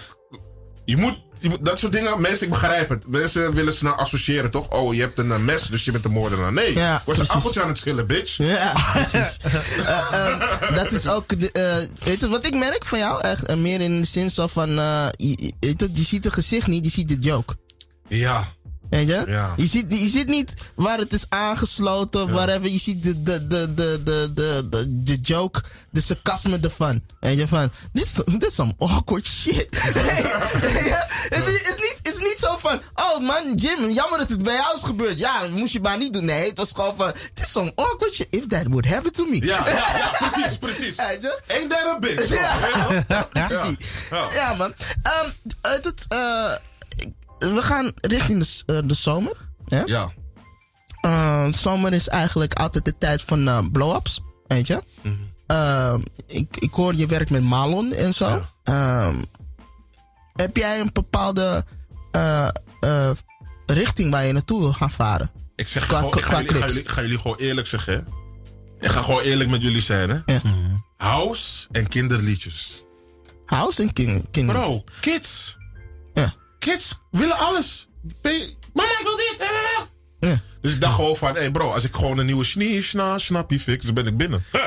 Je 0.91 0.97
moet 0.97 1.19
je 1.39 1.49
moet- 1.49 1.65
dat 1.65 1.79
soort 1.79 1.93
dingen, 1.93 2.21
mensen, 2.21 2.45
ik 2.47 2.53
begrijp 2.53 2.89
het. 2.89 3.05
Mensen 3.09 3.55
willen 3.55 3.73
snel 3.73 3.93
associëren, 3.93 4.51
toch? 4.51 4.69
Oh, 4.69 4.95
je 4.95 5.01
hebt 5.01 5.19
een 5.19 5.33
eh, 5.33 5.39
mes, 5.39 5.67
dus 5.67 5.85
je 5.85 5.91
bent 5.93 6.05
een 6.05 6.11
moordenaar. 6.11 6.53
Nee, 6.53 6.75
Ja, 6.75 7.03
was 7.07 7.19
een 7.19 7.29
appeltje 7.29 7.63
aan 7.63 7.69
het 7.69 7.79
schillen, 7.79 8.07
bitch. 8.07 8.37
Ja, 8.37 8.73
precies. 8.93 9.37
Eh, 9.79 10.13
ehm, 10.13 10.75
dat 10.75 10.93
is 10.93 11.07
ook, 11.09 11.41
de, 11.41 11.53
eh, 11.53 12.05
weet 12.05 12.21
je 12.21 12.29
wat 12.29 12.47
ik 12.47 12.55
merk 12.55 12.85
van 12.85 12.99
jou? 12.99 13.21
Echt, 13.21 13.47
eh, 13.47 13.57
meer 13.57 13.81
in 13.81 14.01
de 14.01 14.07
zin 14.07 14.31
van, 14.31 14.79
eh, 14.79 15.07
je, 15.17 15.53
je 15.61 16.03
ziet 16.03 16.25
het 16.25 16.33
gezicht 16.35 16.67
niet, 16.67 16.85
je 16.85 16.91
ziet 16.91 17.09
de 17.09 17.19
joke. 17.19 17.55
Ja, 18.09 18.45
Weet 18.91 19.09
je? 19.09 19.23
Ja. 19.27 19.55
Je, 19.57 19.67
ziet, 19.67 19.85
je 19.89 20.09
ziet 20.09 20.27
niet 20.27 20.55
waar 20.75 20.99
het 20.99 21.13
is 21.13 21.25
aangesloten 21.29 22.23
of 22.23 22.31
whatever. 22.31 22.69
Je 22.69 22.79
ziet 22.79 23.03
de, 23.03 23.23
de, 23.23 23.47
de, 23.47 23.75
de, 23.75 24.01
de, 24.05 24.31
de, 24.35 24.67
de, 24.71 25.03
de 25.03 25.19
joke, 25.21 25.63
de 25.91 26.01
sarcasme 26.01 26.59
ervan. 26.61 27.03
Weet 27.21 27.39
je, 27.39 27.49
van, 27.49 27.73
dit 27.93 28.05
is, 28.05 28.13
dit 28.25 28.45
is 28.45 28.55
some 28.55 28.75
awkward 28.79 29.27
shit. 29.27 29.69
Ja, 30.91 31.07
het, 31.09 31.47
is, 31.47 31.61
is 31.61 31.77
niet, 31.77 31.99
is 32.03 32.19
niet 32.19 32.37
zo 32.39 32.57
van, 32.59 32.81
oh 32.95 33.19
man, 33.21 33.55
Jim, 33.55 33.91
jammer 33.91 34.19
dat 34.19 34.29
het 34.29 34.43
bij 34.43 34.55
jou 34.55 34.77
is 34.77 34.83
gebeurd. 34.83 35.19
Ja, 35.19 35.41
moest 35.55 35.73
je 35.73 35.81
maar 35.81 35.99
niet 35.99 36.13
doen. 36.13 36.25
Nee, 36.25 36.49
het 36.49 36.59
was 36.59 36.73
gewoon 36.75 36.97
van, 36.97 37.07
het 37.07 37.31
is 37.35 37.51
some 37.51 37.73
awkward 37.75 38.15
shit. 38.15 38.27
If 38.31 38.47
that 38.47 38.67
would 38.67 38.89
happen 38.89 39.13
to 39.13 39.25
me. 39.25 39.45
ja, 39.45 39.67
ja, 39.67 39.73
ja, 39.97 40.11
precies, 40.29 40.59
precies. 40.59 40.99
Ain't 40.99 41.71
that 41.71 41.87
a 41.87 41.99
bitch? 41.99 42.29
Ja. 42.29 42.57
Precies 43.33 43.51
Ja. 43.51 43.75
Ja. 44.11 44.33
Ja, 44.33 44.55
man. 44.55 44.75
Het, 45.63 46.05
eh, 46.09 46.53
we 47.41 47.63
gaan 47.63 47.93
richting 48.01 48.45
de, 48.45 48.75
eh, 48.75 48.89
de 48.89 48.95
zomer. 48.95 49.37
Ja? 49.67 49.83
Ja, 49.87 50.11
Eh, 51.01 51.53
zomer 51.53 51.93
is 51.93 52.09
eigenlijk 52.09 52.55
altijd 52.55 52.85
de 52.85 52.99
tijd 52.99 53.23
van 53.23 53.49
eh, 53.49 53.59
blow-ups. 53.73 54.21
Weet 54.47 54.67
je? 54.67 54.83
Ehm, 55.47 56.01
ik, 56.27 56.57
ik 56.57 56.73
hoor 56.73 56.95
je 56.95 57.07
werkt 57.07 57.31
met 57.31 57.43
Malon 57.43 57.93
en 57.93 58.15
zo. 58.15 58.29
Ja. 58.29 58.51
Ehm, 58.63 59.17
heb 60.33 60.57
jij 60.57 60.81
een 60.81 60.91
bepaalde 60.93 61.65
richting 63.67 64.11
waar 64.11 64.27
je 64.27 64.33
naartoe 64.33 64.61
wil 64.61 64.73
gaan 64.73 64.91
varen? 64.91 65.31
ik 65.57 65.69
zeg 65.69 65.87
Qua- 65.87 65.99
gewoon, 65.99 66.19
ik 66.19 66.25
ga, 66.25 66.41
jullie, 66.41 66.55
ga 66.61 66.67
jullie, 66.67 66.83
ik 66.83 66.89
ga 66.89 67.01
jullie 67.01 67.19
gewoon 67.19 67.37
eerlijk 67.37 67.67
zeggen. 67.67 67.93
hè. 67.95 68.01
Ik 68.87 68.91
ga 68.91 69.03
gewoon 69.03 69.21
eerlijk 69.23 69.51
met 69.51 69.63
jullie 69.63 69.83
zijn, 69.83 70.11
hè. 70.11 70.19
Ja. 70.33 70.41
House 70.97 71.69
en 71.71 71.89
kinderliedjes. 71.89 72.83
House 73.47 73.83
en 73.83 73.93
King. 73.93 74.27
King 74.31 74.49
Bro, 74.51 74.85
kids. 75.01 75.57
Ja. 76.15 76.35
Kids 76.61 76.99
willen 77.11 77.39
alles. 77.39 77.89
Mama, 78.73 78.89
ik 78.91 79.01
wil 79.03 79.17
dit. 79.17 79.35
eh. 79.39 80.29
Ja. 80.31 80.41
Dus 80.61 80.73
ik 80.73 80.81
dacht 80.81 80.95
gewoon 80.95 81.17
van, 81.17 81.35
hé 81.35 81.41
hey 81.41 81.51
bro, 81.51 81.73
als 81.73 81.85
ik 81.85 81.95
gewoon 81.95 82.19
een 82.19 82.27
nieuwe 82.27 82.45
snie, 82.45 82.83
sna, 82.83 83.19
snappie 83.19 83.61
fix, 83.61 83.85
dan 83.85 83.95
ben 83.95 84.07
ik 84.07 84.17
binnen. 84.17 84.45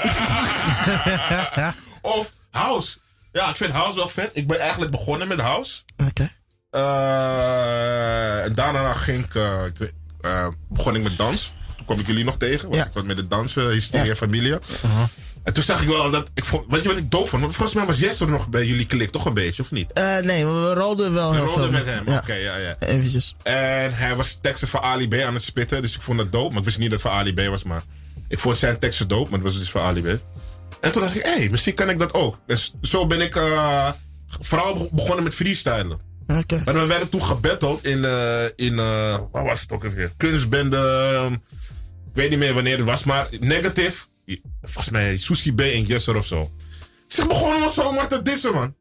of 2.01 2.33
House. 2.51 2.97
Ja, 3.31 3.49
ik 3.49 3.55
vind 3.55 3.71
House 3.71 3.97
wel 3.97 4.07
vet. 4.07 4.29
Ik 4.33 4.47
ben 4.47 4.59
eigenlijk 4.59 4.91
begonnen 4.91 5.27
met 5.27 5.39
House. 5.39 5.81
Oké. 6.07 6.29
Eh, 6.69 8.43
en 8.45 8.53
daarna 8.53 8.93
ging 8.93 9.25
ik, 9.25 9.35
eh, 9.35 9.65
ik 9.65 9.77
weet- 9.77 9.93
eh, 10.21 10.47
begon 10.69 10.95
ik 10.95 11.03
met 11.03 11.17
dans. 11.17 11.53
Toen 11.75 11.85
kwam 11.85 11.99
ik 11.99 12.07
jullie 12.07 12.23
nog 12.23 12.37
tegen. 12.37 12.67
Was 12.67 12.77
Ja. 12.77 12.85
ik 12.85 12.93
wat 12.93 13.05
met 13.05 13.17
het 13.17 13.29
dansen, 13.29 13.69
Hysteria 13.69 14.05
Ja. 14.05 14.15
Familia. 14.15 14.59
En 15.43 15.53
toen 15.53 15.63
zag 15.63 15.81
ik 15.81 15.87
wel 15.87 16.11
dat, 16.11 16.29
ik 16.33 16.45
vond, 16.45 16.65
weet 16.69 16.81
je 16.83 16.87
wat 16.89 16.97
ik 16.97 17.11
doof 17.11 17.29
vond? 17.29 17.41
Want 17.41 17.55
volgens 17.55 17.75
mij 17.77 17.85
was 17.85 17.99
Jester 17.99 18.29
nog 18.29 18.47
bij 18.47 18.65
jullie 18.65 18.85
klik, 18.85 19.09
toch 19.09 19.25
een 19.25 19.33
beetje, 19.33 19.61
of 19.61 19.71
niet? 19.71 19.91
Eh, 19.93 20.17
nee, 20.17 20.45
we 20.45 20.73
rolden 20.73 21.13
wel 21.13 21.29
Ik 21.31 21.35
heel 21.37 21.45
rolde 21.45 21.61
veel. 21.61 21.71
met 21.71 21.85
hem, 21.85 22.03
Ja. 22.09 22.17
oké, 22.17 22.33
ja, 22.33 22.55
ja. 22.57 22.75
Eventjes. 22.79 23.35
En 23.43 23.93
hij 23.95 24.15
was 24.15 24.37
teksten 24.41 24.67
van 24.67 24.81
Ali 24.81 25.07
B 25.07 25.13
aan 25.13 25.33
het 25.33 25.43
spitten. 25.43 25.81
Dus 25.81 25.95
ik 25.95 26.01
vond 26.01 26.17
dat 26.17 26.31
dope. 26.31 26.49
Maar 26.49 26.57
ik 26.59 26.63
wist 26.65 26.77
niet 26.77 26.89
dat 26.91 27.01
het 27.01 27.11
voor 27.11 27.19
Ali 27.19 27.33
B 27.33 27.47
was. 27.49 27.63
Maar 27.63 27.83
ik 28.27 28.39
vond 28.39 28.57
zijn 28.57 28.79
teksten 28.79 29.07
dope. 29.07 29.23
Maar 29.29 29.39
het 29.39 29.47
was 29.47 29.57
dus 29.59 29.69
voor 29.69 29.81
Ali 29.81 30.01
B. 30.01 30.07
En 30.81 30.91
toen 30.91 31.01
dacht 31.01 31.15
ik, 31.15 31.23
hé, 31.23 31.35
hey, 31.37 31.49
misschien 31.49 31.73
kan 31.73 31.89
ik 31.89 31.99
dat 31.99 32.13
ook. 32.13 32.39
Dus 32.47 32.73
zo 32.81 33.07
ben 33.07 33.21
ik 33.21 33.35
eh, 33.35 33.91
vooral 34.39 34.77
be- 34.77 34.89
begonnen 34.91 35.23
met 35.23 35.33
freestylen. 35.35 35.99
Oké. 36.27 36.61
Maar 36.65 36.73
we 36.73 36.85
werden 36.85 37.09
toen 37.09 37.23
gebatteld 37.23 37.85
in, 37.85 38.05
eh, 38.05 38.43
in 38.55 38.75
waar 39.31 39.43
was 39.45 39.61
het 39.61 39.71
ook 39.71 39.83
weer? 39.83 40.13
Kunstbende. 40.17 40.77
ehm, 40.77 41.33
ik 41.33 42.19
weet 42.19 42.29
niet 42.29 42.39
meer 42.39 42.53
wanneer 42.53 42.77
het 42.77 42.85
was. 42.85 43.03
Maar 43.03 43.27
Negative. 43.39 44.05
Volgens 44.61 44.89
mij 44.89 45.17
Susie 45.17 45.53
B 45.53 45.59
en 45.59 45.84
Jesser 45.84 46.15
of 46.15 46.26
zo. 46.26 46.51
Ze 47.07 47.26
begonnen 47.28 47.59
me 47.59 47.69
zomaar 47.69 48.07
te 48.07 48.21
dissen, 48.21 48.53
man. 48.53 48.76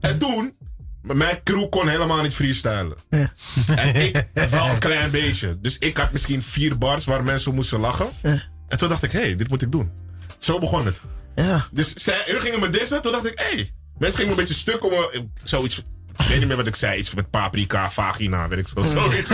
En 0.00 0.18
toen, 0.18 0.56
mijn 1.02 1.42
crew 1.42 1.68
kon 1.68 1.88
helemaal 1.88 2.22
niet 2.22 2.34
freestylen. 2.34 2.96
Ja. 3.10 3.32
En 3.76 3.96
ik 3.96 4.26
wel 4.50 4.66
een 4.66 4.78
klein 4.78 5.10
beetje. 5.10 5.60
Dus 5.60 5.78
ik 5.78 5.96
had 5.96 6.12
misschien 6.12 6.42
vier 6.42 6.78
bars 6.78 7.04
waar 7.04 7.24
mensen 7.24 7.54
moesten 7.54 7.80
lachen. 7.80 8.08
Ja. 8.22 8.42
En 8.68 8.78
toen 8.78 8.88
dacht 8.88 9.02
ik, 9.02 9.12
hé, 9.12 9.20
hey, 9.20 9.36
dit 9.36 9.48
moet 9.48 9.62
ik 9.62 9.72
doen. 9.72 9.90
Zo 10.38 10.58
begon 10.58 10.86
het. 10.86 11.00
Ja. 11.34 11.68
Dus 11.72 11.94
zij, 11.94 12.22
hun 12.26 12.40
gingen 12.40 12.60
me 12.60 12.70
dissen. 12.70 13.02
Toen 13.02 13.12
dacht 13.12 13.26
ik, 13.26 13.38
hé. 13.38 13.54
Hey, 13.54 13.70
mensen 13.98 14.18
gingen 14.18 14.34
me 14.34 14.40
een 14.40 14.46
beetje 14.48 14.60
stuk 14.60 14.84
om 14.84 14.90
me- 14.90 15.26
zoiets. 15.44 15.82
Ik 16.16 16.26
weet 16.26 16.38
niet 16.38 16.48
meer 16.48 16.56
wat 16.56 16.66
ik 16.66 16.74
zei. 16.74 16.98
Iets 16.98 17.14
met 17.14 17.30
paprika, 17.30 17.90
vagina, 17.90 18.48
weet 18.48 18.58
ik 18.58 18.68
veel. 18.68 18.82
Zoiets. 18.82 19.30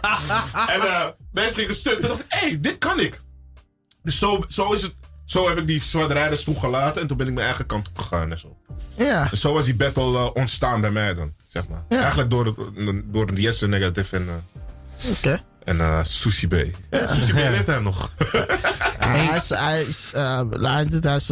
en 0.74 0.80
eh, 0.80 1.06
mensen 1.32 1.54
gingen 1.54 1.74
stuk. 1.74 2.00
Toen 2.00 2.08
dacht 2.08 2.20
ik, 2.20 2.26
hé, 2.28 2.46
hey, 2.48 2.60
dit 2.60 2.78
kan 2.78 3.00
ik. 3.00 3.20
Dus 4.04 4.18
zo, 4.18 4.44
zo 4.48 4.72
is 4.72 4.82
het. 4.82 4.94
Zo 5.24 5.48
heb 5.48 5.58
ik 5.58 5.66
die 5.66 5.82
zwarte 5.82 6.14
rijders 6.14 6.44
toegelaten. 6.44 7.00
En 7.02 7.06
toen 7.06 7.16
ben 7.16 7.26
ik 7.26 7.32
mijn 7.34 7.46
eigen 7.46 7.66
kant 7.66 7.88
op 7.88 7.98
gegaan 7.98 8.30
en 8.30 8.38
zo. 8.38 8.56
Ja. 8.96 9.28
Dus 9.30 9.40
zo 9.40 9.52
was 9.52 9.64
die 9.64 9.74
battle 9.74 10.18
eh, 10.18 10.30
ontstaan 10.34 10.80
bij 10.80 10.90
mij 10.90 11.14
dan, 11.14 11.32
zeg 11.48 11.68
maar. 11.68 11.84
Ja. 11.88 11.98
Eigenlijk 12.00 12.30
door, 12.30 12.44
de- 12.44 13.02
door 13.06 13.28
een 13.28 13.34
Jesse 13.40 13.66
Negative 13.68 14.16
en, 14.16 14.28
eh 14.28 15.10
Oké. 15.10 15.38
en 15.64 15.80
eh 15.80 16.04
Susie 16.04 16.48
B. 16.48 16.54
Ja, 16.90 17.06
Susie 17.14 17.32
B 17.32 17.36
leeft 17.36 17.66
hij 17.66 17.78
nog. 17.80 18.12
Hij 18.98 19.36
is, 19.36 19.48
hij 19.48 19.82
is, 19.82 20.10
eh, 20.14 20.40
hij 20.50 20.84
is- 21.16 21.30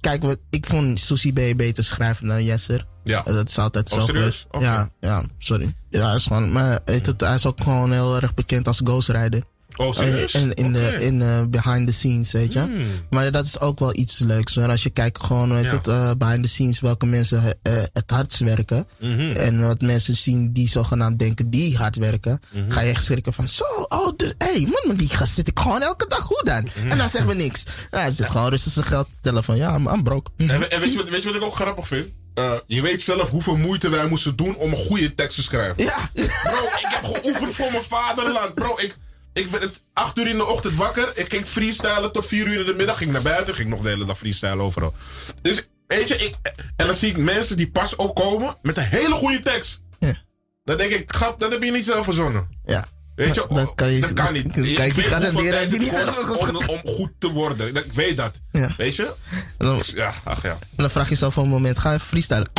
kijk, 0.00 0.22
wat, 0.22 0.38
ik 0.50 0.66
vond 0.66 1.00
Susie 1.00 1.32
B 1.32 1.56
beter 1.56 1.84
schrijven 1.84 2.26
dan 2.26 2.44
Jesser. 2.44 2.86
ja. 3.04 3.22
Dat 3.22 3.48
is 3.48 3.58
altijd 3.58 3.92
Oh, 3.92 3.98
zo 3.98 4.04
geweest. 4.04 4.46
Ja, 4.58 4.88
ja, 5.00 5.22
sorry. 5.38 5.74
Ja, 5.90 6.06
hij 6.06 6.14
is 6.16 6.22
gewoon, 6.22 6.52
maar 6.52 6.80
het, 6.84 7.20
hij 7.20 7.34
is 7.34 7.46
ook 7.46 7.60
gewoon 7.60 7.92
heel 7.92 8.16
erg 8.20 8.34
bekend 8.34 8.66
als 8.66 8.80
ghostwriter. 8.84 9.42
Oh, 9.76 9.94
serieus? 9.94 10.34
En 10.34 10.52
in, 10.54 10.66
Oké. 10.66 10.72
de, 10.98 11.04
in 11.04 11.18
de 11.18 11.46
behind 11.50 11.86
the 11.86 11.92
scenes, 11.92 12.32
weet 12.32 12.52
je. 12.52 12.58
Hmm. 12.58 12.76
Maar 13.10 13.30
dat 13.30 13.46
is 13.46 13.60
ook 13.60 13.78
wel 13.78 13.96
iets 13.96 14.18
leuks. 14.18 14.58
Als 14.58 14.82
je 14.82 14.90
kijkt 14.90 15.24
gewoon, 15.24 15.52
weet 15.52 15.64
Ja. 15.64 15.70
het, 15.70 15.88
eh, 15.88 16.10
behind 16.18 16.42
the 16.42 16.48
scenes, 16.48 16.80
welke 16.80 17.06
mensen 17.06 17.58
eh, 17.62 17.72
het 17.92 18.10
hardst 18.10 18.38
werken. 18.38 18.86
Mhm. 18.98 19.30
En 19.32 19.60
wat 19.60 19.80
mensen 19.80 20.14
zien 20.16 20.52
die 20.52 20.68
zogenaamd 20.68 21.18
denken 21.18 21.50
die 21.50 21.76
hard 21.76 21.96
werken. 21.96 22.40
Mhm. 22.50 22.70
Ga 22.70 22.80
je 22.80 22.90
echt 22.90 23.04
schrikken 23.04 23.32
van, 23.32 23.48
zo, 23.48 23.64
oh, 23.88 24.08
dus, 24.16 24.34
hé, 24.38 24.52
hey, 24.52 24.68
man, 24.84 24.96
die 24.96 25.08
gast 25.08 25.34
zit 25.34 25.48
ik 25.48 25.58
gewoon 25.58 25.82
elke 25.82 26.06
dag 26.08 26.20
goed 26.22 26.48
aan. 26.48 26.64
Mhm. 26.76 26.90
En 26.90 26.98
dan 26.98 27.08
zeggen 27.08 27.30
we 27.30 27.34
niks. 27.36 27.62
Ja, 27.90 27.98
hij 27.98 28.10
zit 28.10 28.30
gewoon 28.30 28.48
rustig 28.50 28.72
zijn 28.72 28.86
geld 28.86 29.06
te 29.08 29.14
tellen 29.20 29.44
van, 29.44 29.56
ja, 29.56 29.74
I'm, 29.74 30.02
broke. 30.02 30.30
En, 30.36 30.46
we- 30.58 30.66
en 30.68 30.80
weet, 30.80 30.92
je 30.92 30.98
wat, 30.98 31.08
weet 31.08 31.22
je 31.22 31.28
wat 31.28 31.36
ik 31.36 31.42
ook 31.42 31.54
grappig 31.54 31.86
vind? 31.86 32.06
Eh, 32.34 32.52
je 32.66 32.82
weet 32.82 33.02
zelf 33.02 33.28
hoeveel 33.30 33.56
moeite 33.56 33.88
wij 33.88 34.08
moesten 34.08 34.36
doen 34.36 34.56
om 34.56 34.70
een 34.70 34.76
goede 34.86 35.14
tekst 35.14 35.36
te 35.36 35.42
schrijven. 35.42 35.84
Ja, 35.84 36.10
Bro, 36.14 36.22
ik 36.62 36.86
heb 36.88 37.14
geoefend 37.14 37.52
voor 37.54 37.70
mijn 37.70 37.82
vaderland. 37.82 38.54
Bro, 38.54 38.78
ik, 38.78 38.96
ik 39.32 39.46
werd 39.46 39.62
het 39.62 39.82
8 39.92 40.18
uur 40.18 40.26
in 40.28 40.36
de 40.36 40.46
ochtend 40.46 40.74
wakker. 40.74 41.12
Ik 41.14 41.30
ging 41.30 41.46
freestylen 41.46 42.12
tot 42.12 42.26
4 42.26 42.46
uur 42.46 42.58
in 42.60 42.66
de 42.66 42.74
middag. 42.74 42.98
Ging 42.98 43.12
naar 43.12 43.22
buiten. 43.22 43.54
Ging 43.54 43.68
nog 43.68 43.80
de 43.80 43.88
hele 43.88 44.04
dag 44.04 44.18
freestylen 44.18 44.60
overal. 44.60 44.94
Dus 45.42 45.68
weet 45.86 46.08
je, 46.08 46.16
ik, 46.16 46.34
en 46.76 46.86
dan 46.86 46.94
zie 46.94 47.10
ik 47.10 47.16
mensen 47.16 47.56
die 47.56 47.70
pas 47.70 47.96
opkomen 47.96 48.56
met 48.62 48.76
een 48.76 48.82
hele 48.82 49.14
goede 49.14 49.40
tekst. 49.40 49.80
Ja. 49.98 50.16
Dan 50.64 50.76
denk 50.76 50.90
ik, 50.90 51.14
grap, 51.14 51.40
dat 51.40 51.52
heb 51.52 51.62
je 51.62 51.70
niet 51.70 51.84
zelf 51.84 52.04
verzonnen. 52.04 52.48
ja. 52.64 52.84
Weet 53.24 53.34
je, 53.34 53.44
Dat 53.54 53.74
kan 53.74 53.92
je- 53.92 54.00
dat 54.00 54.12
kan 54.12 54.32
niet. 54.32 54.44
dat 54.54 54.54
kan 54.74 54.86
je 54.86 54.92
ik 54.92 54.94
garanderen 54.94 55.34
hoeveel 55.34 55.52
dat 55.60 55.72
je 55.72 55.78
niet 55.78 55.92
zelf 55.92 56.40
om, 56.40 56.56
om 56.66 56.80
goed 56.84 57.10
te 57.18 57.30
worden. 57.30 57.74
Ik 57.74 57.92
weet 57.92 58.16
dat. 58.16 58.40
Ja. 58.52 58.68
Weet 58.76 58.96
je? 58.96 59.14
En 59.58 59.66
dan, 59.66 59.76
Dus 59.76 59.86
ja, 59.94 60.12
ach 60.24 60.42
ja. 60.42 60.50
en 60.50 60.58
dan 60.76 60.90
vraag 60.90 61.08
je 61.08 61.16
voor 61.30 61.42
een 61.42 61.48
moment, 61.48 61.78
ga 61.78 61.88
even 61.94 62.06
freestylen. 62.06 62.50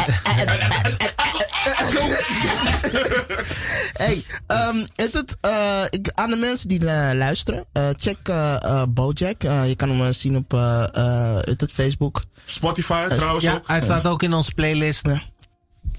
hey, 3.93 4.24
ehm, 4.47 4.86
het, 4.95 5.14
het, 5.14 5.38
eh, 5.41 5.82
ik, 5.89 6.09
aan 6.14 6.30
de 6.30 6.36
mensen 6.36 6.68
die 6.68 6.80
eh, 6.88 7.14
luisteren, 7.18 7.66
eh, 7.72 7.88
check 7.95 8.18
eh, 8.24 8.64
eh, 8.64 8.84
Bojack. 8.89 9.43
Eh, 9.43 9.68
je 9.68 9.76
kan 9.76 9.89
hem 9.89 10.01
eh, 10.01 10.14
zien 10.14 10.36
op 10.38 10.53
eh, 10.53 10.84
eh, 10.93 11.36
het, 11.39 11.61
het 11.61 11.72
Facebook. 11.72 12.22
Spotify 12.45 13.07
trouwens 13.07 13.43
Ja, 13.45 13.53
ook. 13.53 13.64
hij 13.68 13.82
staat 13.82 14.07
ook 14.07 14.24
in 14.24 14.34
onze 14.34 14.53
playlist. 14.53 15.07
Ja. 15.07 15.22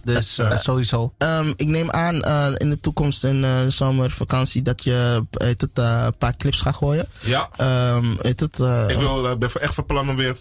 Dus 0.05 0.39
eh, 0.39 0.57
sowieso. 0.59 1.15
Ehm, 1.19 1.53
ik 1.57 1.67
neem 1.67 1.91
aan 1.91 2.23
eh, 2.23 2.47
in 2.57 2.71
de 2.71 2.81
toekomst 2.81 3.25
in 3.25 3.45
eh, 3.45 3.61
de 3.61 3.71
zomervakantie 3.71 4.63
dat 4.63 4.85
je 4.85 5.25
eh, 5.31 5.47
het, 5.49 5.69
eh, 5.75 6.03
een 6.05 6.17
paar 6.19 6.37
clips 6.37 6.61
gaat 6.61 6.75
gooien. 6.75 7.09
Ja. 7.21 7.49
Ehm, 7.57 8.15
het, 8.19 8.61
eh, 8.61 8.85
Ik 8.89 8.97
wil, 8.99 9.39
ben 9.39 9.51
echt 9.61 9.75
van 9.75 9.87
plan 9.87 10.09
om 10.09 10.17
weer... 10.17 10.37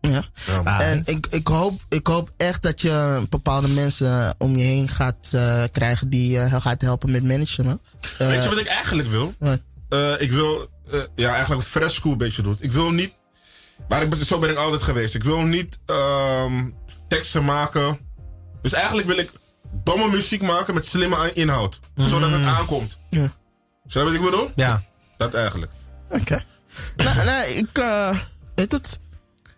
ja. 0.00 0.24
Ah, 0.64 0.80
En 0.80 1.02
ik, 1.04 1.26
ik, 1.30 1.46
hoop, 1.48 1.80
ik 1.88 2.06
hoop 2.06 2.30
echt 2.36 2.62
dat 2.62 2.80
je 2.80 3.26
bepaalde 3.28 3.68
mensen 3.68 4.34
om 4.38 4.56
je 4.56 4.64
heen 4.64 4.88
gaat 4.88 5.30
eh, 5.32 5.64
krijgen 5.72 6.08
die 6.10 6.30
je 6.30 6.60
gaat 6.60 6.80
helpen 6.80 7.10
met 7.10 7.22
managen. 7.24 7.64
Weet 7.64 7.80
je 8.18 8.24
Eh, 8.24 8.48
wat 8.48 8.58
ik 8.58 8.66
eigenlijk 8.66 9.08
wil? 9.08 9.34
Eh, 9.88 10.20
ik 10.20 10.30
wil, 10.30 10.68
eh, 10.90 11.00
ja, 11.14 11.28
eigenlijk 11.30 11.60
wat 11.62 11.70
Fresh 11.70 11.94
School 11.94 12.12
een 12.12 12.18
beetje 12.18 12.42
doet. 12.42 12.62
Ik 12.62 12.72
wil 12.72 12.90
niet, 12.90 13.12
maar 13.88 14.02
ik 14.02 14.10
ben, 14.10 14.24
zo 14.24 14.38
ben 14.38 14.50
ik 14.50 14.56
altijd 14.56 14.82
geweest. 14.82 15.14
Ik 15.14 15.24
wil 15.24 15.40
niet 15.40 15.78
ehm, 15.86 16.70
teksten 17.08 17.44
maken. 17.44 17.98
Dus 18.66 18.74
eigenlijk 18.74 19.08
wil 19.08 19.16
ik 19.16 19.30
domme 19.84 20.08
muziek 20.08 20.42
maken 20.42 20.74
met 20.74 20.86
slimme 20.86 21.32
inhoud. 21.32 21.80
Zodat 21.96 22.32
het 22.32 22.44
aankomt. 22.44 22.98
Ja. 23.10 23.32
Snap 23.86 24.02
je 24.02 24.02
wat 24.02 24.12
ik 24.12 24.20
bedoel? 24.20 24.50
Ja. 24.56 24.82
Dat 25.16 25.34
eigenlijk. 25.34 25.72
Oké. 26.08 26.40
nou, 26.96 27.24
nou, 27.24 27.48
ik, 27.48 27.78
eh, 27.78 28.18
weet 28.54 28.72
het. 28.72 29.00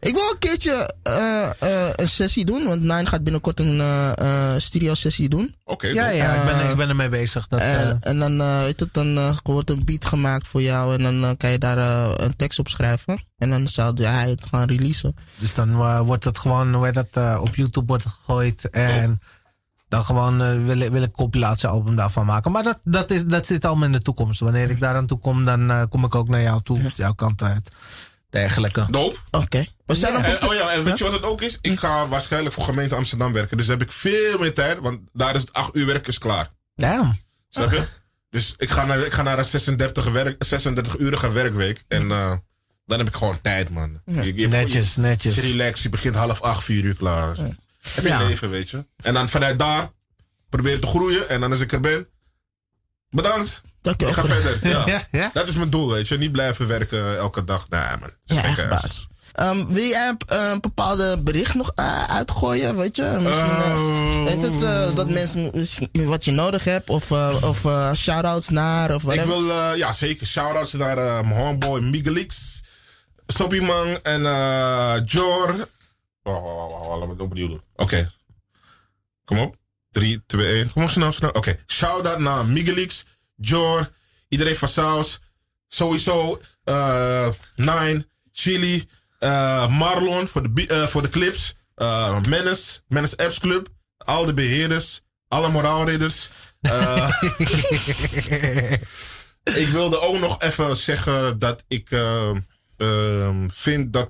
Ik 0.00 0.14
wil 0.14 0.30
een 0.30 0.38
keertje 0.38 0.94
eh, 1.02 1.50
eh, 1.58 1.90
een 1.94 2.08
sessie 2.08 2.44
doen, 2.44 2.64
want 2.66 2.80
Nine 2.80 3.06
gaat 3.06 3.22
binnenkort 3.24 3.60
een 3.60 3.80
eh, 3.80 4.12
eh, 4.54 4.60
studio 4.60 4.94
sessie 4.94 5.28
doen. 5.28 5.54
Oké, 5.64 5.86
Ja, 5.86 6.08
ja, 6.08 6.34
ik 6.34 6.44
ben, 6.44 6.70
ik 6.70 6.76
ben 6.76 6.88
ermee 6.88 7.08
bezig. 7.08 7.46
Dat, 7.48 7.60
eh, 7.60 7.80
En, 7.80 8.00
en 8.00 8.18
dan, 8.18 8.40
eh, 8.40 8.60
weet 8.60 8.80
het, 8.80 8.94
dan 8.94 9.16
eh, 9.18 9.36
wordt 9.42 9.70
een 9.70 9.84
beat 9.84 10.06
gemaakt 10.06 10.48
voor 10.48 10.62
jou 10.62 11.02
en 11.04 11.20
dan 11.20 11.36
kan 11.36 11.50
je 11.50 11.58
daar 11.58 11.78
een 12.20 12.36
tekst 12.36 12.58
op 12.58 12.68
schrijven. 12.68 13.24
En 13.38 13.50
dan 13.50 13.68
zou 13.68 14.02
hij 14.04 14.30
het 14.30 14.46
gaan 14.50 14.68
releasen. 14.68 15.16
dus 15.36 15.54
dan 15.54 15.74
wordt 16.04 16.24
het 16.24 16.38
gewoon, 16.38 16.74
hoe 16.74 16.90
dat, 16.92 17.38
op 17.40 17.54
YouTube 17.54 17.86
wordt 17.86 18.04
gegooid. 18.06 18.70
En 18.70 19.20
dan 19.88 20.04
gewoon 20.04 20.42
eh, 20.42 20.64
wil, 20.64 20.80
ik- 20.80 20.90
wil 20.90 21.02
ik 21.02 21.06
een 21.08 21.12
compilatiealbum 21.12 21.96
daarvan 21.96 22.26
maken. 22.26 22.52
Maar 22.52 22.62
dat, 22.62 22.78
dat, 22.84 23.10
is, 23.10 23.24
dat 23.24 23.46
zit 23.46 23.64
allemaal 23.64 23.86
in 23.86 23.92
de 23.92 24.02
toekomst. 24.02 24.40
Wanneer 24.40 24.70
ik 24.70 24.80
daar 24.80 24.94
aan 24.96 25.06
toe 25.06 25.18
kom, 25.18 25.44
dan 25.44 25.70
eh, 25.70 25.82
kom 25.88 26.04
ik 26.04 26.14
ook 26.14 26.28
naar 26.28 26.42
jou 26.42 26.62
toe. 26.62 26.90
Jouw 26.94 27.12
kant 27.14 27.42
uit. 27.42 27.70
Dergelijke. 28.30 28.86
Dope. 28.90 29.16
Oké. 29.30 29.64
We 29.86 29.94
zijn 29.94 30.16
op 30.16 30.22
En, 30.22 30.42
oh 30.48 30.54
ja, 30.54 30.72
en 30.72 30.84
weet 30.84 30.98
je 30.98 31.04
wat 31.04 31.12
het 31.12 31.22
ook 31.22 31.42
is? 31.42 31.58
Ik 31.60 31.78
ga 31.78 32.08
waarschijnlijk 32.08 32.54
voor 32.54 32.64
gemeente 32.64 32.94
Amsterdam 32.94 33.32
werken. 33.32 33.56
Dus 33.56 33.66
heb 33.66 33.82
ik 33.82 33.92
veel 33.92 34.38
meer 34.38 34.54
tijd, 34.54 34.78
want 34.78 35.00
daar 35.12 35.34
is 35.34 35.40
het 35.40 35.52
8 35.52 35.76
uur 35.76 35.86
werk 35.86 36.06
is 36.06 36.18
klaar. 36.18 36.50
Ja. 36.74 37.14
Snap 37.48 37.70
je? 37.72 37.86
Dus 38.30 38.54
ik 38.56 38.70
ga 38.70 38.84
naar, 38.84 38.98
ik 38.98 39.12
ga 39.12 39.22
naar 39.22 39.38
een 39.38 39.44
36, 39.44 40.10
werk, 40.10 40.44
36 40.44 40.98
urige 40.98 41.32
werkweek. 41.32 41.84
En 41.88 42.10
eh, 42.10 42.32
dan 42.86 42.98
heb 42.98 43.08
ik 43.08 43.14
gewoon 43.14 43.40
tijd, 43.40 43.70
man. 43.70 44.00
Je, 44.04 44.34
je, 44.34 44.48
Netjes, 44.48 44.94
Je, 44.94 45.00
netjes. 45.00 45.34
je 45.34 45.40
relax, 45.40 45.82
je 45.82 45.88
begint 45.88 46.14
half 46.14 46.40
acht, 46.40 46.64
vier 46.64 46.84
uur 46.84 46.94
klaar. 46.96 47.36
Heb 47.36 48.04
je 48.04 48.08
Ja. 48.08 48.26
leven, 48.26 48.50
weet 48.50 48.70
je. 48.70 48.86
En 49.02 49.14
dan 49.14 49.28
vanuit 49.28 49.58
daar 49.58 49.90
probeer 50.48 50.80
te 50.80 50.86
groeien. 50.86 51.28
En 51.28 51.40
dan 51.40 51.50
als 51.50 51.60
ik 51.60 51.72
er 51.72 51.80
ben, 51.80 52.08
bedankt. 53.10 53.60
Dank 53.82 54.00
je 54.00 54.06
Ik 54.06 54.12
ga 54.12 54.24
verder. 54.24 54.58
Ja. 54.70 54.82
Ja, 54.86 55.02
ja. 55.10 55.30
Dat 55.32 55.48
is 55.48 55.56
mijn 55.56 55.70
doel, 55.70 55.90
weet 55.90 56.08
je. 56.08 56.18
Niet 56.18 56.32
blijven 56.32 56.66
werken 56.66 57.16
elke 57.16 57.44
dag. 57.44 57.68
Nee, 57.68 57.80
man. 57.80 58.02
Het 58.02 58.14
is 58.26 58.36
Ja, 58.36 58.42
echt 58.44 58.68
baas. 58.68 59.06
Ehm, 59.32 59.66
wil 59.66 59.84
jij 59.84 60.14
eh, 60.26 60.48
een 60.52 60.60
bepaalde 60.60 61.18
bericht 61.22 61.54
nog 61.54 61.72
eh, 61.74 62.04
uitgooien, 62.04 62.76
weet 62.76 62.96
je? 62.96 63.18
Misschien, 63.20 63.46
Oh. 63.46 64.24
weet 64.24 64.42
het, 64.42 64.62
eh, 64.62 64.94
dat 64.94 65.08
mensen 65.10 65.50
wat 65.92 66.24
je 66.24 66.30
nodig 66.30 66.64
hebt 66.64 66.88
of, 66.88 67.10
of 67.42 67.58
shout-outs 67.96 68.48
naar 68.48 68.94
of 68.94 69.02
Ik 69.02 69.08
whatever. 69.08 69.28
wil, 69.28 69.50
eh, 69.50 69.76
ja 69.76 69.92
zeker, 69.92 70.26
shout-outs 70.26 70.72
naar 70.72 70.96
mijn 70.96 71.40
homeboy 71.40 71.80
Miguelix, 71.80 72.62
Soppimang 73.26 73.94
en 73.96 74.20
Jor. 75.04 75.46
Wacht, 76.22 76.40
wacht, 76.42 76.42
wacht, 76.42 76.72
wacht, 76.72 76.88
laat 76.98 77.06
me 77.06 77.12
het 77.12 77.20
opnieuw 77.20 77.48
doen. 77.48 77.62
Oké. 77.76 78.12
Kom 79.24 79.38
op. 79.38 79.54
3, 79.90 80.22
2, 80.26 80.52
1. 80.58 80.72
Kom 80.72 80.82
op, 80.82 80.90
snel, 80.90 81.12
snel. 81.12 81.30
Oké. 81.30 81.56
Shout-out 81.66 82.18
naar 82.18 82.46
Miguelix, 82.46 83.04
Jor, 83.40 83.90
iedereen 84.28 84.56
van 84.56 84.68
Saus. 84.68 85.20
Sowieso 85.68 86.40
eh 86.64 87.28
Nine, 87.56 88.06
Chili, 88.32 88.88
eh, 89.18 89.68
Marlon 89.68 90.28
voor 90.28 90.42
de, 90.42 90.66
eh, 90.66 90.86
voor 90.86 91.02
de 91.02 91.08
clips. 91.08 91.54
eh 91.74 92.20
Menace, 92.20 92.80
Menace 92.88 93.16
Apps 93.16 93.38
Club. 93.38 93.68
Al 93.98 94.24
de 94.24 94.34
beheerders, 94.34 95.00
alle 95.28 95.48
moraalridders. 95.48 96.30
ik 99.62 99.68
wilde 99.68 100.00
ook 100.00 100.18
nog 100.18 100.42
even 100.42 100.76
zeggen 100.76 101.38
dat 101.38 101.64
ik 101.68 101.90
eh, 101.90 102.30
ehm, 102.76 103.48
vind 103.48 103.92
dat 103.92 104.08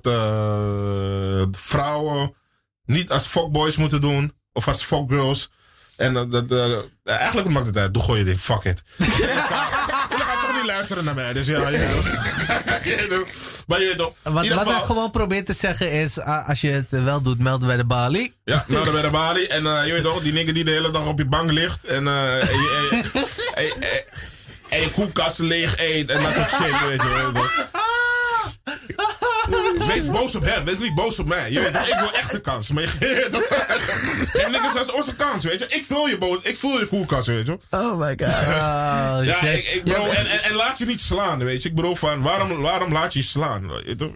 vrouwen 1.51 2.33
niet 2.85 3.11
als 3.11 3.25
fuckboys 3.25 3.75
moeten 3.75 4.01
doen. 4.01 4.33
Of 4.53 4.67
als 4.67 4.83
fuckgirls. 4.83 5.49
En 5.99 6.17
eh, 6.17 6.23
dat, 6.29 6.43
eh, 6.51 7.15
eigenlijk 7.17 7.49
maakt 7.49 7.65
het 7.67 7.77
uit. 7.77 7.93
Doe 7.93 8.03
gewoon 8.03 8.17
je 8.17 8.23
ding. 8.25 8.39
Fuck 8.39 8.63
it. 8.63 8.83
Jullie 8.97 9.13
gaan 9.27 10.41
toch 10.41 10.55
niet 10.55 10.65
luisteren 10.65 11.03
naar 11.03 11.13
mij. 11.15 11.33
Dus 11.33 11.47
ja. 11.47 11.69
ja. 11.69 11.69
maar 13.67 13.79
je 13.79 13.85
weet 13.87 13.97
toch. 13.97 14.13
Wat, 14.23 14.47
wat 14.47 14.57
geval- 14.67 14.81
gewoon 14.81 15.11
probeert 15.11 15.45
te 15.45 15.53
zeggen 15.53 15.91
is, 15.91 16.19
ah, 16.19 16.47
als 16.49 16.61
je 16.61 16.69
het 16.71 16.85
wel 16.89 17.21
doet, 17.21 17.39
melden 17.39 17.67
bij 17.67 17.77
de 17.77 17.85
balie. 17.85 18.33
Ja, 18.45 18.65
nou 18.67 18.83
dan 18.83 18.93
bij 18.93 19.01
de 19.01 19.09
balie. 19.09 19.47
En 19.47 19.65
eh, 19.67 19.85
je 19.85 19.93
weet 19.93 20.03
toch, 20.03 20.21
die 20.21 20.33
nigger 20.33 20.53
die 20.53 20.63
de 20.63 20.71
hele 20.71 20.91
dag 20.91 21.05
op 21.05 21.17
je 21.17 21.25
bank 21.25 21.51
ligt. 21.51 21.83
En, 21.85 22.07
eh, 22.07 22.41
en, 22.41 22.47
je, 22.47 22.87
en, 22.91 22.97
je- 22.97 23.41
en, 23.53 23.63
je- 23.63 24.03
en 24.69 24.81
je 24.81 24.91
koelkast 24.91 25.39
leeg 25.39 25.77
eet. 25.77 26.09
En 26.09 26.23
dat 26.23 26.33
soort 26.33 26.49
shit, 26.49 26.85
weet 26.87 27.01
je. 27.01 27.07
weet 27.09 27.17
je 27.25 27.31
toch. 27.33 27.67
Wees 29.93 30.09
boos 30.11 30.35
op 30.35 30.43
hem, 30.45 30.65
wees 30.65 30.79
niet 30.79 30.93
boos 30.95 31.19
op 31.19 31.27
mij. 31.27 31.51
Je 31.51 31.59
weet 31.61 31.73
toch, 31.73 31.87
ik 31.87 31.95
wil 31.99 32.11
echt 32.13 32.31
de 32.31 32.39
kans. 32.41 32.69
Maar 32.71 32.83
je 32.83 32.89
weet 32.99 33.31
toch. 33.31 33.43
En 34.45 34.51
dat 34.51 34.75
is 34.85 34.91
onze 34.91 35.15
kans, 35.15 35.43
weet 35.43 35.59
je. 35.59 35.65
Ik 35.67 35.83
vul 35.87 36.07
je, 36.07 36.17
boos, 36.17 36.37
ik 36.41 36.57
vul 36.57 36.79
je 36.79 36.85
koelkast, 36.87 37.27
weet 37.27 37.45
je. 37.45 37.57
Oh 37.69 37.99
my 37.99 38.07
god. 38.19 38.27
Oh, 38.27 39.19
Ja, 39.23 39.37
shit. 39.39 39.55
ik, 39.57 39.65
ik 39.67 39.83
bedoel, 39.83 40.13
en, 40.13 40.25
en, 40.29 40.43
en 40.43 40.53
laat 40.53 40.77
je 40.77 40.85
niet 40.85 41.01
slaan, 41.01 41.43
weet 41.43 41.63
je. 41.63 41.69
Ik 41.69 41.75
bedoel 41.75 41.95
van, 41.95 42.21
waarom, 42.21 42.61
waarom 42.61 42.91
laat 42.93 43.13
je 43.13 43.19
je 43.19 43.25
slaan? 43.25 43.71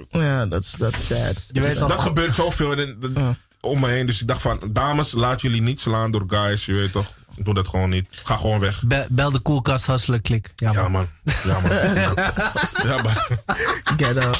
Ja, 0.09 0.45
dat 0.45 0.63
is 0.63 0.71
dat 0.77 0.93
is 0.93 1.07
sad. 1.07 1.35
je 1.51 1.61
weet 1.61 1.77
dat 1.77 2.01
gebeurt 2.01 2.35
zoveel 2.35 2.71
en, 2.71 2.97
en- 3.15 3.37
om 3.61 3.79
me 3.79 3.87
heen. 3.89 4.05
Dus 4.05 4.21
ik 4.21 4.27
dacht 4.27 4.41
van, 4.41 4.59
dames, 4.69 5.11
laat 5.11 5.41
jullie 5.41 5.61
niet 5.61 5.81
slaan 5.81 6.11
door 6.11 6.23
guys. 6.27 6.65
Je 6.65 6.73
weet 6.73 6.91
toch, 6.91 7.11
doe 7.37 7.53
dat 7.53 7.67
gewoon 7.67 7.89
niet. 7.89 8.07
Ga 8.11 8.35
gewoon 8.37 8.59
weg. 8.59 8.83
Be- 8.87 9.07
bel 9.09 9.31
de 9.31 9.39
koelkast, 9.39 9.85
hustelen, 9.85 10.21
klik. 10.21 10.51
Ja, 10.55 10.71
Ja, 10.71 10.81
man. 10.81 10.91
man. 10.91 11.07
Ja, 11.43 11.59
man. 11.59 11.71
ja, 12.89 13.01
man. 13.01 13.13
Ghetto. 13.97 14.31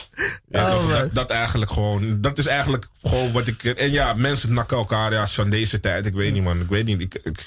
Ja, 0.50 0.76
Oh, 0.76 0.90
dat, 0.90 1.14
dat 1.14 1.30
eigenlijk 1.30 1.72
gewoon. 1.72 2.22
Dat 2.22 2.38
is 2.38 2.46
eigenlijk 2.46 2.88
gewoon 3.04 3.32
wat 3.32 3.48
ik. 3.48 3.64
En 3.64 3.92
ja, 3.92 4.14
mensen 4.14 4.54
nakken 4.54 4.78
elkaar 4.78 5.12
ja, 5.12 5.28
van 5.28 5.50
deze 5.50 5.80
tijd. 5.80 6.06
Ik 6.06 6.14
weet 6.14 6.34
niet, 6.34 6.44
man. 6.44 6.60
Ik 6.62 6.70
weet 6.70 6.86
niet. 6.86 7.02
Ik, 7.02 7.20
ik, 7.24 7.40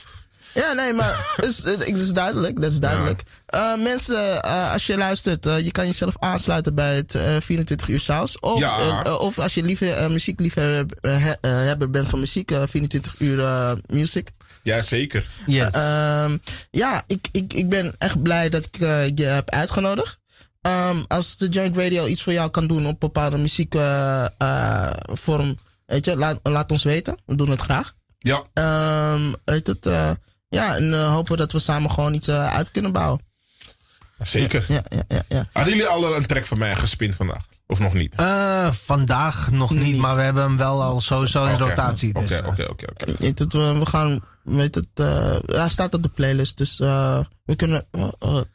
Ja, 0.55 0.73
nee, 0.73 0.93
maar 0.93 1.15
het 1.37 1.45
is, 1.87 2.01
is 2.01 2.13
duidelijk. 2.13 2.61
Dat 2.61 2.71
is 2.73 2.79
duidelijk. 2.79 3.23
Eh, 3.47 3.77
mensen, 3.83 4.43
eh, 4.43 4.73
als 4.73 4.87
je 4.87 4.97
luistert, 4.97 5.47
eh, 5.47 5.61
je 5.65 5.71
kan 5.71 5.87
jezelf 5.87 6.15
aansluiten 6.19 6.75
bij 6.75 6.97
het 6.97 7.15
eh, 7.15 7.37
24 7.41 7.89
uur 7.89 8.01
saus. 8.01 8.39
Of, 8.41 8.59
Ja. 8.59 9.03
of 9.03 9.39
als 9.39 9.55
je 9.55 9.63
liever 9.63 9.89
uh, 9.89 10.07
muziekliefhebber 10.09 10.99
eh, 11.01 11.17
he- 11.23 11.31
eh, 11.41 11.51
hebber 11.67 11.91
bent 11.91 12.09
van 12.09 12.19
muziek, 12.21 12.51
eh, 12.51 12.63
24 12.67 13.15
uur 13.19 13.77
music. 13.87 14.29
Ja, 14.67 14.83
zeker. 14.83 15.27
Yes. 15.47 15.71
Ehm, 15.71 16.39
ja, 16.71 17.05
ik, 17.07 17.29
ik, 17.33 17.53
ik 17.53 17.69
ben 17.69 17.95
echt 17.99 18.23
blij 18.23 18.49
dat 18.49 18.65
ik 18.65 18.81
eh, 18.81 19.09
je 19.15 19.25
heb 19.25 19.51
uitgenodigd. 19.51 20.19
Ehm, 20.61 21.03
als 21.09 21.37
de 21.37 21.49
Joint 21.49 21.77
Radio 21.77 22.07
iets 22.07 22.23
voor 22.23 22.33
jou 22.33 22.51
kan 22.51 22.67
doen 22.67 22.87
op 22.87 23.01
bepaalde 23.01 23.39
muziekvorm, 23.39 25.59
weet 25.87 26.05
je, 26.05 26.17
laat, 26.17 26.39
laat 26.43 26.71
ons 26.71 26.85
weten. 26.85 27.17
We 27.27 27.35
doen 27.35 27.51
het 27.51 27.61
graag. 27.61 27.95
Ja, 28.19 28.43
Ehm 28.53 29.33
weet 29.45 29.67
het, 29.67 29.87
eh, 29.87 30.11
ja, 30.49 30.77
en 30.77 30.95
eh, 30.95 31.13
hopen 31.13 31.37
dat 31.37 31.53
we 31.53 31.59
samen 31.59 31.91
gewoon 31.91 32.15
iets 32.15 32.29
eh, 32.29 32.55
uit 32.55 32.71
kunnen 32.71 32.93
bouwen. 32.93 33.21
zeker. 34.19 34.65
Ja, 34.69 34.83
ja, 34.89 35.03
ja. 35.09 35.23
ja. 35.29 35.49
Hadden 35.53 35.73
jullie 35.73 35.89
al 35.89 36.17
een 36.17 36.27
track 36.27 36.47
van 36.47 36.59
mij 36.59 36.77
gespind 36.77 37.15
vandaag? 37.15 37.45
Of 37.67 37.79
nog 37.79 37.93
niet? 37.95 38.15
Eh, 38.15 38.69
vandaag 38.73 39.51
nog 39.51 39.71
niet, 39.71 39.83
Niet. 39.83 39.97
maar 40.01 40.17
we 40.17 40.23
hebben 40.23 40.43
hem 40.43 40.57
wel 40.57 40.83
al 40.83 41.01
sowieso 41.01 41.45
in 41.45 41.55
Oké. 41.55 41.63
rotatie. 41.65 42.13
Dus, 42.13 42.23
Oké, 42.23 42.35
eh, 42.35 42.47
oké, 42.49 42.63
oké. 42.71 42.85
oké. 43.13 43.79
We, 43.79 43.87
gaan, 43.87 44.21
weet 44.43 44.75
het, 44.75 44.89
eh, 44.95 45.37
hij 45.47 45.69
staat 45.69 45.95
op 45.95 46.03
de 46.03 46.09
playlist, 46.09 46.57
dus 46.57 46.81
eh, 46.81 47.19
we 47.45 47.57
kunnen, 47.57 47.87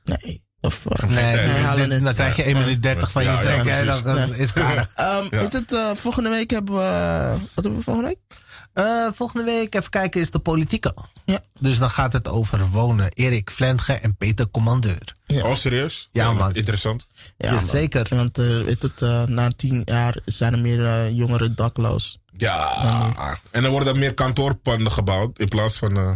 nee, 0.03 0.43
of, 0.61 0.85
Nee, 1.07 1.07
Nee, 1.07 1.23
het. 1.23 2.03
dan 2.03 2.13
krijg 2.13 2.35
je 2.35 2.43
1 2.43 2.57
minuut 2.57 2.83
30 2.83 3.11
van 3.11 3.23
je 3.23 3.29
Ja, 3.29 3.41
ja, 3.41 3.61
precies. 3.63 4.03
dat 4.03 4.17
is, 4.17 4.29
is 4.29 4.53
karig. 4.53 4.91
Ehm, 4.95 5.23
Ja. 5.23 5.39
weet 5.39 5.53
het, 5.53 5.77
volgende 5.93 6.29
week 6.29 6.49
hebben 6.49 6.75
we, 6.75 7.29
wat 7.53 7.63
hebben 7.63 7.75
we 7.75 7.81
volgende 7.83 8.07
week? 8.09 8.40
Eh, 8.73 9.07
volgende 9.13 9.43
week, 9.45 9.75
even 9.75 9.89
kijken, 9.89 10.21
is 10.21 10.31
de 10.31 10.39
politieke. 10.39 10.93
Ja. 11.25 11.39
Dus 11.59 11.77
dan 11.79 11.89
gaat 11.89 12.13
het 12.13 12.27
over 12.27 12.67
wonen. 12.69 13.11
Erik 13.13 13.51
Vlentge 13.51 13.93
en 13.93 14.15
Peter 14.15 14.49
Commandeur. 14.49 15.15
Ja. 15.25 15.43
Oh, 15.45 15.55
serieus? 15.55 16.09
Ja, 16.11 16.33
man. 16.33 16.55
Interessant. 16.55 17.07
Ja, 17.37 17.53
Yes, 17.53 17.69
zeker. 17.69 18.05
Want 18.09 18.37
eh, 18.37 18.45
het, 18.65 19.01
eh, 19.01 19.23
na 19.23 19.49
tien 19.55 19.81
jaar 19.85 20.15
zijn 20.25 20.53
er 20.53 20.59
meer 20.59 21.11
jongeren 21.11 21.55
dakloos. 21.55 22.19
Ja. 22.37 23.35
En 23.51 23.61
dan 23.61 23.71
worden 23.71 23.93
er 23.93 23.99
meer 23.99 24.13
kantoorpanden 24.13 24.91
gebouwd 24.91 25.39
in 25.39 25.47
plaats 25.47 25.77
van 25.77 25.97
eh 25.97 26.15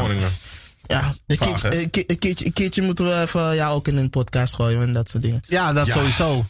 woningen. 0.00 0.30
Ja, 0.82 1.12
een 1.26 1.36
Vaag, 1.36 1.60
keertje, 1.60 1.88
keertje, 2.16 2.46
een 2.46 2.52
keertje 2.52 2.82
moeten 2.82 3.06
we 3.06 3.20
even 3.20 3.54
jou 3.54 3.74
ook 3.74 3.88
in 3.88 3.96
een 3.96 4.10
podcast 4.10 4.54
gooien 4.54 4.82
en 4.82 4.92
dat 4.92 5.08
soort 5.08 5.22
dingen. 5.22 5.42
Ja, 5.46 5.72
dat 5.72 5.86
Ja. 5.86 5.92
sowieso. 5.94 6.44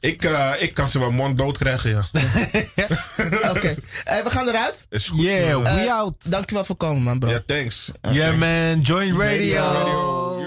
Ik, 0.00 0.24
eh, 0.24 0.50
ik 0.58 0.74
kan 0.74 0.88
ze 0.88 0.98
wel 0.98 1.10
mond 1.10 1.38
dood 1.38 1.58
krijgen, 1.58 1.90
ja. 1.90 2.08
Oké, 3.54 3.74
Eh, 4.04 4.22
we 4.24 4.30
gaan 4.30 4.48
eruit. 4.48 4.86
Is 4.90 5.08
goed. 5.08 5.20
Yeah, 5.20 5.62
we 5.62 5.68
Eh, 5.68 5.92
out. 5.94 6.30
Dankjewel 6.30 6.64
voor 6.64 6.76
komen, 6.76 7.02
man, 7.02 7.18
bro. 7.18 7.30
Ja, 7.30 7.40
thanks. 7.46 7.90
Yeah, 8.10 8.34
man. 8.36 8.80
Join 8.80 9.20
Radio. 9.20 9.62
radio. 9.62 10.39